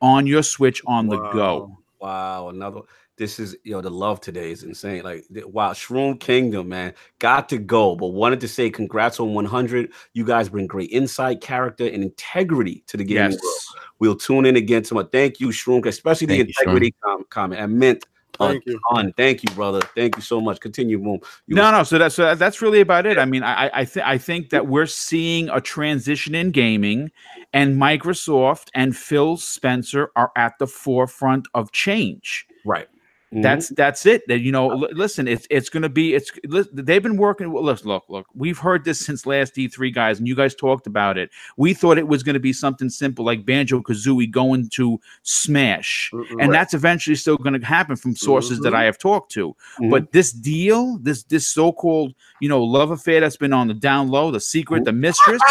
[0.00, 1.76] on your Switch on the go.
[2.00, 2.82] Wow, another.
[3.18, 5.02] This is you know the love today is insane.
[5.02, 7.96] Like wow, Shroom Kingdom, man, got to go.
[7.96, 9.92] But wanted to say congrats on 100.
[10.14, 13.42] You guys bring great insight, character, and integrity to the gaming Yes.
[13.42, 13.82] world.
[13.98, 15.08] We'll tune in again tomorrow.
[15.10, 17.60] Thank you, Shroom, especially the Thank you, integrity com- comment.
[17.60, 18.06] I meant
[18.40, 18.78] a Thank you.
[18.92, 19.12] ton.
[19.16, 19.80] Thank you, brother.
[19.96, 20.60] Thank you so much.
[20.60, 21.18] Continue, Boom.
[21.48, 21.82] You No, no.
[21.82, 23.18] So that's so that's really about it.
[23.18, 27.10] I mean, I I, I think I think that we're seeing a transition in gaming,
[27.52, 32.46] and Microsoft and Phil Spencer are at the forefront of change.
[32.64, 32.86] right.
[33.34, 33.42] Mhm.
[33.42, 34.22] That's that's it.
[34.28, 37.52] That you know, li- listen, it's it's going to be it's li- they've been working.
[37.52, 38.26] Look, look, look.
[38.34, 41.30] We've heard this since last E3, guys, and you guys talked about it.
[41.58, 46.10] We thought it was going to be something simple like Banjo Kazooie going to Smash,
[46.14, 46.42] Mm-mm.
[46.42, 48.76] and that's eventually still going to happen from sources that Mhm.
[48.76, 49.54] I have talked to.
[49.90, 54.08] But this deal, this this so-called you know love affair that's been on the down
[54.08, 55.42] low, the secret, the mistress,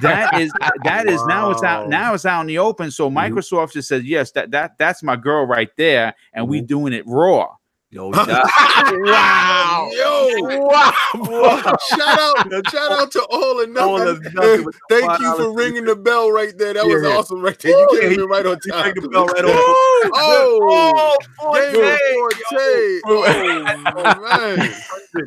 [0.00, 0.52] that is
[0.84, 2.90] that is now it's out now it's out in the open.
[2.90, 3.14] So Mhm.
[3.30, 7.03] Microsoft just said yes, that that that's my girl right there, and we doing it
[7.06, 7.48] raw.
[7.94, 9.88] Yo, wow.
[9.92, 10.30] Yo.
[11.14, 11.76] Wow.
[11.90, 14.26] shout out, shout out to all and All nothing.
[14.26, 16.74] or nothing with Thank you for $5 ringing the bell right there.
[16.74, 17.10] That was Yeah.
[17.16, 17.70] awesome right there.
[17.70, 18.00] You Woo.
[18.00, 18.84] came Yeah, in right on time.
[18.86, 19.50] ring the bell right on.
[19.54, 23.00] Oh, oh, Game Forte.
[23.00, 23.00] Forte.
[23.06, 24.20] Oh,
[24.56, 24.72] man.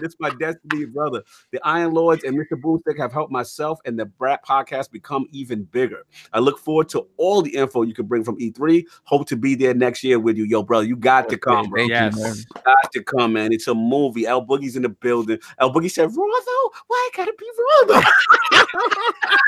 [0.01, 1.23] It's my destiny, brother.
[1.51, 2.59] The Iron Lords and Mr.
[2.61, 6.03] Boomstick have helped myself and the Brat podcast become even bigger.
[6.33, 8.83] I look forward to all the info you can bring from E3.
[9.05, 10.85] Hope to be there next year with you, yo, brother.
[10.85, 11.79] You got to come, bro.
[11.79, 12.15] Thank Yes.
[12.17, 12.35] you, man.
[12.63, 13.53] Got to come, man.
[13.53, 14.25] It's a movie.
[14.25, 15.39] El Boogie's in the building.
[15.59, 16.71] El Boogie said, "Raw though?
[16.87, 18.01] Why it gotta be raw though?"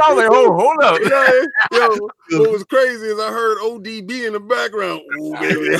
[0.00, 1.00] I was like, oh, hold up.
[1.00, 5.00] Yeah, yo, what was crazy is I heard ODB in the background.
[5.18, 5.76] Ooh, baby.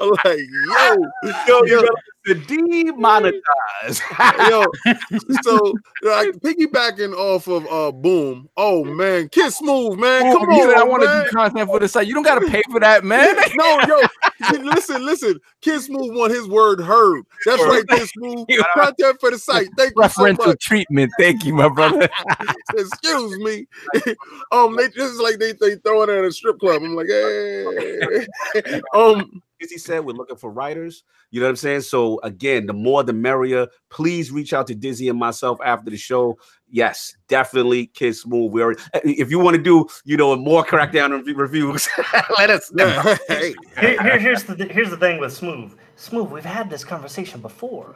[0.00, 1.06] I'm like, yo,
[1.48, 1.82] yo, yo,
[2.26, 4.00] gotta demonetize.
[4.48, 4.66] yo.
[5.42, 8.48] So like piggybacking off of uh Boom.
[8.56, 10.32] Oh man, Kiss Smooth, man.
[10.32, 12.06] Come Come on, on, I want to do content for the site.
[12.06, 13.34] You don't got to pay for that, man.
[13.54, 14.06] no, yo,
[14.50, 15.38] listen, listen.
[15.60, 17.24] Kiss Smooth want his word heard.
[17.44, 18.46] That's right, Kid Smooth.
[18.74, 19.68] Content for the site.
[19.76, 21.12] Thank you so treatment.
[21.18, 22.08] Thank you, my brother.
[22.72, 23.66] Excuse me.
[24.52, 26.82] um, they just like they they throwing it at a strip club.
[26.82, 28.26] I'm like, hey.
[28.94, 31.04] um, he said, we're looking for writers.
[31.30, 31.82] You know what I'm saying?
[31.82, 33.66] So again, the more the merrier.
[33.90, 36.38] Please reach out to Dizzy and myself after the show.
[36.70, 38.52] Yes, definitely, Kid Smooth.
[38.52, 41.88] We already, eh, if you want to do, you know, more crackdown rev- reviews,
[42.38, 42.88] let us know.
[43.28, 45.74] hey, Here, here- here's the here's the thing with Smooth.
[45.96, 47.94] Smooth, we've had this conversation before.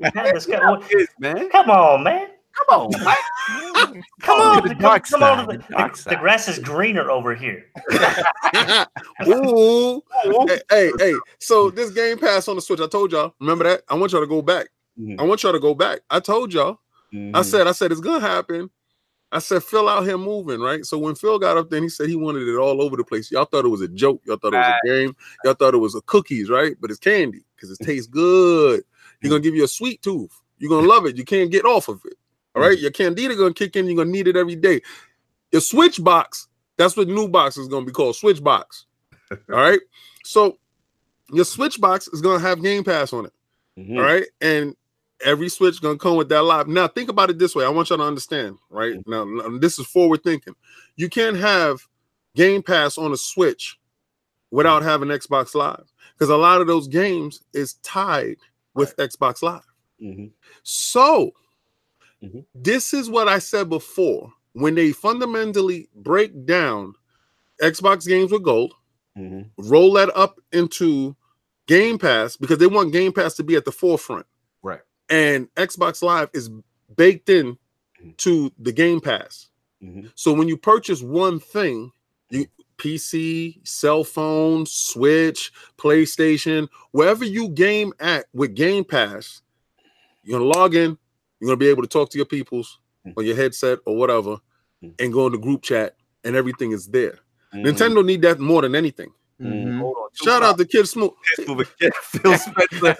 [0.00, 0.46] We've had this.
[0.48, 1.50] Yeah, co- kids, man.
[1.50, 2.28] Come on, man.
[2.56, 3.16] Come on, man.
[4.20, 5.46] Come Oh, on, the come, come on.
[5.46, 7.64] The, the the- grass is greener over here.
[9.26, 10.02] Ooh.
[10.46, 11.14] hey, hey, hey.
[11.38, 13.34] So this Game Pass on the Switch, I told y'all.
[13.40, 13.82] Remember that?
[13.88, 14.68] I want y'all to go back.
[14.98, 15.18] Mhm.
[15.20, 16.00] I want y'all to go back.
[16.10, 16.78] I told y'all.
[17.12, 17.44] I Mhm.
[17.44, 18.70] said, I said it's gonna happen.
[19.32, 20.84] I said Phil out here moving, right?
[20.84, 23.04] So when Phil got up there, and he said he wanted it all over the
[23.04, 23.30] place.
[23.30, 24.20] Y'all thought it was a joke.
[24.26, 25.16] Y'all thought it was a game.
[25.44, 26.76] Y'all thought it was a cookies, right?
[26.80, 28.82] But it's candy because it tastes good.
[29.20, 30.36] He's gonna give you a sweet tooth.
[30.58, 31.16] You're gonna love it.
[31.16, 32.14] You can't get off of it.
[32.54, 33.86] All right, your candida gonna kick in.
[33.86, 34.80] You're gonna need it every day.
[35.52, 36.48] Your switch box.
[36.76, 38.16] That's what new box is gonna be called.
[38.16, 38.86] Switch box.
[39.30, 39.80] All right.
[40.24, 40.58] So
[41.32, 43.32] your switch box is gonna have Game Pass on it.
[43.78, 43.96] Mhm.
[43.96, 44.26] All right.
[44.40, 44.74] And
[45.24, 46.66] every switch gonna come with that live.
[46.66, 47.64] Now think about it this way.
[47.64, 48.96] I want y'all to understand, right?
[49.06, 50.54] Now, now, this is forward thinking.
[50.96, 51.86] You can't have
[52.34, 53.78] Game Pass on a Switch
[54.50, 55.84] without having Xbox Live.
[56.14, 58.36] Because a lot of those games is tied
[58.74, 59.62] with Xbox Live.
[60.02, 60.32] Mhm.
[60.62, 61.32] So
[62.22, 62.44] Mhm.
[62.54, 64.32] this is what I said before.
[64.52, 66.94] When they fundamentally break down
[67.62, 68.74] Xbox games with gold,
[69.16, 69.50] Mhm.
[69.58, 71.16] roll that up into
[71.66, 74.26] Game Pass because they want Game Pass to be at the forefront.
[74.62, 74.80] Right.
[75.08, 76.50] And Xbox Live is
[76.96, 77.58] baked in
[78.18, 79.48] to the Game Pass.
[79.82, 80.10] Mhm.
[80.14, 81.92] So when you purchase one thing,
[82.30, 89.42] you PC, cell phone, Switch, PlayStation, wherever you game at with Game Pass,
[90.22, 90.96] you're gonna log in,
[91.40, 92.78] you're gonna be able to talk to your peoples
[93.16, 94.36] on your headset or whatever,
[94.98, 97.18] and go in the group chat, and everything is there.
[97.54, 97.66] Mhm.
[97.66, 99.12] Nintendo need that more than anything.
[99.40, 99.64] Mhm.
[99.64, 99.78] Mhm.
[99.80, 100.08] hold on.
[100.12, 101.10] Shout out to Kid Smooth.
[101.38, 102.96] Phil Spencer.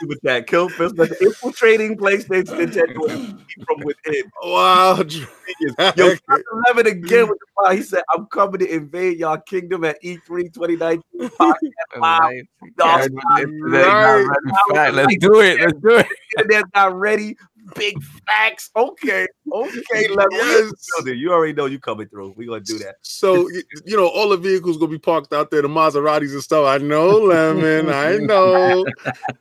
[0.00, 0.46] Super chat.
[0.46, 1.16] Kill Phil Spencer.
[1.20, 4.24] Infiltrating PlayStation Nintendo from within.
[4.42, 5.02] Wow.
[5.96, 6.14] Yo,
[6.66, 7.74] 11 again with the fire.
[7.76, 11.02] He said, I'm coming to invade y'all kingdom at E E3 2019.
[11.30, 11.54] Podcast.
[11.98, 12.18] Wow.
[12.20, 12.42] Right.
[12.78, 13.10] Dog,
[13.62, 14.26] Right.
[14.72, 15.60] Right, Let's do it.
[15.60, 16.06] Let's do it.
[16.38, 17.36] Internet not ready.
[17.76, 18.70] Big facts.
[18.76, 19.26] Okay.
[19.52, 20.28] Okay, level.
[20.32, 20.72] Yes.
[21.04, 22.34] You already know you coming through.
[22.36, 22.96] we gonna do that.
[23.02, 23.48] So
[23.84, 26.66] you know, all the vehicles gonna be parked out there, the Maseratis and stuff.
[26.66, 27.88] I know, Lemon.
[27.90, 28.84] I know.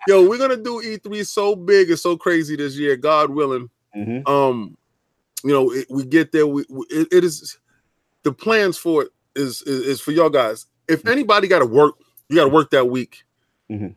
[0.08, 3.70] Yo, we're gonna do E3 so big and so crazy this year, God willing.
[3.96, 4.28] Mhm.
[4.28, 4.78] Um,
[5.44, 6.46] you know, it, we get there.
[6.48, 7.58] We, we it, it is
[8.24, 10.68] the plans for it is, is is for y'all guys.
[10.88, 11.96] If anybody got to work,
[12.30, 13.24] you got to work that week.
[13.72, 13.96] Mhm.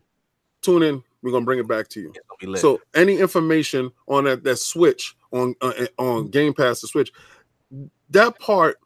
[0.62, 1.02] Tune in.
[1.24, 2.10] We're gonna bring it back to you.
[2.10, 2.60] It's gonna be lit.
[2.60, 7.10] So any information on that that switch on uh, on Game Pass the switch,
[8.10, 8.78] that part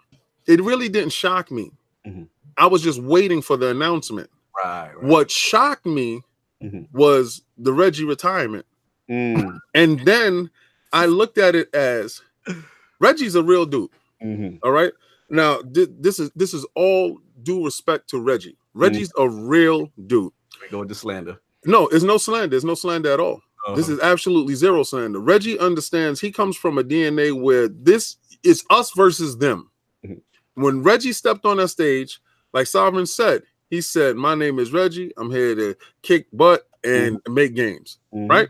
[0.47, 1.73] it really didn't shock me.
[2.07, 2.29] Mhm.
[2.57, 4.31] I was just waiting for the announcement.
[4.65, 5.03] right, right.
[5.05, 6.23] What shocked me
[6.63, 6.89] Mhm.
[6.93, 8.67] was the Reggie retirement,
[9.11, 10.51] Mm, and then
[10.93, 12.23] I looked at it as
[13.01, 13.91] Reggie's a real dude.
[14.23, 14.59] mhm.
[14.63, 14.93] All right.
[15.31, 18.57] Now thi- this is this is all due respect to Reggie.
[18.75, 20.33] Reggie's a real dude.
[20.63, 21.41] We go with slander.
[21.69, 22.49] No, it's no slander.
[22.49, 23.43] There's no slander at all.
[23.77, 23.95] This Uh-huh.
[23.95, 25.21] is absolutely zero slander.
[25.21, 29.71] Reggie understands he comes from a DNA where this is us versus them.
[30.05, 30.23] Mhm.
[30.55, 32.21] When Reggie stepped on that stage,
[32.55, 35.13] like Sovereign said, he said, My name is Reggie.
[35.19, 37.99] I'm here to kick butt and make games.
[38.15, 38.31] Mhm.
[38.31, 38.49] Right?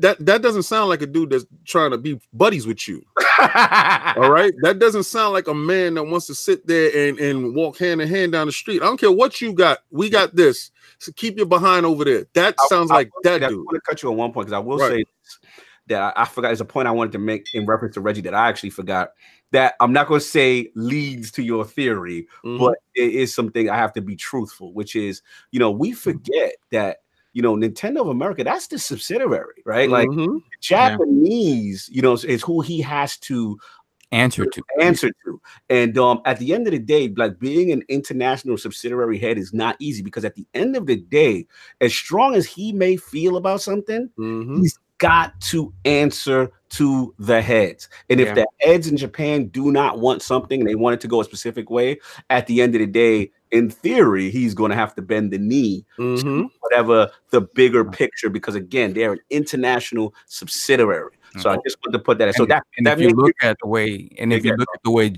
[0.00, 3.02] That that doesn't sound like a dude that's trying to be buddies with you.
[3.38, 4.52] All right.
[4.62, 8.00] That doesn't sound like a man that wants to sit there and, and walk hand
[8.00, 8.82] in hand down the street.
[8.82, 9.80] I don't care what you got.
[9.90, 10.70] We got this.
[10.98, 12.26] So keep your behind over there.
[12.34, 13.58] That sounds I like will say that I dude.
[13.64, 14.90] want to cut you on one point because I will Right.
[14.90, 15.04] say
[15.88, 16.48] that I, I forgot.
[16.48, 19.10] There's a point I wanted to make in reference to Reggie that I actually forgot.
[19.52, 22.58] That I'm not going to say leads to your theory, Mhm.
[22.58, 25.22] but it is something I have to be truthful, which is,
[25.52, 26.98] you know, we forget that,
[27.34, 29.90] you know, Nintendo of America, that's the subsidiary, right?
[29.90, 30.40] Like Mhm.
[30.60, 33.58] Japanese, you know, is- who he has to
[34.12, 34.62] Answer to.
[34.80, 35.40] answer to.
[35.70, 39.52] And um, at the end of the day, like being an international subsidiary head is
[39.52, 41.46] not easy because at the end of the day,
[41.80, 44.58] as strong as he may feel about something, Mhm.
[44.60, 47.88] he's got to answer to the heads.
[48.08, 51.08] And if the heads in Japan do not want something and they want it to
[51.08, 51.98] go a specific way,
[52.30, 55.38] at the end of the day, in theory, he's going to have to bend the
[55.38, 56.50] knee Mhm.
[56.60, 61.12] whatever the bigger picture because again, they're an international subsidiary.
[61.40, 62.28] So I just want to put that.
[62.28, 62.34] in.
[62.34, 64.82] So that and that if you look at the way, and if you look at
[64.84, 65.14] the way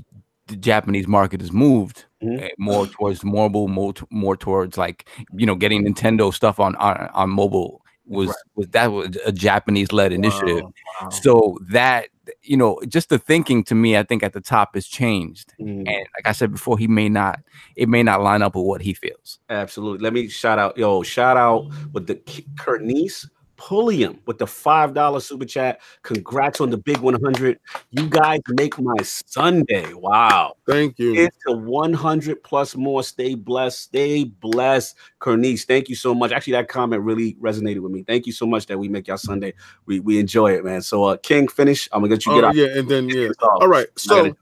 [0.47, 2.41] the Japanese market has moved Mhm.
[2.43, 7.11] eh, more towards mobile, more, more towards like you know getting Nintendo stuff on on,
[7.13, 8.37] on mobile was Right.
[8.55, 10.63] was that was a Japanese led initiative.
[10.63, 10.73] Wow,
[11.03, 11.09] wow.
[11.11, 12.09] So that
[12.43, 15.55] you know, just the thinking to me, I think at the top has changed.
[15.61, 15.87] Mm.
[15.87, 17.41] And like I said before, he may not,
[17.77, 19.39] it may not line up with what he feels.
[19.49, 20.03] Absolutely.
[20.03, 22.17] Let me shout out, yo, shout out with the
[22.57, 25.81] Curtnice Pulliam with the five dollar super chat.
[26.03, 27.59] Congrats on the big 100.
[27.91, 29.93] You guys make my Sunday.
[29.95, 30.55] Wow.
[30.67, 31.15] Thank you.
[31.17, 33.03] It's to 100 plus more.
[33.03, 33.81] Stay blessed.
[33.81, 34.97] Stay blessed.
[35.21, 36.33] Kernice, thank you so much.
[36.33, 38.03] Actually, that comment really resonated with me.
[38.03, 39.55] Thank you so much that we make y'all Sunday.
[39.87, 40.83] We we enjoy it, man.
[40.83, 41.89] So uh King, finish.
[41.93, 42.55] I'm gonna get you get Oh, out.
[42.55, 43.29] yeah, and then yeah.
[43.41, 43.87] All- All right.
[43.97, 44.35] So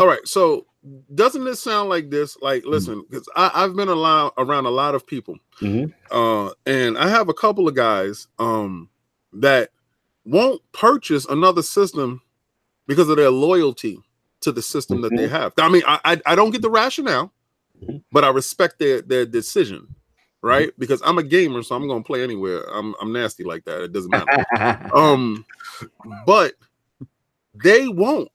[0.00, 0.26] all right.
[0.26, 0.66] So
[1.14, 2.34] doesn't this sound like this?
[2.36, 2.44] Mm-hmm.
[2.44, 5.36] Like, listen, because I've been around around a lot of people.
[5.60, 5.92] Mhm.
[6.10, 8.88] Uh, and I have a couple of guys um
[9.32, 9.70] that
[10.24, 12.20] won't purchase another system
[12.86, 13.98] because of their loyalty
[14.40, 15.52] to the system that they have.
[15.58, 17.32] I mean, I I, I don't get the rationale,
[17.82, 18.02] Mhm.
[18.10, 19.86] but I respect their their decision,
[20.42, 20.72] right?
[20.80, 22.64] Because I'm a gamer, so I'm gonna play anywhere.
[22.74, 23.82] I'm I'm nasty like that.
[23.82, 24.90] It doesn't matter.
[24.96, 25.44] um,
[26.26, 26.54] but
[27.54, 28.30] they won't.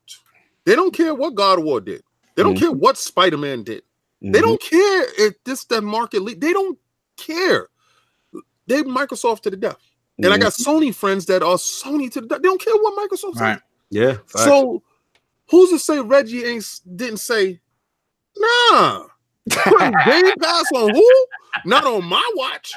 [0.63, 2.03] They don't care what God of War did.
[2.37, 2.59] They don't Mhm.
[2.59, 3.83] care what Spider Man did.
[4.31, 4.43] They Mhm.
[4.43, 6.41] don't care if this that market lead.
[6.41, 6.79] They don't
[7.17, 7.69] care.
[8.67, 9.77] They Microsoft to the death.
[10.23, 12.41] And I got Sony friends that are Sony to the death.
[12.43, 13.41] They don't care what Microsoft says.
[13.41, 13.61] Right.
[13.91, 14.17] yeah.
[14.27, 14.43] facts.
[14.45, 14.83] So
[15.51, 17.61] who's to say Reggie ain't didn't say,
[18.37, 19.16] nah, putting
[19.49, 21.25] Game Pass on who?
[21.65, 22.73] Not on my watch.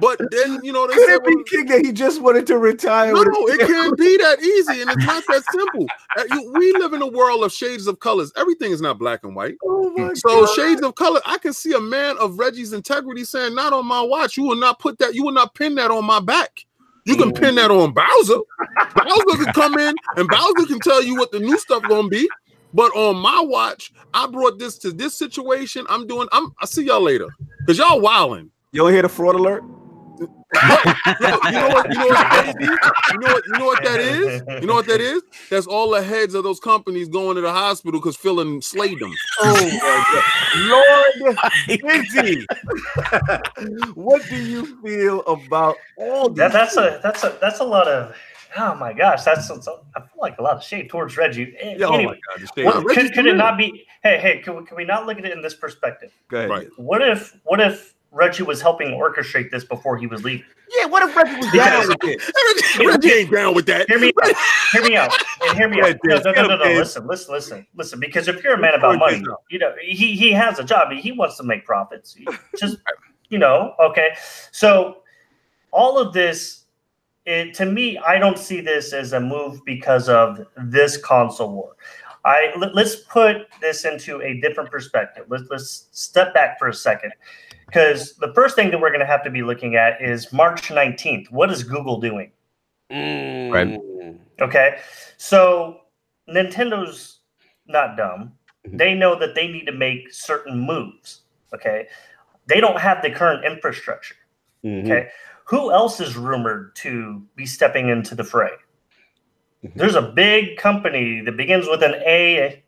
[0.00, 2.46] But then you know they could said, it be well, King that he just wanted
[2.48, 3.12] to retire?
[3.14, 5.86] no, no, it can't be that easy, and it's not that simple.
[6.16, 6.24] Uh,
[6.54, 8.32] we live in a world of shades of colors.
[8.36, 9.56] Everything is not black and white.
[9.64, 10.54] Oh my So God.
[10.54, 11.20] shades of color.
[11.26, 14.36] I can see a man of Reggie's integrity saying, "Not on my watch.
[14.36, 15.14] You will not put that.
[15.14, 16.64] You will not pin that on my back.
[17.04, 18.40] You can pin that on Bowser.
[18.94, 22.28] Bowser can come in and Bowser can tell you what the new stuff gonna be.
[22.76, 25.86] But on my watch, I brought this to this situation.
[25.88, 26.28] I'm doing.
[26.30, 26.54] I'm.
[26.60, 27.28] I see y'all later
[27.60, 28.50] because y'all wilding.
[28.72, 29.64] You don't hear the fraud alert?
[30.20, 31.90] you know what?
[31.90, 32.26] You know what?
[32.26, 32.54] Crazy?
[32.60, 33.46] You know what?
[33.46, 34.42] You know what that is?
[34.60, 35.22] You know what that is?
[35.48, 39.12] That's all the heads of those companies going to the hospital because Phil slayed them.
[39.40, 41.36] Oh Lord,
[41.66, 42.46] Busy.
[43.94, 48.14] what do you feel about all That, that's a that's a that's a lot of
[48.58, 51.54] oh my gosh that's, that's a, I feel like a lot of shade towards Reggie.
[51.58, 52.64] Eh, oh anyway, my God, the shade.
[52.66, 53.86] what- Reggie's could, could it not be?
[54.02, 56.12] Hey hey, can, we- can we not look at it in this perspective?
[56.28, 56.50] Go ahead.
[56.50, 56.68] Right.
[56.76, 60.44] What if what if Reggie was helping orchestrate this before he was leaving?
[60.76, 62.32] Yeah, what if Reggie was down with this?
[62.78, 63.88] Reggie ain't down with that.
[63.88, 64.32] Hear me out.
[64.72, 65.12] Hear me out.
[65.46, 65.96] And hear me out.
[66.04, 66.64] No, no, no, no, no.
[66.64, 68.00] Listen, listen, listen, listen.
[68.00, 70.90] Because if you're a man about money, you know he he has a job.
[70.92, 72.16] He wants to make profits.
[72.58, 72.78] Just
[73.28, 74.16] you know, okay.
[74.50, 75.02] So
[75.72, 76.64] all of this,
[77.26, 81.76] it, to me, I don't see this as a move because of this console war.
[82.24, 85.26] I let, us put this into a different perspective.
[85.28, 87.12] Let's let's step back for a second.
[87.66, 90.68] Because the first thing that we're going to have to be looking at is March
[90.68, 91.30] 19th.
[91.30, 92.30] What is Google doing?
[92.90, 93.78] Right.
[94.40, 94.78] Okay.
[95.16, 95.80] So
[96.28, 97.20] Nintendo's
[97.66, 98.32] not dumb.
[98.66, 98.78] Mhm.
[98.78, 101.22] They know that they need to make certain moves.
[101.54, 101.88] Okay.
[102.46, 104.16] They don't have the current infrastructure.
[104.64, 104.84] Mhm.
[104.84, 105.10] Okay.
[105.46, 108.50] Who else is rumored to be stepping into the fray?
[109.64, 109.74] Mhm.
[109.74, 112.62] There's a big company that begins with an A,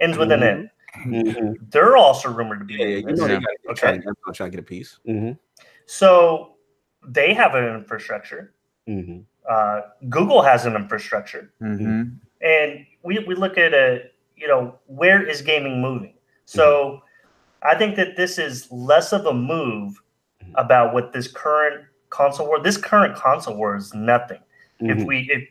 [0.00, 0.70] ends with an N.
[1.04, 1.56] Mhm.
[1.70, 2.74] They're also rumored to be.
[2.74, 3.20] Yeah, yeah, doing you this.
[3.20, 3.40] know Yeah.
[3.40, 3.98] gotta Okay.
[4.02, 4.98] try, to, try to get a piece.
[5.06, 5.32] Mm-hmm.
[5.86, 6.54] So
[7.06, 8.54] they have an infrastructure.
[8.88, 9.20] Mm-hmm.
[9.48, 11.52] Uh, Google has an infrastructure.
[11.62, 12.18] Mhm.
[12.40, 14.04] and we, we look at a
[14.36, 16.14] you know where is gaming moving
[16.44, 17.02] so
[17.62, 20.00] i think that this is less of a move
[20.54, 24.40] about what this current console war this current console war is nothing
[24.80, 25.06] if Mhm.
[25.06, 25.48] we if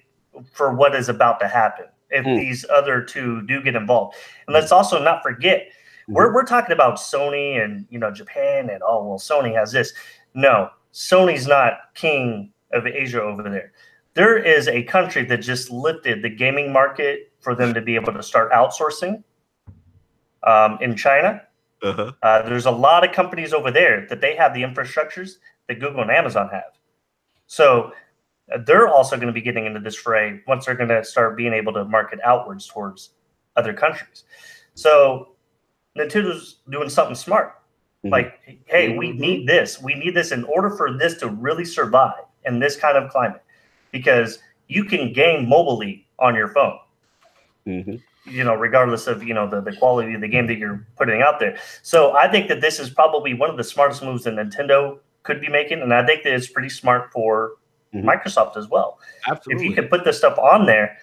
[0.54, 2.38] for what is about to happen if Mm.
[2.38, 4.16] these other two do get involved
[4.48, 5.68] and let's also not forget
[6.08, 9.94] we're, we're talking about sony and you know japan and oh well sony has this
[10.34, 13.72] no sony's not king of asia over there
[14.14, 18.14] there is a country that just lifted the gaming market for them to be able
[18.14, 19.22] to start outsourcing
[20.44, 21.42] um, in china
[21.84, 22.12] Uh-huh.
[22.24, 25.38] uh, there's a lot of companies over there that they have the infrastructures
[25.68, 26.78] that Google and Amazon have.
[27.48, 27.92] So
[28.54, 31.38] uh, they're also going to be getting into this fray once they're going to start
[31.38, 33.12] being able to market outwards towards
[33.56, 34.24] other countries.
[34.74, 35.30] So
[35.98, 37.54] Nintendo's doing something smart.
[38.06, 38.12] Mhm.
[38.12, 39.82] Like, hey, we need this.
[39.82, 43.42] We need this in order for this to really survive in this kind of climate
[43.92, 46.78] because you can game mobily on your phone
[47.66, 48.02] Mhm.
[48.26, 51.22] you know, regardless of you know the, the quality of the game that you're putting
[51.22, 51.58] out there.
[51.82, 55.40] So I think that this is probably one of the smartest moves that Nintendo could
[55.42, 57.54] be making, and I think that it's pretty smart for
[57.94, 58.04] Mhm.
[58.06, 59.00] Microsoft as well.
[59.28, 59.66] Absolutely.
[59.66, 60.98] If you could put this stuff on there,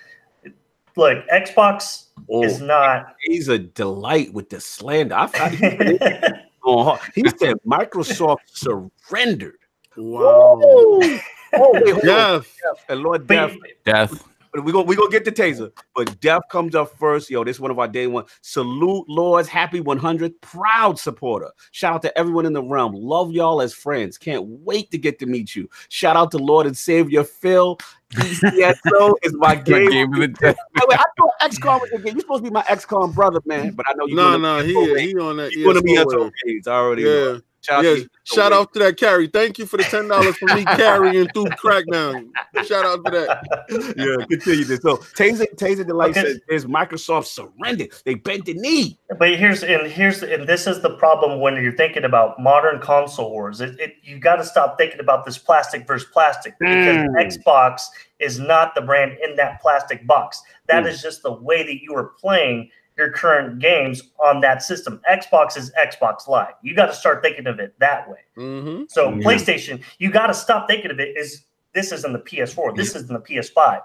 [0.97, 3.15] look, Xbox oh, is not.
[3.23, 5.15] he's a delight with the slander.
[5.15, 5.99] I, I, he,
[6.65, 9.59] oh, he said Microsoft surrendered.
[9.97, 10.61] Wow.
[10.65, 11.21] Oh, wait,
[11.55, 12.01] hold on.
[12.03, 12.57] Jeff.
[12.89, 13.53] And Lord but-
[13.85, 14.25] Death,
[14.55, 14.65] Death.
[14.65, 17.31] we're gonna we gonna get the taser, but Death comes up first.
[17.31, 18.25] Yo, this is one of our day one.
[18.43, 21.51] Salute Lords, happy 100, proud supporter.
[21.73, 22.93] Shout out to everyone in the realm.
[22.95, 24.17] Love y'all as friends.
[24.19, 25.69] Can't wait to get to meet you.
[25.89, 27.79] Shout out to Lord and Savior Phil.
[28.15, 29.91] DCSO is my game.
[29.91, 30.55] Game of the day.
[30.75, 32.15] Wait, wait, I thought XCOM was the game.
[32.15, 33.73] You're supposed to be my XCOM brother, man.
[33.73, 34.73] But I know you're No, no, he
[35.09, 35.53] he on that.
[35.53, 36.07] you're gonna be at.
[36.45, 37.05] It's already.
[37.05, 37.41] know.
[37.69, 37.75] Yeah.
[37.77, 38.03] Shout out Yes.
[38.03, 39.27] to Shout out to that carry.
[39.27, 42.31] Thank you for the ten dollars for me carrying through Crackdown.
[42.65, 43.45] Shout out to that.
[43.97, 44.81] Yeah, continue this.
[44.81, 46.23] So Taser Taser Delight Okay.
[46.23, 47.91] says is Microsoft surrendered.
[48.05, 48.99] They bent the knee.
[49.19, 53.31] But here's and here's and this is the problem when you're thinking about modern console
[53.31, 53.61] wars.
[53.61, 57.09] It, it you got to stop thinking about this plastic versus plastic because Mm.
[57.17, 57.83] Xbox
[58.21, 60.43] is not the brand in that plastic box.
[60.69, 61.03] That is Mm.
[61.03, 65.01] just the way that you are playing your current games on that system.
[65.11, 66.55] Xbox is Xbox Live.
[66.63, 68.19] You got to start thinking of it that way.
[68.37, 68.85] Mm-hmm.
[68.89, 69.17] So Yeah.
[69.17, 72.77] PlayStation, you got to stop thinking of it as this isn't the PS4.
[72.77, 73.81] This isn't the PS5.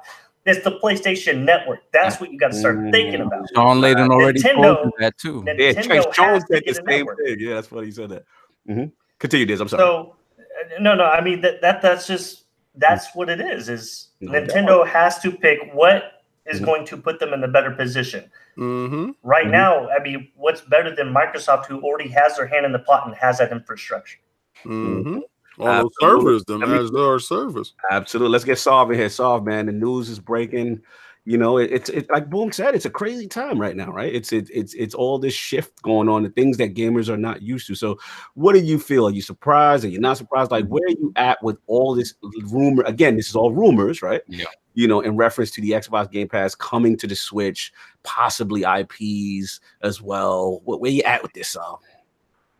[0.45, 1.79] It's the PlayStation Network.
[1.91, 3.47] That's what you got to start thinking about.
[3.53, 5.41] Shawn Layden already Nintendo- told that too.
[5.43, 7.39] Nintendo Yeah, Trace has Jones said the same thing.
[7.39, 7.85] Yeah, that's funny.
[7.87, 8.23] He said that.
[8.67, 8.91] Mhm.
[9.19, 9.59] Continue this.
[9.59, 9.81] I'm sorry.
[9.81, 11.03] So uh, no, no.
[11.05, 12.45] I mean that that that's just
[12.75, 13.69] that's what it is.
[13.69, 16.65] Is No Nintendo has to pick what is Mhm.
[16.65, 18.29] going to put them in the better position.
[18.57, 19.11] Mm-hmm.
[19.23, 19.51] Right Mhm.
[19.51, 23.05] now, I mean, what's better than Microsoft, who already has their hand in the pot
[23.05, 24.17] and has that infrastructure?
[24.65, 25.19] Mm-hmm.
[25.59, 26.21] All those Absolutely.
[26.23, 27.73] servers, them I mean- as our servers.
[27.91, 28.31] Absolutely.
[28.31, 29.09] Let's get Solve in here.
[29.09, 29.65] Solve, man.
[29.65, 30.81] The news is breaking.
[31.29, 34.11] You know, it, it's it, like Boom said, it's a crazy time right now, right?
[34.11, 37.43] It's it, it's it's all this shift going on, the things that gamers are not
[37.43, 37.75] used to.
[37.75, 37.99] So,
[38.33, 39.05] what do you feel?
[39.07, 39.85] Are you surprised?
[39.85, 40.49] Are you not surprised?
[40.49, 42.15] Like, where are you at with all this
[42.45, 42.81] rumor?
[42.87, 44.21] Again, this is all rumors, right?
[44.27, 44.45] Yeah.
[44.73, 49.59] You know, in reference to the Xbox Game Pass coming to the Switch, possibly IPs
[49.83, 50.61] as well.
[50.65, 51.79] What, where you at with this, Solve?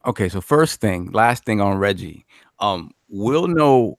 [0.06, 2.24] Okay, so first thing, last thing on Reggie.
[2.60, 3.98] Um, we'll know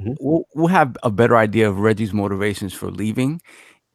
[0.00, 0.16] Mhm.
[0.20, 3.40] we'll, we'll have a better idea of Reggie's motivations for leaving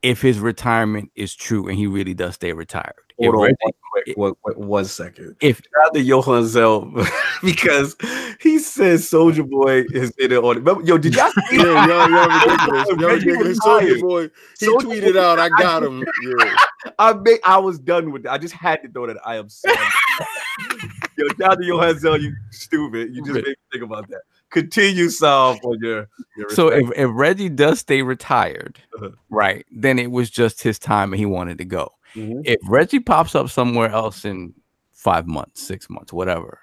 [0.03, 2.93] if his retirement is true and he really does stay retired.
[3.17, 5.35] If Hold on, Reggie- one, quick, one, quick- one second.
[5.39, 6.91] if Shout out to Johan Zell
[7.43, 7.95] because
[8.41, 10.57] he says Soulja Boy is in it on.
[10.57, 12.87] Remember, yo, did y'all see Yeah, y'all, y'all ridiculous.
[12.89, 13.59] Y'all ridiculous.
[13.59, 16.55] Soulja boy, he Soulja tweeted Boy- out, "I got him." Yeah.
[16.99, 18.29] I made, I was done with it.
[18.29, 19.75] I just had to know that I am sorry.
[21.17, 23.13] Yo, shout out to Johan Zell, you stupid.
[23.13, 24.21] You just made me think about that.
[24.53, 26.07] Continue, Sal, on your,
[26.37, 29.09] your so if, if Reggie does stay retired, Uh-huh.
[29.29, 31.91] right, then it was just his time and he wanted to go.
[32.15, 32.41] Mhm.
[32.45, 34.53] If Reggie pops up somewhere else in
[34.93, 36.59] five months, six months, whatever,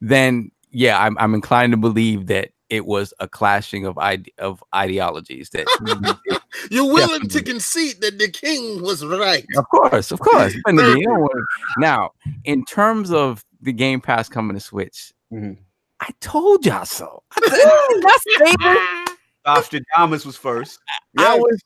[0.00, 4.62] then yeah, I'm I'm inclined to believe that it was a clashing of ide- of
[4.74, 5.50] ideologies.
[5.50, 5.66] That
[6.70, 9.44] You're willing to concede that the king was right.
[9.56, 10.54] of course, of course.
[10.64, 11.46] but Thank you don't wanna-
[11.78, 12.10] now,
[12.44, 15.56] in terms of the Game Pass coming to Switch, Mhm.
[16.00, 17.22] I told y'all so.
[17.36, 18.24] I said- that's
[19.46, 20.78] Nostradamus was first.
[21.18, 21.60] I was,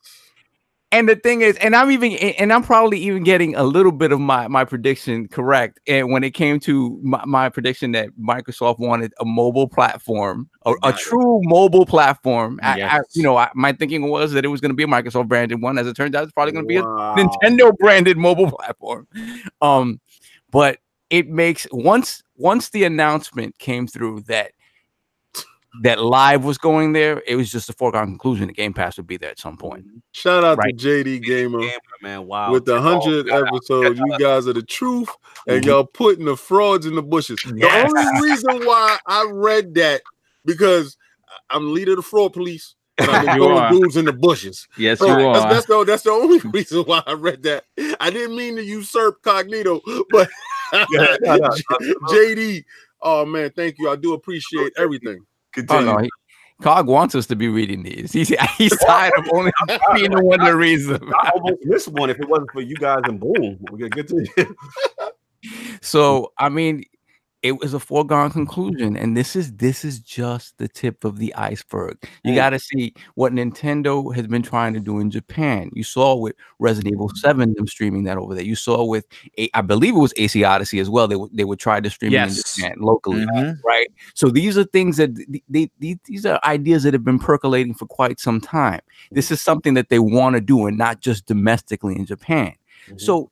[0.92, 4.12] and the thing is, and I'm even, and I'm probably even getting a little bit
[4.12, 5.80] of my my prediction correct.
[5.88, 10.70] And when it came to my, my prediction that Microsoft wanted a mobile platform, a,
[10.84, 14.60] a true mobile platform, I- I- you know, I, my thinking was that it was
[14.60, 15.78] going to be a Microsoft branded one.
[15.78, 16.82] As it turns out, it's probably going to be a
[17.16, 19.08] Nintendo branded mobile platform.
[19.62, 20.00] Um,
[20.50, 20.78] but
[21.14, 24.50] it makes once once the announcement came through that
[25.82, 28.46] that live was going there, it was just a foregone conclusion.
[28.48, 29.84] The Game Pass would be there at some point.
[30.12, 30.76] Shout out Right.
[30.76, 31.72] to JD Gamer Gamer,
[32.02, 32.52] man, wow.
[32.52, 33.48] with the Oh, hundredth shout out.
[33.48, 33.98] episode.
[33.98, 35.08] You guys are the truth,
[35.48, 35.66] and Mhm.
[35.66, 37.38] y'all putting the frauds in the bushes.
[37.56, 37.92] Yes.
[37.92, 40.02] The only reason why I read that
[40.44, 40.96] because
[41.50, 42.73] I'm leader of the fraud police.
[42.98, 43.70] And I've been You are.
[43.70, 44.68] dudes in the bushes.
[44.76, 45.52] Yes, So you that's, are.
[45.54, 47.64] that's the that's the only reason why I read that.
[48.00, 49.80] I didn't mean to usurp Cognito,
[50.10, 50.28] but.
[50.74, 52.64] JD,
[53.02, 53.88] oh man, thank you.
[53.90, 55.20] I do appreciate everything.
[55.20, 55.84] Oh Continue.
[55.84, 56.10] no, he,
[56.62, 58.10] Cog wants us to be reading these.
[58.12, 59.52] He's he's tired of only
[59.94, 61.12] being the one to read them.
[61.20, 63.58] I almost missed one if it wasn't for you guys and boom.
[63.70, 64.48] We gonna get to it.
[65.82, 66.84] So I mean,
[67.44, 71.32] it was a foregone conclusion, and this is this is just the tip of the
[71.34, 71.98] iceberg.
[72.24, 72.36] You Mm.
[72.36, 75.70] got to see what Nintendo has been trying to do in Japan.
[75.74, 78.42] You saw with Resident Evil Seven them streaming that over there.
[78.44, 79.04] You saw with
[79.38, 81.06] A- I believe it was AC Odyssey as well.
[81.06, 82.38] They would they would try to stream Yes.
[82.38, 83.26] it in Japan locally.
[83.26, 83.58] Mhm.
[83.62, 83.88] right?
[84.14, 87.74] So these are things that th- they, they, these are ideas that have been percolating
[87.74, 88.80] for quite some time.
[89.12, 92.54] This is something that they want to do, and not just domestically in Japan.
[92.96, 93.30] So,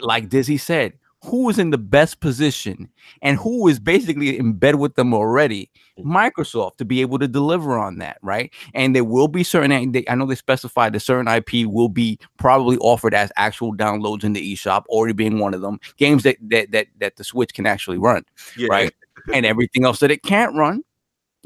[0.00, 0.92] like Dizzy said,
[1.24, 2.88] who is in the best position
[3.22, 5.70] and who is basically in bed with them already?
[5.98, 8.50] Microsoft to be able to deliver on that, right?
[8.74, 9.70] And there will be certain.
[10.08, 14.32] I know they specified that certain IP will be probably offered as actual downloads in
[14.32, 15.78] the eShop, already being one of them.
[15.98, 18.24] Games that that that, that the Switch can actually run
[18.56, 18.68] Yeah.
[18.70, 18.94] right?
[19.34, 20.82] and everything else that it can't run,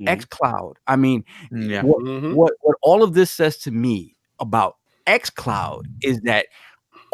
[0.00, 0.20] Mhm.
[0.20, 0.74] xCloud.
[0.86, 1.82] I mean, Yeah.
[1.82, 2.34] what, Mhm.
[2.34, 4.76] what what all of this says to me about
[5.08, 6.46] xCloud is that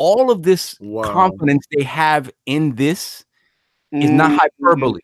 [0.01, 0.77] all of this
[1.13, 3.23] confidence they have in this
[3.93, 4.39] is not Mhm.
[4.39, 5.01] hyperbole.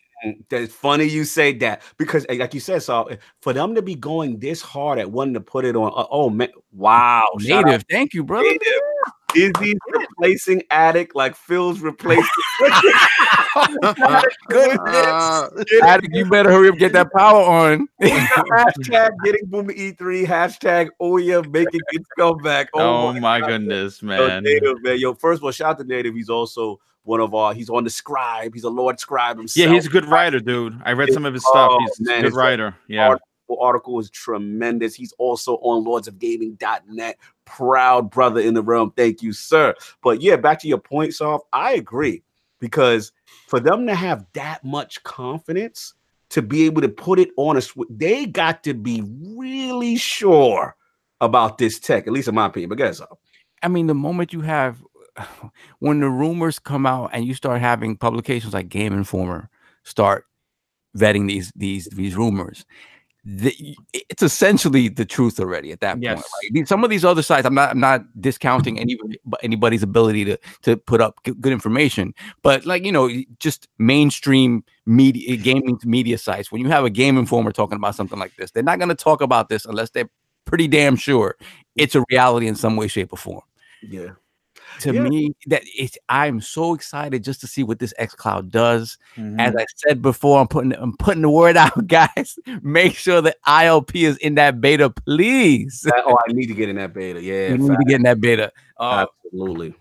[0.48, 3.09] That's funny you say that because, eh, like you said, so
[3.43, 6.31] for them to be going this hard at wanting to put it on, uh, oh
[6.31, 8.48] man, wow, Native, thank you, brother.
[8.48, 8.81] Native.
[9.35, 12.27] Izzy's replacing Addict like Phil's replacing.
[13.59, 15.48] Ah,
[15.82, 17.89] Addict, you better hurry up, get that power on.
[18.03, 22.69] hashtag getting Boomer E3, hashtag Oya making its comeback.
[22.74, 23.47] Oh my God.
[23.48, 24.43] goodness, Yo, man.
[24.43, 24.98] Native, man.
[24.98, 26.15] Yo, first of all, shout out to Native.
[26.15, 28.53] He's also one of our, he's on the scribe.
[28.53, 29.66] He's a Lord scribe himself.
[29.69, 30.78] Yeah, he's a good writer, dude.
[30.85, 31.70] I read some of his stuff.
[31.73, 32.77] Oh, He's man, a good it's writer.
[32.89, 33.09] Yeah.
[33.09, 34.94] article, article is tremendous.
[34.94, 37.18] He's also on lordsofgaming.net.
[37.44, 38.93] Proud brother in the realm.
[38.97, 39.74] Thank you, sir.
[40.02, 41.47] But yeah, back to your point, Soft.
[41.52, 42.23] I agree
[42.60, 43.12] because
[43.47, 45.94] for them to have that much confidence
[46.31, 49.02] to be able to put it on a sw- they got to be
[49.36, 50.77] really sure
[51.20, 52.68] about this tech, at least in my opinion.
[52.68, 53.18] But guess so.
[53.62, 54.82] I mean, the moment you have
[55.78, 59.48] when the rumors come out and you start having publications like Game Informer
[59.85, 60.24] start
[60.97, 62.64] vetting these these these rumors,
[63.28, 66.23] the, it's essentially the truth already at that point.
[66.55, 66.69] Right?
[66.69, 68.97] Some of these other sites, I'm not I'm not discounting any
[69.43, 75.32] anybody's ability to to put up good information, but like you know, just mainstream media
[75.32, 76.53] eh, gaming media sites.
[76.53, 78.94] When you have a Game Informer talking about something like this, they're not going to
[78.94, 80.09] talk about this unless they're
[80.44, 81.36] pretty damn sure
[81.74, 83.43] it's a reality in some way, shape, or form
[83.82, 84.11] Yeah.
[84.81, 85.03] To Yeah.
[85.03, 89.40] me that it's i'm so excited just to see what this xCloud does Mhm.
[89.40, 93.36] as i said before i'm putting i'm putting the word out guys make sure that
[93.47, 97.23] ilp is in that beta please oh, I need to get in that beta.
[97.23, 97.48] Yeah.
[97.53, 99.74] you need to get in that beta uh, Absolutely.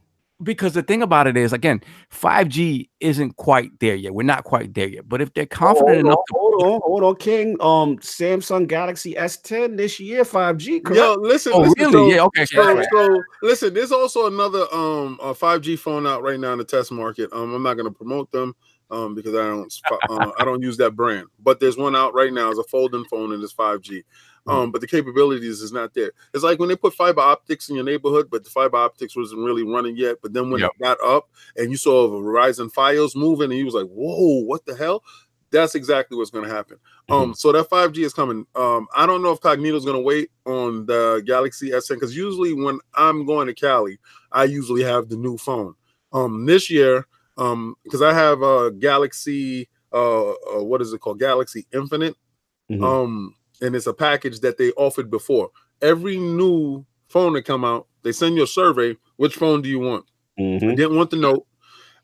[0.43, 1.81] Because the thing about it is, again,
[2.11, 4.13] 5G isn't quite there yet.
[4.13, 5.07] We're not quite there yet.
[5.07, 7.51] But if they're confident hold enough, on, to, hold on, hold on, King.
[7.61, 10.83] Um, Samsung Galaxy S10 this year, 5G.
[10.83, 10.97] Correct?
[10.99, 11.53] Yo, listen.
[11.55, 11.91] oh listen, really?
[11.91, 12.41] so- yeah, okay.
[12.43, 12.87] okay, So, okay.
[12.91, 16.91] so listen, there's also another um a 5G phone out right now in the test
[16.91, 17.31] market.
[17.31, 18.55] Um, I'm not gonna promote them
[18.91, 19.73] um because I don't
[20.09, 21.27] uh, I don't use that brand.
[21.41, 22.49] But there's one out right now.
[22.49, 24.03] It's a folding phone and it's 5G.
[24.47, 26.11] Um, but the capabilities is not there.
[26.33, 29.41] It's like when they put fiber optics in your neighborhood, but the fiber optics wasn't
[29.43, 30.17] really running yet.
[30.21, 30.71] But then when Yep.
[30.79, 34.41] it got up and you saw the Verizon Fios moving, and you was like, "Whoa,
[34.43, 35.03] what the hell?"
[35.51, 36.77] That's exactly what's going to happen.
[37.09, 38.45] Um, so that 5G is coming.
[38.55, 42.53] Um, I don't know if Cognito's going to wait on the Galaxy S10 because usually
[42.53, 43.99] when I'm going to Cali,
[44.31, 45.75] I usually have the new phone.
[46.11, 47.07] Um, this year,
[47.37, 51.19] um, because I have a Galaxy, uh, uh, what is it called?
[51.19, 52.15] Galaxy Infinite.
[52.69, 52.83] Mhm.
[52.83, 55.51] Um, and it's a package that they offered before.
[55.81, 58.97] Every new phone that come out, they send you a survey.
[59.17, 60.05] Which phone do you want?
[60.39, 60.71] Mhm.
[60.71, 61.45] I didn't want the note.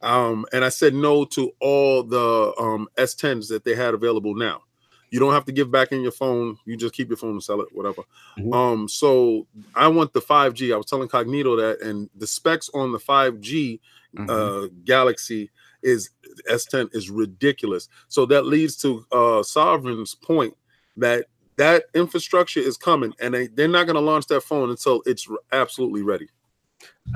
[0.02, 4.64] Um, and I said no to all the um, S10s that they had available now.
[5.12, 6.58] You don't have to give back in your phone.
[6.66, 8.04] You just keep your phone and sell it, whatever.
[8.40, 8.54] Mhm.
[8.56, 9.46] Um, so
[9.76, 10.74] I want the 5G.
[10.74, 13.80] I was telling Cognito that, and the specs on the 5G
[14.16, 14.30] Mhm.
[14.30, 15.52] uh, Galaxy
[15.84, 16.10] is
[16.50, 17.88] S10 is ridiculous.
[18.08, 20.56] So that leads to uh, Sovereign's point
[20.98, 21.26] that
[21.58, 25.30] that infrastructure is coming, and they, they're not going to launch that phone until it's
[25.30, 26.28] r- absolutely ready.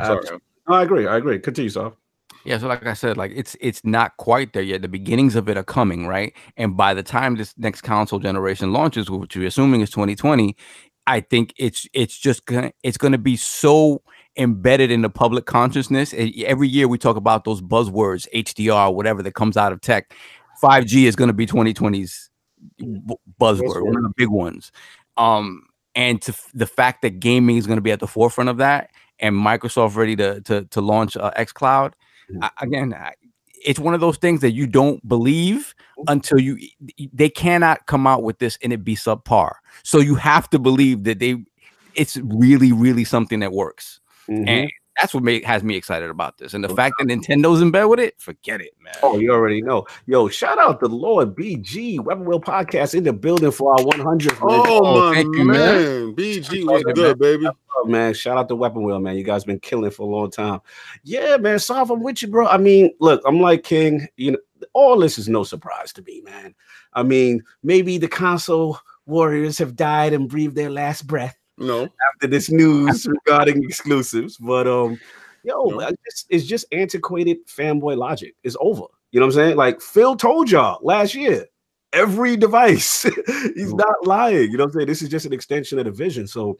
[0.03, 0.28] Sorry.
[0.28, 1.07] Abs- I agree.
[1.07, 1.40] I agree.
[1.40, 1.98] Continue, Soft.
[2.44, 4.84] Yeah, so like I said, like it's it's not quite there yet.
[4.84, 6.32] The beginnings of it are coming, right?
[6.57, 10.56] And by the time this next console generation launches, which we're assuming is 2020,
[11.07, 14.03] I think it's it's just gonna it's gonna be so
[14.38, 16.14] embedded in the public consciousness.
[16.45, 20.14] Every year we talk about those buzzwords, HDR, whatever that comes out of tech.
[20.62, 22.35] 5G is gonna be 2020's bu-
[23.39, 24.71] buzzword, one of the big ones.
[25.17, 25.63] Um,
[25.95, 28.57] and to f- the fact that gaming is going to be at the forefront of
[28.57, 28.89] that,
[29.19, 31.93] and Microsoft ready to to to launch uh, XCloud,
[32.31, 32.39] Mhm.
[32.43, 33.13] I- again, I,
[33.65, 35.73] it's one of those things that you don't believe
[36.07, 36.57] until you
[37.13, 39.53] they cannot come out with this and it be subpar.
[39.83, 41.37] So you have to believe that they
[41.95, 44.01] it's really really something that works.
[44.29, 44.49] Mhm.
[44.49, 46.53] And that's what make, has me excited about this.
[46.53, 48.93] And the fact that Nintendo's in bed with it, forget it, man.
[49.03, 49.85] Oh, you already know.
[50.05, 54.26] Yo, shout out to Lord BG, Weapon Wheel Podcast in the building for our 100th.
[54.27, 54.38] man.
[54.41, 55.55] Oh, oh, my thank you, man.
[55.55, 56.15] man.
[56.15, 57.45] BG Appreciate was it, good, baby.
[57.76, 58.13] Oh, man.
[58.13, 59.17] Shout out to Weapon Wheel, man.
[59.17, 60.61] You guys been killing for a long time.
[61.03, 61.59] Yeah, man.
[61.59, 62.47] Soft, I'm with you, bro.
[62.47, 64.07] I mean, look, I'm like King.
[64.15, 64.38] You know,
[64.73, 66.55] all this is no surprise to me, man.
[66.93, 71.84] I mean, maybe the console warriors have died and breathed their last breath No.
[72.14, 74.99] after this news regarding exclusives, but um,
[75.44, 75.90] yo, No.
[76.10, 78.36] Just, it's just antiquated fanboy logic.
[78.44, 78.84] It's over.
[79.11, 79.56] You know what I'm saying?
[79.57, 81.45] Like Phil told y'all last year,
[81.94, 83.03] every device.
[83.56, 83.77] He's Mm.
[83.77, 84.52] not lying.
[84.52, 84.88] You know what I'm saying?
[84.88, 86.27] This is just an extension of the vision.
[86.27, 86.57] So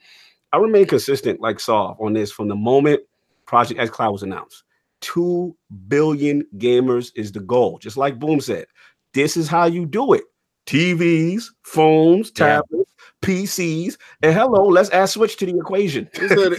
[0.54, 3.02] I remain consistent, like Saw, on this from the moment
[3.46, 4.64] Project xCloud was announced.
[5.02, 5.56] Two
[5.90, 7.78] billion gamers is the goal.
[7.80, 8.66] Just like Boom said,
[9.14, 10.24] this is how you do it.
[10.66, 12.62] TVs, phones, Yeah.
[13.22, 16.10] Tablets, PCs, and hello, let's add switch to the equation.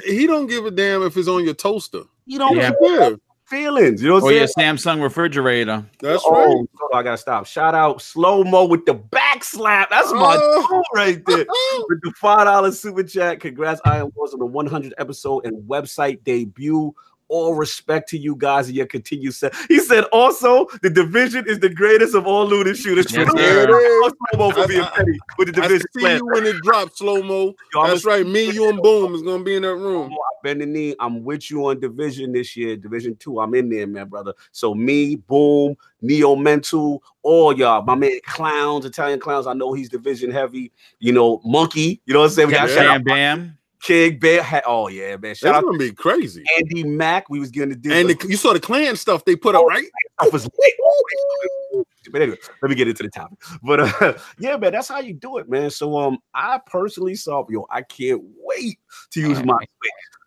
[0.07, 2.03] He don't give a damn if it's on your toaster.
[2.27, 2.73] You don't Yeah.
[2.83, 3.17] care
[3.47, 4.03] feelings.
[4.03, 4.77] You know what Or I'm your saying?
[4.77, 5.85] Samsung refrigerator.
[6.01, 6.47] that's oh, right.
[6.49, 7.47] hold on, I gotta stop.
[7.47, 9.89] Shout out slow mo with the back slap.
[9.91, 10.67] That's my Oh.
[10.69, 11.47] tool right there.
[11.89, 13.39] with the five dollar super chat.
[13.41, 16.93] Congrats, Iron Wars on the 100 episode and website debut.
[17.29, 19.55] All respect to you guys and your continued set.
[19.69, 23.13] He said also the division is the greatest of all looted shooters.
[23.13, 23.39] Yes, True.
[23.39, 23.67] sir.
[23.69, 25.87] Oh, slow-mo for I- being I- petty with the I division.
[25.95, 26.17] see plan.
[26.19, 27.55] you when it drops slow mo.
[27.75, 28.27] Yo, That's a- right.
[28.27, 30.13] Me, you, and Boom is gonna be in that room.
[30.13, 30.95] I bend the knee.
[31.01, 32.77] I'm with you on division this year.
[32.77, 33.41] Division two.
[33.41, 34.33] I'm in there, man, brother.
[34.53, 39.47] So me, boom, Neo Mental, all y'all, my man clowns, Italian clowns.
[39.49, 40.71] I know he's division heavy.
[41.01, 42.01] You know, monkey.
[42.07, 42.49] You know what I'm saying?
[42.49, 42.75] We got Yeah.
[42.77, 43.59] shout out Bam Bam.
[43.87, 44.43] King Bear.
[44.43, 45.21] Ha- Oh yeah, man.
[45.21, 46.43] That's Shout out gonna be crazy.
[46.59, 47.31] Andy Mack.
[47.31, 49.65] We was getting to do And the, you saw the clan stuff they put up,
[49.67, 49.85] right?
[50.21, 50.75] stuff was lit.
[52.13, 53.37] But anyway, let me get into the topic.
[53.65, 55.71] But uh, yeah, man, that's how you do it, man.
[55.71, 58.79] So um, I personally saw yo, I can't wait
[59.11, 59.59] to use my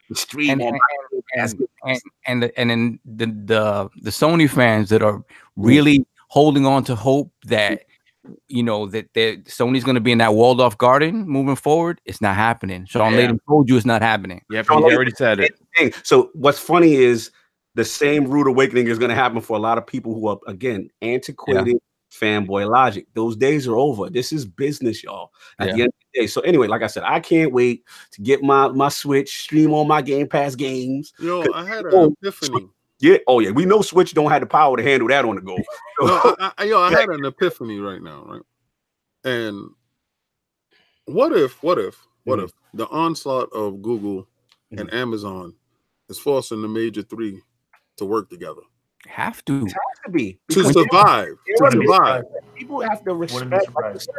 [0.07, 1.53] Switch, stream And- on and- my and
[1.85, 5.23] and and the, and then the, the the Sony fans that are
[5.55, 7.83] really holding on to hope that
[8.47, 12.01] you know that that Sony's going to be in that walled off garden moving forward.
[12.05, 12.85] It's not happening.
[12.85, 13.27] Shawn Yeah.
[13.27, 14.41] Layden told you it's not happening.
[14.49, 15.95] Yeah, Shawn he already said it.
[16.03, 17.31] So what's funny is
[17.75, 20.39] the same rude awakening is going to happen for a lot of people who are
[20.47, 21.77] again antiquated
[22.11, 23.05] fanboy logic.
[23.13, 24.09] Those days are over.
[24.09, 25.31] This is business, y'all.
[25.59, 25.73] At Yeah.
[25.73, 26.27] the end of the day.
[26.27, 29.87] So anyway, like I said, I can't wait to get my my Switch, stream on
[29.87, 31.13] my Game Pass games.
[31.19, 32.67] Yo, I had an epiphany.
[32.99, 33.17] Yeah.
[33.27, 33.51] Oh yeah.
[33.51, 35.57] We know Switch don't have the power to handle that on the go.
[36.01, 38.41] No, I, I, yo, I had an epiphany right now, right?
[39.23, 39.69] And
[41.05, 42.45] what if, what if, what Mhm.
[42.45, 44.27] if the onslaught of Google
[44.71, 45.55] and Amazon
[46.09, 47.41] is forcing the major three
[47.97, 48.61] to work together.
[49.07, 49.65] Have to.
[49.65, 51.35] It has to be To survive.
[51.57, 52.23] To survive.
[52.55, 53.67] people have to respect.
[53.75, 54.13] Like said,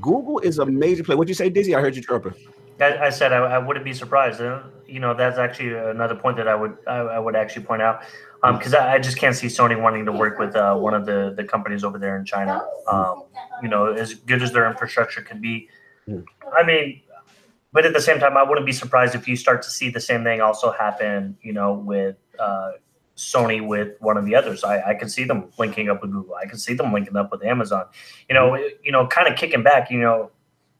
[0.00, 1.16] Google is a major player.
[1.16, 1.74] What'd you say, Dizzy?
[1.74, 2.34] I heard you chirping.
[2.80, 4.40] I, I said I, I wouldn't be surprised.
[4.40, 4.64] Uh,
[4.94, 8.04] you know, that's actually another point that I would I, I would actually point out
[8.52, 11.34] because I, I just can't see Sony wanting to work with uh, one of the
[11.36, 12.64] the companies over there in China.
[12.86, 13.24] Um,
[13.60, 15.68] you know, as good as their infrastructure could be,
[16.56, 17.02] I mean,
[17.72, 20.00] but at the same time, I wouldn't be surprised if you start to see the
[20.00, 21.36] same thing also happen.
[21.42, 22.72] You know, with uh,
[23.16, 24.62] Sony with one of the others.
[24.62, 26.36] I, I could see them linking up with Google.
[26.36, 27.86] I could see them linking up with Amazon.
[28.28, 28.54] You know,
[28.84, 29.90] you know, kind of kicking back.
[29.90, 30.30] You know,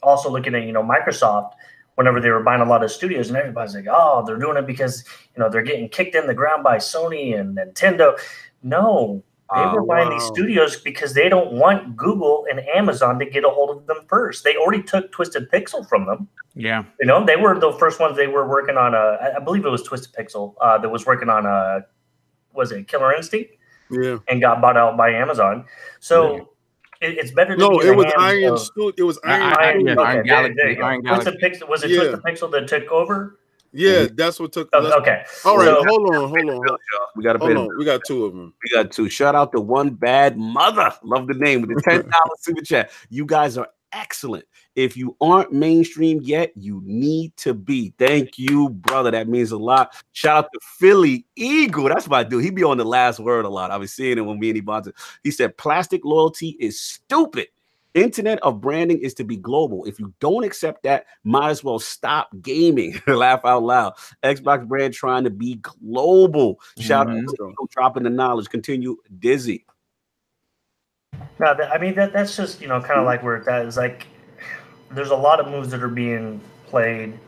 [0.05, 1.55] also looking at you know Microsoft
[1.97, 4.67] whenever they were buying a lot of studios and everybody's like, oh, they're doing it
[4.67, 5.05] because
[5.37, 8.19] you know they're getting kicked in the ground by Sony and Nintendo.
[8.63, 9.23] No,
[9.55, 13.45] they Oh, were buying these studios because they don't want Google and Amazon to get
[13.45, 14.43] a hold of them first.
[14.43, 16.29] They already took Twisted Pixel from them.
[16.55, 16.85] Yeah.
[17.01, 18.17] You know, they were the first ones.
[18.17, 21.29] They were working on a, I believe it was Twisted Pixel uh, that was working
[21.29, 21.85] on a,
[22.55, 23.53] was it Killer Instinct,
[23.91, 24.19] Yeah.
[24.29, 25.67] and got bought out by Amazon.
[26.01, 26.54] So
[27.01, 27.55] it, it's better.
[27.55, 29.43] To No, be it was hands Iron of- It was I- Iron.
[29.43, 30.83] I- Iron, yeah, okay, Iron Galaxy, there you go.
[30.85, 31.99] Iron Twisted Pixel was it Yeah.
[31.99, 33.39] Twisted Pixel that took over?
[33.73, 34.69] yeah, that's what took.
[34.73, 35.25] Oh, that's- okay.
[35.45, 36.79] All right, So- hold on, hold on,
[37.17, 37.55] We got to pay.
[37.55, 38.55] hold We got two of them.
[38.63, 39.09] We got two.
[39.09, 40.93] Shout out to one bad mother.
[41.03, 42.91] Love the name with the ten dollars super chat.
[43.11, 44.45] You guys are excellent.
[44.77, 47.95] If you aren't mainstream yet, you need to be.
[47.99, 49.11] Thank you, brother.
[49.13, 49.95] That means a lot.
[50.13, 51.89] Shout out to Philly Eagle.
[51.89, 52.43] That's my dude.
[52.43, 53.71] He be on the last word a lot.
[53.71, 54.95] I was seeing it when me and he bought it.
[55.23, 57.49] He said, "Plastic loyalty is stupid."
[57.95, 59.85] Internet of branding is to be global.
[59.85, 63.01] If you don't accept that, might as well stop gaming.
[63.07, 63.93] Laugh out loud.
[64.25, 66.59] Xbox brand trying to be global.
[66.81, 67.23] Shout Mhm.
[67.23, 68.49] out to Eagle dropping the knowledge.
[68.49, 69.65] Continue dizzy.
[71.39, 73.77] No, that, I mean that that's just you know kind of like where that is
[73.77, 74.09] like.
[74.95, 77.19] There's a lot of moves that are being played.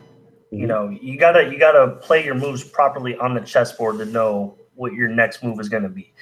[0.51, 0.67] You Mhm.
[0.67, 4.93] know, you gotta you gotta play your moves properly on the chessboard to know what
[4.93, 6.13] your next move is going to be.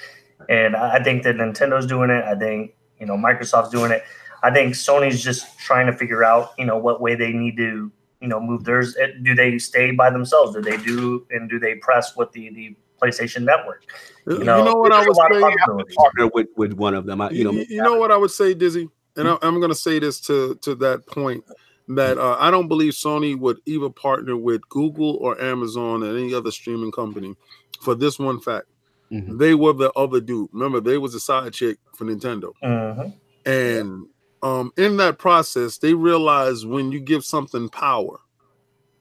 [0.50, 2.24] And I I think that Nintendo's doing it.
[2.24, 4.04] I think you know Microsoft's doing it.
[4.44, 7.92] I think Sony's just trying to figure out you know what way they need to
[8.22, 8.96] you know move theirs.
[9.24, 10.56] Do they stay by themselves?
[10.56, 13.84] Do they do and do they press with the the PlayStation Network?
[14.26, 15.96] You You know, know, what I there's a would say?
[15.96, 17.22] Partner with, with one of them.
[17.22, 19.70] I, you know, you, you know what I would say, Dizzy, and I, I'm going
[19.72, 21.44] to say this to to that point
[21.88, 26.34] that uh, I don't believe Sony would either partner with Google or Amazon or any
[26.34, 27.36] other streaming company
[27.82, 28.66] for this one fact.
[29.12, 29.38] Mhm.
[29.38, 30.50] They were the other dude.
[30.52, 33.14] Remember, they was a side chick for Nintendo, Mhm.
[33.46, 34.08] and
[34.42, 38.20] um, in that process, they realized when you give something power,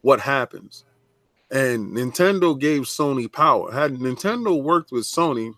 [0.01, 0.85] what happens.
[1.51, 3.71] And Nintendo gave Sony power.
[3.71, 5.53] Had Nintendo worked with Sony,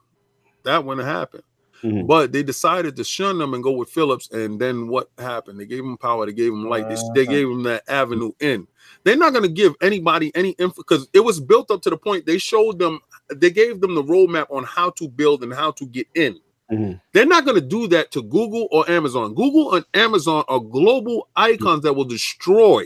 [0.65, 1.43] that wouldn't happen.
[1.82, 2.07] Mhm.
[2.07, 4.31] But they decided to shun them and go with Philips.
[4.31, 5.61] And then what happened?
[5.61, 6.27] They gave him power.
[6.27, 6.89] They gave him light.
[6.89, 7.32] They, they Uh-huh.
[7.32, 8.66] gave him that avenue in.
[9.05, 11.97] They're not going to give anybody any info because it was built up to the
[11.97, 13.01] point they showed them,
[13.35, 16.39] they gave them the roadmap on how to build and how to get in.
[16.73, 17.01] Mhm.
[17.12, 19.35] They're not going to do that to Google or Amazon.
[19.35, 22.82] Google and Amazon are global icons that will destroy.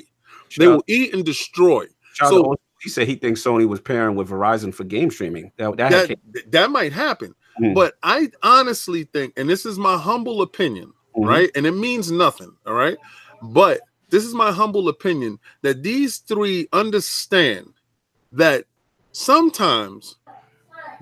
[0.59, 1.87] They Shout- will eat and destroy.
[2.15, 5.53] so- he said he thinks Sony was pairing with Verizon for game streaming.
[5.59, 5.91] That, that,
[6.33, 7.35] That that might happen.
[7.59, 7.75] Mhm.
[7.75, 11.27] But I honestly think, and this is my humble opinion, Mhm.
[11.27, 11.51] right?
[11.55, 12.99] And it means nothing, all right?
[13.43, 17.73] But this is my humble opinion that these three understand
[18.33, 18.65] that
[19.13, 20.17] sometimes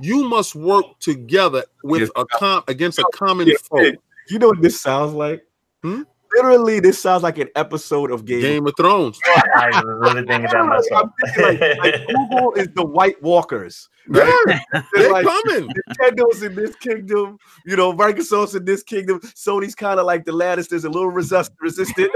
[0.00, 2.10] you must work together with Yes.
[2.16, 3.92] a com against a common foe.
[4.28, 5.44] You know what this sounds like?
[5.82, 6.02] Hmm?
[6.34, 8.40] Literally, this sounds like an episode of Game.
[8.40, 9.18] Game of Thrones.
[9.26, 11.10] I really thinking that myself.
[11.24, 13.88] I'm thinking like, like Google is the White Walkers.
[14.10, 14.62] Yeah, They're
[14.94, 15.70] they're like, coming.
[15.90, 19.20] Nintendo's in this kingdom, you know, Microsoft's in this kingdom.
[19.20, 22.10] Sony's kind of like the Lannisters, a little resist- resistant.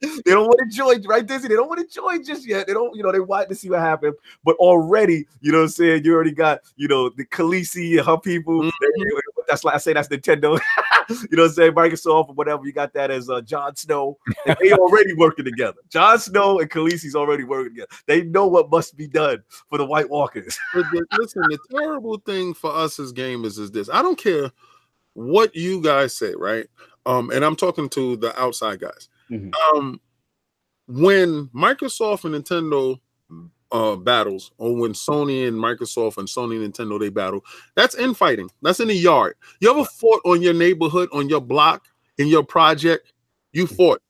[0.00, 1.48] they don't want to join, right, Disney?
[1.48, 2.66] They don't want to join just yet.
[2.66, 4.14] They don't, you know, they want to see what happens.
[4.44, 6.04] But already, you know what I'm saying?
[6.04, 8.62] You already got, you know, the Khaleesi and her people.
[8.62, 8.70] Mhm.
[9.48, 10.58] That's like I say that's Nintendo.
[11.10, 11.72] You know what I'm saying?
[11.72, 12.64] Microsoft or whatever.
[12.64, 14.16] You got that as uh, Jon Snow.
[14.46, 15.78] And they already working together.
[15.90, 17.88] Jon Snow and Khaleesi's already working together.
[18.06, 20.58] They know what must be done for the White Walkers.
[20.74, 23.88] But the- listen, the terrible thing for us as gamers is this.
[23.90, 24.50] I don't care
[25.14, 26.66] what you guys say, right?
[27.06, 29.08] Um, and I'm talking to the outside guys.
[29.30, 29.52] Mhm.
[29.74, 30.00] Um,
[30.86, 33.00] when Microsoft and Nintendo
[33.72, 37.44] uh battles, or when Sony and Microsoft and Sony and Nintendo they battle,
[37.76, 38.50] that's infighting.
[38.62, 39.36] That's in the yard.
[39.60, 41.86] You ever fought on your neighborhood, on your block,
[42.18, 43.12] in your project?
[43.52, 44.00] You fought.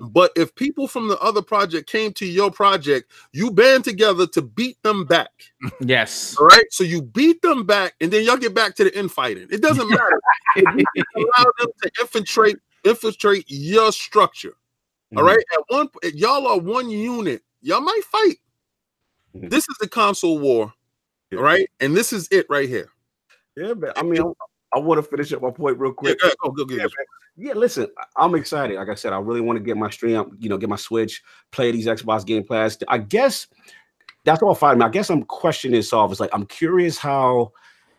[0.00, 4.42] But if people from the other project came to your project, you band together to
[4.42, 5.30] beat them back.
[5.80, 6.36] Yes.
[6.38, 6.64] All right.
[6.70, 9.48] So you beat them back, and then y'all get back to the infighting.
[9.50, 10.20] It doesn't matter.
[10.56, 14.54] Allow them to infiltrate infiltrate your structure.
[15.16, 15.44] All right.
[15.54, 17.42] At one y'all are one unit.
[17.62, 18.36] Y'all might fight.
[19.34, 19.50] Mhm.
[19.50, 20.72] This is the console war
[21.32, 21.68] right?
[21.80, 22.88] and this is it right here.
[23.56, 23.92] Yeah, man.
[23.96, 26.18] I mean, I, I want to finish up my point real quick.
[26.22, 26.86] Yeah, go, go, go, yeah,
[27.36, 28.76] yeah, listen, I'm excited.
[28.76, 31.22] Like I said, I really want to get my stream, you know, get my Switch,
[31.50, 32.78] play these Xbox Game Pass.
[32.88, 33.46] I guess
[34.24, 34.80] that's all fine.
[34.82, 36.10] I guess I'm questioning solve.
[36.12, 37.52] It's like I'm curious how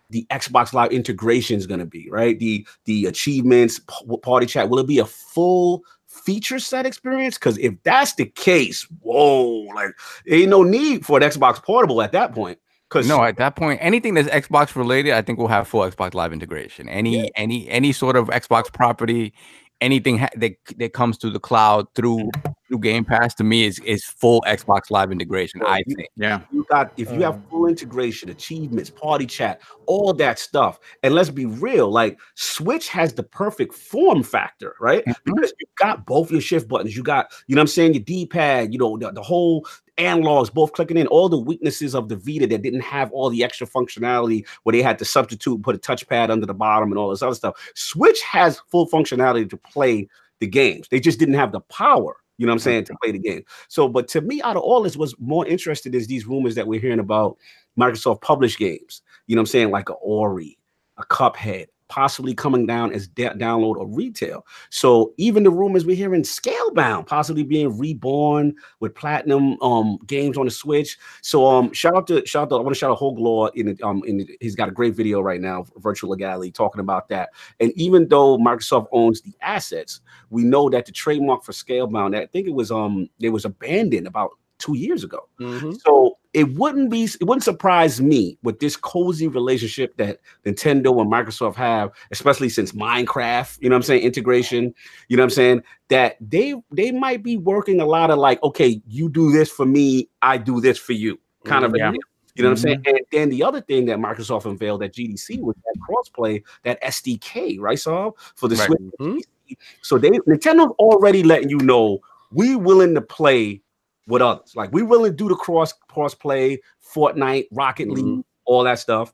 [0.09, 2.37] the Xbox Live integration is going to be, right?
[2.39, 3.79] The the achievements,
[4.23, 4.69] party chat.
[4.69, 5.83] Will it be a full
[6.23, 7.37] feature set experience?
[7.37, 9.91] Because if that's the case, whoa, like
[10.29, 12.59] ain't no need for an Xbox Portable at that point.
[12.89, 16.13] Because no, at that point, anything that's Xbox related, I think we'll have full Xbox
[16.13, 16.87] Live integration.
[16.87, 17.29] Any yeah.
[17.35, 19.33] any any sort of Xbox property,
[19.81, 22.29] anything ha- that that comes to the cloud through
[22.67, 25.61] through Game Pass to me is is full Xbox Live integration.
[25.65, 26.09] I think.
[26.15, 26.41] Yeah.
[26.51, 30.79] You got if you have um, full integration, achievements, party chat, all that stuff.
[31.03, 35.05] And let's be real, like Switch has the perfect form factor, right?
[35.05, 35.33] Mm-hmm.
[35.33, 36.95] Because you got both your shift buttons.
[36.95, 39.67] You got, you know I'm saying, your D-pad, you know, the, the whole
[39.97, 43.43] analogs both clicking in all the weaknesses of the Vita that didn't have all the
[43.43, 47.09] extra functionality where they had to substitute put a touchpad under the bottom and all
[47.09, 47.55] this other stuff.
[47.75, 50.07] Switch has full functionality to play
[50.39, 50.87] the games.
[50.89, 53.43] They just didn't have the power you know what I'm saying, to play the game.
[53.67, 56.67] So, but to me, out of all this, was more interested is these rumors that
[56.67, 57.37] we're hearing about
[57.79, 59.01] Microsoft published games.
[59.27, 60.57] You know what I'm saying, like a Ori,
[60.97, 64.45] a Cuphead, possibly coming down as de- download or retail.
[64.69, 70.45] So even the rumors we're hearing Scalebound possibly being reborn with platinum um games on
[70.45, 70.97] the Switch.
[71.21, 73.75] So um shout out to shout out to, I want to shout out Hoglaw in
[73.75, 77.07] the, um in the, he's got a great video right now, Virtual Legality, talking about
[77.09, 77.29] that.
[77.59, 82.25] And even though Microsoft owns the assets, we know that the trademark for Scalebound, I
[82.25, 85.27] think it was um it was abandoned about two years ago.
[85.39, 85.73] Mm-hmm.
[85.85, 91.09] So it wouldn't be it wouldn't surprise me with this cozy relationship that Nintendo and
[91.09, 94.75] Microsoft have, especially since Minecraft, you know what I'm saying, integration,
[95.07, 98.43] you know what I'm saying, that they they might be working a lot of like,
[98.43, 101.73] okay, you do this for me, I do this for you, kind mm-hmm.
[101.73, 101.93] of yeah.
[102.35, 102.67] You know what mm-hmm.
[102.67, 102.83] I'm saying?
[102.83, 102.95] Mm-hmm.
[102.97, 107.61] And then the other thing that Microsoft unveiled at GDC was that crossplay, that SDK,
[107.61, 108.67] right, Saul, for the right.
[108.67, 108.81] Switch.
[108.99, 109.53] Mm-hmm.
[109.83, 111.99] So they Nintendo already letting you know
[112.31, 113.61] we willing to play
[114.07, 114.55] with others.
[114.55, 116.61] Like we really do the cross cross play,
[116.93, 118.21] Fortnite, Rocket League, mm-hmm.
[118.45, 119.13] all that stuff.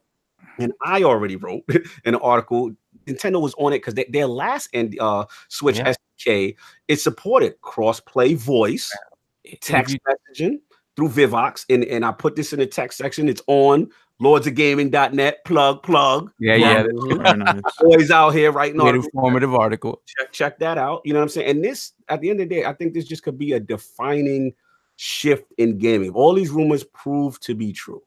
[0.57, 1.63] And I already wrote
[2.05, 2.71] an article.
[3.05, 5.93] Nintendo was on it because they, their last and uh, Switch yeah.
[6.27, 6.55] SDK
[6.87, 8.95] it supported cross play voice,
[9.61, 10.59] text messaging
[10.95, 13.27] through Vivox, and and I put this in the text section.
[13.27, 13.89] It's on
[14.21, 16.83] lordsofgaming.net plug plug yeah yeah
[17.79, 21.29] boys out here right now informative article check, check that out you know what i'm
[21.29, 23.53] saying and this at the end of the day i think this just could be
[23.53, 24.53] a defining
[25.01, 26.09] shift in gaming.
[26.09, 28.03] If All these rumors prove to be true.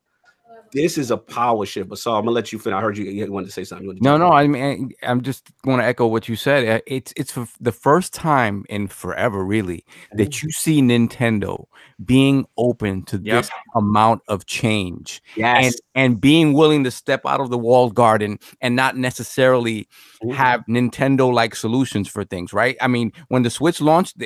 [0.72, 1.88] This is a power shift.
[1.88, 2.76] But so I'm gonna let you finish.
[2.76, 3.96] I heard you, you wanted to say something.
[4.00, 4.30] no, no.
[4.30, 6.66] I mean, I'm just going to echo what you said.
[6.66, 10.42] Uh, it's it's the first time in forever, really, that mm.
[10.42, 11.66] you see Nintendo
[12.04, 13.42] being open to yep.
[13.42, 15.22] this amount of change.
[15.36, 15.64] Yes.
[15.64, 19.88] And and being willing to step out of the walled garden and not necessarily
[20.24, 20.30] mm-hmm.
[20.30, 22.76] have Nintendo like solutions for things, right?
[22.80, 24.18] I mean, when the Switch launched,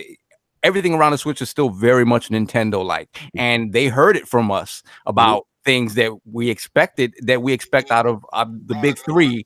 [0.63, 4.51] everything around the Switch is still very much Nintendo like, and they heard it from
[4.51, 9.45] us about things that we expected that we expect out of uh, the big three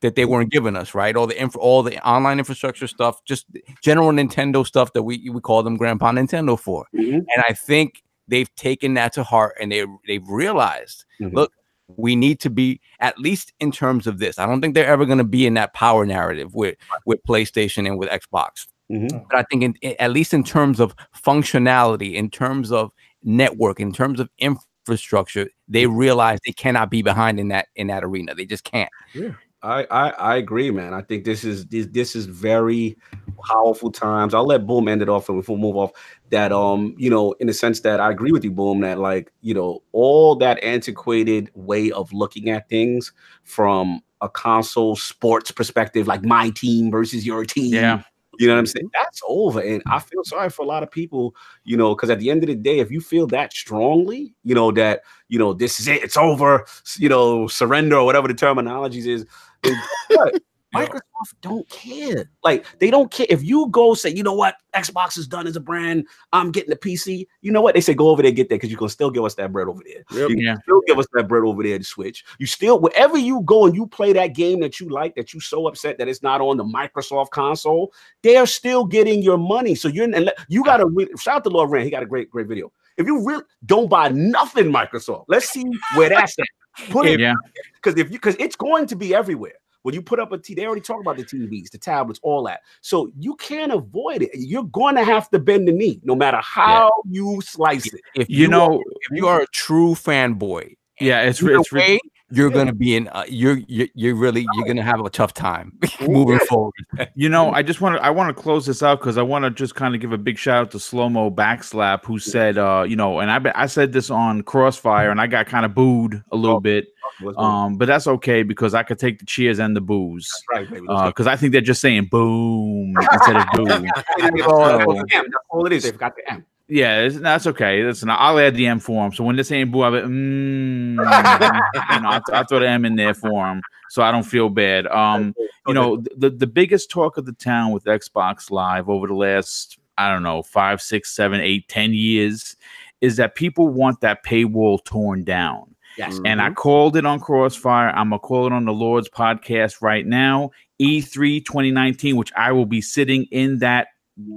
[0.00, 1.16] that they weren't giving us, right?
[1.16, 3.46] All the info, all the online infrastructure stuff, just
[3.82, 6.86] general Nintendo stuff that we we call them Grandpa Nintendo for.
[6.94, 7.16] Mm-hmm.
[7.16, 11.34] And I think they've taken that to heart and they they've realized, mm-hmm.
[11.34, 11.52] look,
[11.96, 14.38] we need to be at least in terms of this.
[14.38, 17.86] I don't think they're ever going to be in that power narrative with with PlayStation
[17.86, 18.66] and with Xbox.
[18.90, 19.18] Mm-hmm.
[19.30, 22.92] But I think, in, at least in terms of functionality, in terms of
[23.22, 28.04] network, in terms of infrastructure, they realize they cannot be behind in that in that
[28.04, 28.34] arena.
[28.34, 28.90] They just can't.
[29.14, 29.32] Yeah.
[29.60, 30.94] I, I, I agree, man.
[30.94, 32.96] I think this is this, this is very
[33.44, 34.32] powerful times.
[34.32, 35.90] I'll let Boom end it off, and we'll move off
[36.30, 36.52] that.
[36.52, 39.54] Um, you know, in the sense that I agree with you, Boom, that like you
[39.54, 43.12] know all that antiquated way of looking at things
[43.42, 47.74] from a console sports perspective, like my team versus your team.
[47.74, 48.02] Yeah.
[48.38, 48.90] You know what I'm saying?
[48.94, 49.60] That's over.
[49.60, 51.34] And I feel sorry for a lot of people,
[51.64, 54.54] you know, because at the end of the day, if you feel that strongly, you
[54.54, 56.64] know, that, you know, this is it, it's over,
[56.98, 59.26] you know, surrender or whatever the terminologies is,
[60.74, 62.30] Microsoft don't care.
[62.44, 65.56] Like they don't care if you go say, you know what, Xbox is done as
[65.56, 66.06] a brand.
[66.32, 67.26] I'm getting the PC.
[67.40, 67.74] You know what?
[67.74, 69.68] They say go over there, get there, because you can still give us that bread
[69.68, 70.04] over there.
[70.10, 70.28] Yep.
[70.30, 70.56] You can yeah.
[70.62, 72.24] still give us that bread over there to switch.
[72.38, 75.40] You still wherever you go and you play that game that you like, that you
[75.40, 77.92] so upset that it's not on the Microsoft console,
[78.22, 79.74] they are still getting your money.
[79.74, 81.84] So you're and you got to shout out to Lord Rand.
[81.84, 82.70] He got a great great video.
[82.96, 85.64] If you really don't buy nothing Microsoft, let's see
[85.94, 86.46] where that's at.
[86.90, 87.34] Put it, yeah,
[87.74, 89.54] because if you because it's going to be everywhere.
[89.88, 92.44] When you put up a T, they already talk about the TVs, the tablets, all
[92.44, 92.60] that.
[92.82, 94.28] So you can't avoid it.
[94.34, 97.22] You're going to have to bend the knee, no matter how yeah.
[97.22, 98.02] you slice it.
[98.14, 102.00] If you, you know, are, if you are a true fanboy Yeah, it's it's way,
[102.30, 103.08] you're gonna be in.
[103.08, 106.74] Uh, you're, you're you're really you're gonna have a tough time moving forward.
[107.14, 109.44] You know, I just want to I want to close this out because I want
[109.44, 112.58] to just kind of give a big shout out to Slow Mo Backslap who said,
[112.58, 115.74] uh, you know, and I I said this on Crossfire and I got kind of
[115.74, 116.88] booed a little bit,
[117.20, 117.66] What's going on?
[117.72, 120.86] um, but that's okay because I could take the cheers and the booze right, baby.
[120.86, 123.68] let's because I think they're just saying boom instead of boom.
[123.68, 125.84] That's all it is.
[125.84, 126.44] They forgot the M.
[126.68, 127.82] Yeah, it's, that's okay.
[127.82, 129.12] Listen, I'll add the M for him.
[129.14, 132.84] So when they're saying boo, I'll be, mm, you know, I, I throw the M
[132.84, 134.86] in there for him, so I don't feel bad.
[134.86, 135.34] Um,
[135.66, 139.78] you know, the the biggest talk of the town with Xbox Live over the last,
[139.96, 142.54] I don't know, five, six, seven, eight, ten years,
[143.00, 145.74] is that people want that paywall torn down.
[145.96, 146.20] Yes.
[146.26, 147.88] And I called it on Crossfire.
[147.88, 150.50] I'm gonna call it on the Lord's podcast right now.
[150.78, 153.88] E E3 2019, which I will be sitting in that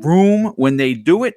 [0.02, 1.36] room when they do it.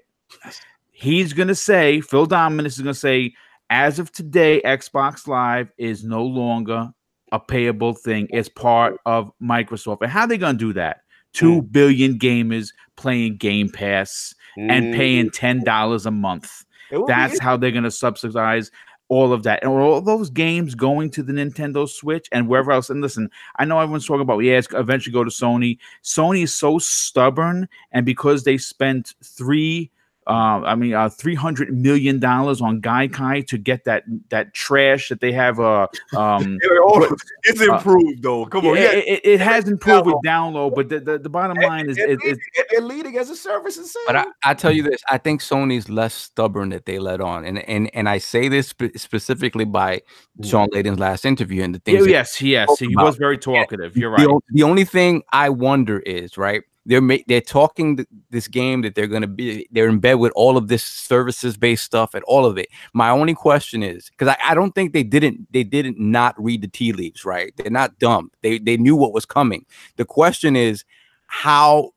[0.96, 3.34] He's gonna say, Phil Dominus is gonna say,
[3.68, 6.90] as of today, Xbox Live is no longer
[7.32, 8.28] a payable thing.
[8.30, 9.98] It's part of Microsoft.
[10.02, 11.00] And how are they gonna do that?
[11.32, 11.72] Two mm.
[11.72, 14.96] billion gamers playing Game Pass and mm.
[14.96, 16.64] paying ten dollars a month.
[16.90, 18.70] It will be That's how they're going to subsidize
[19.08, 19.62] all of that.
[19.62, 22.90] And all those games going to the Nintendo Switch and wherever else.
[22.90, 25.78] And listen, I know everyone's talking about, yeah, it's eventually go to Sony.
[26.02, 27.68] Sony is so stubborn.
[27.92, 29.90] And because they spent three,
[30.26, 35.08] uh, I mean, uh, three hundred million dollars on Gaikai to get that that trash
[35.10, 35.60] that they have.
[35.60, 35.86] Uh,
[36.16, 37.16] um, Hey, hold on.
[37.42, 38.46] It's improved though.
[38.46, 38.90] Come on, yeah, yeah.
[38.92, 42.08] it, it, it has improved with download, but the, the, the bottom line is, They're
[42.10, 44.24] is, is leading- they're leading as a service and But I.
[44.44, 47.90] I tell you this, I think Sony's less stubborn that they let on, and and
[47.94, 50.00] and I say this spe- specifically by
[50.42, 52.04] Shawn Layden's last interview and the yeah, things.
[52.06, 53.04] that- yes, yes, spoke he about.
[53.04, 53.96] was very talkative.
[53.96, 54.26] You're right.
[54.26, 56.62] o- the only thing I wonder is right.
[56.86, 59.66] They're ma- they're talking th- this game that they're gonna be.
[59.70, 62.68] They're in bed with all of this services based stuff and all of it.
[62.92, 66.62] My only question is because I, I don't think they didn't they didn't not read
[66.62, 67.24] the tea leaves.
[67.24, 67.52] Right?
[67.56, 68.30] They're not dumb.
[68.42, 69.64] They they knew what was coming.
[69.96, 70.84] The question is
[71.26, 71.90] how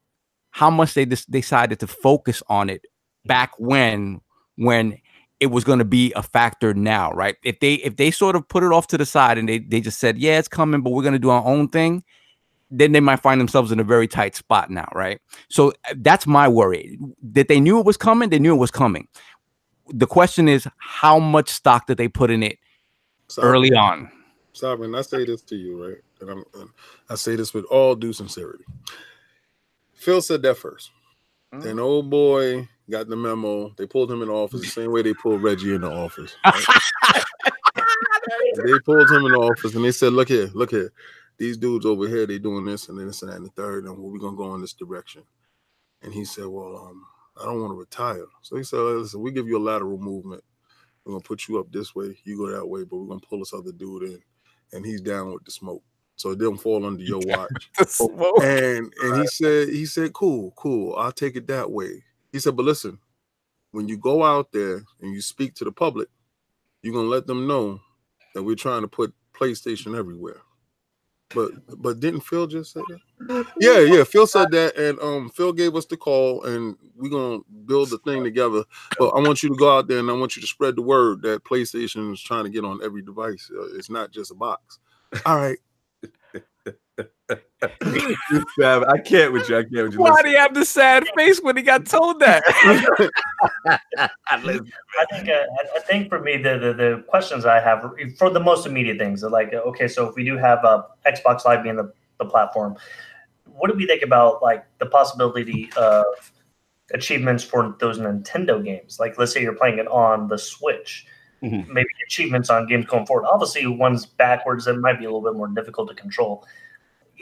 [0.51, 2.85] how much they just decided to focus on it
[3.25, 4.21] back when
[4.55, 4.97] when
[5.39, 8.47] it was going to be a factor now right if they if they sort of
[8.47, 10.91] put it off to the side and they they just said yeah it's coming but
[10.91, 12.03] we're going to do our own thing
[12.69, 15.19] then they might find themselves in a very tight spot now right
[15.49, 19.07] so that's my worry that they knew it was coming they knew it was coming
[19.89, 22.57] the question is how much stock did they put in it
[23.27, 24.11] Sovereign, early on
[24.57, 25.97] Sovereign, I say this to you, right?
[26.19, 26.69] And, I'm, and
[27.11, 28.63] I say this with all due sincerity.
[29.93, 30.89] Phil said that first.
[31.53, 31.61] Mm.
[31.61, 33.69] Then old boy got the memo.
[33.77, 36.35] They pulled him in the office the same way they pulled Reggie in the office.
[36.43, 36.65] right?
[38.55, 40.91] they pulled him in the office and they said, "Look here, look here.
[41.37, 43.97] These dudes over here, they doing this and this and that and the third, and
[43.97, 45.23] we're gonna go in this direction."
[46.01, 47.05] And he said, "Well, um,
[47.39, 50.43] I don't want to retire." So he said, "Listen, we give you a lateral movement.
[51.03, 53.39] We're gonna put you up this way, you go that way, but we're gonna pull
[53.39, 54.23] this other dude in,
[54.73, 55.83] and he's down with the smoke,
[56.15, 57.71] so it didn't fall under your watch."
[58.41, 62.55] and and he said he said cool cool i'll take it that way he said
[62.55, 62.99] but listen
[63.71, 66.07] when you go out there and you speak to the public
[66.81, 67.79] you're gonna let them know
[68.33, 70.41] that we're trying to put playstation everywhere
[71.33, 71.51] but
[71.81, 73.45] but didn't phil just say that?
[73.59, 77.39] Yeah yeah phil said that and um phil gave us the call and we're gonna
[77.65, 78.63] build the thing together.
[78.97, 80.81] But i want you to go out there and i want you to spread the
[80.81, 83.49] word that playstation is trying to get on every device.
[83.53, 84.79] Uh, it's not just a box.
[85.25, 85.59] All right
[86.99, 89.57] I can't with you.
[89.57, 89.99] I can't with you.
[89.99, 92.43] why do you have the sad face when he got told that
[94.27, 94.37] I
[95.11, 98.39] think uh, I, I think for me the, the the questions I have for the
[98.39, 101.75] most immediate things are like okay so if we do have uh, Xbox Live being
[101.75, 102.75] the, the platform,
[103.45, 106.05] what do we think about like the possibility of
[106.93, 108.99] achievements for those Nintendo games?
[108.99, 111.05] Like let's say you're playing it on the Switch,
[111.43, 111.67] Mhm.
[111.67, 113.27] maybe achievements on games going forward.
[113.27, 116.45] Obviously, one's backwards that might be a little bit more difficult to control.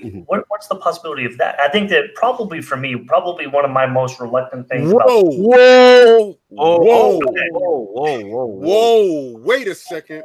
[0.03, 0.23] Mhm.
[0.27, 1.59] What, what's the possibility of that?
[1.59, 4.91] I think that probably for me, probably one of my most reluctant things.
[4.91, 7.19] about whoa whoa Oh, Whoa.
[7.19, 10.23] whoa, whoa, whoa, Whoa, wait a second.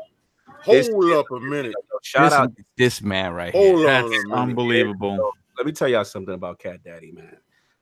[0.62, 1.74] Hold This- up a minute.
[2.02, 2.52] Shout this, out.
[2.76, 3.88] this man right Hold here.
[3.88, 4.32] on a That's minute.
[4.36, 5.32] unbelievable.
[5.56, 7.36] Let me tell y'all something about Cat Daddy, man.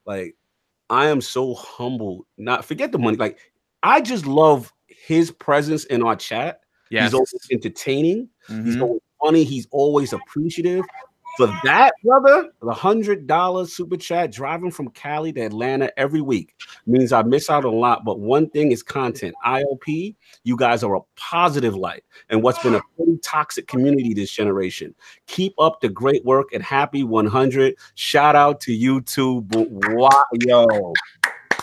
[0.05, 0.35] Like,
[0.91, 2.27] I am so humbled.
[2.37, 3.17] Not forget the money.
[3.17, 3.39] Like,
[3.83, 6.61] I just love his presence in our chat.
[6.91, 7.05] Yes.
[7.05, 8.29] He's always entertaining.
[8.49, 8.83] He's Mhm.
[8.83, 9.45] always funny.
[9.45, 10.85] He's always appreciative.
[11.39, 16.57] For that, brother, the hundred dollars super chat driving from Cali to Atlanta every week
[16.85, 18.05] means I miss out a lot.
[18.05, 19.37] But one thing is content.
[19.47, 24.33] IOP, you guys are a positive light and what's been a pretty toxic community this
[24.33, 24.97] generation.
[25.29, 27.77] Keep up the great work and happy 100.
[27.95, 29.47] Shout out to you two.
[29.53, 30.11] Wow,
[30.45, 30.93] yo.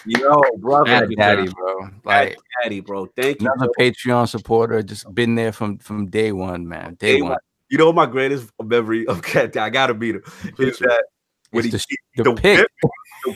[0.06, 1.90] Yo, brother, Mad Daddy, bro.
[2.06, 3.08] Like Daddy, bro.
[3.08, 3.52] Thank you.
[3.52, 6.94] another Patreon supporter, just been there from from day one, man.
[6.94, 7.32] Day, Day one.
[7.32, 7.40] one.
[7.70, 10.24] You know my greatest memory of Cat I gotta beat him.
[10.60, 11.04] Is that
[11.52, 11.86] when he the,
[12.18, 12.60] the the pick.
[12.60, 12.72] whip,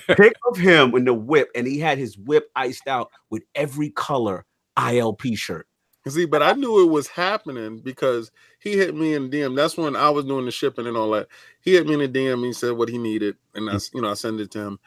[0.07, 3.43] the pic of him in the whip, and he had his whip iced out with
[3.55, 4.45] every color
[4.77, 5.67] ILP shirt.
[6.07, 9.55] See, but I knew it was happening because he hit me in DM.
[9.55, 11.27] That's when I was doing the shipping and all that.
[11.61, 12.43] He hit me in the DM.
[12.45, 13.75] He said what he needed, and I, mm.
[13.75, 14.79] s- you know, I sent it to him.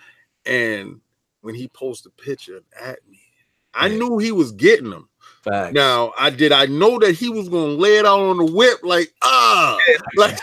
[0.47, 1.01] And
[1.43, 3.21] when he posted a picture at me,
[3.75, 3.99] I Yeah.
[3.99, 5.09] knew he was getting them.
[5.43, 5.75] Facts.
[5.75, 6.53] Now, I did.
[6.53, 9.77] I know that he was gonna lay it out on the whip, like ah,
[10.17, 10.39] like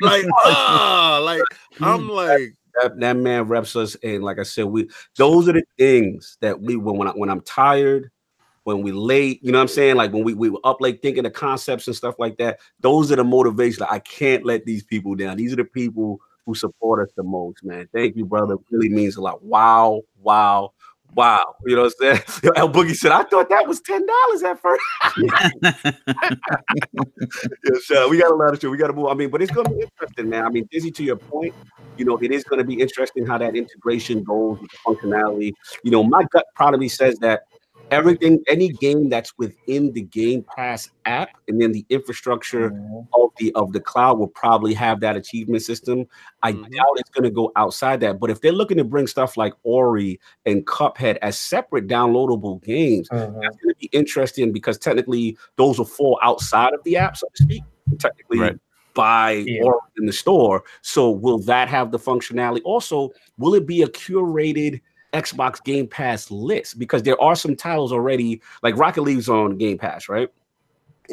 [0.00, 1.42] like ah, like
[1.82, 5.64] I'm like that, that man reps us, and like I said, we those are the
[5.76, 8.10] things that we when when, I, when I'm tired,
[8.64, 9.96] when we late, you know what I'm saying?
[9.96, 12.58] Like when we we were up late thinking of concepts and stuff like that.
[12.80, 13.80] Those are the motivations.
[13.80, 15.36] Like, I can't let these people down.
[15.36, 17.86] These are the people who support us the most, man.
[17.92, 18.54] Thank you, brother.
[18.54, 19.42] It really means a lot.
[19.42, 20.72] Wow, wow.
[21.14, 22.22] Wow, you know what I'm saying?
[22.44, 24.82] Yo, El Boogie said, I thought that was ten dollars at first.
[27.90, 28.06] yeah.
[28.08, 28.70] We got a lot of shit.
[28.70, 29.06] We got to move.
[29.08, 30.44] I mean, but it's gonna be interesting, man.
[30.44, 31.54] I mean, Dizzy, to your point,
[31.96, 35.52] you know, it is going to be interesting how that integration goes with the functionality.
[35.82, 37.42] You know, my gut probably says that
[37.90, 42.66] everything, any game that's within the Game Pass app, and then the infrastructure
[43.14, 46.06] of the of the cloud will probably have that achievement system.
[46.42, 46.70] I Mhm.
[46.70, 48.18] doubt it's going to go outside that.
[48.20, 53.08] But if they're looking to bring stuff like Ori and Cuphead as separate downloadable games,
[53.08, 53.40] Mhm.
[53.40, 57.26] that's going to be interesting because technically those will fall outside of the app, so
[57.34, 57.62] to speak.
[57.98, 58.56] Technically, Right.
[58.94, 59.62] buy Yeah.
[59.64, 60.64] or in the store.
[60.82, 62.60] So will that have the functionality?
[62.64, 64.80] Also, will it be a curated
[65.12, 66.78] Xbox Game Pass list?
[66.78, 70.28] Because there are some titles already, like Rocket League's on Game Pass, right?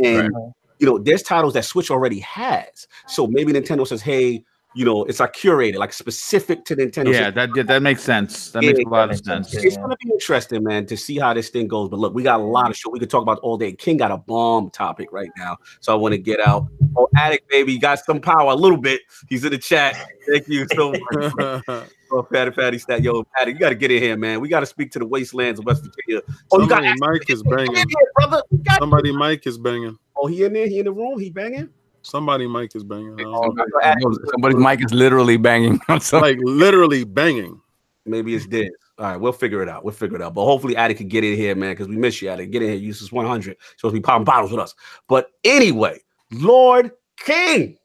[0.03, 0.51] And Right.
[0.79, 2.87] you know, there's titles that Switch already has.
[3.07, 4.43] So maybe Nintendo says, hey,
[4.75, 7.11] you know, it's like curated, like specific to Nintendo.
[7.11, 8.51] Yeah, So that yeah, that makes sense.
[8.51, 9.63] That makes a lot of makes sense, sense.
[9.63, 9.67] yeah.
[9.69, 11.89] it's gonna be interesting, man, to see how this thing goes.
[11.89, 13.71] But look, we got a lot of shit we could talk about all day.
[13.71, 16.67] King got a bomb topic right now, so I want to get out.
[16.97, 19.01] Oh, Addict baby, got some power a little bit.
[19.29, 19.95] He's in the chat.
[20.29, 21.87] Thank you so much.
[22.11, 24.39] Oh, Patty, Patty, stat, yo, Patty, you got to get in here, man.
[24.39, 26.21] We got to speak to the wastelands of West Virginia.
[26.51, 27.75] Oh, you got somebody mic is banging.
[27.75, 28.41] here, brother.
[28.77, 29.97] Somebody mic is banging.
[30.15, 30.67] Oh, he in there?
[30.67, 31.19] He in the room?
[31.19, 31.69] He banging?
[32.05, 33.13] Somebody mic is banging.
[33.19, 33.65] I don't Oh, know.
[33.81, 34.15] I know.
[34.31, 35.81] Somebody's mic is literally banging.
[35.89, 37.59] Like literally banging.
[38.05, 38.69] Maybe it's dead.
[38.99, 39.83] All right, we'll figure it out.
[39.83, 40.35] We'll figure it out.
[40.35, 42.45] But hopefully, Addy can get in here, man, because we miss you, Addy.
[42.45, 42.77] Get in here.
[42.77, 43.57] Use this 100.
[43.75, 44.75] Supposed to be popping bottles with us.
[45.09, 45.99] But anyway,
[46.31, 47.77] Lord King,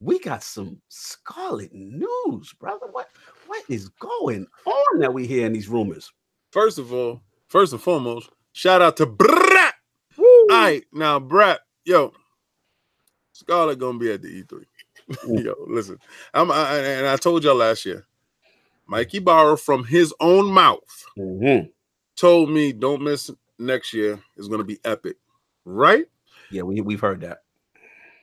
[0.00, 2.86] we got some Scarlett news, brother.
[2.90, 3.08] What
[3.46, 6.10] what is going on that we hear in these rumors?
[6.50, 9.74] First of all, first and foremost, shout out to Brat.
[10.16, 10.24] Woo.
[10.50, 12.14] All right, now Brat, yo,
[13.32, 14.64] Scarlett gonna be at the E3.
[15.44, 15.98] yo, listen,
[16.32, 18.06] I'm I, and I told y'all last year,
[18.86, 21.70] Mike Ybarra from his own mouth Mhm.
[22.16, 25.16] told me don't miss next year is gonna be epic,
[25.64, 26.06] right?
[26.50, 27.42] Yeah, we, we've heard that.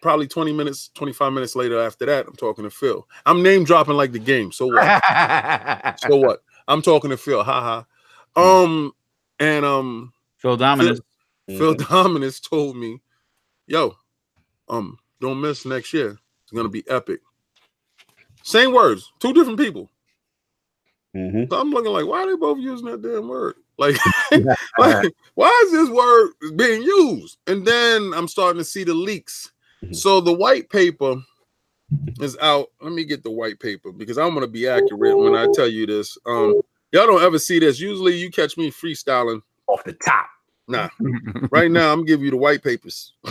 [0.02, 3.06] Probably 20 minutes, 25 minutes later after that, I'm talking to Phil.
[3.26, 4.52] I'm name dropping like the game.
[4.52, 5.03] So what?
[5.98, 6.41] so what?
[6.68, 7.44] I'm talking to Phil.
[7.44, 7.86] Ha
[8.36, 8.41] ha.
[8.41, 8.94] Um,
[9.40, 11.02] and um, Phil Dominus.
[11.48, 13.02] Phil Dominus told me,
[13.65, 13.98] "Yo,
[14.70, 16.18] um, don't miss next year.
[16.44, 17.22] It's gonna be epic."
[18.44, 19.90] Same words, two different people.
[21.16, 21.50] Mhm.
[21.50, 23.56] So I'm looking like, why are they both using that damn word?
[23.78, 23.96] Like,
[24.78, 27.38] like, why is this word being used?
[27.48, 29.52] And then I'm starting to see the leaks.
[29.84, 29.96] Mhm.
[29.96, 31.16] So the white paper
[32.20, 32.68] is out.
[32.82, 35.86] Let me get the white paper because I'm gonna be accurate when I tell you
[35.86, 36.18] this.
[36.26, 37.80] Um, y'all don't ever see this.
[37.80, 39.41] Usually, you catch me freestyling.
[39.68, 40.28] Off the top.
[40.70, 40.88] Nah,
[41.52, 43.14] right now I'm giving you the white papers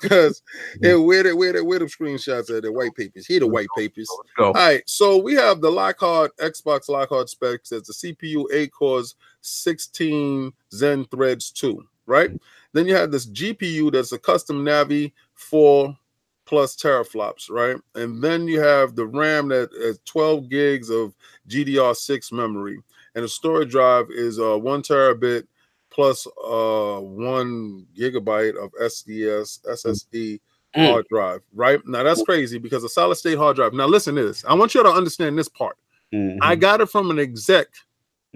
[0.00, 0.42] because
[0.82, 3.26] yeah, where the where the where the screenshots at the white papers?
[3.26, 4.06] Here the white papers.
[4.38, 7.72] All right, so we have the Lockhart Xbox Lockhart specs.
[7.72, 12.30] It's the CPU 8 cores, 16 Zen threads, 2, right?
[12.74, 15.96] Then you have this GPU that's a custom Navi 4
[16.44, 17.76] plus teraflops, right?
[17.94, 21.14] And then you have the RAM that is 12 gigs of
[21.48, 22.78] GDR6 memory,
[23.14, 25.46] and the storage drive is uh, one terabit
[25.90, 30.40] plus uh, one gigabyte of SDS SSD
[30.76, 30.88] Mm.
[30.88, 31.80] hard drive, right?
[31.84, 33.72] Now that's crazy because a solid state hard drive.
[33.74, 34.44] Now listen to this.
[34.44, 35.76] I want you to understand this part.
[36.14, 36.38] Mhm.
[36.42, 37.66] I got it from an exec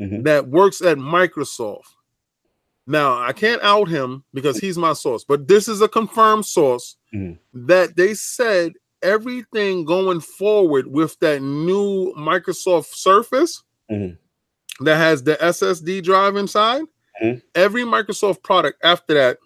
[0.01, 0.25] Mhm.
[0.25, 1.85] that works at Microsoft.
[2.89, 6.97] Now I can't out him because he's my source, but this is a confirmed source
[7.15, 7.39] Mhm.
[7.53, 14.19] that they said everything going forward with that new Microsoft Surface Mhm.
[14.81, 16.83] that has the SSD drive inside.
[17.23, 17.43] Mhm.
[17.55, 19.39] Every Microsoft product after that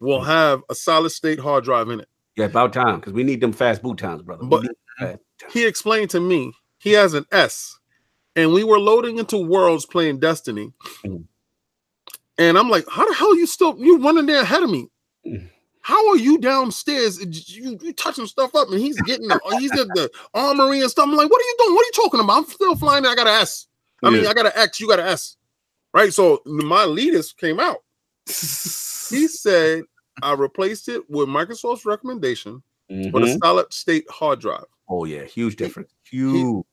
[0.00, 2.08] will have a solid state hard drive in it.
[2.36, 4.44] Yeah, about time because we need them fast boot times, brother.
[4.44, 4.66] But-
[5.50, 7.78] he explained to me he has an S
[8.36, 10.72] and we were loading into worlds playing Destiny.
[11.04, 11.24] Mhm.
[12.38, 14.88] And I'm like, how the hell you still you running there ahead of me?
[15.26, 15.48] Mhm.
[15.82, 17.18] How are you downstairs?
[17.20, 21.06] You, you touching stuff up, and he's getting the, he's at the armory and stuff.
[21.08, 21.74] I'm like, what are you doing?
[21.74, 22.36] What are you talking about?
[22.38, 23.06] I'm still flying.
[23.06, 23.66] I got an S.
[24.02, 24.80] I mean, I got an X.
[24.80, 25.36] You got an S,
[25.92, 26.12] right?
[26.12, 27.78] So my leaders came out.
[29.10, 29.82] He said
[30.22, 32.62] I replaced it with Microsoft's recommendation
[33.10, 33.38] for the Mhm.
[33.42, 35.90] solid state hard drive, Oh yeah, huge difference.
[36.08, 36.64] Huge.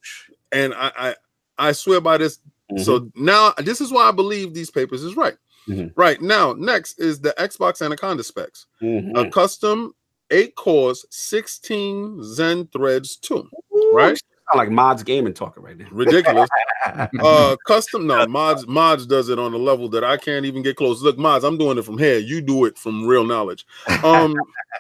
[0.52, 1.15] and I I,
[1.57, 2.39] I swear by this
[2.72, 2.84] Mhm.
[2.85, 5.38] So now this is why I believe these papers is right.
[5.68, 5.94] Mhm.
[5.95, 8.68] Right now, next is the Xbox Anaconda specs.
[9.15, 9.94] A custom
[10.30, 13.49] eight cores, 16 Zen threads too.
[13.76, 14.19] Ooh, right?
[14.52, 15.88] Sound like mods gaming talking right now.
[15.91, 16.49] Ridiculous.
[17.22, 20.78] uh custom no mods mods does it on a level that I can't even get
[20.78, 21.02] close.
[21.02, 22.18] Look, mods, I'm doing it from here.
[22.18, 23.65] You do it from real knowledge.
[24.03, 24.36] Um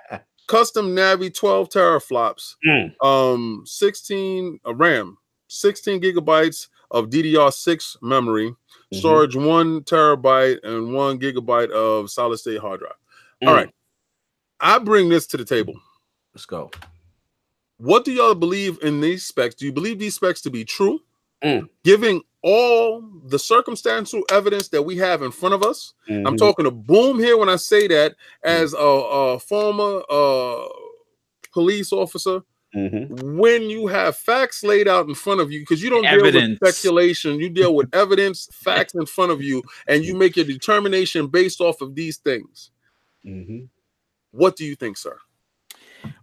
[0.47, 2.93] custom Navi 12 teraflops, Mm.
[3.05, 5.17] um 16 uh, RAM,
[5.49, 8.51] 16 gigabytes of DDR6 memory,
[8.93, 8.97] Mhm.
[8.99, 12.93] storage one terabyte and one gigabyte of solid state hard drive.
[13.41, 13.55] All Mm.
[13.57, 13.69] right.
[14.61, 15.75] I bring this to the table.
[16.33, 16.71] Let's go.
[17.77, 19.55] What do y'all believe in these specs?
[19.55, 20.99] Do you believe these specs to be true?
[21.43, 21.69] Mm.
[21.83, 25.93] Giving all the circumstantial evidence that we have in front of us.
[26.09, 26.37] I'm Mhm.
[26.37, 30.67] talking to boom here when I say that as a, a former uh,
[31.51, 32.41] police officer.
[32.75, 33.35] Mhm.
[33.37, 36.33] When you have facts laid out in front of you, because you don't Evidence.
[36.33, 40.35] deal with speculation, you deal with evidence, facts in front of you, and you make
[40.35, 42.71] your determination based off of these things.
[43.25, 43.69] Mhm.
[44.31, 45.17] What do you think, sir?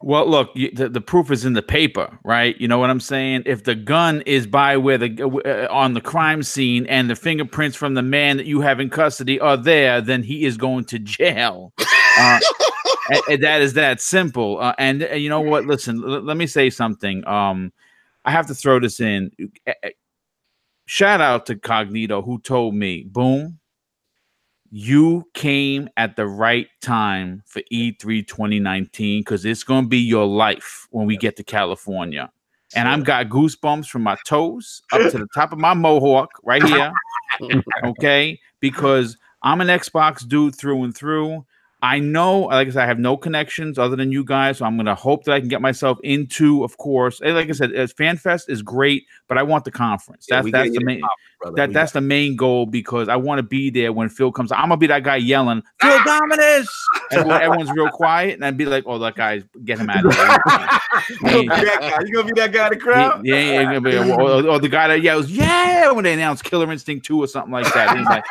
[0.06, 2.54] Well, look, you, the, the proof is in the paper, right?
[2.60, 3.44] You know what I'm saying?
[3.46, 7.74] If the gun is by where the uh, on the crime scene and the fingerprints
[7.74, 10.98] from the man that you have in custody are there, then he is going to
[10.98, 11.72] jail.
[12.16, 12.38] Uh,
[13.10, 14.60] and, and that is that simple.
[14.60, 15.64] Uh, and uh, you know what?
[15.64, 17.26] Listen, l- let me say something.
[17.26, 17.72] Um,
[18.24, 19.32] I have to throw this in.
[19.66, 19.88] Uh, uh,
[20.86, 23.58] Shout out to Cognito who told me, "Boom,
[24.76, 29.98] you came at the right time for E E3 2019 because it's going to be
[29.98, 32.28] your life when we get to California.
[32.74, 36.60] And I'm got goosebumps from my toes up to the top of my mohawk right
[36.64, 36.92] here.
[37.84, 41.46] okay, because I'm an Xbox dude through and through.
[41.84, 44.76] I know, like I said, I have no connections other than you guys, so I'm
[44.76, 46.64] going to hope that I can get myself into.
[46.64, 50.26] Of course, and like I said, as FanFest is great, but I want the conference.
[50.26, 51.02] Yeah, That's we that's the main
[51.52, 54.50] that We that's the main goal because I want to be there when Phil comes.
[54.50, 56.68] I'm gonna be that guy yelling Phil Dominus,
[57.10, 60.14] and everyone's real quiet, and I'd be like, "Oh, that guy, get him out of
[60.14, 60.38] here."
[61.10, 62.10] You gonna be that guy?
[62.12, 63.26] Gonna be that guy in the crowd?
[63.26, 66.70] Yeah, yeah, yeah, yeah, or, or the guy that yells "Yeah" when they announce Killer
[66.72, 67.96] Instinct Two or something like that.
[67.96, 68.24] He's like,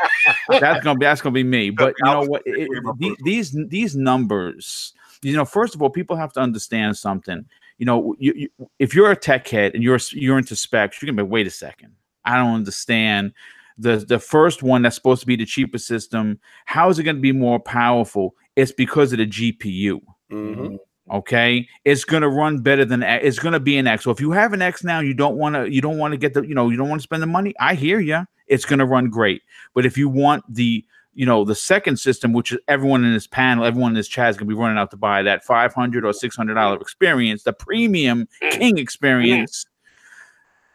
[0.60, 2.42] "That's gonna be that's gonna be me." But you know what?
[2.46, 3.18] It- it-
[3.52, 7.46] these these numbers, you know, first of all, people have to understand something.
[7.78, 11.12] You know, you, you, if you're a tech head and you're you're into specs, you're
[11.12, 11.96] gonna be wait a second.
[12.26, 13.34] I don't understand
[13.78, 16.40] the the first one that's supposed to be the cheapest system.
[16.66, 18.36] How is it going to be more powerful?
[18.56, 20.00] It's because of the GPU.
[20.32, 20.78] Mhm.
[21.12, 24.06] Okay, it's going to run better than X- it's going to be an X.
[24.06, 26.18] So if you have an X now, you don't want to you don't want to
[26.18, 27.54] get the you know you don't want to spend the money.
[27.60, 28.26] I hear you.
[28.48, 29.42] It's going to run great.
[29.74, 33.28] But if you want the you know the second system, which is everyone in this
[33.28, 35.74] panel, everyone in this chat is going to be running out to buy that five
[35.74, 38.52] hundred or six hundred dollar experience, the premium mm.
[38.52, 39.66] King experience.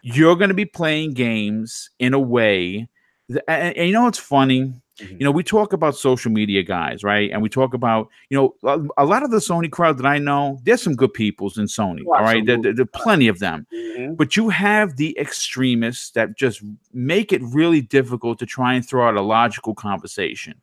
[0.00, 2.88] You're going to be playing games in a way,
[3.28, 4.72] that, and, and you know what's funny?
[5.00, 5.20] Mhm.
[5.20, 7.30] You know, we talk about social media guys, right?
[7.30, 10.58] And we talk about, you know, a, lot of the Sony crowd that I know,
[10.64, 12.44] there's some good peoples in Sony, Oh, all right?
[12.44, 13.66] There, there, there are plenty of them.
[13.72, 14.16] Mhm.
[14.16, 16.62] But you have the extremists that just
[16.92, 20.54] make it really difficult to try and throw out a logical conversation.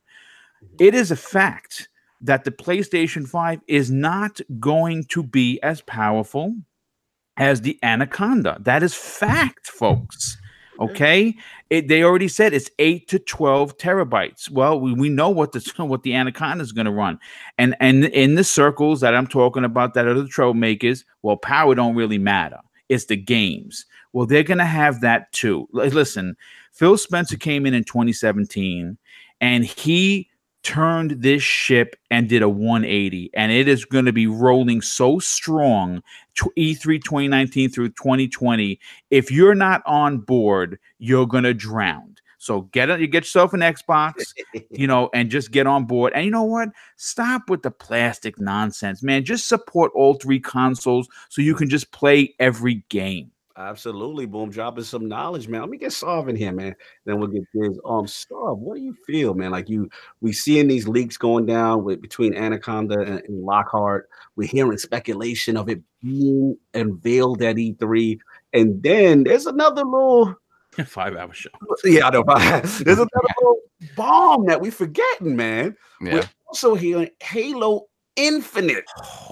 [0.79, 1.89] It is a fact
[2.21, 6.55] that the PlayStation 5 is not going to be as powerful
[7.37, 8.57] as the Anaconda.
[8.61, 10.37] That is fact, folks.
[10.79, 11.35] Okay,
[11.69, 14.49] it, they already said it's eight to twelve terabytes.
[14.49, 17.19] Well, we, we know what the what the Anaconda is going to run,
[17.57, 21.03] and and in the circles that I'm talking about that are the troublemakers.
[21.21, 22.59] Well, power don't really matter.
[22.89, 23.85] It's the games.
[24.13, 25.67] Well, they're going to have that too.
[25.71, 26.37] Listen,
[26.71, 28.97] Phil Spencer came in in 2017,
[29.41, 30.29] and he
[30.65, 35.19] turned this ship and did a 180 and it is going to be rolling so
[35.19, 36.01] strong
[36.33, 38.79] tw- E E3 2019 through 2020
[39.11, 42.15] if you're not on board you're going to drown.
[42.39, 44.33] So get it you get yourself an Xbox
[44.71, 46.13] you know and just get on board.
[46.15, 46.69] And you know what?
[46.95, 49.23] Stop with the plastic nonsense man.
[49.23, 54.83] Just support all three consoles so you can just play every game Absolutely, boom, dropping
[54.83, 55.61] some knowledge, man.
[55.61, 56.75] Let me get in here, man.
[57.05, 57.77] Then we'll get this.
[57.85, 59.51] Um, Sarv, what do you feel, man?
[59.51, 64.09] Like you, we seeing these leaks going down with between Anaconda and, and Lockhart.
[64.35, 68.19] We're hearing speculation of it being unveiled at E3,
[68.51, 70.35] and then there's another little
[70.85, 71.49] Five hour show.
[71.83, 72.23] Yeah, I know.
[72.27, 73.09] There's another
[73.39, 73.59] little
[73.95, 75.75] bomb that we forgetting, man.
[76.01, 76.15] Yeah.
[76.15, 77.85] We're also hearing Halo
[78.15, 78.85] Infinite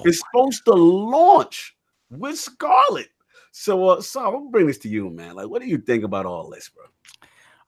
[0.06, 1.76] is supposed to launch
[2.10, 3.10] with Scarlett.
[3.56, 5.36] So, uh, so I'm gonna bring this to you, man.
[5.36, 6.86] Like, what do you think about all this, bro?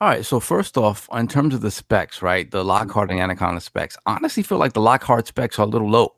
[0.02, 0.26] All right.
[0.26, 2.50] So first off, in terms of the specs, right?
[2.50, 5.90] The Lockhart and Anaconda specs, I honestly feel like the Lockhart specs are a little
[5.90, 6.16] low.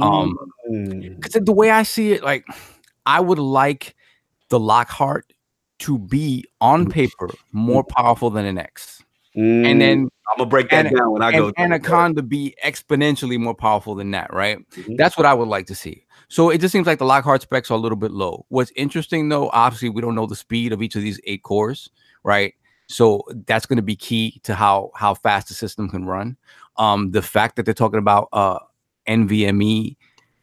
[0.00, 0.38] Um,
[0.70, 1.16] Mm.
[1.20, 2.44] Because the way I see it, like
[3.04, 3.94] I would like
[4.48, 5.32] the Lockhart
[5.80, 9.02] to be on paper more powerful than an X,
[9.34, 9.78] and Mm.
[9.80, 11.48] then I'm gonna break that and- down when I go.
[11.48, 14.58] and Anaconda be exponentially more powerful than that, right?
[14.70, 14.96] Mhm.
[14.96, 16.05] That's what I would like to see.
[16.28, 18.44] So it just seems like the Lockhart specs are a little bit low.
[18.48, 21.88] What's interesting though, obviously, we don't know the speed of each of these eight cores,
[22.24, 22.54] right?
[22.88, 26.36] So that's going to be key to how how fast the system can run.
[26.76, 28.58] Um, the fact that they're talking about uh,
[29.08, 29.96] NVMe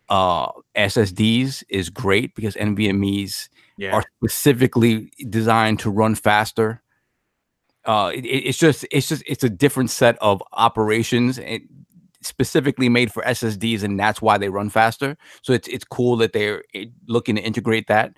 [0.10, 3.94] uh, SSDs is great because NVMe's Yeah.
[3.94, 6.82] are specifically designed to run faster.
[7.86, 11.62] Uh, it- it- it's just it's just it's a different set of operations and
[12.26, 15.18] specifically made for SSDs, and that's why they run faster.
[15.42, 18.14] So it's it's cool that they're eh, looking to integrate that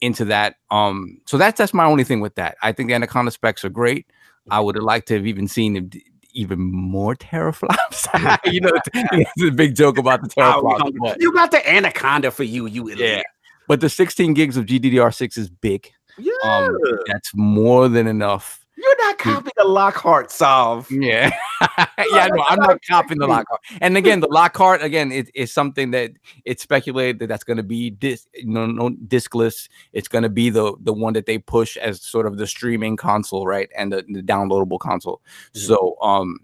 [0.00, 0.56] into that.
[0.70, 2.56] Um, so that's that's my only thing with that.
[2.62, 4.06] I think the Anaconda specs are great.
[4.50, 5.90] I would have liked to have even seen
[6.32, 8.06] even more teraflops.
[8.52, 11.16] you know, it's a big joke about the teraflops.
[11.20, 13.26] You got the Anaconda for you, you yeah, idiot.
[13.68, 15.90] but the 16 gigs of GDDR6 is big.
[16.18, 16.32] Yeah.
[16.44, 16.76] Um,
[17.06, 18.63] that's more than enough.
[18.76, 20.90] You're not copying the Lockhart solve.
[20.90, 21.30] Yeah,
[22.10, 22.26] yeah.
[22.26, 23.60] No, I'm not copying the Lockhart.
[23.80, 26.12] And again, the Lockhart again it is something that
[26.44, 29.68] it's speculated that that's going to be dis, no, no discless.
[29.92, 32.96] It's going to be the the one that they push as sort of the streaming
[32.96, 35.22] console, right, and the, the downloadable console.
[35.54, 35.58] Mhm.
[35.60, 36.40] So, um,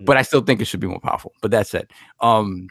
[0.00, 1.32] but I still think it should be more powerful.
[1.42, 1.90] But that's it.
[2.20, 2.68] Um,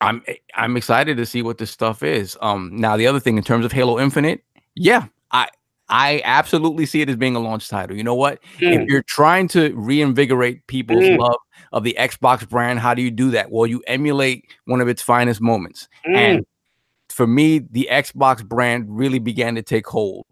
[0.00, 0.22] I'm
[0.54, 2.36] I'm excited to see what this stuff is.
[2.40, 4.42] Um, now the other thing in terms of Halo Infinite,
[4.74, 5.48] yeah, I
[5.90, 7.96] I absolutely see it as being a launch title.
[7.96, 8.38] You know what?
[8.60, 11.18] If you're trying to reinvigorate people's Mm.
[11.18, 11.36] love
[11.72, 13.50] of the Xbox brand, how do you do that?
[13.50, 15.88] Well, you emulate one of its finest moments.
[16.06, 16.16] Mm.
[16.16, 16.46] And
[17.08, 20.26] for me, the Xbox brand really began to take hold,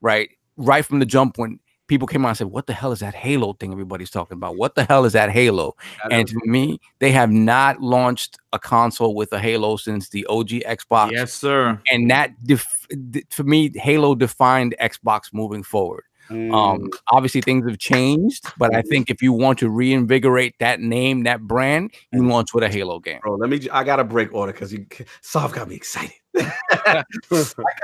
[0.00, 0.30] right?
[0.56, 3.14] Right from the jump when people came out and said, What the hell is that
[3.14, 4.56] Halo thing everybody's talking about?
[4.56, 5.76] What the hell is that Halo?
[6.10, 10.48] And to me, they have not launched a console with a Halo since the OG
[10.48, 11.12] Xbox.
[11.12, 11.80] Yes, sir.
[11.90, 12.86] And that, def-
[13.30, 16.04] for me, Halo defined Xbox moving forward.
[16.30, 16.54] Mm.
[16.54, 21.24] Um, obviously things have changed, but I think if you want to reinvigorate that name,
[21.24, 23.20] that brand, you launch with a Halo game.
[23.22, 23.60] Bro, let me.
[23.70, 24.86] I got to break order because you
[25.20, 26.14] Soft got me excited.
[26.34, 27.04] I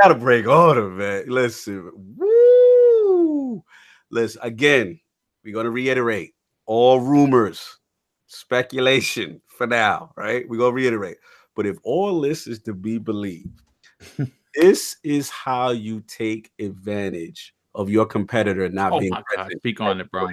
[0.01, 1.25] got to break order, man.
[1.29, 3.63] Listen, woo.
[4.11, 5.01] Listen again.
[5.45, 6.35] We're gonna reiterate
[6.67, 7.79] all rumors,
[8.27, 10.49] speculation for now, right?
[10.49, 11.17] We're gonna reiterate.
[11.55, 13.63] But if all this is to be believed,
[14.55, 19.51] this is how you take advantage of your competitor not Oh being my God.
[19.59, 20.29] Speak on it, bro.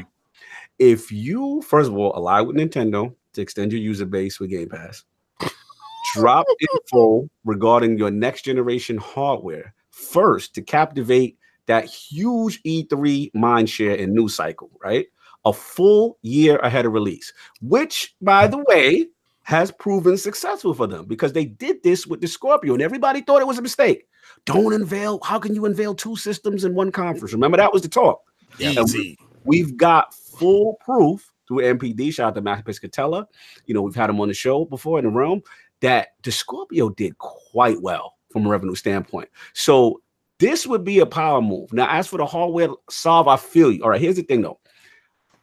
[0.80, 4.70] if you first of all ally with Nintendo to extend your user base with Game
[4.70, 5.04] Pass,
[6.16, 11.37] drop info regarding your next generation hardware first to captivate
[11.68, 15.06] that huge E3 mindshare and news cycle, right?
[15.46, 17.32] A full year ahead of release,
[17.62, 19.08] which, by the way,
[19.44, 23.42] has proven successful for them because they did this with the Scorpio and everybody thought
[23.42, 24.08] it was a mistake.
[24.46, 25.20] Don't unveil.
[25.24, 27.32] How can you unveil two systems in one conference?
[27.32, 28.22] Remember that was the talk.
[28.60, 29.18] Easy.
[29.46, 32.14] We've got full proof through NPD.
[32.14, 33.26] Shout out to Matt Piscatella.
[33.66, 35.42] You know, we've had him on the show before in the realm
[35.80, 39.30] that the Scorpio did quite well from a revenue standpoint.
[39.54, 40.02] So
[40.40, 41.72] this would be a power move.
[41.74, 43.84] Now, as for the hardware solve, I feel you.
[43.84, 44.60] All right, here's the thing though.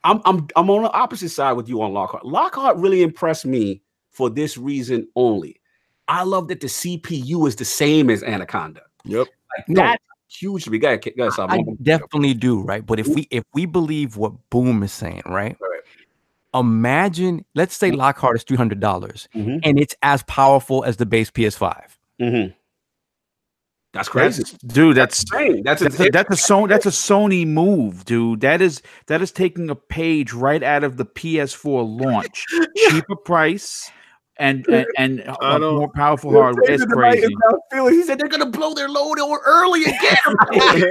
[0.04, 2.26] I'm I'm I'm on the opposite side with you on Lockhart.
[2.26, 5.60] Lockhart really impressed me for this reason only.
[6.08, 8.82] I love that the CPU is the same as Anaconda.
[9.04, 9.26] Yep.
[9.56, 9.80] Like No.
[9.82, 10.78] that's huge to me.
[10.78, 11.50] Go ahead, go ahead, Saab.
[11.50, 12.84] I definitely do, right?
[12.84, 15.56] But if we if we believe what Boom is saying, right?
[15.60, 15.70] Right.
[16.54, 19.60] Imagine, let's say Lockhart is three hundred dollars, Mhm.
[19.64, 21.98] and it's as powerful as the base PS5.
[22.20, 22.52] Mm-hmm.
[23.94, 24.42] That's crazy.
[24.42, 25.62] That's, dude, that's insane.
[25.62, 28.40] That's, that's a, that's a Sony that's a Sony move, dude.
[28.40, 32.44] That is that is taking a page right out of the PS4 launch.
[32.76, 33.88] Cheaper price
[34.36, 36.68] and and, and a I don't- more powerful hardware.
[36.68, 37.32] It's crazy.
[37.72, 39.94] He said they're gonna blow their load or early again.
[40.26, 40.90] I,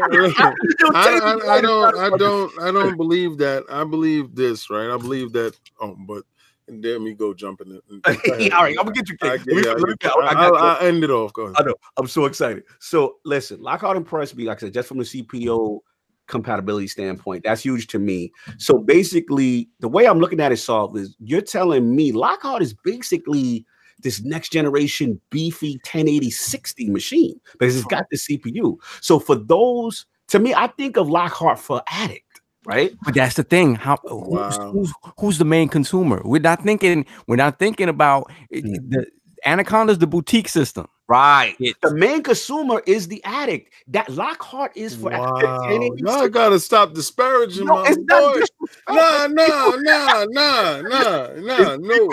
[0.95, 3.65] I, I don't I don't I don't believe that.
[3.69, 4.90] I believe this, right?
[4.90, 6.23] I believe that oh but
[6.67, 8.00] and damn you go jumping in.
[8.00, 8.51] Go ahead.
[8.53, 9.17] All right, I'm gonna get you.
[9.22, 9.27] I.
[9.27, 10.50] Let me- yeah, me- I, I.
[10.50, 11.33] I, I end it off.
[11.33, 11.56] Go ahead.
[11.58, 11.75] I know.
[11.98, 12.64] I'm so excited.
[12.80, 15.80] So listen, Lockhart impressed me, like I said, just from the CPU
[16.27, 17.43] compatibility standpoint.
[17.43, 18.32] That's huge to me.
[18.58, 22.74] So basically, the way I'm looking at it, solve is you're telling me Lockhart is
[22.74, 23.66] basically
[24.00, 28.77] this next generation beefy 1080 60 machine because it's got the CPU.
[29.01, 32.23] So for those To me, I think of Lockhart for addict,
[32.66, 32.93] right?
[33.03, 33.75] But that's the thing.
[33.75, 34.72] How who's, Wow.
[34.72, 36.22] who's, who's the main consumer?
[36.24, 37.06] We're not thinking.
[37.27, 38.90] We're not thinking about it- Mm.
[38.90, 39.06] the
[39.45, 40.88] Anaconda's the boutique system.
[41.09, 41.56] Right.
[41.59, 43.74] It's- The main consumer is the addict.
[43.90, 45.35] That Lockhart is for Wow.
[45.35, 45.98] entertaining.
[45.98, 48.40] Y'all gotta stop disparaging No, my it's not boy.
[48.40, 48.90] disrespect.
[48.90, 52.09] Nah, nah, nah, nah, nah, nah, no.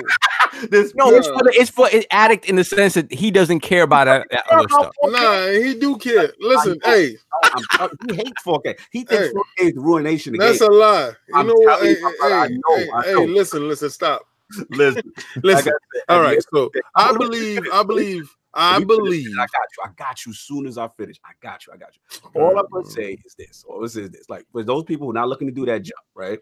[0.71, 3.61] This- No, it's for the, it's for an addict in the sense that he doesn't
[3.61, 4.95] care about that, that other stuff.
[5.05, 6.33] Nah, he do care.
[6.41, 7.17] Listen, hey,
[7.55, 8.79] I'm, I'm, he hates 4K.
[8.91, 9.33] He thinks Hey.
[9.65, 10.37] 4K is ruination.
[10.37, 10.69] that's game.
[10.71, 11.13] a lie.
[11.29, 11.79] You I'm know what?
[11.81, 14.23] telling Hey, brother, I hey, know, hey, I hey, listen, listen, stop.
[14.71, 15.13] Listen,
[15.45, 15.73] Listen.
[16.09, 19.37] I All got- right, so I believe, I believe, I You finish believe.
[19.39, 19.85] I got you.
[19.85, 20.33] I got you.
[20.33, 21.73] Soon as I finish, I got you.
[21.73, 22.31] I got you.
[22.35, 23.65] All I'm gonna say is this.
[23.69, 24.29] All this is this.
[24.29, 26.41] Like for those people who are not looking to do that jump, right?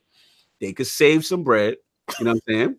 [0.59, 1.77] They could save some bread.
[2.19, 2.77] You know what I'm saying?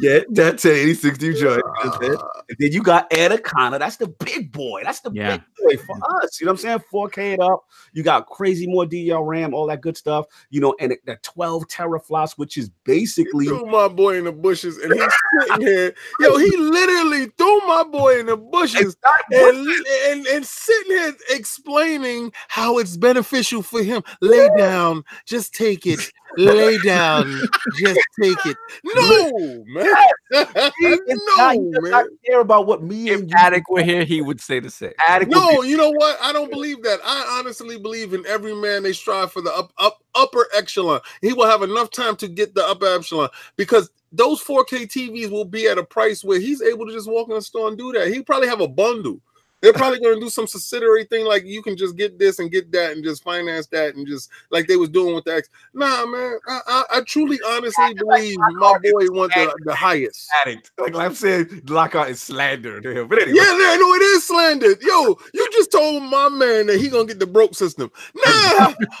[0.00, 1.36] Get that 1080 joint.
[1.40, 2.16] You know what I'm saying?
[2.20, 2.40] Ah.
[2.48, 3.78] And then you got Anaconda.
[3.78, 4.82] That's the big boy.
[4.84, 5.38] That's the Yeah.
[5.38, 5.42] big
[5.78, 6.40] boy for us.
[6.40, 6.84] You know what I'm saying?
[6.90, 7.64] 4K it up.
[7.92, 10.26] You got crazy more DDR RAM, all that good stuff.
[10.50, 14.78] You know, and the 12 teraflops, which is basically threw my boy in the bushes,
[14.78, 15.94] and he's sitting here.
[16.20, 18.96] Yo, he literally threw my boy in the bushes
[19.30, 19.68] and,
[20.06, 24.02] and and sitting here explaining how it's beneficial for him.
[24.20, 26.00] Lay down, just take it.
[26.36, 27.40] Lay down,
[27.78, 28.56] just take it.
[28.84, 29.94] No, man.
[30.80, 31.90] It's no, does man.
[31.90, 34.70] not care about what me If and you addict were here, he would say the
[34.70, 34.92] same.
[35.08, 36.18] addict would No, you know what?
[36.20, 37.00] I don't believe that.
[37.02, 41.00] I honestly believe in every man they strive for the up, up upper echelon.
[41.22, 45.44] He will have enough time to get the upper echelon because those 4K TVs will
[45.44, 47.92] be at a price where he's able to just walk in the store and do
[47.92, 48.08] that.
[48.08, 49.20] He probably have a bundle.
[49.60, 52.50] They're probably going to do some subsidiary thing like you can just get this and
[52.50, 55.48] get that and just finance that and just like they was doing with the X.
[55.74, 60.28] Nah, man, I, I, I truly honestly believe my boy want the, the highest.
[60.42, 60.70] addict.
[60.78, 63.08] Like, like I'm saying, Lockhart is slander to him.
[63.08, 64.80] But anyway, Yeah, yeah, no, it is slandered.
[64.80, 67.90] Yo, you just told my man that he gonna get the broke system.
[68.14, 68.74] Nah,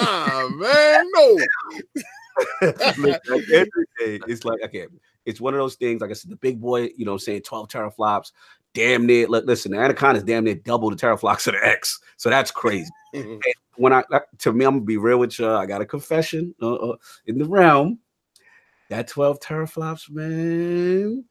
[0.00, 1.38] nah, man, no.
[2.62, 4.86] Look, at the end of the day, it's like okay,
[5.24, 6.00] it's one of those things.
[6.00, 8.32] Like I said, the big boy, you know, saying 12 teraflops,
[8.74, 9.26] damn near.
[9.26, 12.50] Look, listen, the Anaconda is damn near double the teraflops of the X, so that's
[12.50, 12.90] crazy.
[13.76, 14.04] When I
[14.38, 15.50] to me, I'm gonna be real with you.
[15.50, 16.96] I got a confession uh, uh,
[17.26, 17.98] in the realm.
[18.88, 21.24] That 12 teraflops, man.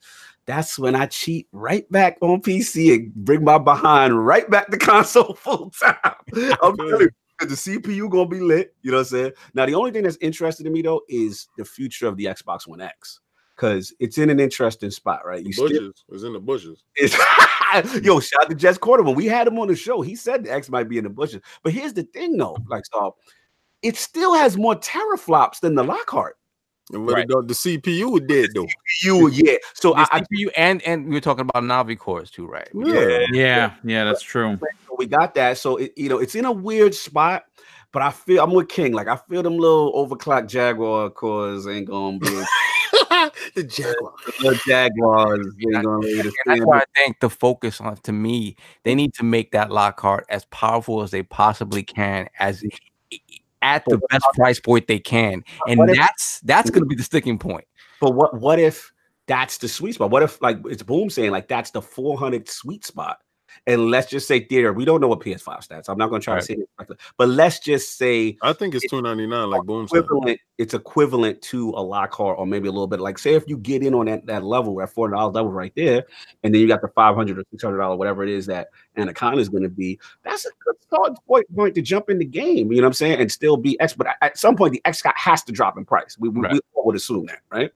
[0.46, 4.78] That's when I cheat right back on PC and bring my behind right back to
[4.78, 5.96] console full time.
[6.62, 8.76] I'm telling you, 'cause the CPU gonna be lit.
[8.82, 9.32] You know what I'm saying?
[9.54, 12.68] Now, the only thing that's interested in me though is the future of the Xbox
[12.68, 13.22] One X.
[13.56, 15.46] Cause it's in an interesting spot, right?
[15.46, 16.84] You still, bushes was in the bushes.
[16.96, 17.16] it's,
[18.04, 19.06] yo, shout out to Jez Corden.
[19.06, 21.10] When we had him on the show, he said the X might be in the
[21.12, 21.42] bushes.
[21.62, 23.16] But here's the thing, though, like so,
[23.84, 26.38] it still has more teraflops than the Lockhart.
[26.92, 27.26] And what Right.
[27.30, 28.68] it the CPU was dead though.
[29.04, 29.58] You, yeah.
[29.74, 32.68] So I, The I CPU and and we were talking about Navi cores too, right?
[32.74, 33.26] yeah.
[33.32, 34.58] Yeah, yeah, that's true.
[34.88, 35.58] So we got that.
[35.58, 37.46] So it, you know, it's in a weird spot.
[37.94, 38.92] But I feel I'm with King.
[38.92, 42.44] Like I feel them little overclocked Jaguar cores ain't gonna be
[43.56, 45.46] the Jaguars.
[45.58, 49.52] The And that's why I think the focus on to me, they need to make
[49.52, 53.20] that Lockhart as powerful as they possibly can, as mm.
[53.62, 57.04] at the best price point they can, and if- that's that's going to be the
[57.04, 57.66] sticking point.
[58.00, 58.92] But what what if
[59.28, 60.12] that's the sweet spot?
[60.12, 63.20] What if like it's boom saying like that's the 400 sweet spot?
[63.68, 65.90] And let's just say theater, we don't know what PS5 stats.
[65.90, 66.42] I'm not gonna try Right.
[66.42, 69.88] to say it, but let's just say I think it's two ninety nine, like Boom
[69.88, 70.00] said.
[70.00, 73.58] equivalent, it's equivalent to a Lockhart or maybe a little bit like say if you
[73.58, 76.04] get in on that, that level at four dollars level right there,
[76.44, 78.68] and then you got the 500 or 600 dollar whatever it is that
[78.98, 82.26] Anaconda is going to be, that's a good start point, point to jump in the
[82.26, 82.72] game.
[82.72, 83.20] You know what I'm saying?
[83.20, 85.86] And still be X, but at some point the X got has to drop in
[85.86, 86.18] price.
[86.20, 86.54] We, we, Right.
[86.54, 87.72] we all would assume that, right?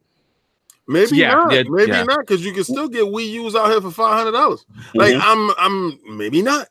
[0.87, 1.51] Maybe Yeah, not.
[1.53, 2.03] yeah, maybe yeah.
[2.03, 4.65] not, because you can still get Wii U's out here for five hundred dollars.
[4.95, 5.21] Like Mhm.
[5.23, 6.69] I'm, I'm maybe not.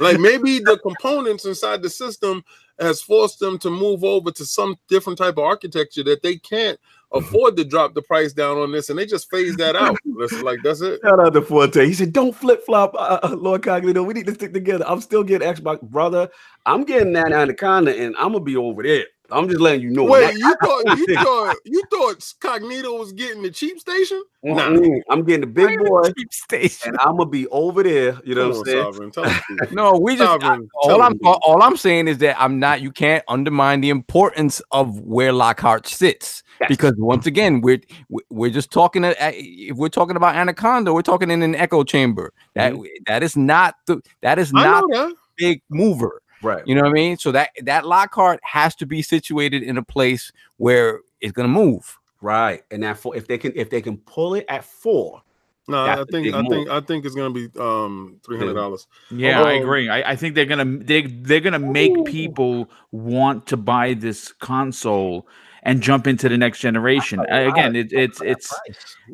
[0.00, 2.44] Like maybe the components inside the system
[2.78, 6.78] has forced them to move over to some different type of architecture that they can't
[7.10, 9.96] afford to drop the price down on this, and they just phase that out.
[10.20, 11.00] That's like that's it.
[11.02, 11.84] Shout out to Forte.
[11.84, 14.06] He said, "Don't flip flop, uh, uh, Lord Cognito.
[14.06, 16.28] We need to stick together." I'm still getting Xbox, brother.
[16.66, 19.06] I'm getting that Anaconda, and I'm gonna be over there.
[19.30, 20.04] I'm just letting you know.
[20.04, 24.22] Wait, you thought you thought you thought Cognito was getting the cheap station?
[24.42, 24.78] Nah.
[25.10, 26.90] I'm getting the big boy, Cheap station.
[26.90, 28.18] and I'm gonna be over there.
[28.24, 28.82] You know Come what I'm saying?
[28.84, 29.10] Sovereign.
[29.10, 29.72] Tell us the truth.
[29.72, 32.80] No, we just Sovereign, all I'm all, all I'm saying is that I'm not.
[32.80, 36.68] You can't undermine the importance of where Lockhart sits Yes.
[36.70, 39.04] because once again, we're we- we're just talking.
[39.04, 42.32] uh, If we're talking about Anaconda, we're talking in an echo chamber.
[42.54, 42.74] That
[43.06, 45.10] that is not the that is not that.
[45.10, 46.20] a big mover.
[46.42, 46.62] Right.
[46.66, 47.16] You know what I mean?
[47.16, 51.98] So that that Lockhart has to be situated in a place where it's gonna move.
[52.20, 52.62] Right.
[52.70, 55.22] And that four, if they can, if they can pull it at four,
[55.68, 56.50] No, I think I move.
[56.50, 58.86] think I think it's gonna be um three hundred dollars.
[59.10, 59.88] Yeah, I Um, agree.
[59.88, 65.28] I, I think they're gonna they they're gonna make people want to buy this console
[65.64, 67.20] and jump into the next generation.
[67.28, 68.54] Again, it, it's it's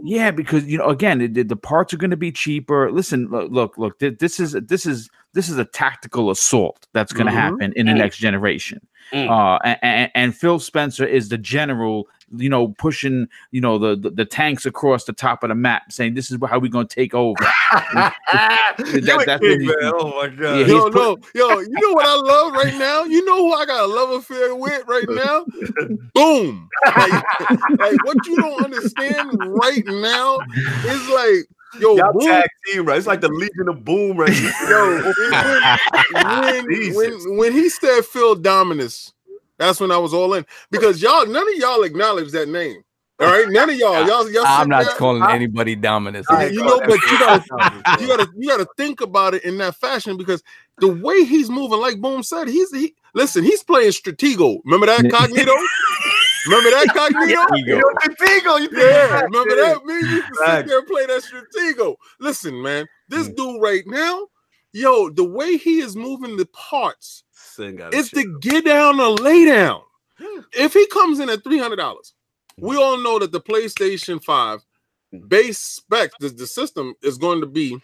[0.02, 2.92] yeah because you know again it, the parts are going to be cheaper.
[2.92, 3.98] Listen, look, look, look.
[3.98, 7.36] This is this is this is a tactical assault that's going to Mhm.
[7.36, 7.98] happen in the Mm.
[7.98, 8.80] next generation.
[9.12, 9.28] Mm.
[9.28, 14.10] Uh, and, and Phil Spencer is the general, you know, pushing you know the, the
[14.10, 16.94] the tanks across the top of the map, saying this is how we're going to
[16.94, 17.36] take over.
[17.92, 18.14] that-
[18.78, 19.92] that's king, what he's- man.
[19.94, 20.58] Oh my god.
[20.60, 23.04] Yeah, Yo, no, yo, you know what I love right now?
[23.04, 25.44] You know who I got a love affair with right now?
[26.14, 26.68] Boom.
[26.96, 27.24] Like,
[27.78, 30.38] like what you don't understand right now
[30.86, 31.46] is like,
[31.80, 32.98] yo, Y'all boom, tag team, right?
[32.98, 34.32] It's like the Legion of Boom, right?
[34.68, 35.12] yo,
[36.22, 39.12] when, when, when, when he said Phil Dominus,
[39.58, 42.82] that's when I was all in because y'all, none of y'all acknowledge that name.
[43.20, 44.44] All right, none of y'all, y'all, y'all.
[44.44, 46.26] I'm not there- calling anybody Dominus.
[46.28, 47.44] I- you know, but you gotta,
[48.00, 50.42] you gotta you gotta think about it in that fashion because
[50.80, 54.58] the way he's moving, like Boom said, he's he listen, he's playing Stratego.
[54.64, 55.56] Remember that Cognito?
[56.44, 57.46] Remember that Cognito?
[57.66, 59.74] You know, Contigo, you think Yeah, that, remember yeah.
[59.74, 59.84] that?
[59.84, 61.96] Me you can sit there and play that Stratego.
[62.20, 63.36] Listen, man, this Mm.
[63.36, 64.28] dude right now,
[64.72, 69.10] yo, the way he is moving the parts, Sin gotta it's the get down or
[69.10, 69.82] lay down.
[70.52, 72.14] If he comes in at three hundred dollars,
[72.60, 74.60] we all know that the PlayStation Five
[75.28, 77.82] base spec, the, the system is going to be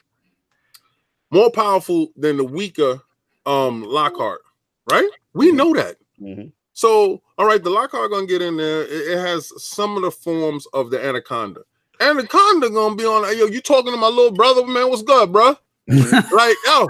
[1.32, 3.02] more powerful than the weaker
[3.47, 4.42] um Lockhart,
[4.86, 5.10] right?
[5.34, 5.97] We know that.
[6.20, 6.52] Mhm.
[6.74, 8.83] So, all right, the Lockhart gonna get in there.
[8.83, 11.62] It, it has some of the forms of the Anaconda.
[11.99, 13.23] Anaconda gonna be on.
[13.39, 14.91] Yo, you talking to my little brother, man?
[14.91, 15.57] What's good, bro?
[15.89, 16.86] like, yo,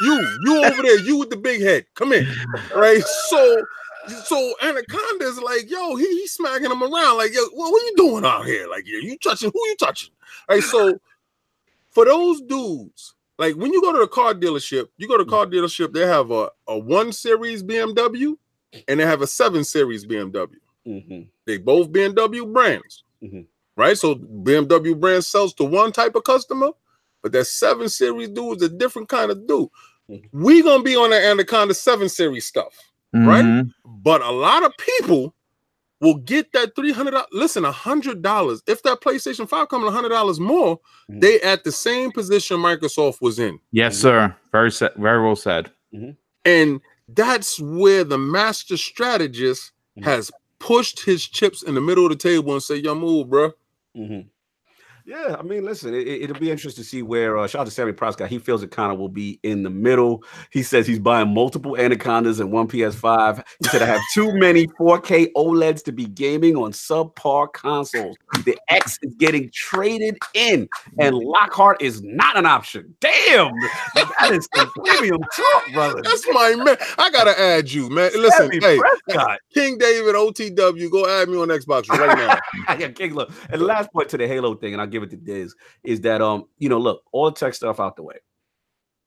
[0.00, 1.86] you, you over there, you with the big head.
[1.94, 2.26] Come in,
[2.74, 3.04] right?
[3.28, 3.64] So,
[4.24, 7.92] so Anaconda is like, yo, he, he's smacking him around, like, yo, what, what you
[7.96, 8.66] doing out here?
[8.66, 9.52] Like, you, you touching?
[9.54, 10.10] Who you touching?
[10.48, 10.60] Right.
[10.60, 10.98] So,
[11.90, 15.30] for those dudes, like when you go to the car dealership, you go to the
[15.30, 18.34] car dealership, they have a, a one series BMW
[18.88, 20.56] and they have a seven series BMW.
[20.86, 21.28] Mhm.
[21.46, 23.46] They both BMW brands, Mhm.
[23.76, 23.96] right?
[23.96, 26.70] So BMW brand sells to one type of customer,
[27.22, 29.68] but that seven series dude is a different kind of dude.
[30.10, 30.28] Mhm.
[30.32, 32.74] We gonna be on the Anaconda seven series stuff,
[33.14, 33.44] right?
[33.44, 33.72] Mhm.
[33.84, 35.34] But a lot of people
[36.00, 37.14] will get that three hundred.
[37.32, 38.62] Listen, a hundred dollars.
[38.66, 40.78] If that PlayStation Five coming a hundred dollars more,
[41.10, 41.20] Mhm.
[41.22, 43.58] they at the same position Microsoft was in.
[43.72, 44.36] Yes, sir.
[44.52, 45.70] Very sa- very well said.
[46.44, 50.04] And that's where the master strategist Mhm.
[50.04, 53.52] has pushed his chips in the middle of the table and say, Yo, move, bro.
[53.96, 54.26] Mhm.
[55.06, 57.70] Yeah, I mean, listen, it, will be interesting to see where uh, shout out to
[57.70, 58.30] Sammy Prescott.
[58.30, 60.24] He feels it kind of will be in the middle.
[60.50, 63.44] He says he's buying multiple Anacondas and one PS5.
[63.58, 68.16] He said I have too many 4K OLEDs to be gaming on subpar consoles.
[68.46, 72.96] The X is getting traded in, and Lockhart is not an option.
[73.00, 73.52] Damn,
[73.94, 76.00] that is some premium talk, brother.
[76.02, 76.78] That's my man.
[76.96, 78.10] I gotta add you, man.
[78.14, 79.38] Listen, Sammy hey, Prescott.
[79.52, 82.74] King David OTW, go add me on Xbox right now.
[82.78, 83.30] yeah, King, look.
[83.50, 86.00] And the last point to the Halo thing, and I'll give it to Diz, is
[86.02, 88.16] that um, you know, look, all the tech stuff out the way.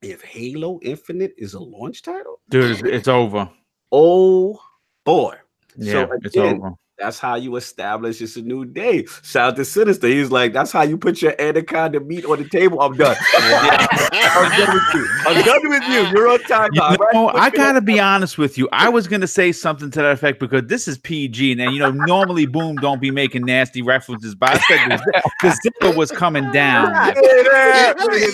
[0.01, 3.49] If Halo Infinite is a launch title, Dude, it's, it's over.
[3.91, 4.59] oh
[5.03, 5.35] boy.
[5.77, 6.73] Yeah, so it's over.
[6.97, 9.05] That's how you establish it's a new day.
[9.21, 10.07] Shout out to Sinister.
[10.07, 12.81] He's like, that's how you put your anaconda meat on the table.
[12.81, 13.15] I'm done.
[13.33, 15.07] I'm done with you.
[15.27, 16.17] I'm done with you.
[16.17, 16.69] You're on time.
[16.73, 17.13] You All right?
[17.13, 18.67] know, I gotta be honest with you.
[18.71, 21.91] I was gonna say something to that effect because this is PG, and you know,
[21.91, 26.51] normally Boom don't be making nasty references, but I said the, the zipper was coming
[26.51, 27.13] down.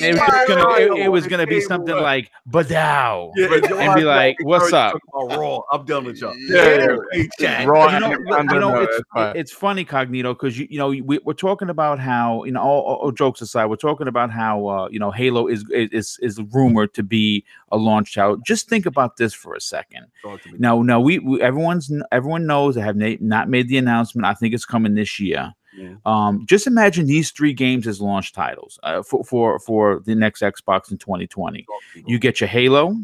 [0.03, 4.03] It was gonna, it, it was gonna be something like "Badow," Yeah, and and be
[4.03, 5.61] like, "What's up?" Raw.
[5.72, 6.35] I'm done with y'all.
[6.38, 6.98] Yeah,
[7.40, 7.67] Jack.
[7.67, 9.36] Raw you know, Anaconda, you know no, it's, fine.
[9.36, 12.82] it's funny, Cognito, because you you know we, we're talking about how you know all,
[12.82, 16.94] all- jokes aside, we're talking about how uh, you know Halo is is is rumored
[16.96, 18.38] to be a launch title.
[18.38, 20.08] Just think about this for a second.
[20.22, 20.58] Talk to me.
[20.60, 22.78] No, no, we, we everyone's everyone knows.
[22.78, 24.26] I have na- not made the announcement.
[24.26, 25.54] I think it's coming this year.
[25.76, 25.95] Yeah.
[26.06, 30.42] Um, just imagine these three games as launch titles uh, for for for the next
[30.42, 31.64] Xbox in 2020.
[31.64, 32.06] Talk to me.
[32.08, 32.95] You get your Halo,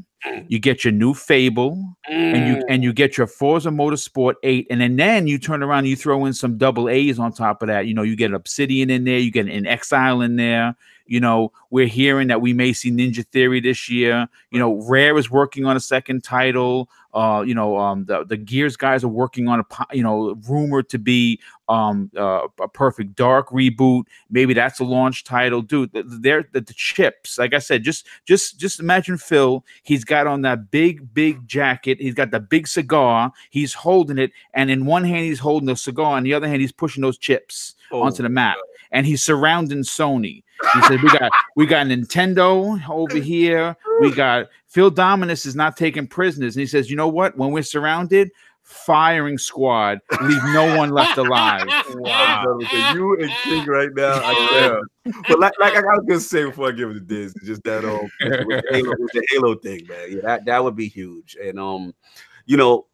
[0.47, 4.81] you get your new Fable, and you and you get your Forza Motorsport 8, and
[4.81, 7.67] then then you turn around and you throw in some double A's on top of
[7.67, 7.87] that.
[7.87, 10.75] You know, you get Obsidian in there, you get an inXile in there.
[11.05, 14.27] You know, we're hearing that we may see Ninja Theory this year.
[14.51, 16.89] You know, Rare is working on a second title.
[17.13, 19.65] Uh, you know, um, the the Gears guys are working on a
[19.95, 24.03] you know rumored to be um uh, a Perfect Dark reboot.
[24.29, 25.91] Maybe that's a launch title, dude.
[25.93, 27.37] th- They're the, the chips.
[27.39, 29.65] Like I said, just just just imagine Phil.
[29.81, 31.99] He's got on that big big jacket.
[31.99, 33.31] He's got the big cigar.
[33.49, 36.61] He's holding it, and in one hand he's holding the cigar, and the other hand
[36.61, 38.57] he's pushing those chips Oh, onto the map,
[38.91, 40.43] and he's surrounding Sony.
[40.73, 43.75] He said we got we got Nintendo over here.
[44.01, 47.37] We got Phil Dominus is not taking prisoners, and he says, you know what?
[47.37, 48.31] When we're surrounded,
[48.69, 51.67] firing squad, leave no one left alive.
[51.95, 52.59] Wow,
[52.93, 54.21] you and King right now.
[54.23, 55.13] I am.
[55.27, 57.83] But like, like I was gonna say before I give it to this, just that
[57.83, 60.07] um with the Halo, with the Halo thing, man.
[60.09, 61.35] Yeah, that, that would be huge.
[61.43, 61.93] And um,
[62.45, 62.87] you know,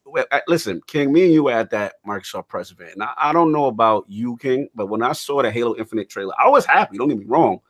[0.48, 2.96] listen, King, me and you were at that Microsoft press event.
[2.96, 6.34] Now I don't know about you, King, but when I saw the Halo Infinite trailer,
[6.38, 6.98] I was happy.
[6.98, 7.60] Don't get me wrong.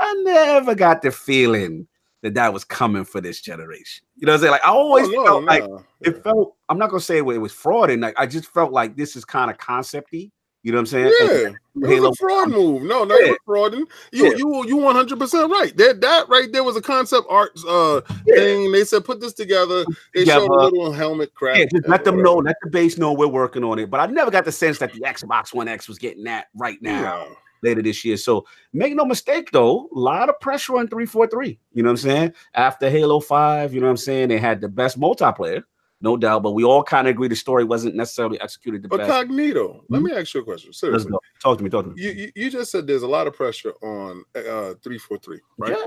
[0.00, 1.86] I never got the feeling
[2.22, 4.04] that that was coming for this generation.
[4.16, 4.52] You know what I'm saying?
[4.52, 5.46] Like I always oh, felt no.
[5.46, 5.64] like
[6.00, 6.56] it felt.
[6.68, 9.24] I'm not gonna say it was fraud, and like I just felt like this is
[9.24, 10.30] kind of concepty.
[10.62, 11.12] You know what I'm saying?
[11.20, 12.82] Yeah, it was a fraud move.
[12.82, 13.32] No, no, yeah.
[13.46, 13.84] frauding.
[14.12, 14.36] You, yeah.
[14.36, 15.76] you, you, 100 percent right.
[15.76, 18.36] That that right there was a concept art uh yeah.
[18.36, 18.70] thing.
[18.70, 19.84] They said put this together.
[20.14, 21.58] They showed a little helmet crack.
[21.58, 23.90] Yeah, just let them know, let the base know we're working on it.
[23.90, 26.80] But I never got the sense that the Xbox One X was getting that right
[26.80, 27.26] now
[27.62, 28.16] later this year.
[28.16, 31.58] So make no mistake, though, a lot of pressure on 343.
[31.72, 32.34] You know what I'm saying?
[32.54, 34.28] After Halo 5, you know what I'm saying?
[34.28, 35.62] They had the best multiplayer
[36.02, 36.42] no doubt.
[36.42, 39.10] But we all kind of agree the story wasn't necessarily executed the but best.
[39.10, 39.94] Cognito, mm-hmm.
[39.94, 40.72] let me ask you a question.
[40.72, 41.70] Seriously, talk to me.
[41.70, 42.02] Talk to me.
[42.02, 45.40] You, you, you just said there's a lot of pressure on uh, three four three,
[45.58, 45.76] right?
[45.76, 45.86] Yeah.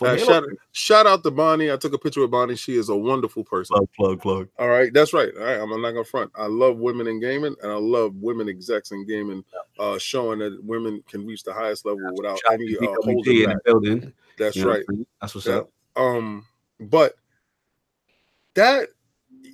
[0.00, 1.72] Uh, shout, shout out to Bonnie.
[1.72, 2.56] I took a picture with Bonnie.
[2.56, 3.76] She is a wonderful person.
[3.76, 4.48] Plug, plug, plug.
[4.58, 5.30] All right, that's right.
[5.36, 6.30] All right, I'm not gonna front.
[6.36, 9.44] I love women in gaming, and I love women execs in gaming,
[9.78, 13.64] uh, showing that women can reach the highest level without shout any uh, holding back.
[13.64, 14.12] Building.
[14.38, 14.84] That's you right.
[15.20, 15.56] That's what's yeah.
[15.58, 15.70] up.
[15.96, 16.46] Um,
[16.78, 17.14] but
[18.54, 18.88] that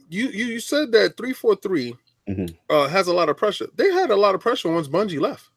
[0.08, 1.96] you you, you said that 343
[2.28, 2.46] mm-hmm.
[2.70, 3.66] uh, has a lot of pressure.
[3.76, 5.48] They had a lot of pressure once Bungie left.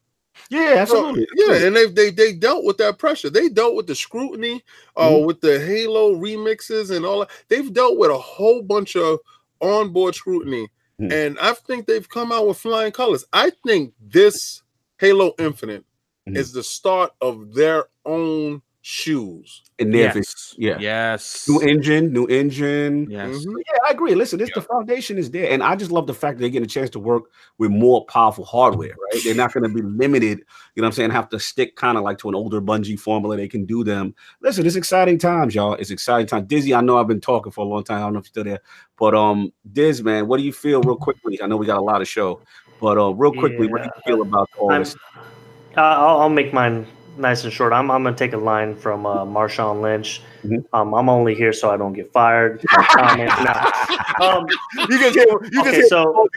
[0.50, 1.26] Yeah, absolutely.
[1.36, 3.30] So, yeah, and they, they they dealt with that pressure.
[3.30, 4.62] They dealt with the scrutiny,
[4.96, 5.26] uh, mm-hmm.
[5.26, 7.30] with the Halo remixes and all that.
[7.48, 9.18] They've dealt with a whole bunch of
[9.60, 10.68] onboard scrutiny,
[11.00, 11.12] mm-hmm.
[11.12, 13.24] and I think they've come out with flying colors.
[13.32, 14.62] I think this
[14.98, 15.84] Halo Infinite
[16.28, 16.36] mm-hmm.
[16.36, 19.62] is the start of their own shoes.
[19.80, 20.54] And yes.
[20.56, 20.78] yeah.
[20.78, 21.48] Yes.
[21.48, 23.10] New engine, new engine.
[23.10, 23.30] Yes.
[23.30, 23.56] Mm-hmm.
[23.66, 24.14] Yeah, I agree.
[24.14, 24.60] Listen, this yeah.
[24.60, 25.50] the foundation is there.
[25.50, 27.24] And I just love the fact that they get a chance to work
[27.58, 29.22] with more powerful hardware, right?
[29.24, 31.98] They're not going to be limited, you know what I'm saying, have to stick kind
[31.98, 33.36] of like to an older Bungie formula.
[33.36, 34.14] They can do them.
[34.40, 35.74] Listen, it's exciting times, y'all.
[35.74, 36.46] It's exciting time.
[36.46, 37.96] Dizzy, I know I've been talking for a long time.
[37.96, 38.60] I don't know if you're still there.
[38.96, 41.42] But um, Diz, man, what do you feel real quickly?
[41.42, 42.40] I know we got a lot of show,
[42.80, 43.72] but uh, real quickly, yeah.
[43.72, 44.96] what do you feel about all I'm, this?
[45.76, 46.86] I'll, I'll make mine
[47.18, 47.72] nice and short.
[47.72, 50.22] I'm, I'm gonna take a line from uh, Marshawn Lynch.
[50.44, 50.74] Mm-hmm.
[50.74, 52.64] Um, I'm only here so I don't get fired.
[54.20, 54.46] um,
[54.88, 56.28] you can say you okay, can so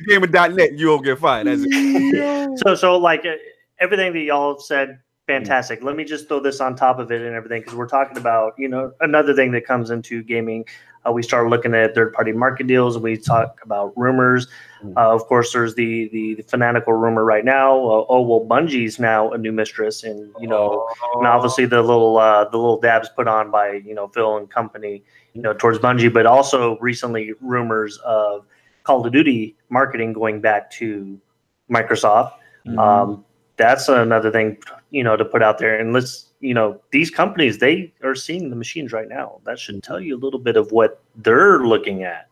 [0.55, 0.77] net.
[0.77, 1.47] You won't get fired.
[1.47, 2.59] That's it.
[2.65, 3.35] so so like uh,
[3.79, 5.83] everything that y'all said, fantastic.
[5.83, 8.53] Let me just throw this on top of it and everything because we're talking about
[8.57, 10.65] you know another thing that comes into gaming
[11.07, 12.97] uh, we start looking at third party market deals.
[12.97, 14.47] We talk about rumors.
[14.83, 14.97] Mm.
[14.97, 17.73] Uh, of course, there's the, the, the fanatical rumor right now.
[17.75, 22.17] Uh, oh well, Bungie's now a new mistress, and you know, and obviously the little
[22.17, 25.03] uh, the little dabs put on by you know Phil and company,
[25.33, 28.45] you know, towards Bungie, but also recently rumors of
[28.83, 31.19] Call of Duty marketing going back to
[31.71, 32.33] Microsoft.
[32.67, 32.79] Mm-hmm.
[32.79, 33.25] Um,
[33.57, 34.57] that's another thing,
[34.89, 35.77] you know, to put out there.
[35.77, 39.39] And let's you know these companies they are seeing the machines right now.
[39.45, 42.27] That should tell you a little bit of what they're looking at.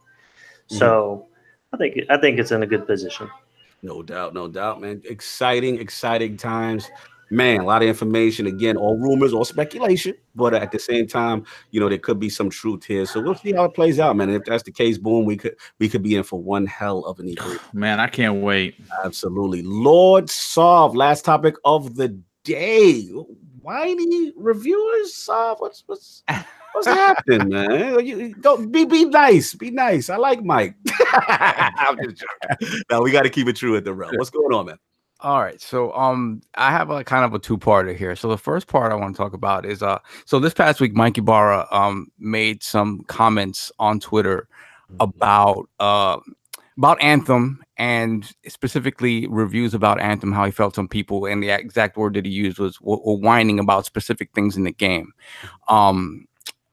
[0.69, 0.79] Mm-hmm.
[0.79, 1.27] so
[1.71, 3.29] i think i think it's in a good position.
[3.83, 5.01] No doubt no doubt man.
[5.05, 6.89] Exciting exciting times.
[7.29, 8.47] Man a lot of information.
[8.47, 12.29] Again all rumors all speculation but at the same time you know there could be
[12.29, 13.05] some truth here.
[13.05, 14.29] So we'll see how it plays out man.
[14.29, 17.19] If that's the case boom we could we could be in for one hell of
[17.19, 18.75] an evening man i can't wait.
[19.03, 19.61] Absolutely.
[19.63, 23.09] Lord solve last topic of the day
[23.67, 25.27] whiny reviewers?
[25.29, 26.23] Uh, what's what's
[26.71, 28.05] what's happening, man?
[28.05, 30.09] You, go be be nice, be nice.
[30.09, 30.75] I like Mike.
[31.11, 32.81] I'm just joking.
[32.89, 34.13] Now we got to keep it true at the realm.
[34.15, 34.79] What's going on, man?
[35.19, 38.15] All right, so um, I have a kind of a two-parter here.
[38.15, 40.93] So the first part I want to talk about is uh, so this past week,
[40.93, 44.47] Mike Ybarra um made some comments on Twitter
[44.89, 44.97] mm-hmm.
[45.01, 46.17] about uh
[46.77, 51.95] about Anthem and specifically reviews about Anthem, how he felt some people, and the exact
[51.97, 55.13] word that he used was were whining about specific things in the game.
[55.67, 56.25] Um,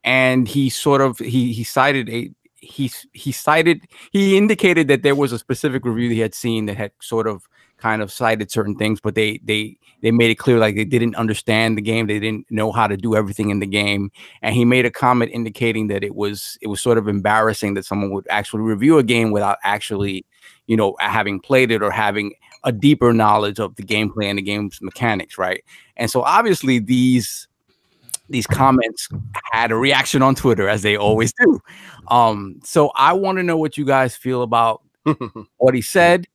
[0.02, 5.14] and he sort of he he cited a he he cited he indicated that there
[5.14, 7.46] was a specific review he had seen that had sort of
[7.78, 11.14] kind of cited certain things, but they they they made it clear like they didn't
[11.16, 14.10] understand the game, they didn't know how to do everything in the game,
[14.42, 17.84] and he made a comment indicating that it was it was sort of embarrassing that
[17.84, 20.24] someone would actually review a game without actually,
[20.66, 22.32] you know, having played it or having
[22.64, 25.62] a deeper knowledge of the gameplay and the game's mechanics, right?
[25.96, 27.46] And so obviously these
[28.30, 29.08] these comments
[29.52, 31.60] had a reaction on Twitter as they always do.
[32.08, 34.82] Um, so I want to know what you guys feel about
[35.58, 36.26] what he said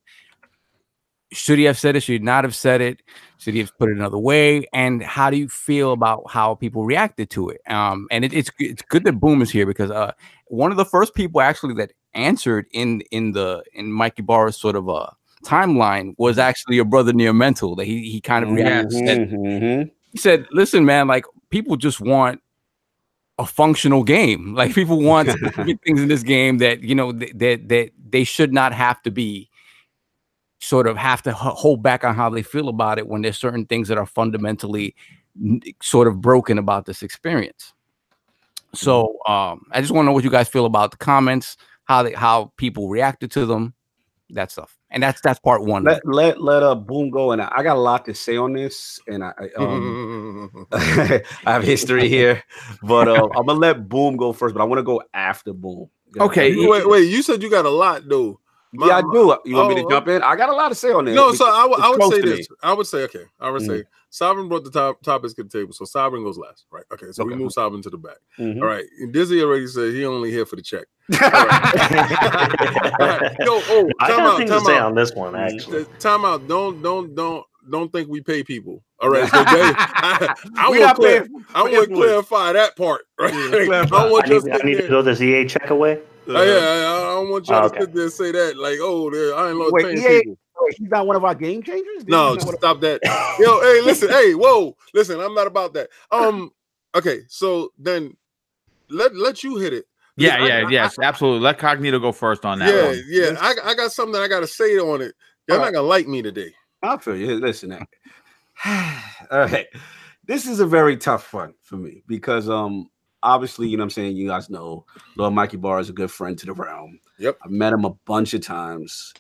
[1.32, 2.02] should he have said it?
[2.02, 3.02] Should he not have said it?
[3.38, 4.66] Should he have put it another way?
[4.74, 7.62] And how do you feel about how people reacted to it?
[7.68, 10.12] Um, and it, it's it's good that Boom is here because uh,
[10.48, 14.76] one of the first people actually that answered in in the in Mikey Barr's sort
[14.76, 15.14] of a
[15.46, 18.92] timeline was actually your brother near mental that he he kind of reacted.
[18.92, 19.92] Said, Mhm.
[20.12, 22.42] he said, "Listen, man, like people just want
[23.38, 24.54] a functional game.
[24.56, 25.30] Like people want
[25.86, 29.12] things in this game that you know that that, that they should not have to
[29.12, 29.49] be."
[30.60, 33.38] Sort of have to h- hold back on how they feel about it when there's
[33.38, 34.96] certain things that are fundamentally
[35.42, 37.74] n- sort of broken about this experience.
[38.74, 42.04] So um, I just want to know what you guys feel about the comments, how
[42.04, 43.74] they, how people reacted to them,
[44.32, 45.84] that stuff, and that's that's part one.
[45.86, 48.54] Let let let uh boom go, and I, I got a lot to say on
[48.54, 52.44] this, and I I, um, I have history here,
[52.84, 55.90] but uh, I'm gonna let boom go first, but I want to go after boom.
[56.20, 57.10] Okay, wait, wait.
[57.10, 58.40] You said you got a lot though.
[58.72, 59.36] My- yeah, I do.
[59.46, 60.22] You want me to oh, jump in?
[60.22, 61.16] I got a lot to say on this.
[61.16, 62.36] No, so I, would- it's I would close say to me.
[62.36, 62.48] this.
[62.62, 63.24] I would say okay.
[63.40, 66.66] I would say Sovereign brought the top topics to the table, so Sovereign goes last,
[66.72, 66.84] right?
[66.92, 68.18] Okay, so we move Sovereign to the back.
[68.38, 68.62] Mhm.
[68.62, 70.86] All right, and Dizzy already said he only here for the check.
[71.14, 71.30] All
[73.08, 73.36] right.
[73.40, 74.86] Yo, oh, I time got out, things to time say out.
[74.88, 75.82] on this one, actually.
[75.82, 76.48] Uh, Time out.
[76.48, 78.84] Don't don't don't don't think we pay people.
[79.00, 83.02] All right, so Jay, I, I want not to I want to clarify that part.
[83.20, 83.32] Right?
[83.32, 83.96] clarify.
[83.96, 86.00] I want I you need, to I need to throw this EA check away.
[86.38, 88.78] Oh, yeah, I, I don't want you Oh, to sit there and say that like,
[88.82, 90.40] oh, there- I ain't lost Wait, paying EA people.
[90.78, 92.06] He's not one of our game changers.
[92.06, 93.02] No, He's just not stop that.
[93.40, 95.90] Yo, hey, listen, hey, whoa, listen, I'm not about that.
[96.12, 96.52] Um,
[96.94, 98.16] okay, so then
[98.90, 99.86] let let you hit it.
[100.18, 101.42] Yeah, I- yeah, I- yes, absolutely.
[101.42, 103.04] Let Cognito go first on that yeah, one.
[103.08, 103.38] yeah.
[103.40, 105.16] I, I got something that I gotta say on it.
[105.48, 106.54] Y'all All not gonna like me today.
[106.84, 107.36] I feel you.
[107.40, 107.74] Listen,
[108.66, 108.90] all
[109.32, 109.68] right.
[110.26, 112.90] This is a very tough one for me because um
[113.24, 114.86] obviously, you know what I'm saying, you guys know
[115.18, 117.00] Lord Mikey Barr is a good friend to the realm.
[117.18, 117.38] Yep.
[117.44, 119.14] I've met him a bunch of times,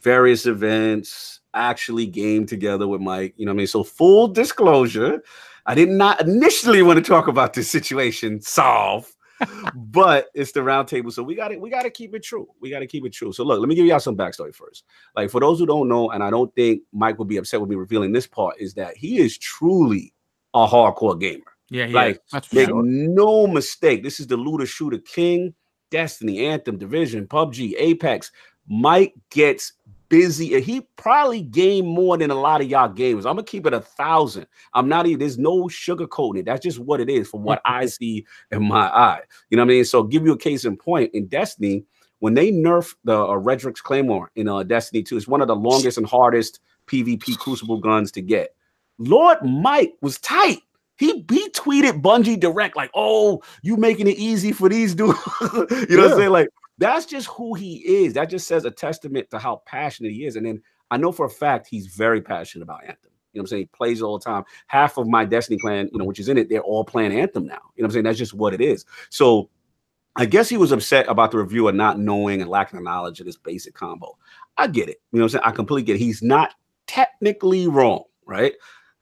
[0.00, 3.34] various events, actually game together with Mike.
[3.36, 3.66] You know what I mean?
[3.66, 5.22] So full disclosure,
[5.66, 9.12] I did not initially want to talk about this situation solve.
[9.74, 12.46] but it's the round table, so we got it, we got to keep it true.
[12.60, 13.32] We got to keep it true.
[13.32, 14.84] So look, let me give y'all some backstory first.
[15.16, 17.68] Like for those who don't know, and I don't think Mike will be upset with
[17.68, 20.12] me revealing this part, is that he is truly
[20.54, 21.51] a hardcore gamer.
[21.72, 22.20] Yeah, he Like.
[22.52, 22.82] Make sure.
[22.84, 25.54] no mistake, this is the looter shooter king,
[25.90, 28.30] Destiny, Anthem, Division, PUBG, Apex.
[28.68, 29.72] Mike gets
[30.10, 33.20] busy, and he probably game more than a lot of y'all gamers.
[33.20, 34.46] I'm gonna keep it a thousand.
[34.74, 35.18] I'm not even.
[35.18, 36.44] There's no sugarcoating it.
[36.44, 39.22] That's just what it is from what I see in my eye.
[39.48, 39.84] You know what I mean?
[39.86, 41.84] So give you a case in point in Destiny.
[42.18, 45.56] When they nerfed the uh, Redrix Claymore in uh, Destiny 2, it's one of the
[45.56, 48.54] longest and hardest PvP Crucible guns to get.
[48.98, 50.60] Lord Mike was tight.
[51.02, 55.18] He he tweeted Bungie direct, like, oh, you making it easy for these dudes.
[55.40, 55.48] you
[55.96, 56.30] know what I'm saying?
[56.30, 56.48] Like,
[56.78, 58.14] that's just who he is.
[58.14, 60.36] That just says a testament to how passionate he is.
[60.36, 63.10] And then I know for a fact he's very passionate about Anthem.
[63.32, 63.62] You know what I'm saying?
[63.62, 64.44] He plays it all the time.
[64.68, 67.46] Half of my Destiny clan, you know, which is in it, they're all playing Anthem
[67.46, 67.54] now.
[67.74, 68.04] You know what I'm saying?
[68.04, 68.84] That's just what it is.
[69.10, 69.50] So
[70.14, 73.26] I guess he was upset about the reviewer not knowing and lacking the knowledge of
[73.26, 74.16] this basic combo.
[74.56, 75.00] I get it.
[75.10, 75.44] You know what I'm saying?
[75.46, 76.04] I completely get it.
[76.04, 76.54] He's not
[76.86, 78.52] technically wrong, right?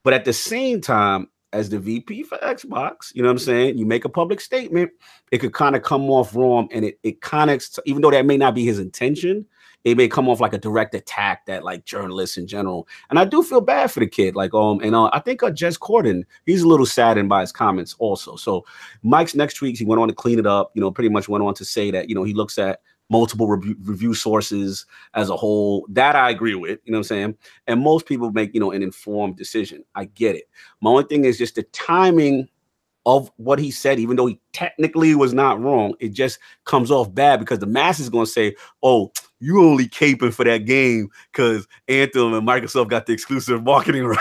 [0.02, 3.78] But at the same time, as the VP for Xbox, you know what I'm saying?
[3.78, 4.90] You make a public statement,
[5.32, 6.68] it could kind of come off wrong.
[6.72, 9.46] And it, it kind of, even though that may not be his intention,
[9.84, 12.86] it may come off like a direct attack that like journalists in general.
[13.08, 14.36] And I do feel bad for the kid.
[14.36, 17.52] Like, um, and uh, I think uh, Jez Corden, he's a little saddened by his
[17.52, 18.36] comments also.
[18.36, 18.64] So
[19.02, 21.44] Mike's next tweets, he went on to clean it up, you know, pretty much went
[21.44, 22.80] on to say that, you know, he looks at
[23.10, 25.86] multiple review, review sources as a whole.
[25.90, 27.36] That I agree with, you know what I'm saying?
[27.66, 29.84] And most people make, you know, an informed decision.
[29.94, 30.44] I get it.
[30.80, 32.48] My only thing is just the timing
[33.06, 37.12] of what he said, even though he technically was not wrong, it just comes off
[37.14, 41.08] bad because the mass is going to say, oh, you only caping for that game
[41.32, 44.18] because Anthem and Microsoft got the exclusive marketing right.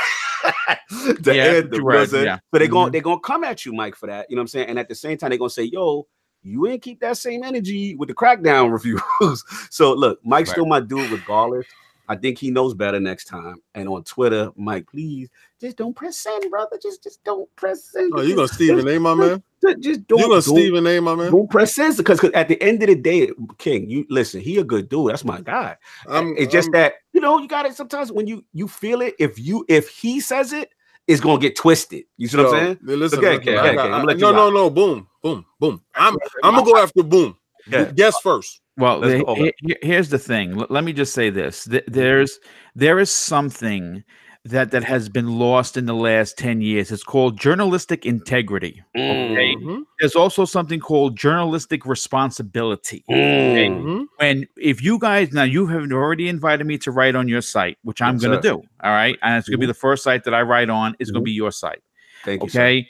[1.24, 2.40] to Yeah, Anthem, you're you know right, yeah.
[2.54, 2.92] So they're going Mhm.
[2.94, 4.28] they're gonna come at you, Mike, for that.
[4.30, 4.70] You know what I'm saying?
[4.70, 6.08] And at the same time, they're gonna say, yo,
[6.44, 8.72] you ain't keep that same energy with the crackdown
[9.22, 9.44] reviews.
[9.70, 10.54] so look, Mike's Right.
[10.56, 11.66] still my dude regardless.
[12.08, 13.58] I think he knows better next time.
[13.76, 15.30] And on Twitter, Mike, please
[15.62, 16.80] just don't press send, brother.
[16.82, 18.12] Just just don't press send.
[18.16, 19.44] Oh, you gonna Stephen A, my man?
[19.64, 21.32] Just, just don't, You gonna Stephen A, my man?
[21.32, 24.64] don't press send because at the end of the day, King, you listen, he a
[24.64, 25.12] good dude.
[25.12, 25.78] That's my guy.
[26.08, 29.02] I'm, it's just I'm- that you know you got it sometimes when you you feel
[29.02, 29.14] it.
[29.20, 30.72] If you if he says it,
[31.10, 32.04] it's gonna get twisted.
[32.18, 32.78] You see what I'm saying?
[32.84, 34.70] Listen, Okay, listen, okay, I okay, got- okay, I'm gonna let no, you no, no,
[34.70, 35.82] boom, boom, boom.
[35.96, 37.36] I'm I'm gonna go after boom.
[37.68, 37.86] Yeah.
[37.86, 38.62] Guess first.
[38.78, 40.64] Well, the- go over he- he- here's the thing.
[40.70, 41.92] Let me just say this: mm-hmm.
[41.92, 42.40] there's
[42.76, 44.04] there is something
[44.46, 46.92] that that has been lost in the last 10 years.
[46.92, 48.82] It's called journalistic integrity.
[48.96, 49.56] Okay.
[49.56, 49.84] Mhm.
[50.00, 53.04] There's also something called journalistic responsibility.
[53.10, 53.68] Okay?
[53.70, 54.06] Mhm.
[54.18, 57.78] When if you guys now you have already invited me to write on your site,
[57.84, 58.42] which I'm Yes, gonna sir.
[58.42, 58.64] do.
[58.84, 59.18] All right.
[59.22, 61.26] And it's gonna be the first site that I write on is gonna Mhm.
[61.26, 61.82] be your site.
[62.24, 62.50] Thank you.
[62.50, 62.60] sir.
[62.62, 62.88] Okay.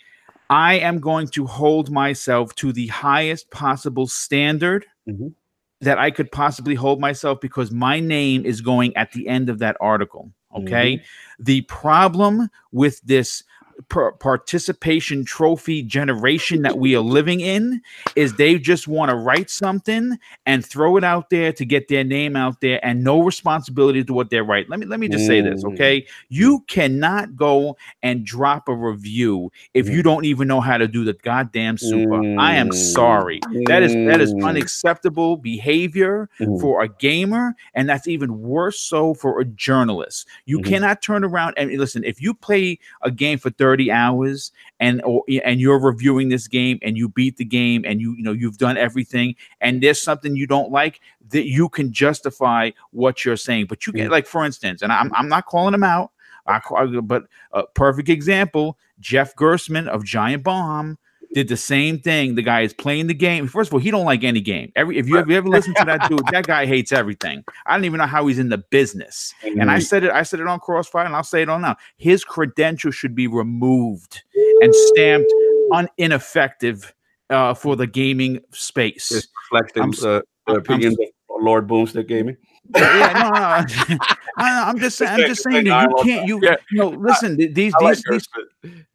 [0.51, 5.33] I am going to hold myself to the highest possible standard Mhm.
[5.81, 9.59] that I could possibly hold myself because my name is going at the end of
[9.59, 10.31] that article.
[10.55, 10.95] Okay.
[10.95, 11.43] Mm-hmm.
[11.43, 13.43] The problem with this
[13.87, 17.81] participation trophy generation that we are living in
[18.15, 22.03] is they just want to write something and throw it out there to get their
[22.03, 24.43] name out there and no responsibility to what they're.
[24.43, 25.73] Let me let me just say this, Mm.
[25.73, 26.05] okay?
[26.29, 31.03] You cannot go and drop a review if you don't even know how to do
[31.03, 32.21] the goddamn super.
[32.37, 32.73] I am Mm.
[32.73, 33.41] sorry.
[33.67, 34.43] That is that is Mm.
[34.45, 40.27] unacceptable behavior for a gamer, and that's even worse so for a journalist.
[40.45, 40.63] You Mhm.
[40.65, 42.03] cannot turn around and listen.
[42.03, 46.79] If you play a game for thirty hours and or and you're reviewing this game
[46.81, 50.35] and you beat the game and you you know you've done everything and there's something
[50.35, 50.99] you don't like
[51.29, 53.67] that you can justify what you're saying.
[53.67, 54.11] But you get mm.
[54.11, 56.11] like for instance, and I'm I'm not calling him out.
[56.47, 56.59] I,
[57.03, 60.97] but a perfect example, Jeff Gerstmann of Giant Bomb
[61.33, 62.35] did the same thing.
[62.35, 63.47] The guy is playing the game.
[63.47, 64.71] First of all, he don't like any game.
[64.75, 67.43] Every if you ever, you ever listen to that dude, that guy hates everything.
[67.65, 69.33] I don't even know how he's in the business.
[69.43, 71.75] And I said it, I said it on Crossfire, and I'll say it on now.
[71.97, 74.21] His credentials should be removed
[74.61, 75.31] and stamped
[75.71, 76.93] un ineffective
[77.29, 79.11] uh, for the gaming space.
[79.11, 82.35] It's reflecting I'm the I'm- opinion that Lord Boomstick me.
[82.75, 83.97] Yeah, no, no.
[84.37, 85.11] I, am just saying.
[85.11, 86.27] I'm just saying that you can't.
[86.27, 86.55] You, Yeah.
[86.71, 87.37] you know, listen.
[87.37, 88.27] th- These, I like these, these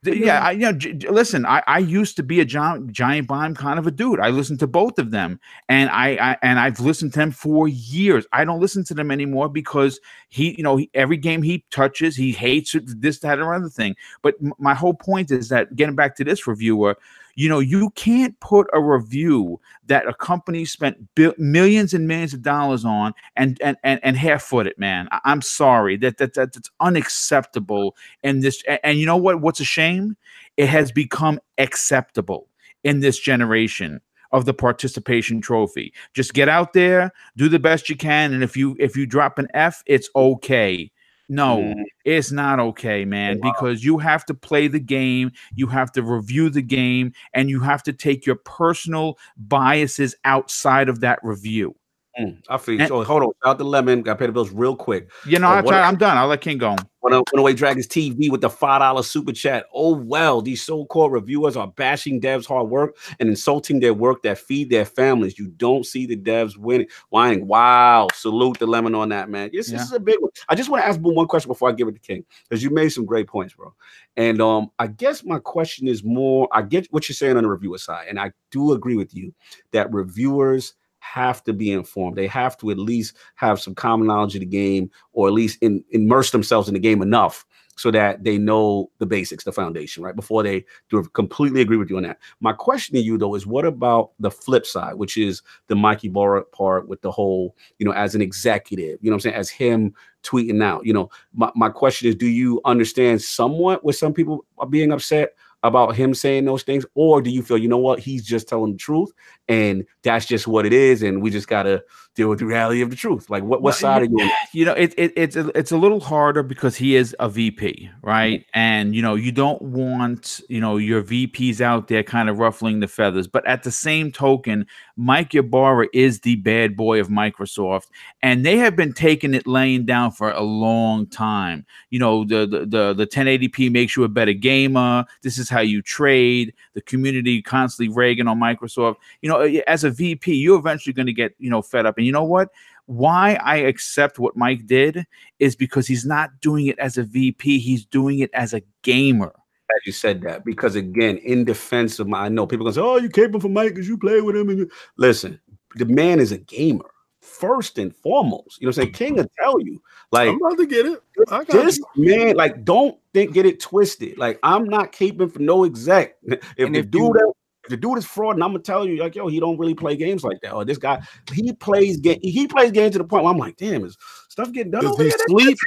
[0.04, 0.20] Gerstmann.
[0.24, 3.26] Yeah, I, you know, j- j- listen, I, I used to be a giant, giant
[3.26, 4.20] bomb kind of a dude.
[4.20, 7.68] I listened to both of them, and I, I and I've listened to them for
[7.68, 8.26] years.
[8.32, 12.16] I don't listen to them anymore because he, you know, he, every game he touches,
[12.16, 13.96] he hates it, this, that, or other thing.
[14.22, 16.96] But m- my whole point is that getting back to this reviewer,
[17.36, 20.96] you know, you can't put a review that a company spent
[21.38, 25.08] millions and millions of dollars on and and and, and half foot it, man.
[25.12, 28.62] I, am sorry that, that that that's unacceptable in this.
[28.68, 29.40] a- And, you know what?
[29.40, 30.16] What's a shame?
[30.56, 32.48] It has become acceptable
[32.84, 34.00] in this generation
[34.32, 35.92] of the participation trophy.
[36.12, 39.38] Just get out there, do the best you can, and if you if you drop
[39.38, 40.90] an F, it's okay.
[41.28, 41.84] No, Mm.
[42.04, 46.50] it's not okay, man, because you have to play the game, you have to review
[46.50, 51.74] the game, and you have to take your personal biases outside of that review.
[52.18, 52.86] Mm, I feel you.
[52.86, 53.28] Hold on.
[53.28, 54.02] Shout out to Lemon.
[54.02, 55.10] Got to pay the bills real quick.
[55.26, 56.16] You know, Uh, I I'm done.
[56.16, 56.76] I'll let King go.
[57.00, 59.66] When away Dragons TV with the five dollar super chat.
[59.74, 64.38] Oh well, these so-called reviewers are bashing devs' hard work and insulting their work that
[64.38, 65.38] feed their families.
[65.38, 67.46] You don't see the devs winning, whining.
[67.46, 69.50] Wow, salute the lemon on that, man.
[69.52, 70.30] This, this is a big one.
[70.48, 72.70] I just want to ask one question before I give it to King because you
[72.70, 73.74] made some great points, bro.
[74.16, 76.48] And um, I guess my question is more.
[76.52, 79.34] I get what you're saying on the reviewer side, and I do agree with you
[79.72, 80.72] that reviewers
[81.04, 82.16] have to be informed.
[82.16, 85.58] They have to at least have some common knowledge of the game, or at least
[85.60, 87.44] in, immerse themselves in the game enough
[87.76, 90.14] so that they know the basics, the foundation, right?
[90.14, 91.02] Before they do.
[91.12, 92.18] Completely agree with you on that.
[92.40, 96.04] My question to you though is what about the flip side, which is the Mike
[96.04, 99.50] Ybarra part with the whole, you know, as an executive, you know I'm saying, as
[99.50, 99.92] him
[100.22, 100.86] tweeting out.
[100.86, 105.30] You know, my, my question is, do you understand somewhat what some people being upset
[105.64, 108.72] about him saying those things, or do you feel, you know what, he's just telling
[108.72, 109.10] the truth
[109.48, 112.90] and that's just what it is, and we just gotta deal with the reality of
[112.90, 113.28] the truth?
[113.28, 114.30] Like, what what Well, side are you on?
[114.52, 117.90] you know it, it it's a, it's a little harder because he is a VP,
[118.02, 118.40] right?
[118.40, 118.58] Mm-hmm.
[118.58, 122.80] And you know you don't want you know your VPs out there kind of ruffling
[122.80, 124.66] the feathers, but at the same token,
[124.96, 127.86] Mike Ybarra is the bad boy of Microsoft,
[128.22, 131.66] and they have been taking it laying down for a long time.
[131.90, 135.04] You know the the the, the 1080p makes you a better gamer.
[135.22, 136.54] This is how you trade.
[136.74, 138.96] The community constantly ragging on Microsoft.
[139.22, 141.96] You know, Eh, as a VP, you're eventually going to get you know fed up,
[141.98, 142.50] and you know what?
[142.86, 145.06] why I accept what Mike did
[145.38, 149.34] is because he's not doing it as a VP, he's doing it as a gamer.
[149.74, 152.82] As you said that, because again, in defense of my, I know people gonna say,
[152.82, 155.40] "Oh, you caping for Mike because you play with him." And you listen,
[155.76, 156.90] the man is a gamer
[157.22, 158.60] first and foremost.
[158.60, 159.80] You know, what I'm saying King will tell you,
[160.12, 161.02] like I'm about to get it.
[161.30, 162.16] I got this you.
[162.16, 164.18] man, like, don't think get it twisted.
[164.18, 166.16] Like, I'm not caping for no exec.
[166.28, 168.86] If And the dude, you- that- if the dude is fraud, and I'm gonna tell
[168.86, 170.52] you, like, yo, he don't really play games like that.
[170.52, 171.02] Or this guy,
[171.32, 173.96] he plays game, he plays games to the point where I'm like, damn, is
[174.28, 174.82] stuff getting done?
[174.82, 175.18] Does over he here?
[175.28, 175.58] sleep?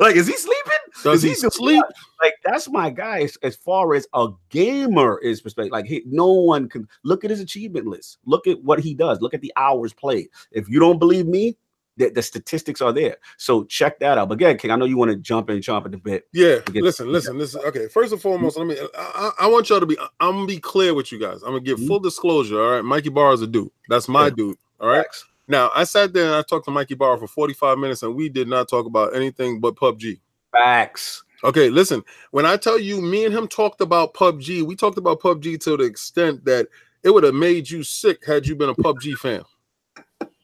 [0.00, 0.72] like, is he sleeping?
[1.02, 1.84] Does Is he doing sleep?
[2.22, 5.72] like that's my guy as, as far as a gamer is perspective.
[5.72, 8.18] Like he, no one can look at his achievement list.
[8.26, 9.20] Look at what he does.
[9.20, 10.28] Look at the hours played.
[10.52, 11.56] If you don't believe me,
[12.00, 13.16] the, the statistics are there.
[13.36, 14.28] So check that out.
[14.28, 16.26] But again, King, I know you want to jump in and chomp at the bit.
[16.32, 17.60] Yeah, listen, listen, listen.
[17.66, 18.76] Okay, first and foremost, let me.
[18.96, 19.96] I, I want y'all to be.
[20.18, 21.42] I'm gonna be clear with you guys.
[21.42, 21.86] I'm gonna give Mhm.
[21.86, 22.60] full disclosure.
[22.60, 23.70] All right, Mikey Barr is a dude.
[23.88, 24.30] That's my Yeah.
[24.36, 24.56] dude.
[24.80, 25.06] All right.
[25.46, 28.28] Now I sat there and I talked to Mikey Barr for 45 minutes, and we
[28.28, 30.20] did not talk about anything but PUBG.
[30.52, 31.22] Facts.
[31.42, 32.02] Okay, listen.
[32.32, 34.62] When I tell you, me and him talked about PUBG.
[34.62, 36.68] We talked about PUBG to the extent that
[37.02, 39.42] it would have made you sick had you been a PUBG fan.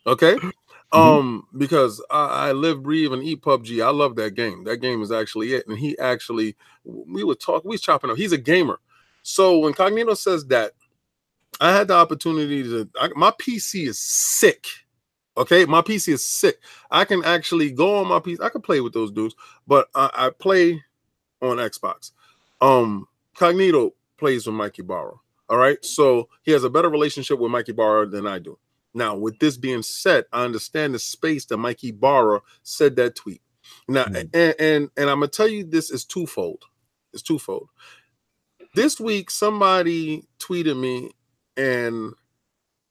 [0.07, 0.37] Okay.
[0.93, 3.85] Um, because I, I live, breathe, and eat PUBG.
[3.85, 4.65] I love that game.
[4.65, 5.67] That game is actually it.
[5.67, 8.17] And he actually, we would talk, we was chopping up.
[8.17, 8.79] He's a gamer.
[9.23, 10.73] So when Cognito says that,
[11.61, 12.89] I had the opportunity to.
[13.01, 14.67] I, my PC is sick.
[15.37, 16.59] Okay, my PC is sick.
[16.91, 18.41] I can actually go on my PC.
[18.41, 19.35] I can play with those dudes,
[19.67, 20.83] but I, I play
[21.43, 22.13] on Xbox.
[22.61, 23.07] Um,
[23.37, 25.15] Cognito plays with Mike Ybarra.
[25.49, 28.59] All right, so he has a better relationship with Mike Ybarra than I do.
[28.97, 33.43] Now, with this being said, I understand the space that Mike Ybarra said that tweet.
[33.89, 34.31] Now, Mhm.
[34.35, 36.65] and, and and I'm gonna tell you this is twofold.
[37.15, 37.69] It's twofold.
[38.75, 41.13] This week, somebody tweeted me
[41.57, 42.15] and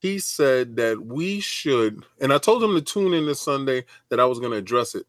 [0.00, 4.20] he said that we should, and I told him to tune in this Sunday that
[4.20, 5.06] I was going to address it.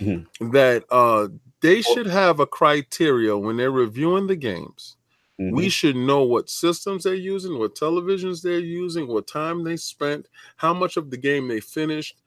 [0.00, 0.26] Mhm.
[0.52, 1.28] That uh
[1.62, 4.96] they should have a criteria when they're reviewing the games.
[5.38, 5.72] We Mhm.
[5.72, 10.72] should know what systems they're using, what televisions they're using, what time they spent, how
[10.72, 12.22] much of the game they finished.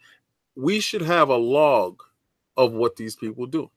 [0.56, 2.04] We should have a log
[2.58, 3.72] of what these people do.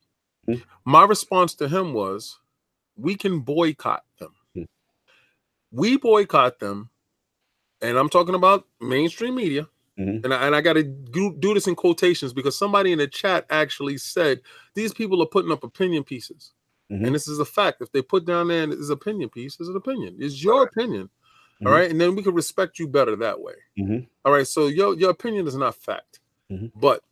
[0.49, 0.62] Mhm.
[0.84, 2.39] My response to him was,
[2.97, 4.34] we can boycott them.
[4.57, 4.67] Mhm.
[5.70, 6.91] We boycott them,
[7.81, 9.68] and I'm talking about mainstream media.
[9.99, 10.25] Mhm.
[10.25, 13.07] And I, and I got to do, do this in quotations because somebody in the
[13.07, 14.41] chat actually said
[14.75, 16.52] these people are putting up opinion pieces.
[16.91, 17.07] Mhm.
[17.07, 17.81] And this is a fact.
[17.81, 20.17] If they put down there and it's opinion piece, it's an opinion.
[20.19, 21.09] It's your opinion.
[21.60, 21.73] All Mhm.
[21.73, 21.91] right.
[21.91, 23.55] And then we can respect you better that way.
[23.78, 24.09] Mhm.
[24.25, 24.47] All right.
[24.47, 26.20] So your your opinion is not fact.
[26.51, 26.73] Mhm.
[26.75, 27.05] But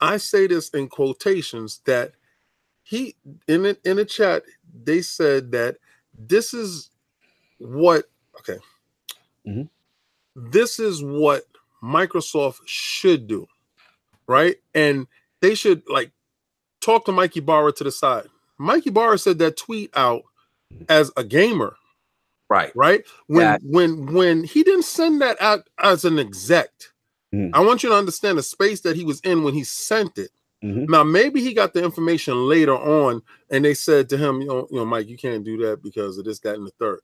[0.00, 2.14] I say this in quotations that
[2.82, 3.14] he
[3.48, 4.44] in it in the chat,
[4.84, 5.78] they said that
[6.14, 6.90] this is
[7.58, 8.58] what okay.
[9.46, 9.68] Mhm.
[10.34, 11.46] This is what
[11.82, 13.46] Microsoft should do.
[14.26, 14.60] Right.
[14.74, 15.06] And
[15.40, 16.12] they should like
[16.80, 18.26] talk to Mike Ybarra to the side.
[18.58, 20.22] Mike Ybarra said that tweet out
[20.88, 21.76] as a gamer,
[22.48, 22.72] Right.
[22.74, 23.04] right?
[23.26, 23.58] When Yeah.
[23.62, 26.70] when when he didn't send that out as an exec.
[27.34, 27.50] Mhm.
[27.54, 30.30] I want you to understand the space that he was in when he sent it.
[30.64, 30.88] Mhm.
[30.88, 34.68] Now maybe he got the information later on, and they said to him, you know,
[34.70, 37.00] you know, Mike, you can't do that because of this, that, and the third.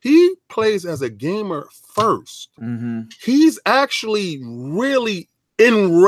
[0.00, 3.12] He plays as a gamer 1st Mhm.
[3.20, 5.28] He's actually really
[5.58, 6.00] in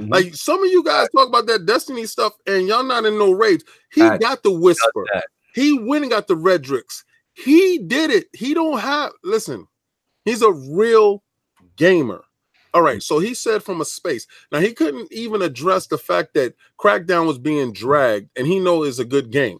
[0.00, 0.10] Mhm.
[0.10, 3.32] Like some of you guys talk about that Destiny stuff, and y'all not in no
[3.32, 3.62] rage.
[3.92, 4.22] He Facts.
[4.24, 5.06] got the whisper.
[5.54, 7.04] He went and got the Redrix.
[7.34, 8.28] He did it.
[8.32, 9.12] He don't have.
[9.24, 9.66] Listen,
[10.24, 11.22] he's a real
[11.76, 12.24] gamer.
[12.72, 13.02] All right.
[13.02, 14.26] So he said from a space.
[14.52, 18.84] Now he couldn't even address the fact that Crackdown was being dragged, and he know
[18.84, 19.58] is a good game.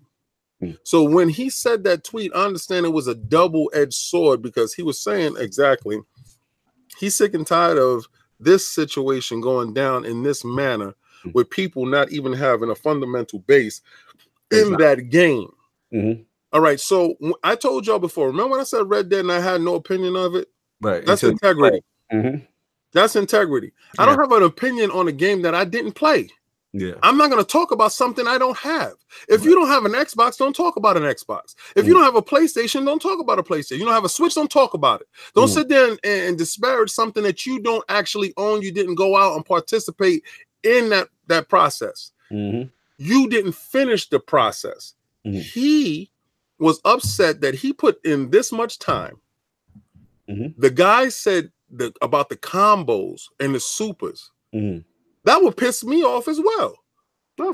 [0.60, 0.72] Hmm.
[0.84, 4.82] So when he said that tweet, I understand it was a double-edged sword because he
[4.82, 6.00] was saying exactly
[6.98, 8.06] he's sick and tired of
[8.40, 11.30] this situation going down in this manner Hmm.
[11.34, 13.82] with people not even having a fundamental base
[14.50, 14.84] in Exactly.
[14.84, 15.52] that game.
[15.92, 16.24] Mhm.
[16.52, 16.80] All right.
[16.80, 18.28] So I told y'all before.
[18.28, 20.48] Remember when I said Red Dead and I had no opinion of it?
[20.80, 21.04] Right.
[21.04, 21.84] That's Until- integrity.
[22.12, 22.46] Mhm.
[22.92, 23.72] That's integrity.
[23.98, 26.30] I don't have an opinion on a game that I didn't play.
[26.72, 26.92] Yeah.
[27.02, 28.92] I'm not going to talk about something I don't have.
[29.28, 31.54] If you don't have an Xbox, don't talk about an Xbox.
[31.74, 31.96] If you Mm.
[31.96, 33.78] don't have a PlayStation, don't talk about a PlayStation.
[33.78, 35.08] You don't have a Switch, don't talk about it.
[35.34, 35.54] Don't Mm.
[35.54, 38.62] sit there and, and disparage something that you don't actually own.
[38.62, 40.22] You didn't go out and participate
[40.62, 42.12] in that that process.
[42.30, 42.70] Mhm.
[42.98, 44.94] You didn't finish the process.
[45.26, 45.42] Mhm.
[45.42, 46.10] He
[46.58, 49.20] was upset that he put in this much time.
[50.28, 50.54] Mhm.
[50.58, 54.30] The guy said the, about the combos and the supers.
[54.54, 54.84] Mhm.
[55.24, 56.76] That would piss me off as well.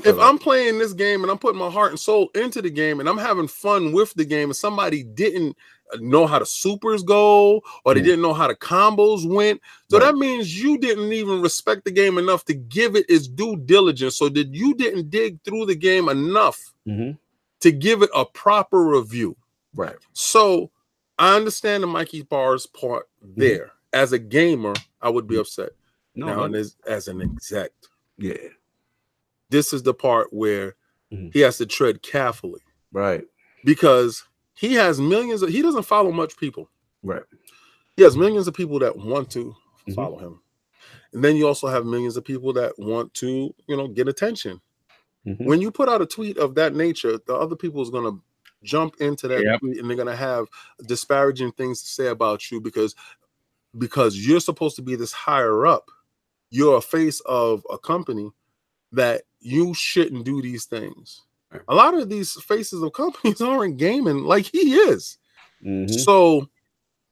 [0.03, 0.19] If.
[0.19, 3.07] I'm playing this game and I'm putting my heart and soul into the game and
[3.07, 5.55] I'm having fun with the game and somebody didn't
[5.99, 8.05] know how the supers go or they Mm.
[8.05, 10.07] didn't know how the combos went, so Right.
[10.07, 14.17] that means you didn't even respect the game enough to give it its due diligence.
[14.17, 17.17] So that you didn't dig through the game enough Mhm.
[17.61, 19.37] to give it a proper review.
[19.73, 19.95] Right.
[20.11, 20.69] So
[21.17, 23.71] I understand the Mikey Bars part there.
[23.93, 25.69] As a gamer, I would be upset.
[26.17, 26.25] No.
[26.27, 26.57] now, no.
[26.59, 27.89] as, as an exact.
[28.17, 28.33] Yeah.
[29.49, 30.75] this is the part where
[31.13, 31.31] Mhm.
[31.33, 32.59] he has to tread carefully
[32.91, 33.23] Right.
[33.63, 34.23] because
[34.55, 36.69] he has millions of he doesn't follow much people.
[37.03, 37.23] Right.
[37.95, 39.55] He has millions of people that want to
[39.87, 39.95] Mhm.
[39.95, 40.41] follow him.
[41.13, 44.59] And then you also have millions of people that want to, you know, get attention.
[45.25, 45.45] Mhm.
[45.45, 48.21] When you put out a tweet of that nature, the other people is going to
[48.63, 49.59] jump into that Yep.
[49.61, 50.47] tweet and they're going to have
[50.87, 52.95] disparaging things to say about you because
[53.77, 55.91] because you're supposed to be this higher up
[56.49, 58.29] you're a face of a company
[58.91, 61.21] that you shouldn't do these things.
[61.67, 65.17] A lot of these faces of companies aren't gaming like he is.
[65.65, 65.89] Mhm.
[66.03, 66.49] So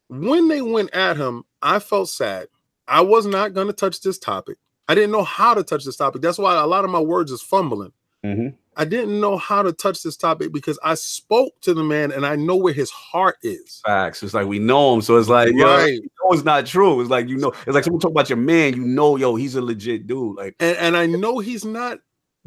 [0.08, 2.48] when they went at him, I felt sad.
[2.88, 4.58] I was not going to touch this topic.
[4.88, 6.22] I didn't know how to touch this topic.
[6.22, 7.92] That's why a lot of my words is fumbling.
[8.24, 8.56] Mhm.
[8.78, 12.26] I didn't know how to touch this topic because I spoke to the man and
[12.26, 13.82] I know where his heart is.
[13.86, 14.22] Facts.
[14.24, 17.00] It's like we know him, so it's like, yo, you know it's not true.
[17.02, 18.76] It's like you know, it's like someone talk about your man.
[18.76, 20.36] You know, yo, he's a legit dude.
[20.38, 22.00] Like, And, and I know he's not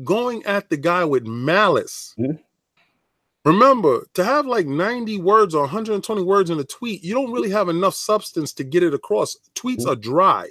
[0.05, 2.15] going at the guy with malice.
[2.19, 2.39] Mhm.
[3.45, 7.51] Remember, to have like 90 words or 120 words in a tweet, you don't really
[7.51, 9.37] have enough substance to get it across.
[9.55, 9.91] Tweets Mhm.
[9.93, 10.49] are dry.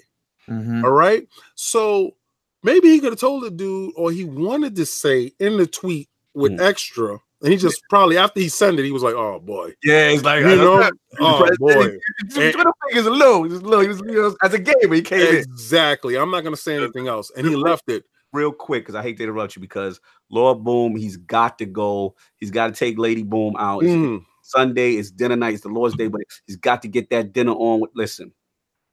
[0.49, 0.83] Mhm.
[0.83, 1.27] All right.
[1.55, 2.15] So
[2.63, 6.09] maybe he could have told the dude, or he wanted to say in the tweet
[6.33, 6.61] with Mm.
[6.61, 7.17] extra.
[7.43, 10.23] And he just probably after he sent it, he was like, "Oh boy, yeah, it's
[10.23, 11.95] like you know, oh boy."
[12.33, 13.81] Twitter fingers a little, just a little.
[13.81, 16.15] He was, know, as a gamer, he came in Exactly.
[16.17, 18.05] I'm not gonna say anything else, and he left it.
[18.33, 22.15] real quick because I hate to interrupt you because Lord Boom, he's got to go.
[22.37, 23.83] He's got to take Lady Boom out.
[23.83, 24.23] Mhm.
[24.43, 27.53] Sunday, it's dinner night, it's the Lord's Day, but he's got to get that dinner
[27.53, 27.79] on.
[27.79, 28.33] With, listen,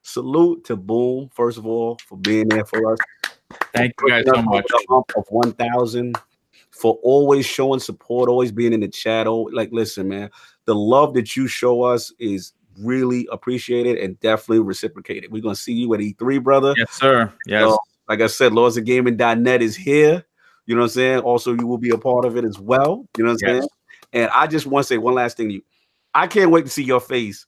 [0.03, 2.99] salute to Boom first of all for being there for us.
[3.73, 4.71] Thank you guys so much.
[4.89, 6.17] Of one thousand
[6.71, 9.27] for always showing support, always being in the chat.
[9.27, 10.29] Oh, like listen, man,
[10.65, 15.31] the love that you show us is really appreciated and definitely reciprocated.
[15.31, 16.73] We're gonna see you at E3, brother.
[16.77, 17.33] Yes, sir.
[17.45, 17.69] Yes.
[17.69, 20.25] So, like I said, Lords of Gaming.net is here.
[20.65, 21.19] You know what I'm saying?
[21.19, 23.07] Also, you will be a part of it as well.
[23.17, 23.59] You know what I'm Yes.
[23.59, 23.69] saying?
[24.13, 25.61] And I just want to say one last thing to you.
[26.13, 27.45] I can't wait to see your face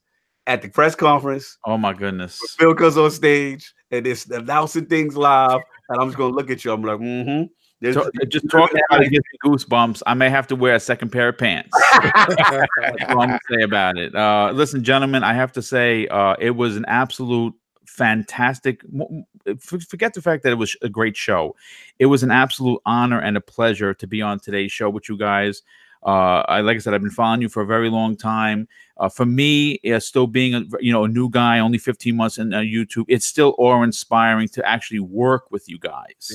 [0.47, 1.57] at the press conference.
[1.65, 2.41] Oh my goodness.
[2.57, 5.61] Phil comes on stage and it's announcing things live.
[5.89, 6.71] And I'm just gonna look at you.
[6.71, 7.43] I'm like, mm-hmm.
[7.79, 10.01] There's So, just talking about it gives me goosebumps.
[10.07, 11.69] I may have to wear a second pair of pants.
[12.01, 14.15] That's all I'm gonna say about it.
[14.15, 17.53] Uh, listen, gentlemen, I have to say uh, it was an absolute
[17.85, 18.81] fantastic.
[18.91, 19.01] m-
[19.47, 21.55] m- f- Forget the fact that it was a great show.
[21.99, 25.17] It was an absolute honor and a pleasure to be on today's show with you
[25.17, 25.61] guys.
[26.07, 28.69] Uh, I like I said, I've been following you for a very long time.
[28.95, 32.37] Uh, for me, uh, still being a you know a new guy, only 15 months
[32.37, 36.31] in uh, YouTube, it's still awe inspiring to actually work with you guys.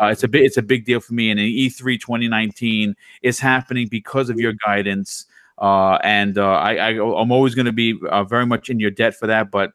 [0.00, 1.30] Uh, it's a big it's a big deal for me.
[1.30, 5.26] And in E E3 2019 is happening because of your guidance.
[5.58, 8.90] Uh, and uh, I, I I'm always going to be uh, very much in your
[8.90, 9.50] debt for that.
[9.50, 9.72] But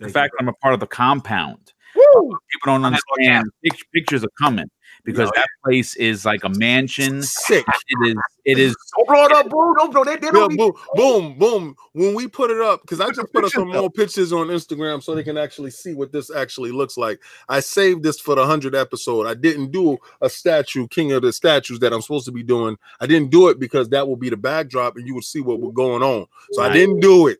[0.00, 3.50] the fact that I'm a part of the compound, people don't I'm not gonna understand.
[3.92, 4.68] Pictures are coming
[5.04, 5.40] because Yeah.
[5.42, 7.22] that place is like a mansion.
[7.22, 7.64] Sick.
[7.88, 8.16] It is.
[8.44, 8.76] It is.
[8.96, 9.74] Don't blow it up, bro.
[9.74, 10.04] Don't blow.
[10.04, 11.76] They, they Yeah, don't boom, boom, boom.
[11.92, 15.02] When we put it up, because I just put up some more pictures on Instagram
[15.02, 17.20] so they can actually see what this actually looks like.
[17.48, 19.26] I saved this for the hundred episode.
[19.26, 22.76] I didn't do a statue, King of the Statues, that I'm supposed to be doing.
[23.00, 25.60] I didn't do it because that will be the backdrop and you would see what
[25.60, 26.26] was going on.
[26.52, 27.38] So I didn't do it.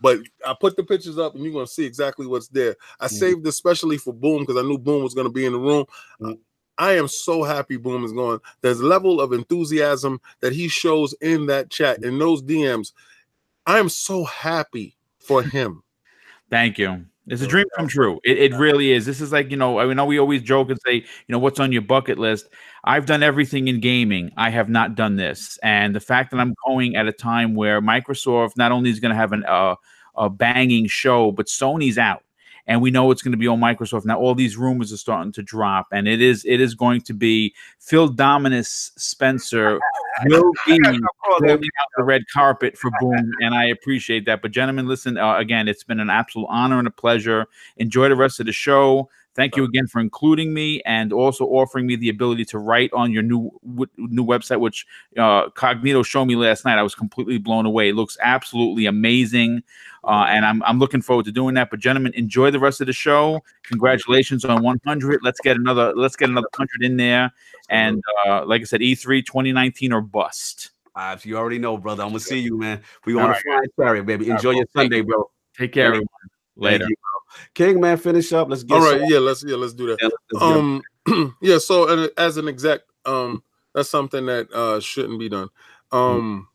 [0.00, 2.76] But I put the pictures up and you're gonna see exactly what's there.
[3.00, 3.10] I Mhm.
[3.10, 5.86] saved especially for Boom because I knew Boom was gonna be in the room.
[6.20, 6.38] Mhm.
[6.78, 8.40] I am so happy Boom is going.
[8.60, 12.92] There's a level of enthusiasm that he shows in that chat in those DMs.
[13.66, 15.82] I am so happy for him.
[16.50, 17.06] Thank you.
[17.26, 18.20] It's a dream come true.
[18.22, 19.06] It, it really is.
[19.06, 21.58] This is like, you know, I know we always joke and say, you know, what's
[21.58, 22.48] on your bucket list?
[22.84, 24.30] I've done everything in gaming.
[24.36, 25.58] I have not done this.
[25.62, 29.10] And the fact that I'm going at a time where Microsoft not only is going
[29.10, 29.76] to have an, uh,
[30.16, 32.22] a banging show, but Sony's out.
[32.66, 34.06] And we know it's going to be on Microsoft.
[34.06, 37.12] Now all these rumors are starting to drop, and it is it is going to
[37.12, 39.78] be Phil Dominus Spencer
[40.24, 44.40] will be rolling out the red carpet for Boom, and I appreciate that.
[44.40, 45.68] But gentlemen, listen uh, again.
[45.68, 47.46] It's been an absolute honor and a pleasure.
[47.76, 49.10] Enjoy the rest of the show.
[49.34, 53.10] Thank you again for including me and also offering me the ability to write on
[53.10, 56.78] your new w- new website, which uh, Cognito showed me last night.
[56.78, 57.88] I was completely blown away.
[57.88, 59.64] It looks absolutely amazing,
[60.04, 61.70] uh, and I'm I'm looking forward to doing that.
[61.70, 63.42] But gentlemen, enjoy the rest of the show.
[63.64, 65.20] Congratulations on 100.
[65.24, 67.32] Let's get another let's get another 100 in there.
[67.68, 70.70] And uh, like I said, E3 2019 or bust.
[70.96, 72.80] If you already know, brother, I'm gonna see you, man.
[73.04, 74.30] We want right, to fly baby.
[74.30, 75.28] Enjoy your Sunday, bro.
[75.58, 76.08] Take care, Thank everyone.
[76.56, 76.88] Thank Later.
[77.38, 77.66] You, bro.
[77.66, 78.48] King, man, finish up.
[78.48, 79.98] Let's get All right, some- yeah, let's yeah, let's do that.
[80.00, 81.58] yeah, let's- let's Um, yeah.
[81.58, 83.42] So as an exec, um,
[83.74, 85.48] that's something that uh shouldn't be done.
[85.92, 86.48] Um,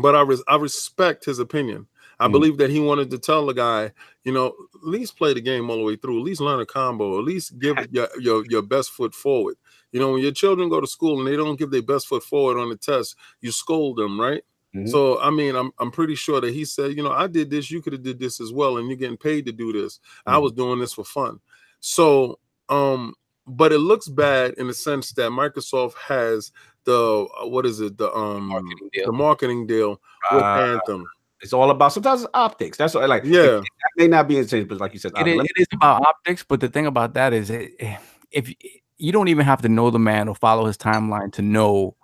[0.00, 1.86] but I res- I respect his opinion.
[2.18, 2.32] I Mm.
[2.32, 3.92] believe that he wanted to tell the guy,
[4.24, 6.18] you know, at least play the game all the way through.
[6.18, 7.18] At least learn a combo.
[7.18, 9.56] At least give your your your best foot forward.
[9.92, 12.22] You know, when your children go to school and they don't give their best foot
[12.22, 14.42] forward on the test, you scold them, right?
[14.76, 14.88] Mhm.
[14.90, 17.70] So I mean, I'm I'm pretty sure that he said, you know, I did this,
[17.70, 20.00] you could have did this as well, and you're getting paid to do this.
[20.26, 20.42] I Mhm.
[20.42, 21.40] was doing this for fun.
[21.80, 22.38] So
[22.68, 23.14] um,
[23.46, 26.50] but it looks bad in the sense that Microsoft has
[26.84, 29.06] the uh, what is it, the um Marketing deal.
[29.06, 30.00] the marketing deal
[30.32, 31.04] with Uh, Anthem.
[31.40, 32.76] it's all about sometimes it's optics.
[32.76, 33.22] That's what I like.
[33.24, 33.58] Yeah.
[33.60, 36.44] That may not be insane, but like you said, it, is, it is about optics.
[36.48, 37.72] But the thing about that is, it,
[38.32, 38.52] if
[38.98, 41.94] you don't even have to know the man or follow his timeline to know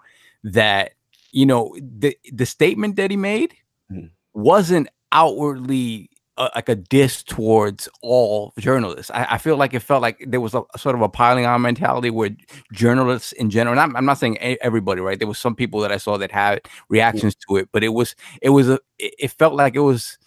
[0.44, 0.92] that
[1.32, 3.54] you know the the statement that he made
[3.90, 4.06] mm-hmm.
[4.34, 9.10] wasn't outwardly uh, like a diss towards all journalists.
[9.10, 11.44] I, I, feel like it felt like there was a, a, sort of a piling
[11.44, 12.30] on mentality where
[12.72, 13.78] journalists in general.
[13.78, 15.18] I'm, I'm, not saying everybody, right?
[15.18, 18.16] There was some people that I saw that had reactions to it, but it was
[18.40, 20.18] it was a it felt like it was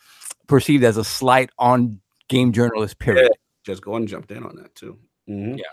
[0.48, 3.00] perceived as a slight on game journalist.
[3.00, 3.24] Period.
[3.24, 3.38] Yeah.
[3.66, 5.00] Just go and jumped in on that too.
[5.28, 5.56] Mm-hmm.
[5.56, 5.66] Yeah.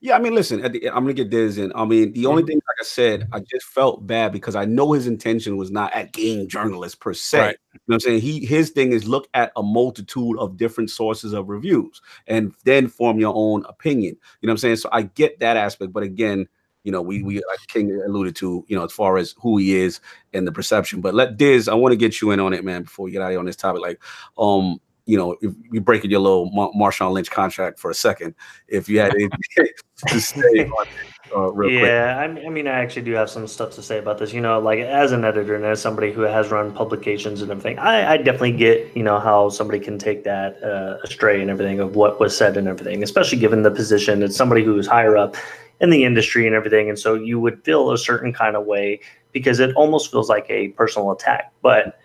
[0.00, 1.72] Yeah, I mean, listen, the, I'm gonna get Diz in.
[1.74, 2.48] I mean, the only mm-hmm.
[2.48, 5.92] thing, like I said, I just felt bad because I know his intention was not
[5.94, 7.40] at game journalists per se.
[7.40, 7.56] Right.
[7.72, 8.20] You know what I'm saying?
[8.20, 12.88] He his thing is look at a multitude of different sources of reviews and then
[12.88, 14.16] form your own opinion.
[14.40, 14.76] You know what I'm saying?
[14.76, 16.46] So I get that aspect, but again,
[16.84, 19.76] you know, we we like King alluded to, you know, as far as who he
[19.76, 20.00] is
[20.32, 21.00] and the perception.
[21.00, 23.22] But let Diz, I want to get you in on it, man, before we get
[23.22, 23.82] out of here on this topic.
[23.82, 24.02] Like,
[24.36, 28.34] um, you know, if you're breaking your little Mar- Marshawn Lynch contract for a second,
[28.68, 29.12] if you had
[30.08, 30.40] to say
[30.78, 30.86] on
[31.34, 34.18] uh, yeah, I mean, I mean, I actually do have some stuff to say about
[34.18, 34.32] this.
[34.32, 37.78] You know, like as an editor and as somebody who has run publications and everything,
[37.78, 41.80] I, I definitely get, you know, how somebody can take that uh, astray and everything
[41.80, 44.22] of what was said and everything, especially given the position.
[44.22, 45.36] It's somebody who is higher up
[45.80, 49.00] in the industry and everything, and so you would feel a certain kind of way
[49.32, 51.50] because it almost feels like a personal attack.
[51.62, 51.98] But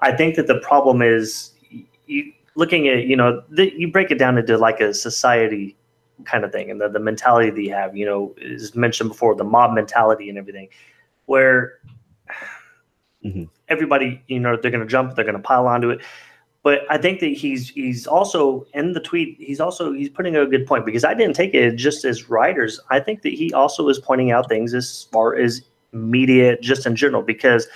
[0.00, 1.50] I think that the problem is
[2.06, 5.76] you looking at you know the, you break it down into like a society
[6.24, 9.34] kind of thing and the, the mentality that you have you know is mentioned before
[9.34, 10.68] the mob mentality and everything
[11.26, 11.78] where
[13.24, 13.44] mm-hmm.
[13.68, 16.00] everybody you know they're going to jump they're going to pile onto it
[16.62, 20.46] but i think that he's he's also in the tweet he's also he's putting a
[20.46, 23.88] good point because i didn't take it just as writers i think that he also
[23.88, 25.62] is pointing out things as far as
[25.92, 27.68] media just in general because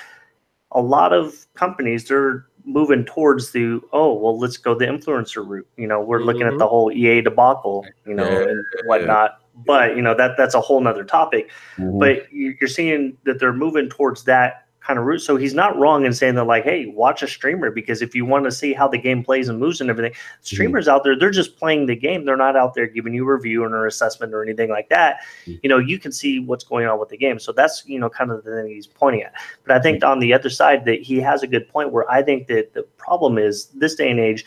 [0.73, 5.67] a lot of companies they're moving towards the oh well let's go the influencer route
[5.77, 6.27] you know we're mm-hmm.
[6.27, 6.69] looking at the mm-hmm.
[6.69, 9.63] whole ea debacle you know yeah, and whatnot yeah.
[9.67, 11.99] but you know that that's a whole nother topic mm-hmm.
[11.99, 15.21] but you're seeing that they're moving towards that kind of route.
[15.21, 18.25] So he's not wrong in saying that, like, hey, watch a streamer because if you
[18.25, 20.43] want to see how the game plays and moves and everything, mm-hmm.
[20.43, 20.97] streamers mm-hmm.
[20.97, 22.25] out there, they're just playing the game.
[22.25, 25.21] They're not out there giving you a review or an assessment or anything like that.
[25.45, 25.55] Mm-hmm.
[25.63, 27.39] You know, you can see what's going on with the game.
[27.39, 29.35] So that's, you know, kind of the thing he's pointing at.
[29.67, 30.13] But I think mm-hmm.
[30.13, 32.83] on the other side that he has a good point where I think that the
[32.97, 34.45] problem is this day and age,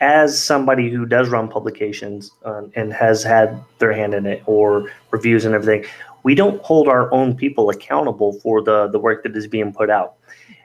[0.00, 4.90] as somebody who does run publications um, and has had their hand in it or
[5.10, 5.84] reviews and everything,
[6.22, 9.90] we don't hold our own people accountable for the the work that is being put
[9.90, 10.14] out.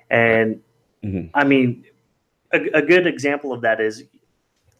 [0.09, 0.61] And
[1.03, 1.27] mm-hmm.
[1.33, 1.85] I mean,
[2.53, 4.03] a, a, good example of that is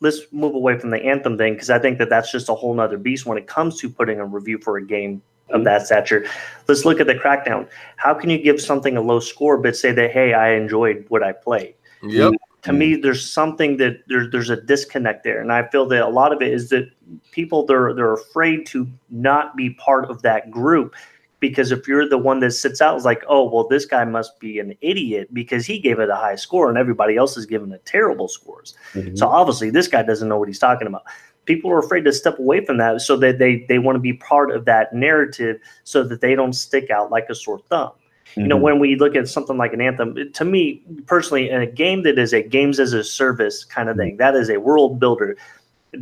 [0.02, 2.74] let's move away from the anthem thing because I think that that's just a whole
[2.74, 6.26] nother beast when it comes to putting a review for a game of that stature.
[6.68, 7.68] Let's look at the crackdown.
[7.98, 11.24] How can you give something a low score but say that hey, I enjoyed what
[11.24, 11.76] I played?
[12.04, 12.34] Yep
[12.66, 13.02] to me mm.
[13.02, 16.42] there's something that there's there's a disconnect there and i feel that a lot of
[16.42, 16.90] it is that
[17.32, 20.96] people they're they're afraid to not be part of that group
[21.40, 24.40] because if you're the one that sits out it's like oh well this guy must
[24.40, 27.72] be an idiot because he gave it a high score and everybody else is giving
[27.72, 29.16] it terrible scores mm-hmm.
[29.16, 31.04] so obviously this guy doesn't know what he's talking about
[31.46, 34.14] people are afraid to step away from that so that they they want to be
[34.14, 37.92] part of that narrative so that they don't stick out like a sore thumb
[38.36, 38.42] Mm-hmm.
[38.42, 38.64] You know, mm-hmm.
[38.64, 42.20] when we look at something like an anthem, to me personally, in a game that
[42.20, 44.18] is a games as a service kind of thing, mm-hmm.
[44.18, 45.38] that is a world builder.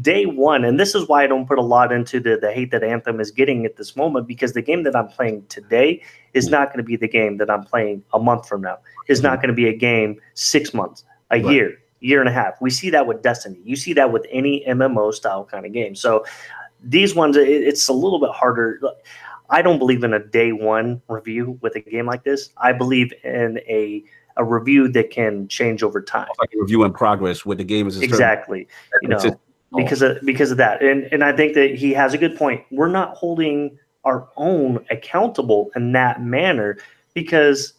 [0.02, 2.72] Day one, and this is why I don't put a lot into the, the hate
[2.72, 6.02] that Anthem is getting at this moment, because the game that I'm playing today
[6.34, 8.80] is not going to be the game that I'm playing a month from now.
[9.08, 11.53] Is not going to be a game six months, a right.
[11.53, 12.60] year, year and a half.
[12.60, 13.60] We see that with Destiny.
[13.64, 15.94] You see that with any MMO style kind of game.
[15.94, 16.26] So
[16.84, 18.80] these ones, it, it's a little bit harder.
[19.53, 22.49] I don't believe in a day one review with a game like this.
[22.57, 24.03] I believe in a
[24.35, 26.27] a review that can change over time.
[26.40, 28.67] Like a review in progress with the game is exactly.
[29.03, 29.40] You know,
[29.75, 32.64] because of because of that, and and I think that he has a good point.
[32.72, 36.77] We're not holding our own accountable in that manner
[37.14, 37.73] because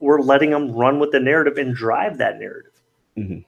[0.00, 2.72] we're letting them run with the narrative and drive that narrative.
[3.16, 3.38] Mm-hmm.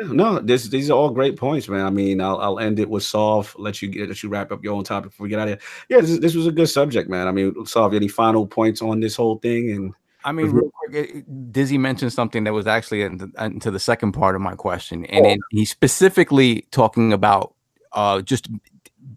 [0.00, 1.84] No, this these are all great points, man.
[1.84, 3.54] I mean, I'll, I'll end it with Solve.
[3.58, 5.60] Let you get let you wrap up your own topic before we get out of
[5.60, 5.68] here.
[5.88, 7.26] Yeah, this, this was a good subject, man.
[7.26, 9.70] I mean, Solve, any final points on this whole thing?
[9.70, 9.94] And
[10.24, 14.36] I mean, real quick, Dizzy mentioned something that was actually into, into the second part
[14.36, 15.36] of my question, and oh.
[15.50, 17.54] he's specifically talking about
[17.92, 18.48] uh, just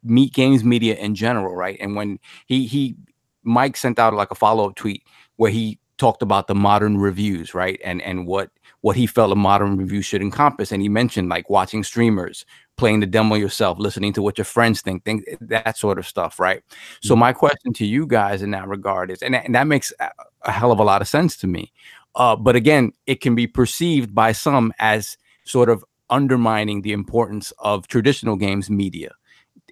[0.03, 1.77] meet games media in general, right?
[1.79, 2.95] And when he he
[3.43, 5.03] Mike sent out like a follow up tweet
[5.35, 7.79] where he talked about the modern reviews, right?
[7.83, 8.49] And and what
[8.81, 10.71] what he felt a modern review should encompass.
[10.71, 12.45] And he mentioned like watching streamers,
[12.77, 16.39] playing the demo yourself, listening to what your friends think, think that sort of stuff,
[16.39, 16.59] right?
[16.59, 17.07] Mm-hmm.
[17.07, 20.51] So my question to you guys in that regard is, and, and that makes a
[20.51, 21.71] hell of a lot of sense to me.
[22.15, 27.53] Uh, but again, it can be perceived by some as sort of undermining the importance
[27.59, 29.11] of traditional games media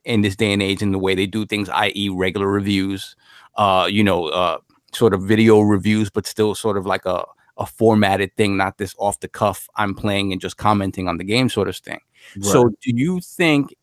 [0.06, 3.16] in this day and age in the way they do things, i.e., regular reviews,
[3.58, 4.58] uh, you know, uh,
[4.94, 7.26] sort of video reviews, but still sort of like a,
[7.60, 11.24] a formatted thing, not this off the cuff, I'm playing and just commenting on the
[11.24, 12.00] game sort of thing.
[12.36, 12.46] Right.
[12.46, 13.76] So, do you think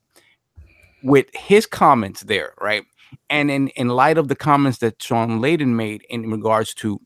[1.03, 2.85] with his comments there, right?
[3.31, 7.01] And in, in light of the comments that Shawn Layden made in regards to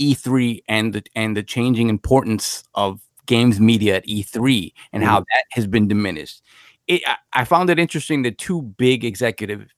[0.00, 5.10] E3 and the and the changing importance of games media at E3 and mm-hmm.
[5.10, 6.42] how that has been diminished.
[6.86, 9.70] It, I, I, found it interesting that two big executives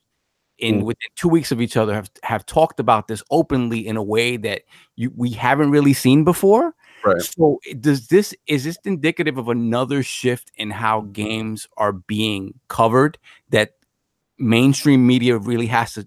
[0.58, 0.84] in mm-hmm.
[0.86, 4.36] within two weeks of each other have have talked about this openly in a way
[4.36, 4.62] that
[4.96, 6.74] you we haven't really seen before.
[7.04, 7.20] Right.
[7.20, 13.18] So does this is this indicative of another shift in how games are being covered
[13.50, 13.72] that
[14.38, 16.06] mainstream media really has to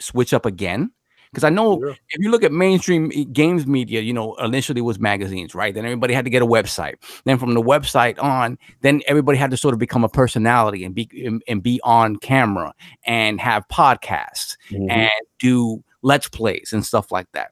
[0.00, 0.90] switch up again?
[1.34, 1.94] Because I know yeah.
[2.10, 5.74] if you look at mainstream games media, you know, initially was magazines, right?
[5.74, 6.94] Then everybody had to get a website.
[7.24, 10.94] Then from the website on, then everybody had to sort of become a personality and
[10.94, 12.72] be and, and be on camera
[13.04, 14.88] and have podcasts mm-hmm.
[14.88, 17.50] and do let's plays and stuff like that.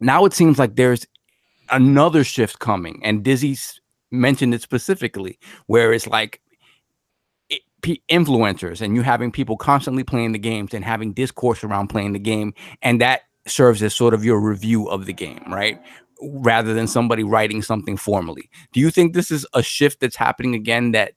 [0.00, 1.06] Now it seems like there's
[1.70, 3.56] another shift coming, and Dizzy
[4.10, 6.40] mentioned it specifically, where it's like
[8.10, 12.18] influencers and you having people constantly playing the games and having discourse around playing the
[12.18, 15.80] game and that serves as sort of your review of the game right?
[16.22, 18.48] Rather than somebody writing something formally.
[18.72, 21.12] Do you think this is a shift that's happening again that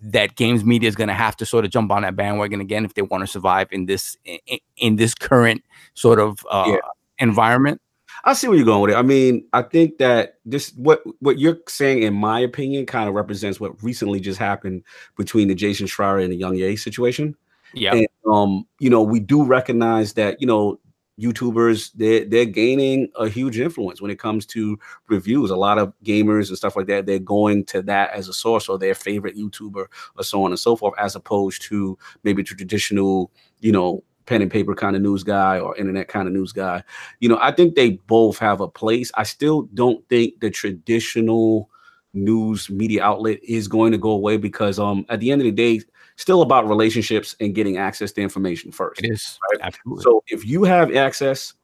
[0.00, 2.84] that games media is going to have to sort of jump on that bandwagon again
[2.84, 5.62] if they want to survive in this in, in this current
[5.94, 6.76] sort of uh, yeah.
[7.18, 7.80] environment
[8.24, 8.96] I see where you're going with it.
[8.96, 13.14] I mean, I think that this what what you're saying, in my opinion, kind of
[13.14, 14.82] represents what recently just happened
[15.16, 17.36] between the Jason Schreier and the YongYea situation.
[17.74, 18.02] Yeah.
[18.30, 20.80] Um, you know, we do recognize that, you know,
[21.20, 24.78] YouTubers they're they're gaining a huge influence when it comes to
[25.08, 25.50] reviews.
[25.50, 28.68] A lot of gamers and stuff like that, they're going to that as a source
[28.68, 29.86] or their favorite YouTuber
[30.16, 33.30] or so on and so forth, as opposed to maybe traditional,
[33.60, 36.82] you know, pen and paper kind of news guy or internet kind of news guy.
[37.20, 39.10] You know, I think they both have a place.
[39.16, 41.70] I still don't think the traditional
[42.14, 45.50] news media outlet is going to go away because um at the end of the
[45.50, 45.80] day
[46.16, 49.02] still about relationships and getting access to information first.
[49.02, 49.38] It is.
[49.50, 49.60] Right?
[49.62, 50.02] Absolutely.
[50.04, 51.54] So if you have access,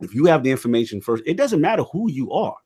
[0.00, 2.56] if you have the information first, it doesn't matter who you are.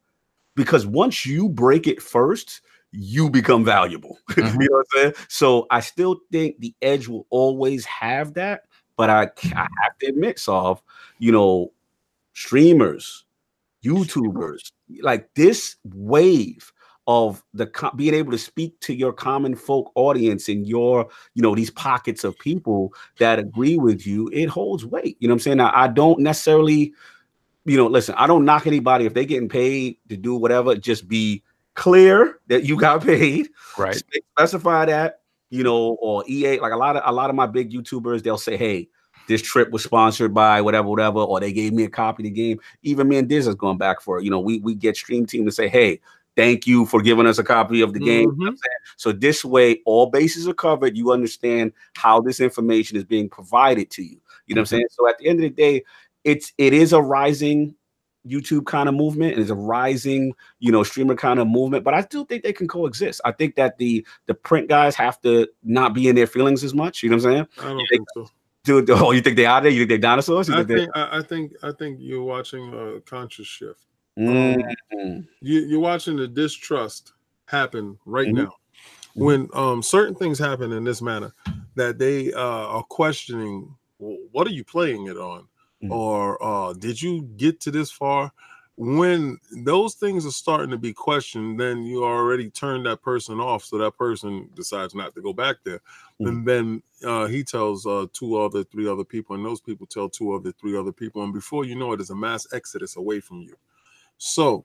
[0.55, 4.19] Because once you break it first, you become valuable.
[4.33, 4.61] Mm-hmm.
[4.63, 5.27] you know what I'm saying?
[5.29, 8.63] So I still think the edge will always have that.
[8.97, 9.23] But I,
[9.55, 10.83] I have to admit, Solve,
[11.19, 11.73] you know,
[12.35, 13.25] streamers,
[13.85, 16.73] YouTubers, like this wave
[17.09, 21.53] of the being able to speak to your common folk audience and your you know
[21.53, 25.41] these pockets of people that agree with you it holds weight you know what i'm
[25.41, 25.57] saying?
[25.57, 26.93] Now i don't necessarily
[27.65, 29.05] you know listen i don't knock anybody.
[29.05, 31.43] If they're getting paid to do whatever just be
[31.75, 33.49] clear that you got paid.
[33.79, 34.01] Right.
[34.37, 35.22] Specify that
[35.53, 38.39] you know, or EA, like a lot of a lot of my big YouTubers, they'll
[38.39, 38.89] say, Hey,
[39.29, 42.31] this trip was sponsored by whatever, whatever, or they gave me a copy of the
[42.31, 42.59] game.
[42.83, 44.25] Even me and Diz is going back for it.
[44.25, 46.01] You know, we we get Stream Team to say, Hey,
[46.37, 48.31] thank you for giving us a copy of the game.
[48.31, 48.41] Mm-hmm.
[48.41, 48.57] You know
[48.97, 50.97] so this way, all bases are covered.
[50.97, 54.21] You understand how this information is being provided to you.
[54.47, 54.57] You know mm-hmm.
[54.57, 54.69] what I'm mm-hmm.
[54.69, 54.87] saying?
[54.91, 55.85] So at the end of the day,
[56.25, 57.75] it's it is a rising
[58.27, 61.85] YouTube kind of movement and is a rising, you know, streamer kind of movement.
[61.85, 63.21] But I still think they can coexist.
[63.25, 66.75] I think that the the print guys have to not be in their feelings as
[66.75, 67.03] much.
[67.03, 67.47] You know what I'm saying?
[67.61, 68.29] I don't think so.
[68.65, 69.73] Dude, oh, you think they are there?
[69.73, 70.49] You think they're dinosaurs?
[70.49, 73.87] You I think, I, I, think I think you're watching a conscious shift.
[74.17, 75.01] Mm-hmm.
[75.01, 77.13] Um, you, are watching the distrust
[77.47, 78.45] happen right mm-hmm.
[78.45, 78.55] now.
[79.15, 81.35] When um, certain things happen in this manner,
[81.75, 85.49] that they uh, are questioning, well, what are you playing it on?
[85.83, 85.93] Mm-hmm.
[85.93, 88.33] or uh, did you get to this far?
[88.77, 93.65] When those things are starting to be questioned, then you already turn that person off,
[93.65, 95.81] so that person decides not to go back there.
[96.21, 96.27] Mm-hmm.
[96.27, 100.09] And then uh, he tells uh, two other, three other people, and those people tell
[100.09, 103.21] two other, three other people, and before you know it, there's a mass exodus away
[103.21, 103.55] from you.
[104.17, 104.65] So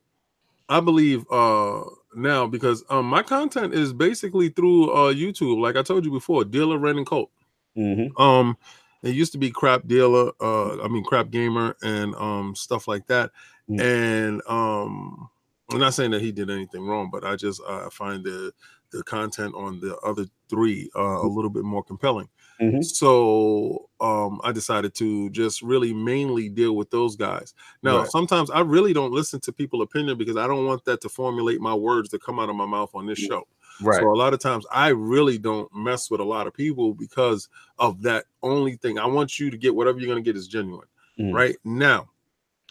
[0.70, 1.82] I believe uh
[2.14, 6.44] now because um my content is basically through uh YouTube, like I told you before,
[6.44, 7.30] dealer, rent, and coat.
[7.78, 8.22] Mm-hmm.
[8.22, 8.58] Um,
[9.04, 13.08] it used to be crap dealer, uh, I mean crap gamer and um stuff like
[13.08, 13.32] that.
[13.70, 13.82] Mm-hmm.
[13.82, 15.30] And um
[15.72, 18.54] I'm not saying that he did anything wrong, but I just uh, find the
[18.92, 21.36] the content on the other three uh, a mm.
[21.36, 22.30] little bit more compelling.
[22.62, 22.82] Mm-hmm.
[22.82, 27.54] So um, I decided to just really mainly deal with those guys.
[27.84, 28.08] Now, right.
[28.08, 31.60] sometimes I really don't listen to people' opinion because I don't want that to formulate
[31.60, 33.46] my words that come out of my mouth on this show.
[33.82, 34.00] Right.
[34.00, 37.50] So a lot of times I really don't mess with a lot of people because
[37.78, 38.98] of that only thing.
[39.00, 40.88] I want you to get whatever you're going to get is genuine.
[41.20, 41.34] Mm.
[41.34, 42.10] Right now,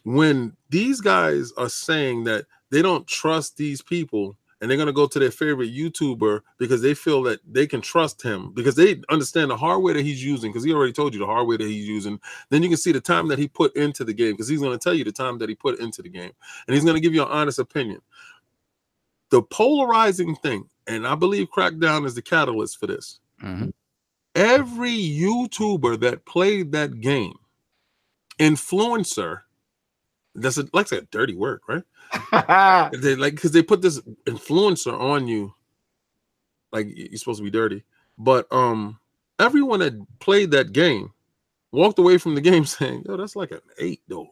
[0.05, 4.93] when these guys are saying that they don't trust these people and they're going to
[4.93, 9.03] go to their favorite YouTuber because they feel that they can trust him because they
[9.11, 11.87] understand the hardware that he's using because he already told you the hardware that he's
[11.87, 12.19] using.
[12.51, 14.77] Then you can see the time that he put into the game because he's going
[14.77, 16.33] to tell you the time that he put into the game
[16.67, 18.01] and he's going to give you an honest opinion.
[19.31, 23.21] The polarizing thing, and I believe Crackdown is the catalyst for this.
[23.43, 23.73] Mhm.
[24.35, 27.35] Every YouTuber that played that game,
[28.39, 29.41] influencer,
[30.35, 31.83] that's a, like a dirty word, right?
[33.01, 35.53] they like because they put this influencer on you
[36.73, 37.83] like you're supposed to be dirty
[38.19, 38.99] but um
[39.41, 41.11] everyone that played that game
[41.73, 44.29] walked away from the game saying yo that's like an eight though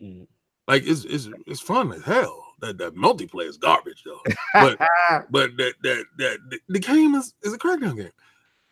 [0.00, 0.26] Mm.
[0.68, 4.20] like it's it's, it's fun as hell that that multiplayer is garbage though.
[4.54, 4.78] But
[5.30, 8.12] but that that that the, the game is is a crackdown game.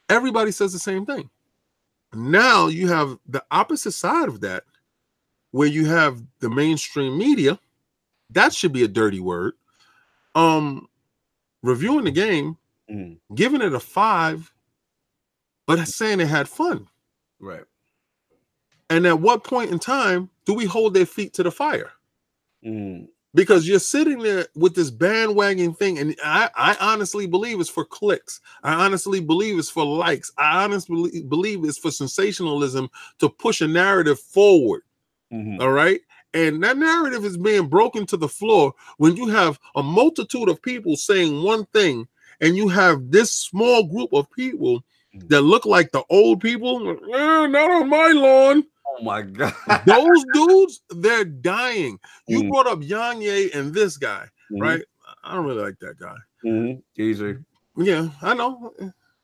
[0.08, 1.28] Everybody says the same thing.
[2.14, 4.64] Now you have the opposite side of that
[5.50, 7.58] where you have the mainstream media.
[8.30, 9.54] That should be a dirty word.
[10.34, 10.88] Um
[11.62, 12.56] reviewing the game
[12.88, 13.18] Mm.
[13.34, 14.52] giving it a five
[15.66, 16.86] but saying it had fun.
[17.40, 17.64] Right.
[18.88, 21.90] and at what point in time do we hold their feet to the fire?
[22.64, 23.08] Mm.
[23.36, 27.84] Because you're sitting there with this bandwagon thing and I, I honestly believe it's for
[27.84, 28.40] clicks.
[28.64, 30.32] I honestly believe it's for likes.
[30.38, 32.88] I honestly believe it's for sensationalism
[33.20, 34.82] to push a narrative forward
[35.32, 35.60] Mhm.
[35.60, 36.00] all right?
[36.34, 40.62] And that narrative is being broken to the floor when you have a multitude of
[40.62, 42.08] people saying one thing
[42.40, 44.84] and you have this small group of people
[45.28, 49.52] that look like the old people "Eh, not on my lawn Oh my god.
[49.86, 51.98] those dudes they're dying
[52.28, 52.50] you Mm.
[52.50, 54.60] brought up YongYea and this guy Mhm.
[54.60, 54.82] right
[55.24, 56.82] i don't really like that guy Mhm.
[56.98, 57.36] Easy.
[57.76, 58.72] yeah i know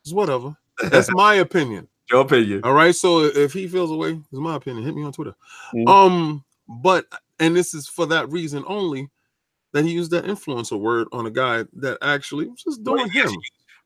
[0.04, 0.56] it's whatever
[0.90, 2.60] that's my opinion Your opinion.
[2.64, 5.34] all right so if he feels away it's my opinion hit me on twitter
[5.74, 5.88] Mhm.
[5.88, 7.06] um but
[7.38, 9.08] and this is for that reason only
[9.72, 13.12] that he used that influencer word on a guy that actually was just doing Wait,
[13.26, 13.32] him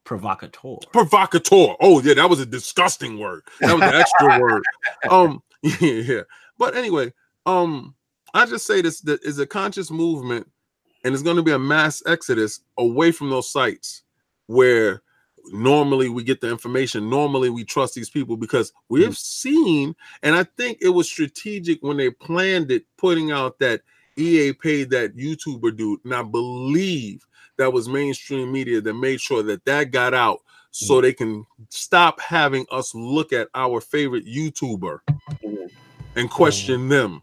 [0.05, 0.79] Provocateur.
[0.93, 4.63] provocateur oh yeah that was a disgusting word that was an extra word
[5.11, 6.23] um yeah, yeah
[6.59, 7.12] but anyway
[7.47, 7.94] um
[8.35, 10.49] i just say this that is a conscious movement
[11.05, 14.02] and it's going to be a mass exodus away from those sites
[14.47, 15.02] where
[15.52, 20.35] normally we get the information normally we trust these people because we have seen and
[20.35, 23.81] i think it was strategic when they planned it putting out that
[24.17, 27.25] ea paid that youtuber dude and i believe
[27.59, 30.41] that was mainstream media that made sure that that got out
[30.76, 34.99] so they can stop having us look at our favorite youtuber.
[36.17, 37.23] And question them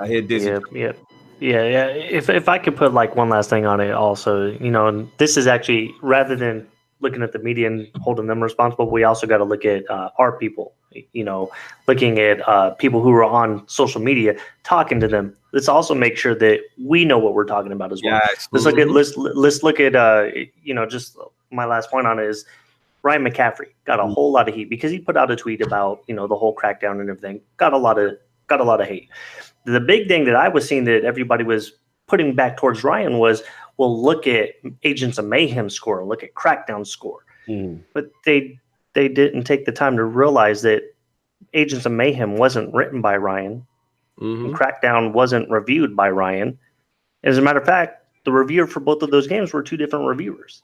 [0.00, 0.50] I hear Dizzy.
[0.50, 0.92] Yeah, yeah,
[1.40, 1.86] yeah, yeah.
[1.88, 5.10] If if I could put like one last thing on it, also, you know, and
[5.18, 6.66] this is actually rather than
[7.00, 10.10] looking at the media and holding them responsible, we also got to look at uh,
[10.18, 10.74] our people.
[11.12, 11.50] You know,
[11.86, 15.36] looking at uh, people who are on social media, talking to them.
[15.52, 18.20] Let's also make sure that we know what we're talking about as well.
[18.24, 18.48] Yes.
[18.50, 20.28] Let's look at let's let's look at uh
[20.62, 21.16] you know just
[21.50, 22.44] my last point on it is
[23.08, 24.12] Ryan McCaffrey got a Mm.
[24.14, 26.54] whole lot of heat because he put out a tweet about you know the whole
[26.54, 27.40] crackdown and everything.
[27.56, 28.16] Got a lot of
[28.48, 29.08] got a lot of hate.
[29.64, 31.72] The big thing that I was seeing that everybody was
[32.06, 33.42] putting back towards Ryan was
[33.78, 34.50] well look at
[34.82, 37.80] Agents of Mayhem score, look at Crackdown score, Mm.
[37.94, 38.58] but they
[38.94, 40.82] they didn't take the time to realize that
[41.54, 43.66] Agents of Mayhem wasn't written by Ryan
[44.20, 44.44] Mhm.
[44.46, 46.58] and Crackdown wasn't reviewed by Ryan.
[47.24, 50.06] As a matter of fact, the reviewer for both of those games were two different
[50.06, 50.62] reviewers.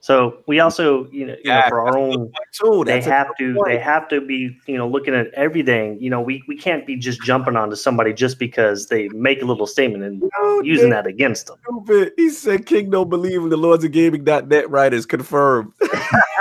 [0.00, 2.84] So we also, you know, you know for our own, Too.
[2.84, 3.68] they have to, point.
[3.68, 6.00] they have to be, you know, looking at everything.
[6.00, 9.44] You know, we we can't be just jumping onto somebody just because they make a
[9.44, 11.58] little statement and No, using that against them.
[11.64, 12.12] Stupid.
[12.16, 15.04] He said King don't believe in the Lords of Gaming.net writers.
[15.04, 15.72] Confirmed.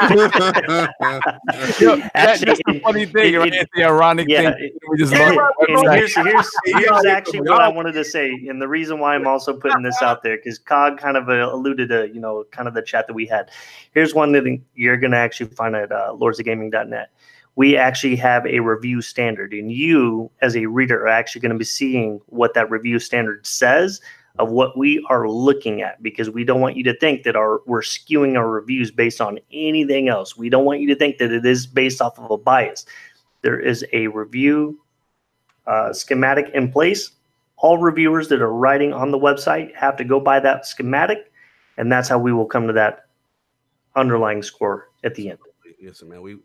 [1.80, 3.54] Yo, that- Actually, that's the funny thing, it- right?
[3.54, 4.72] it- the ironic Yeah, thing.
[4.90, 5.96] We just and, love it.
[5.96, 9.54] here's, here's, here's actually what I wanted to say, and the reason why I'm also
[9.54, 12.74] putting this out there because Cog kind of uh, alluded to, you know, kind of
[12.74, 13.52] the chat that we had.
[13.94, 17.10] Here's one that you're going to actually find at uh, lordsofgaming.net.
[17.56, 21.58] We actually have a review standard, and you, as a reader, are actually going to
[21.58, 24.00] be seeing what that review standard says
[24.40, 27.62] of what we are looking at because we don't want you to think that our
[27.66, 30.38] we're skewing our reviews based on anything else.
[30.38, 32.86] We don't want you to think that it is based off of a bias.
[33.42, 34.80] There is a review
[35.68, 37.12] uh, schematic in place.
[37.58, 41.32] All reviewers that are writing on the website have to go by that schematic,
[41.78, 43.08] and that's how we will come to that
[43.98, 45.40] underlying score at the end.
[45.82, 46.38] Listen, man, we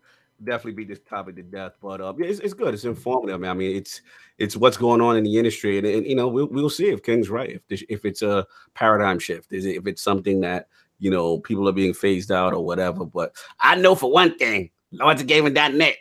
[0.42, 2.74] definitely beat this topic to death, but uh, yeah, it's, it's good.
[2.74, 3.40] It's informative.
[3.40, 3.50] Man.
[3.50, 4.02] I mean, it's
[4.38, 7.02] it's what's going on in the industry, and, and you know, we'll we'll see if
[7.02, 7.50] King's right.
[7.50, 11.38] If this, if it's a paradigm shift, is it, if it's something that you know
[11.38, 13.04] people are being phased out or whatever.
[13.04, 15.96] But I know for one thing, Lords of Gaming.net,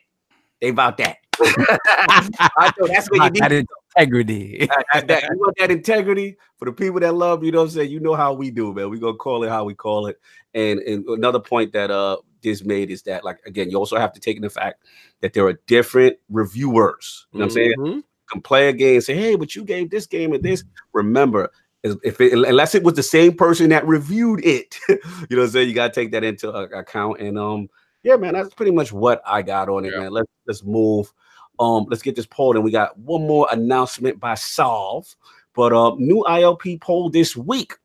[0.61, 1.17] they about that.
[1.39, 3.43] I know that's what you need.
[3.43, 4.67] that integrity.
[4.93, 7.69] that, that, you want that integrity for the people that love you know what I'm
[7.71, 7.91] saying.
[7.91, 8.89] You know how we do, man.
[8.89, 10.19] We gonna call it how we call it.
[10.53, 14.13] And and another point that uh this made is that like again, you also have
[14.13, 14.83] to take in the fact
[15.21, 17.25] that there are different reviewers.
[17.31, 17.73] You know what I'm saying?
[17.77, 17.95] Mhm.
[17.95, 20.63] You can play a game, say, hey, but you gave this game and this.
[20.93, 21.51] Remember,
[21.83, 24.95] if it, unless it was the same person that reviewed it, you
[25.31, 25.67] know what I'm saying.
[25.69, 27.19] You gotta take that into account.
[27.19, 27.69] And um,
[28.03, 30.01] yeah, man, that's pretty much what I got on it, Yeah.
[30.01, 30.11] man.
[30.11, 31.11] Let's let's move.
[31.59, 35.15] Um, let's get this poll, and we got one more announcement by Solve.
[35.55, 37.75] But uh, new ILP poll this week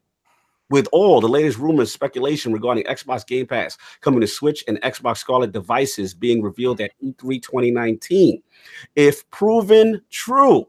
[0.71, 4.81] with all the latest rumors, and speculation regarding Xbox Game Pass coming to Switch and
[4.83, 8.43] Xbox Scarlett devices being revealed at E E3 2019.
[8.97, 10.69] If proven true,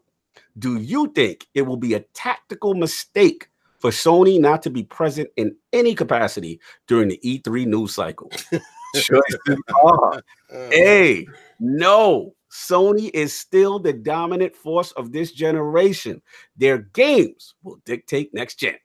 [0.58, 5.30] do you think it will be a tactical mistake for Sony not to be present
[5.38, 8.32] in any capacity during the E3 news cycle?
[8.96, 9.40] Choices
[9.84, 11.28] are Uh, A,
[11.60, 12.34] no.
[12.52, 16.20] Sony is still the dominant force of this generation.
[16.58, 18.76] Their games will dictate next gen.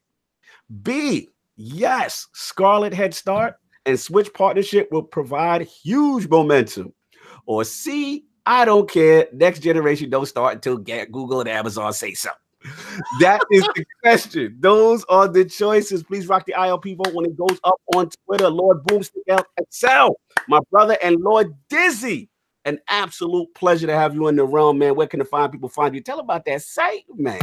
[0.83, 6.93] B, yes, Scarlett Head Start and Switch partnership will provide huge momentum.
[7.47, 9.27] Or C, I don't care.
[9.33, 12.31] Next generation don't start until Google and Amazon say so.
[13.21, 14.57] That is the question.
[14.59, 16.03] Those are the choices.
[16.03, 18.49] Please rock the ILP vote when it goes up on Twitter.
[18.49, 22.31] Lord Boomstick Excel, my brother, and Lord Dizzy.
[22.67, 24.95] An absolute pleasure to have you in the realm, man.
[24.95, 26.01] Where can the fine people find you?
[26.01, 27.39] Tell about that site, man.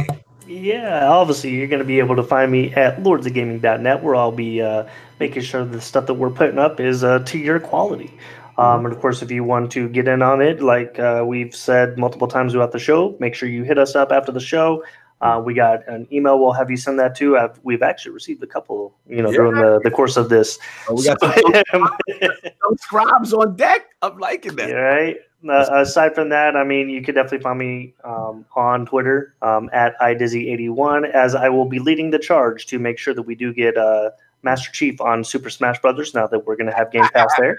[0.52, 4.60] Yeah, obviously you're going to be able to find me at lordsofgaming.net where I'll be
[4.60, 4.86] uh,
[5.18, 8.12] making sure the stuff that we're putting up is uh, to your quality.
[8.58, 11.56] Um, and of course, if you want to get in on it, like uh, we've
[11.56, 14.84] said multiple times throughout the show, make sure you hit us up after the show.
[15.22, 16.38] Uh, we got an email.
[16.38, 17.38] We'll have you send that to.
[17.38, 20.58] I've, we've actually received a couple, you know, during the, the course of this.
[20.88, 21.88] Oh, we got some,
[22.42, 23.86] some scribes on deck.
[24.02, 24.68] I'm liking that.
[24.68, 25.16] Yeah, right.
[25.48, 29.68] Uh, aside from that, I mean, you could definitely find me um, on Twitter um,
[29.72, 33.52] at idizzy81, as I will be leading the charge to make sure that we do
[33.52, 34.10] get uh,
[34.42, 36.14] Master Chief on Super Smash Brothers.
[36.14, 37.56] Now that we're going to have Game Pass there,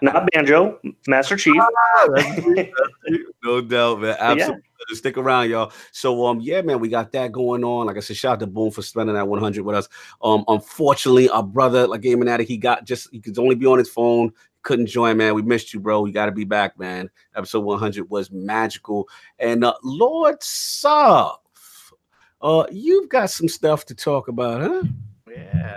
[0.00, 1.56] not Banjo, Master Chief.
[3.44, 4.16] no doubt, man.
[4.18, 4.62] Absolutely.
[4.92, 5.72] Stick around, y'all.
[5.92, 7.86] So, um, yeah, man, we got that going on.
[7.86, 9.88] Like I said, shout out to Boom for spending that 100 with us.
[10.22, 13.78] Um, unfortunately, our brother, like Gaming Addict, he got just he could only be on
[13.78, 14.32] his phone.
[14.64, 15.34] Couldn't join, man.
[15.34, 16.04] We missed you, bro.
[16.06, 17.08] You got to be back, man.
[17.36, 19.08] Episode 100 was magical.
[19.38, 21.38] And uh, Lord Sov,
[22.42, 24.82] uh, you've got some stuff to talk about, huh?
[25.30, 25.76] Yeah.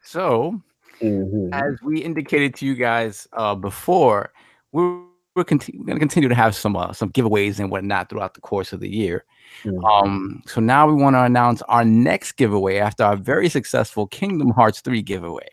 [0.00, 0.60] So,
[1.02, 1.52] Mhm.
[1.52, 4.32] as we indicated to you guys uh, before,
[4.72, 5.02] we're
[5.34, 8.40] we're, we're going to continue to have some uh, some giveaways and whatnot throughout the
[8.40, 9.24] course of the year.
[9.64, 9.84] Mhm.
[9.84, 14.50] Um, so now we want to announce our next giveaway after our very successful Kingdom
[14.50, 15.48] Hearts 3 giveaway.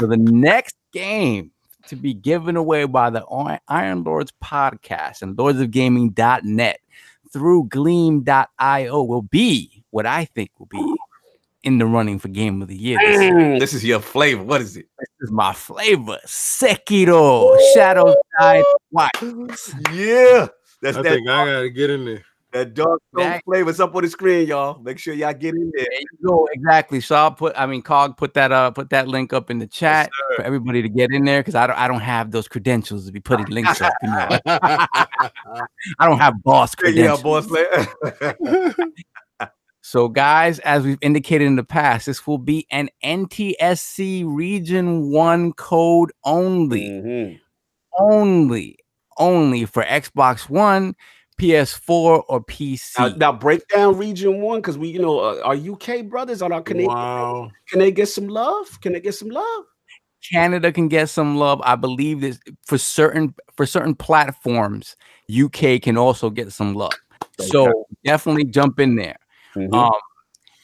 [0.00, 1.50] So the next game
[1.88, 3.24] to be given away by the
[3.68, 6.80] Iron Lords podcast and lordsofgaming.net
[7.32, 10.96] through gleam.io will be what I think will be
[11.62, 12.98] in the running for game of the year.
[12.98, 14.42] This Mm, this is your flavor.
[14.42, 14.86] What is it?
[15.20, 16.18] is my flavor.
[16.26, 19.74] Sekiro Shadow Die Twice.
[19.92, 20.48] Yeah,
[20.80, 22.24] that's I that, think I gotta get in there.
[22.52, 23.70] That dark That- flavor.
[23.70, 24.80] It's up on the screen, y'all.
[24.82, 25.86] Make sure y'all get in there.
[25.88, 26.48] There you go.
[26.52, 27.00] Exactly.
[27.00, 29.66] So I'll put I mean Cog put that uh put that link up in the
[29.66, 33.06] chat for everybody to get in there because I don't I don't have those credentials
[33.06, 33.92] to be putting links up.
[34.02, 37.48] You know, I don't have boss credentials.
[37.50, 37.76] Yeah,
[38.32, 38.76] boss.
[39.82, 45.52] So, guys, as we've indicated in the past, this will be an NTSC Region 1
[45.54, 46.82] code only.
[46.88, 47.40] Mhm.
[47.98, 48.78] Only.
[49.18, 50.94] Only for Xbox One,
[51.40, 52.98] PS4, or PC.
[52.98, 56.52] Now, now break down region one because we, you know, uh, our UK brothers on
[56.52, 56.90] our Canadian.
[56.90, 57.50] wow.
[57.68, 58.80] Can they get some love?
[58.80, 59.64] Can they get some love?
[60.32, 61.60] Canada can get some love.
[61.64, 64.96] I believe this for certain for certain platforms,
[65.30, 66.92] UK can also get some love.
[67.38, 69.16] So definitely jump in there.
[69.56, 69.72] Mhm.
[69.72, 70.00] Um,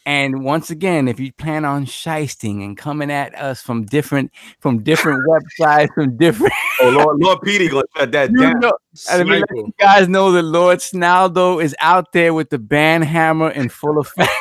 [0.07, 4.81] and once again, if you plan on shysting and coming at us from different from
[4.81, 8.61] different websites, from different, oh, Lord, Lord Petey gonna shut that you down.
[8.61, 8.71] know,
[9.09, 13.03] I mean, let you guys know that Lord Snaldo is out there with the band
[13.03, 14.31] hammer in full effect.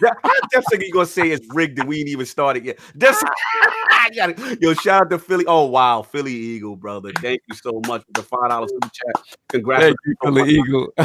[0.00, 2.78] That- How Def Singer you gonna say it's rigged and we ain't even started yet?
[2.96, 3.30] Def Singer-
[4.60, 5.44] Yo, shout out to Philly.
[5.46, 7.10] Oh wow, Philly Eagle, brother.
[7.20, 9.24] Thank you so much for the five dollars super chat.
[9.48, 9.82] Congrats.
[9.84, 10.92] Thank you, Philly Eagle.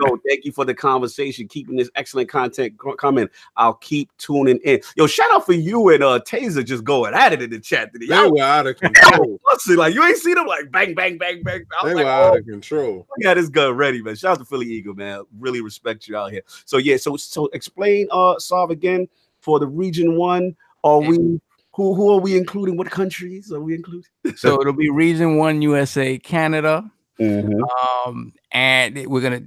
[0.00, 3.28] Yo, thank you for the conversation, keeping this excellent content coming.
[3.56, 4.80] I'll keep tuning in.
[4.96, 7.92] Yo, shout out for you and uh Taser just going at it in the chat
[7.92, 8.06] today.
[8.06, 9.38] They Y'all were out of control.
[9.44, 11.64] busting, like you ain't seen them like bang, bang, bang, bang.
[11.84, 13.06] They like, were oh, out of control.
[13.16, 14.16] we got his gun ready, man.
[14.16, 15.22] Shout out to Philly Eagle, man.
[15.38, 16.42] Really respect you out here.
[16.64, 19.08] So yeah, so so explain uh Sav again
[19.40, 20.56] for the region one.
[20.84, 22.76] Are we who who are we including?
[22.76, 24.10] What countries are we including?
[24.36, 28.08] so it'll be Region One USA, Canada, Mm-hmm.
[28.08, 29.42] um, and we're gonna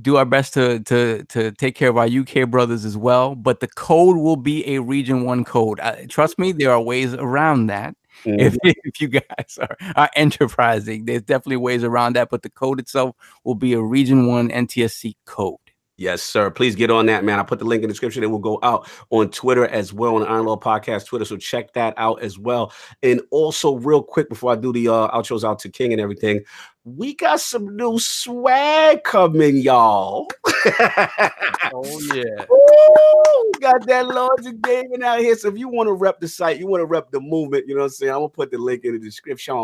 [0.00, 3.34] do our best to to to take care of our UK brothers as well.
[3.34, 5.80] But the code will be a region one code.
[5.80, 7.96] Uh, trust me, there are ways around that.
[8.24, 8.40] Mm-hmm.
[8.40, 12.28] If, if you guys are, are enterprising, there's definitely ways around that.
[12.28, 15.56] But the code itself will be a region one NTSC code.
[15.96, 16.50] Yes, sir.
[16.50, 17.38] Please get on that, man.
[17.38, 18.24] I put the link in the description.
[18.24, 21.24] It will go out on Twitter as well, on the Iron Law Podcast Twitter.
[21.24, 22.72] So check that out as well.
[23.04, 26.40] And also, real quick, before I do the uh, outros out to King and everything,
[26.84, 30.28] we got some new swag coming, y'all.
[30.46, 32.44] oh yeah.
[32.52, 35.34] Ooh, got that Lords of Gaming out here.
[35.34, 37.74] So if you want to rep the site, you want to rep the movement, you
[37.74, 38.12] know what I'm saying?
[38.12, 39.54] I'm gonna put the link in the description.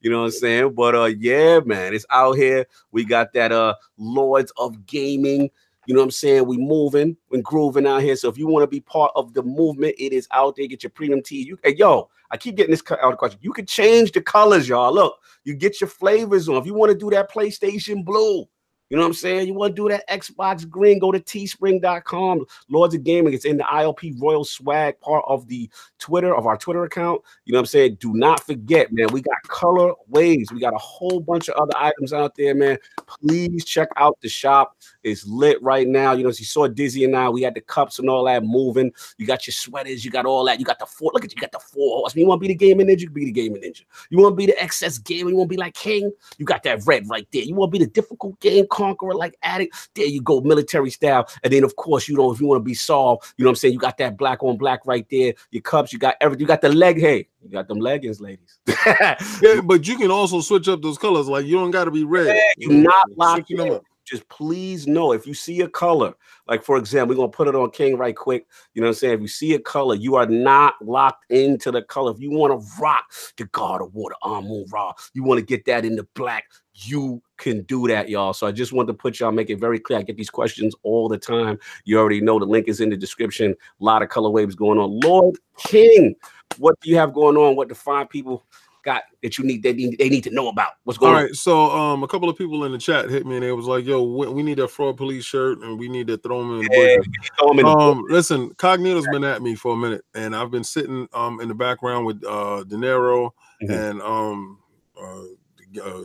[0.00, 0.72] You know what I'm saying?
[0.72, 2.66] But uh yeah, man, it's out here.
[2.92, 5.50] We got that uh Lords of Gaming.
[5.86, 6.46] You know what I'm saying?
[6.46, 8.16] We moving and grooving out here.
[8.16, 10.66] So if you want to be part of the movement, it is out there.
[10.66, 11.42] Get your premium tee.
[11.42, 13.38] You hey, yo, I keep getting this out of question.
[13.42, 14.94] You can change the colors, y'all.
[14.94, 16.56] Look, you get your flavors on.
[16.56, 18.46] If you want to do that PlayStation blue,
[18.90, 19.46] you know what I'm saying?
[19.46, 22.44] You want to do that Xbox green, go to teespring.com.
[22.68, 23.32] Lords of Gaming.
[23.32, 27.22] It's in the ILP Royal Swag part of the Twitter, of our Twitter account.
[27.44, 27.96] You know what I'm saying?
[27.98, 30.52] Do not forget, man, we got color waves.
[30.52, 32.78] We got a whole bunch of other items out there, man.
[33.06, 34.76] Please check out the shop.
[35.04, 36.12] It's lit right now.
[36.12, 38.42] You know, as you saw Dizzy and I, we had the cups and all that
[38.42, 38.92] moving.
[39.18, 40.58] You got your sweaters, you got all that.
[40.58, 41.10] You got the four.
[41.12, 42.16] Look at you, got the four horse.
[42.16, 43.02] You want to be the gaming ninja?
[43.02, 43.82] You be the gaming ninja.
[44.08, 45.30] You want to be the excess gamer?
[45.30, 46.10] You want to be like King?
[46.38, 47.42] You got that red right there.
[47.42, 49.90] You want to be the difficult game conqueror like Addict?
[49.94, 51.28] There you go, military style.
[51.42, 53.52] And then, of course, you know, if you want to be solved, you know what
[53.52, 53.74] I'm saying?
[53.74, 55.34] You got that black on black right there.
[55.50, 56.40] Your cups, you got everything.
[56.42, 56.98] You got the leg.
[56.98, 58.58] Hey, you got them leggings, ladies.
[58.86, 61.28] yeah, but you can also switch up those colors.
[61.28, 62.36] Like you don't got to be red.
[62.36, 66.14] Yeah, you not locked them up just please know if you see a color,
[66.46, 68.46] like for example, we're gonna put it on King right quick.
[68.74, 69.14] You know what I'm saying?
[69.14, 72.12] If you see a color, you are not locked into the color.
[72.12, 73.04] If you want to rock
[73.36, 77.22] the God of War, Amun Ra, you want to get that in the black, you
[77.36, 78.32] can do that, y'all.
[78.32, 79.98] So I just want to put y'all, make it very clear.
[79.98, 81.58] I get these questions all the time.
[81.84, 83.54] You already know the link is in the description.
[83.80, 85.00] A lot of color waves going on.
[85.00, 86.14] Lord King,
[86.58, 87.56] what do you have going on?
[87.56, 88.44] What the fine people
[88.84, 90.72] got that you need they need they need to know about?
[90.84, 91.16] What's going on?
[91.16, 93.52] All right, so um, a couple of people in the chat hit me and they
[93.52, 96.60] was like, "Yo, we, need a fraud police shirt and we need to throw them
[96.60, 96.96] in." Yeah,
[97.38, 100.64] throw them in um, listen, Cognito's been at me for a minute, and I've been
[100.64, 103.30] sitting um in the background with uh De Niro
[103.62, 103.72] mm-hmm.
[103.72, 104.58] and um
[105.00, 106.02] uh, uh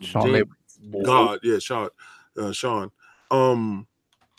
[0.00, 0.44] Sean
[1.04, 1.88] God, yeah, Sean,
[2.38, 2.90] uh, Sean,
[3.30, 3.86] um,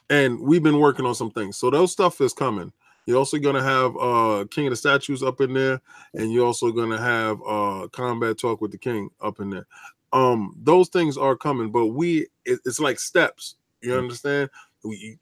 [0.09, 1.57] and we've been working on some things.
[1.57, 2.73] So those stuff is coming.
[3.05, 5.81] You're also gonna have uh King of the Statues up in there,
[6.13, 9.67] and you're also gonna have uh Combat Talk with the King up in there.
[10.13, 13.55] Um, those things are coming, but we it, it's like steps.
[13.81, 13.99] You mm.
[13.99, 14.49] understand?
[14.83, 15.17] We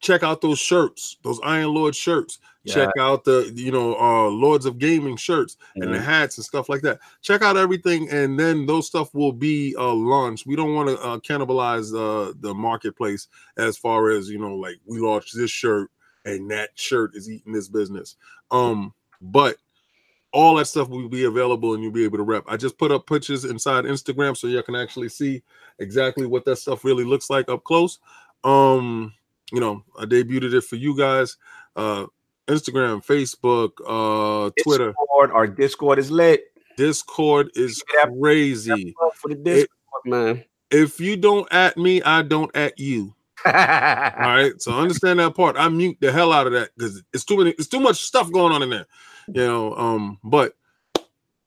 [0.00, 2.38] check out those shirts, those Iron Lord shirts.
[2.64, 2.74] Yeah.
[2.74, 5.82] Check out the you know uh Lords of Gaming shirts mm-hmm.
[5.82, 6.06] and the mm-hmm.
[6.06, 6.98] hats and stuff like that.
[7.22, 10.46] Check out everything, and then those stuff will be uh launched.
[10.46, 14.76] We don't want to uh, cannibalize uh, the marketplace as far as you know, like
[14.86, 15.90] we launched this shirt
[16.24, 18.16] and that shirt is eating this business.
[18.50, 19.56] Um, but
[20.32, 22.44] all that stuff will be available and you'll be able to rep.
[22.48, 25.42] I just put up pictures inside Instagram so you can actually see
[25.78, 28.00] exactly what that stuff really looks like up close.
[28.42, 29.14] Um,
[29.52, 31.36] you know, I debuted it for you guys.
[31.76, 32.06] Uh
[32.48, 34.88] Instagram, Facebook, uh Twitter.
[34.88, 36.44] Discord, our Discord is lit.
[36.76, 38.94] Discord is crazy.
[39.14, 39.68] For the Discord,
[40.04, 40.44] it, man.
[40.70, 43.14] If you don't at me, I don't at you.
[43.46, 44.52] All right.
[44.60, 45.56] So understand that part.
[45.58, 48.30] I mute the hell out of that because it's too many, it's too much stuff
[48.32, 48.86] going on in there.
[49.28, 50.54] You know, um, but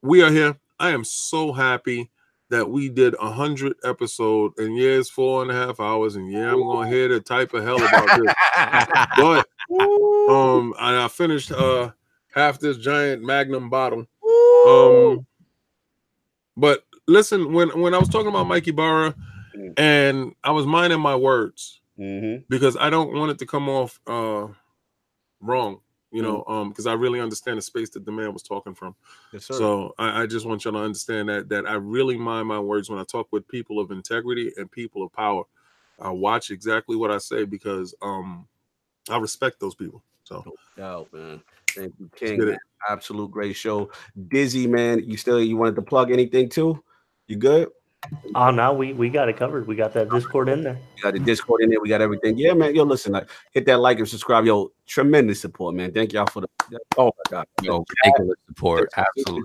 [0.02, 0.58] we are here.
[0.80, 2.10] I am so happy
[2.50, 6.32] that we did a hundred episode and yeah, it's four and a half hours, and
[6.32, 8.34] yeah, I'm gonna hear the type of hell about this.
[9.18, 9.48] but
[10.30, 11.92] um and I finished uh
[12.34, 14.06] half this giant magnum bottle.
[14.68, 15.26] Um
[16.56, 19.14] but listen, when when I was talking about Mike Ybarra
[19.58, 19.74] mm.
[19.77, 22.44] and I was minding my words, mm-hmm.
[22.50, 24.48] because I don't want it to come off uh,
[25.42, 25.80] wrong,
[26.11, 26.52] you know, mm-hmm.
[26.52, 28.95] um, because I really understand the space that the man was talking from.
[29.34, 32.60] Yes, so I, I, just want y'all to understand that that I really mind my
[32.60, 35.44] words when I talk with people of integrity and people of power.
[36.00, 38.48] I watch exactly what I say because um,
[39.10, 40.03] I respect those people.
[40.24, 40.44] So,
[40.77, 41.42] no man.
[41.69, 42.58] Thank you, King.
[42.90, 43.90] Absolute great show.
[44.27, 45.03] Dizzy, man.
[45.06, 46.84] You still you wanted to plug anything too?
[47.27, 47.69] You good?
[48.35, 49.67] Oh no, we we got it covered.
[49.67, 50.80] We got that Discord in there.
[50.95, 51.82] We got the Discord in there.
[51.82, 52.38] We got everything.
[52.38, 52.76] Yeah, man.
[52.76, 54.45] Yo, listen, like, hit that like and subscribe.
[54.45, 55.92] Yo, tremendous support, man.
[55.92, 56.48] Thank y'all for the.
[56.98, 58.90] Oh my god, yo, ridiculous support.
[58.95, 59.43] Absolutely.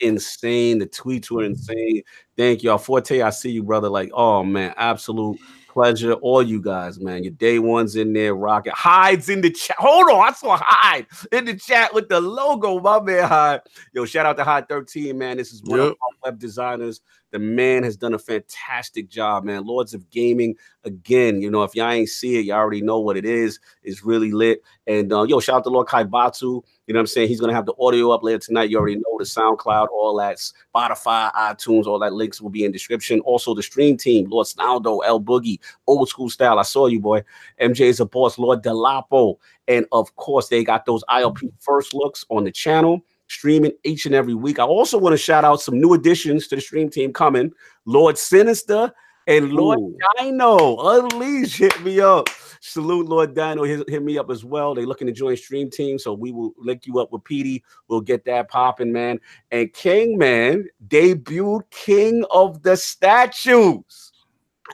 [0.00, 0.78] insane.
[0.78, 2.02] The tweets were insane.
[2.36, 2.78] Thank y'all.
[2.78, 3.88] Forte, I see you, brother.
[3.88, 6.14] Like, oh man, absolute pleasure.
[6.14, 7.22] All you guys, man.
[7.22, 8.72] Your day ones in there rocking.
[8.74, 9.76] Hides in the chat.
[9.78, 10.28] Hold on.
[10.28, 12.80] I saw Hyde in the chat with the logo.
[12.80, 13.60] My man Hyde.
[13.92, 15.36] Yo, shout out to Hyde 13, man.
[15.36, 15.88] This is one yep.
[15.90, 17.00] of our web designers.
[17.30, 19.64] The man has done a fantastic job, man.
[19.64, 23.00] Lords of Gaming, again, you know, if y'all ain't see it, you all already know
[23.00, 23.60] what it is.
[23.82, 24.62] It's really lit.
[24.86, 26.40] And uh, yo, shout out to Lord Kaibatsu.
[26.42, 27.28] You know what I'm saying?
[27.28, 28.70] He's gonna have the audio up later tonight.
[28.70, 32.72] You already know the SoundCloud, all that, Spotify, iTunes, all that links will be in
[32.72, 33.20] description.
[33.20, 36.58] Also, the stream team, Lord Snaldo, El Boogie, old school style.
[36.58, 37.22] I saw you, boy.
[37.60, 39.36] MJ is a boss, Lord Delapo.
[39.66, 44.14] And of course, they got those ILP first looks on the channel streaming each and
[44.14, 44.58] every week.
[44.58, 47.52] I also want to shout out some new additions to the stream team coming.
[47.84, 48.92] Lord Sinister
[49.26, 49.96] and Lord Ooh.
[50.16, 50.76] Dino.
[50.78, 52.28] Unleash hit me up.
[52.60, 53.62] Salute Lord Dino.
[53.62, 54.74] Hit, hit, me up as well.
[54.74, 55.98] They're looking to join stream team.
[55.98, 57.62] So we will link you up with Petey.
[57.86, 59.20] We'll get that popping, man.
[59.52, 64.12] And King Man debuted King of the Statues.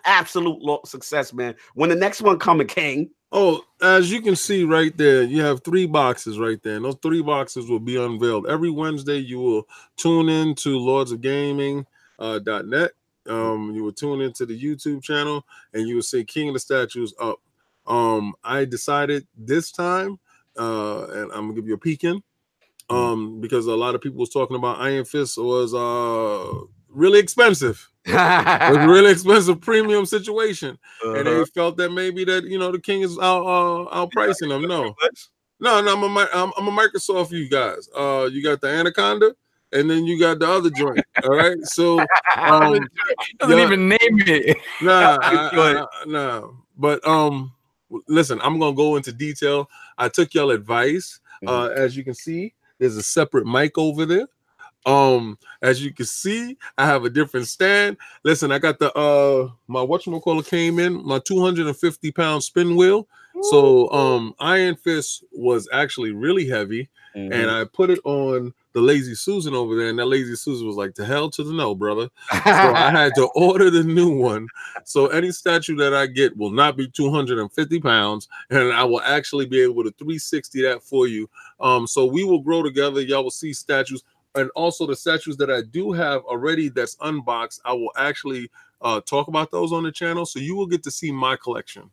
[0.04, 1.54] Absolute success, man.
[1.74, 3.10] When the next one coming, King.
[3.36, 6.76] Oh, as you can see right there, you have three boxes right there.
[6.76, 9.16] And those three boxes will be unveiled every Wednesday.
[9.18, 11.84] You will tune in to Lords of Gaming
[12.20, 12.92] uh, .net.
[13.28, 16.60] Um, you will tune into the YouTube channel and you will see King of the
[16.60, 17.40] Statues up.
[17.88, 20.20] Um, I decided this time,
[20.56, 22.22] uh, and I'm gonna give you a peek in,
[22.88, 27.90] um, because a lot of people was talking about Iron Fist was uh really expensive.
[28.06, 31.14] It was a really expensive premium situation, uh-huh.
[31.14, 31.46] and they uh-huh.
[31.54, 34.62] felt that maybe that you know the king is out uh, outpricing them.
[34.62, 34.94] No,
[35.60, 35.92] no, no.
[35.92, 37.30] I'm a I'm, I'm a Microsoft.
[37.30, 39.34] You guys, uh, you got the Anaconda,
[39.72, 41.04] and then you got the other joint.
[41.24, 42.00] All right, so
[42.36, 42.78] um,
[43.38, 44.56] doesn't yeah, even name it.
[44.82, 46.48] Nah, I, I, nah.
[46.76, 47.52] But um,
[48.08, 49.68] listen, I'm gonna go into detail.
[49.98, 51.20] I took y'all advice.
[51.42, 51.48] Mm-hmm.
[51.48, 54.28] Uh, as you can see, there's a separate mic over there.
[54.86, 57.96] Um, as you can see, I have a different stand.
[58.22, 63.08] Listen, I got the uh my whatchamacallit came in, my 250 pound spin wheel.
[63.42, 67.32] So um Iron Fist was actually really heavy, mm-hmm.
[67.32, 70.76] and I put it on the lazy Susan over there, and that lazy Susan was
[70.76, 74.48] like, "To hell to the no, brother." so I had to order the new one.
[74.84, 79.46] So any statue that I get will not be 250 pounds, and I will actually
[79.46, 81.28] be able to 360 that for you.
[81.60, 83.00] Um, so we will grow together.
[83.00, 84.02] Y'all will see statues
[84.34, 89.00] and also the statues that I do have already that's unboxed, I will actually uh,
[89.00, 90.26] talk about those on the channel.
[90.26, 91.90] So you will get to see my collection.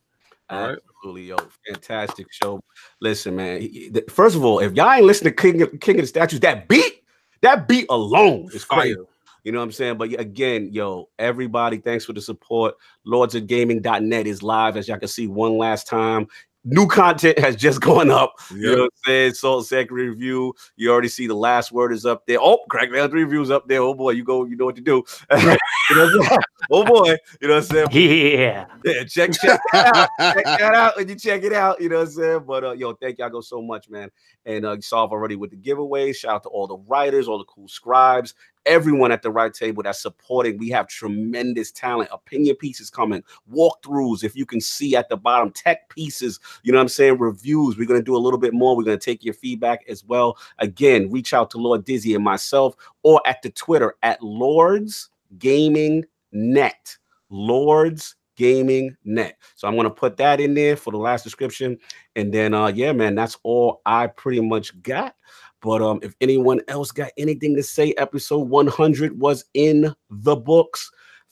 [0.49, 0.79] All right.
[0.97, 1.37] Absolutely, yo,
[1.67, 2.61] fantastic show.
[2.99, 3.67] Listen, man.
[4.09, 6.67] First of all, if y'all ain't listening to King of, King of the Statues, that
[6.67, 7.03] beat,
[7.41, 8.95] that beat alone is fire.
[9.43, 9.97] You know what I'm saying?
[9.97, 12.75] But again, yo, everybody, thanks for the support.
[13.07, 16.27] Lordsofgaming.net is live, as y'all can see one last time
[16.63, 18.35] new content has just gone up.
[18.51, 18.59] Yep.
[18.59, 19.33] You know what I'm saying?
[19.33, 20.53] Salt second review.
[20.75, 22.37] You already see the last word is up there.
[22.39, 23.81] Oh, Crack Craig Land reviews up there.
[23.81, 25.03] Oh boy, you go, you know what to do.
[25.31, 25.55] you
[25.95, 26.37] know
[26.71, 27.87] oh boy, you know what I'm saying?
[28.31, 28.65] Yeah.
[28.83, 30.09] Yeah, check, check that out.
[30.35, 31.81] check that out and you check it out.
[31.81, 32.43] You know what I'm saying?
[32.45, 34.09] But uh, yo, thank y'all go so much, man.
[34.45, 36.15] And uh, you saw already with the giveaways.
[36.15, 38.33] Shout out to all the writers, all the cool scribes,
[38.65, 40.57] everyone at the right table that's supporting.
[40.57, 44.23] We have tremendous talent, opinion pieces coming, walkthroughs.
[44.23, 47.17] If you can see at the bottom, tech pieces, you know what I'm saying?
[47.17, 47.77] Reviews.
[47.77, 48.75] We're going to do a little bit more.
[48.75, 50.37] We're going to take your feedback as well.
[50.59, 56.05] Again, reach out to Lord Dizzy and myself or at the Twitter at Lords Gaming
[56.31, 56.97] Net.
[57.29, 61.77] Lords gaming net so i'm going to put that in there for the last description
[62.15, 65.15] and then uh yeah man that's all i pretty much got
[65.61, 70.89] but um, if anyone else got anything to say, episode 100 was in the books.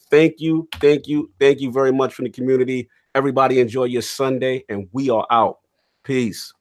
[0.09, 2.89] Thank you, thank you, thank you very much from the community.
[3.15, 5.57] Everybody enjoy your Sunday, and we are out.
[6.03, 6.53] Peace.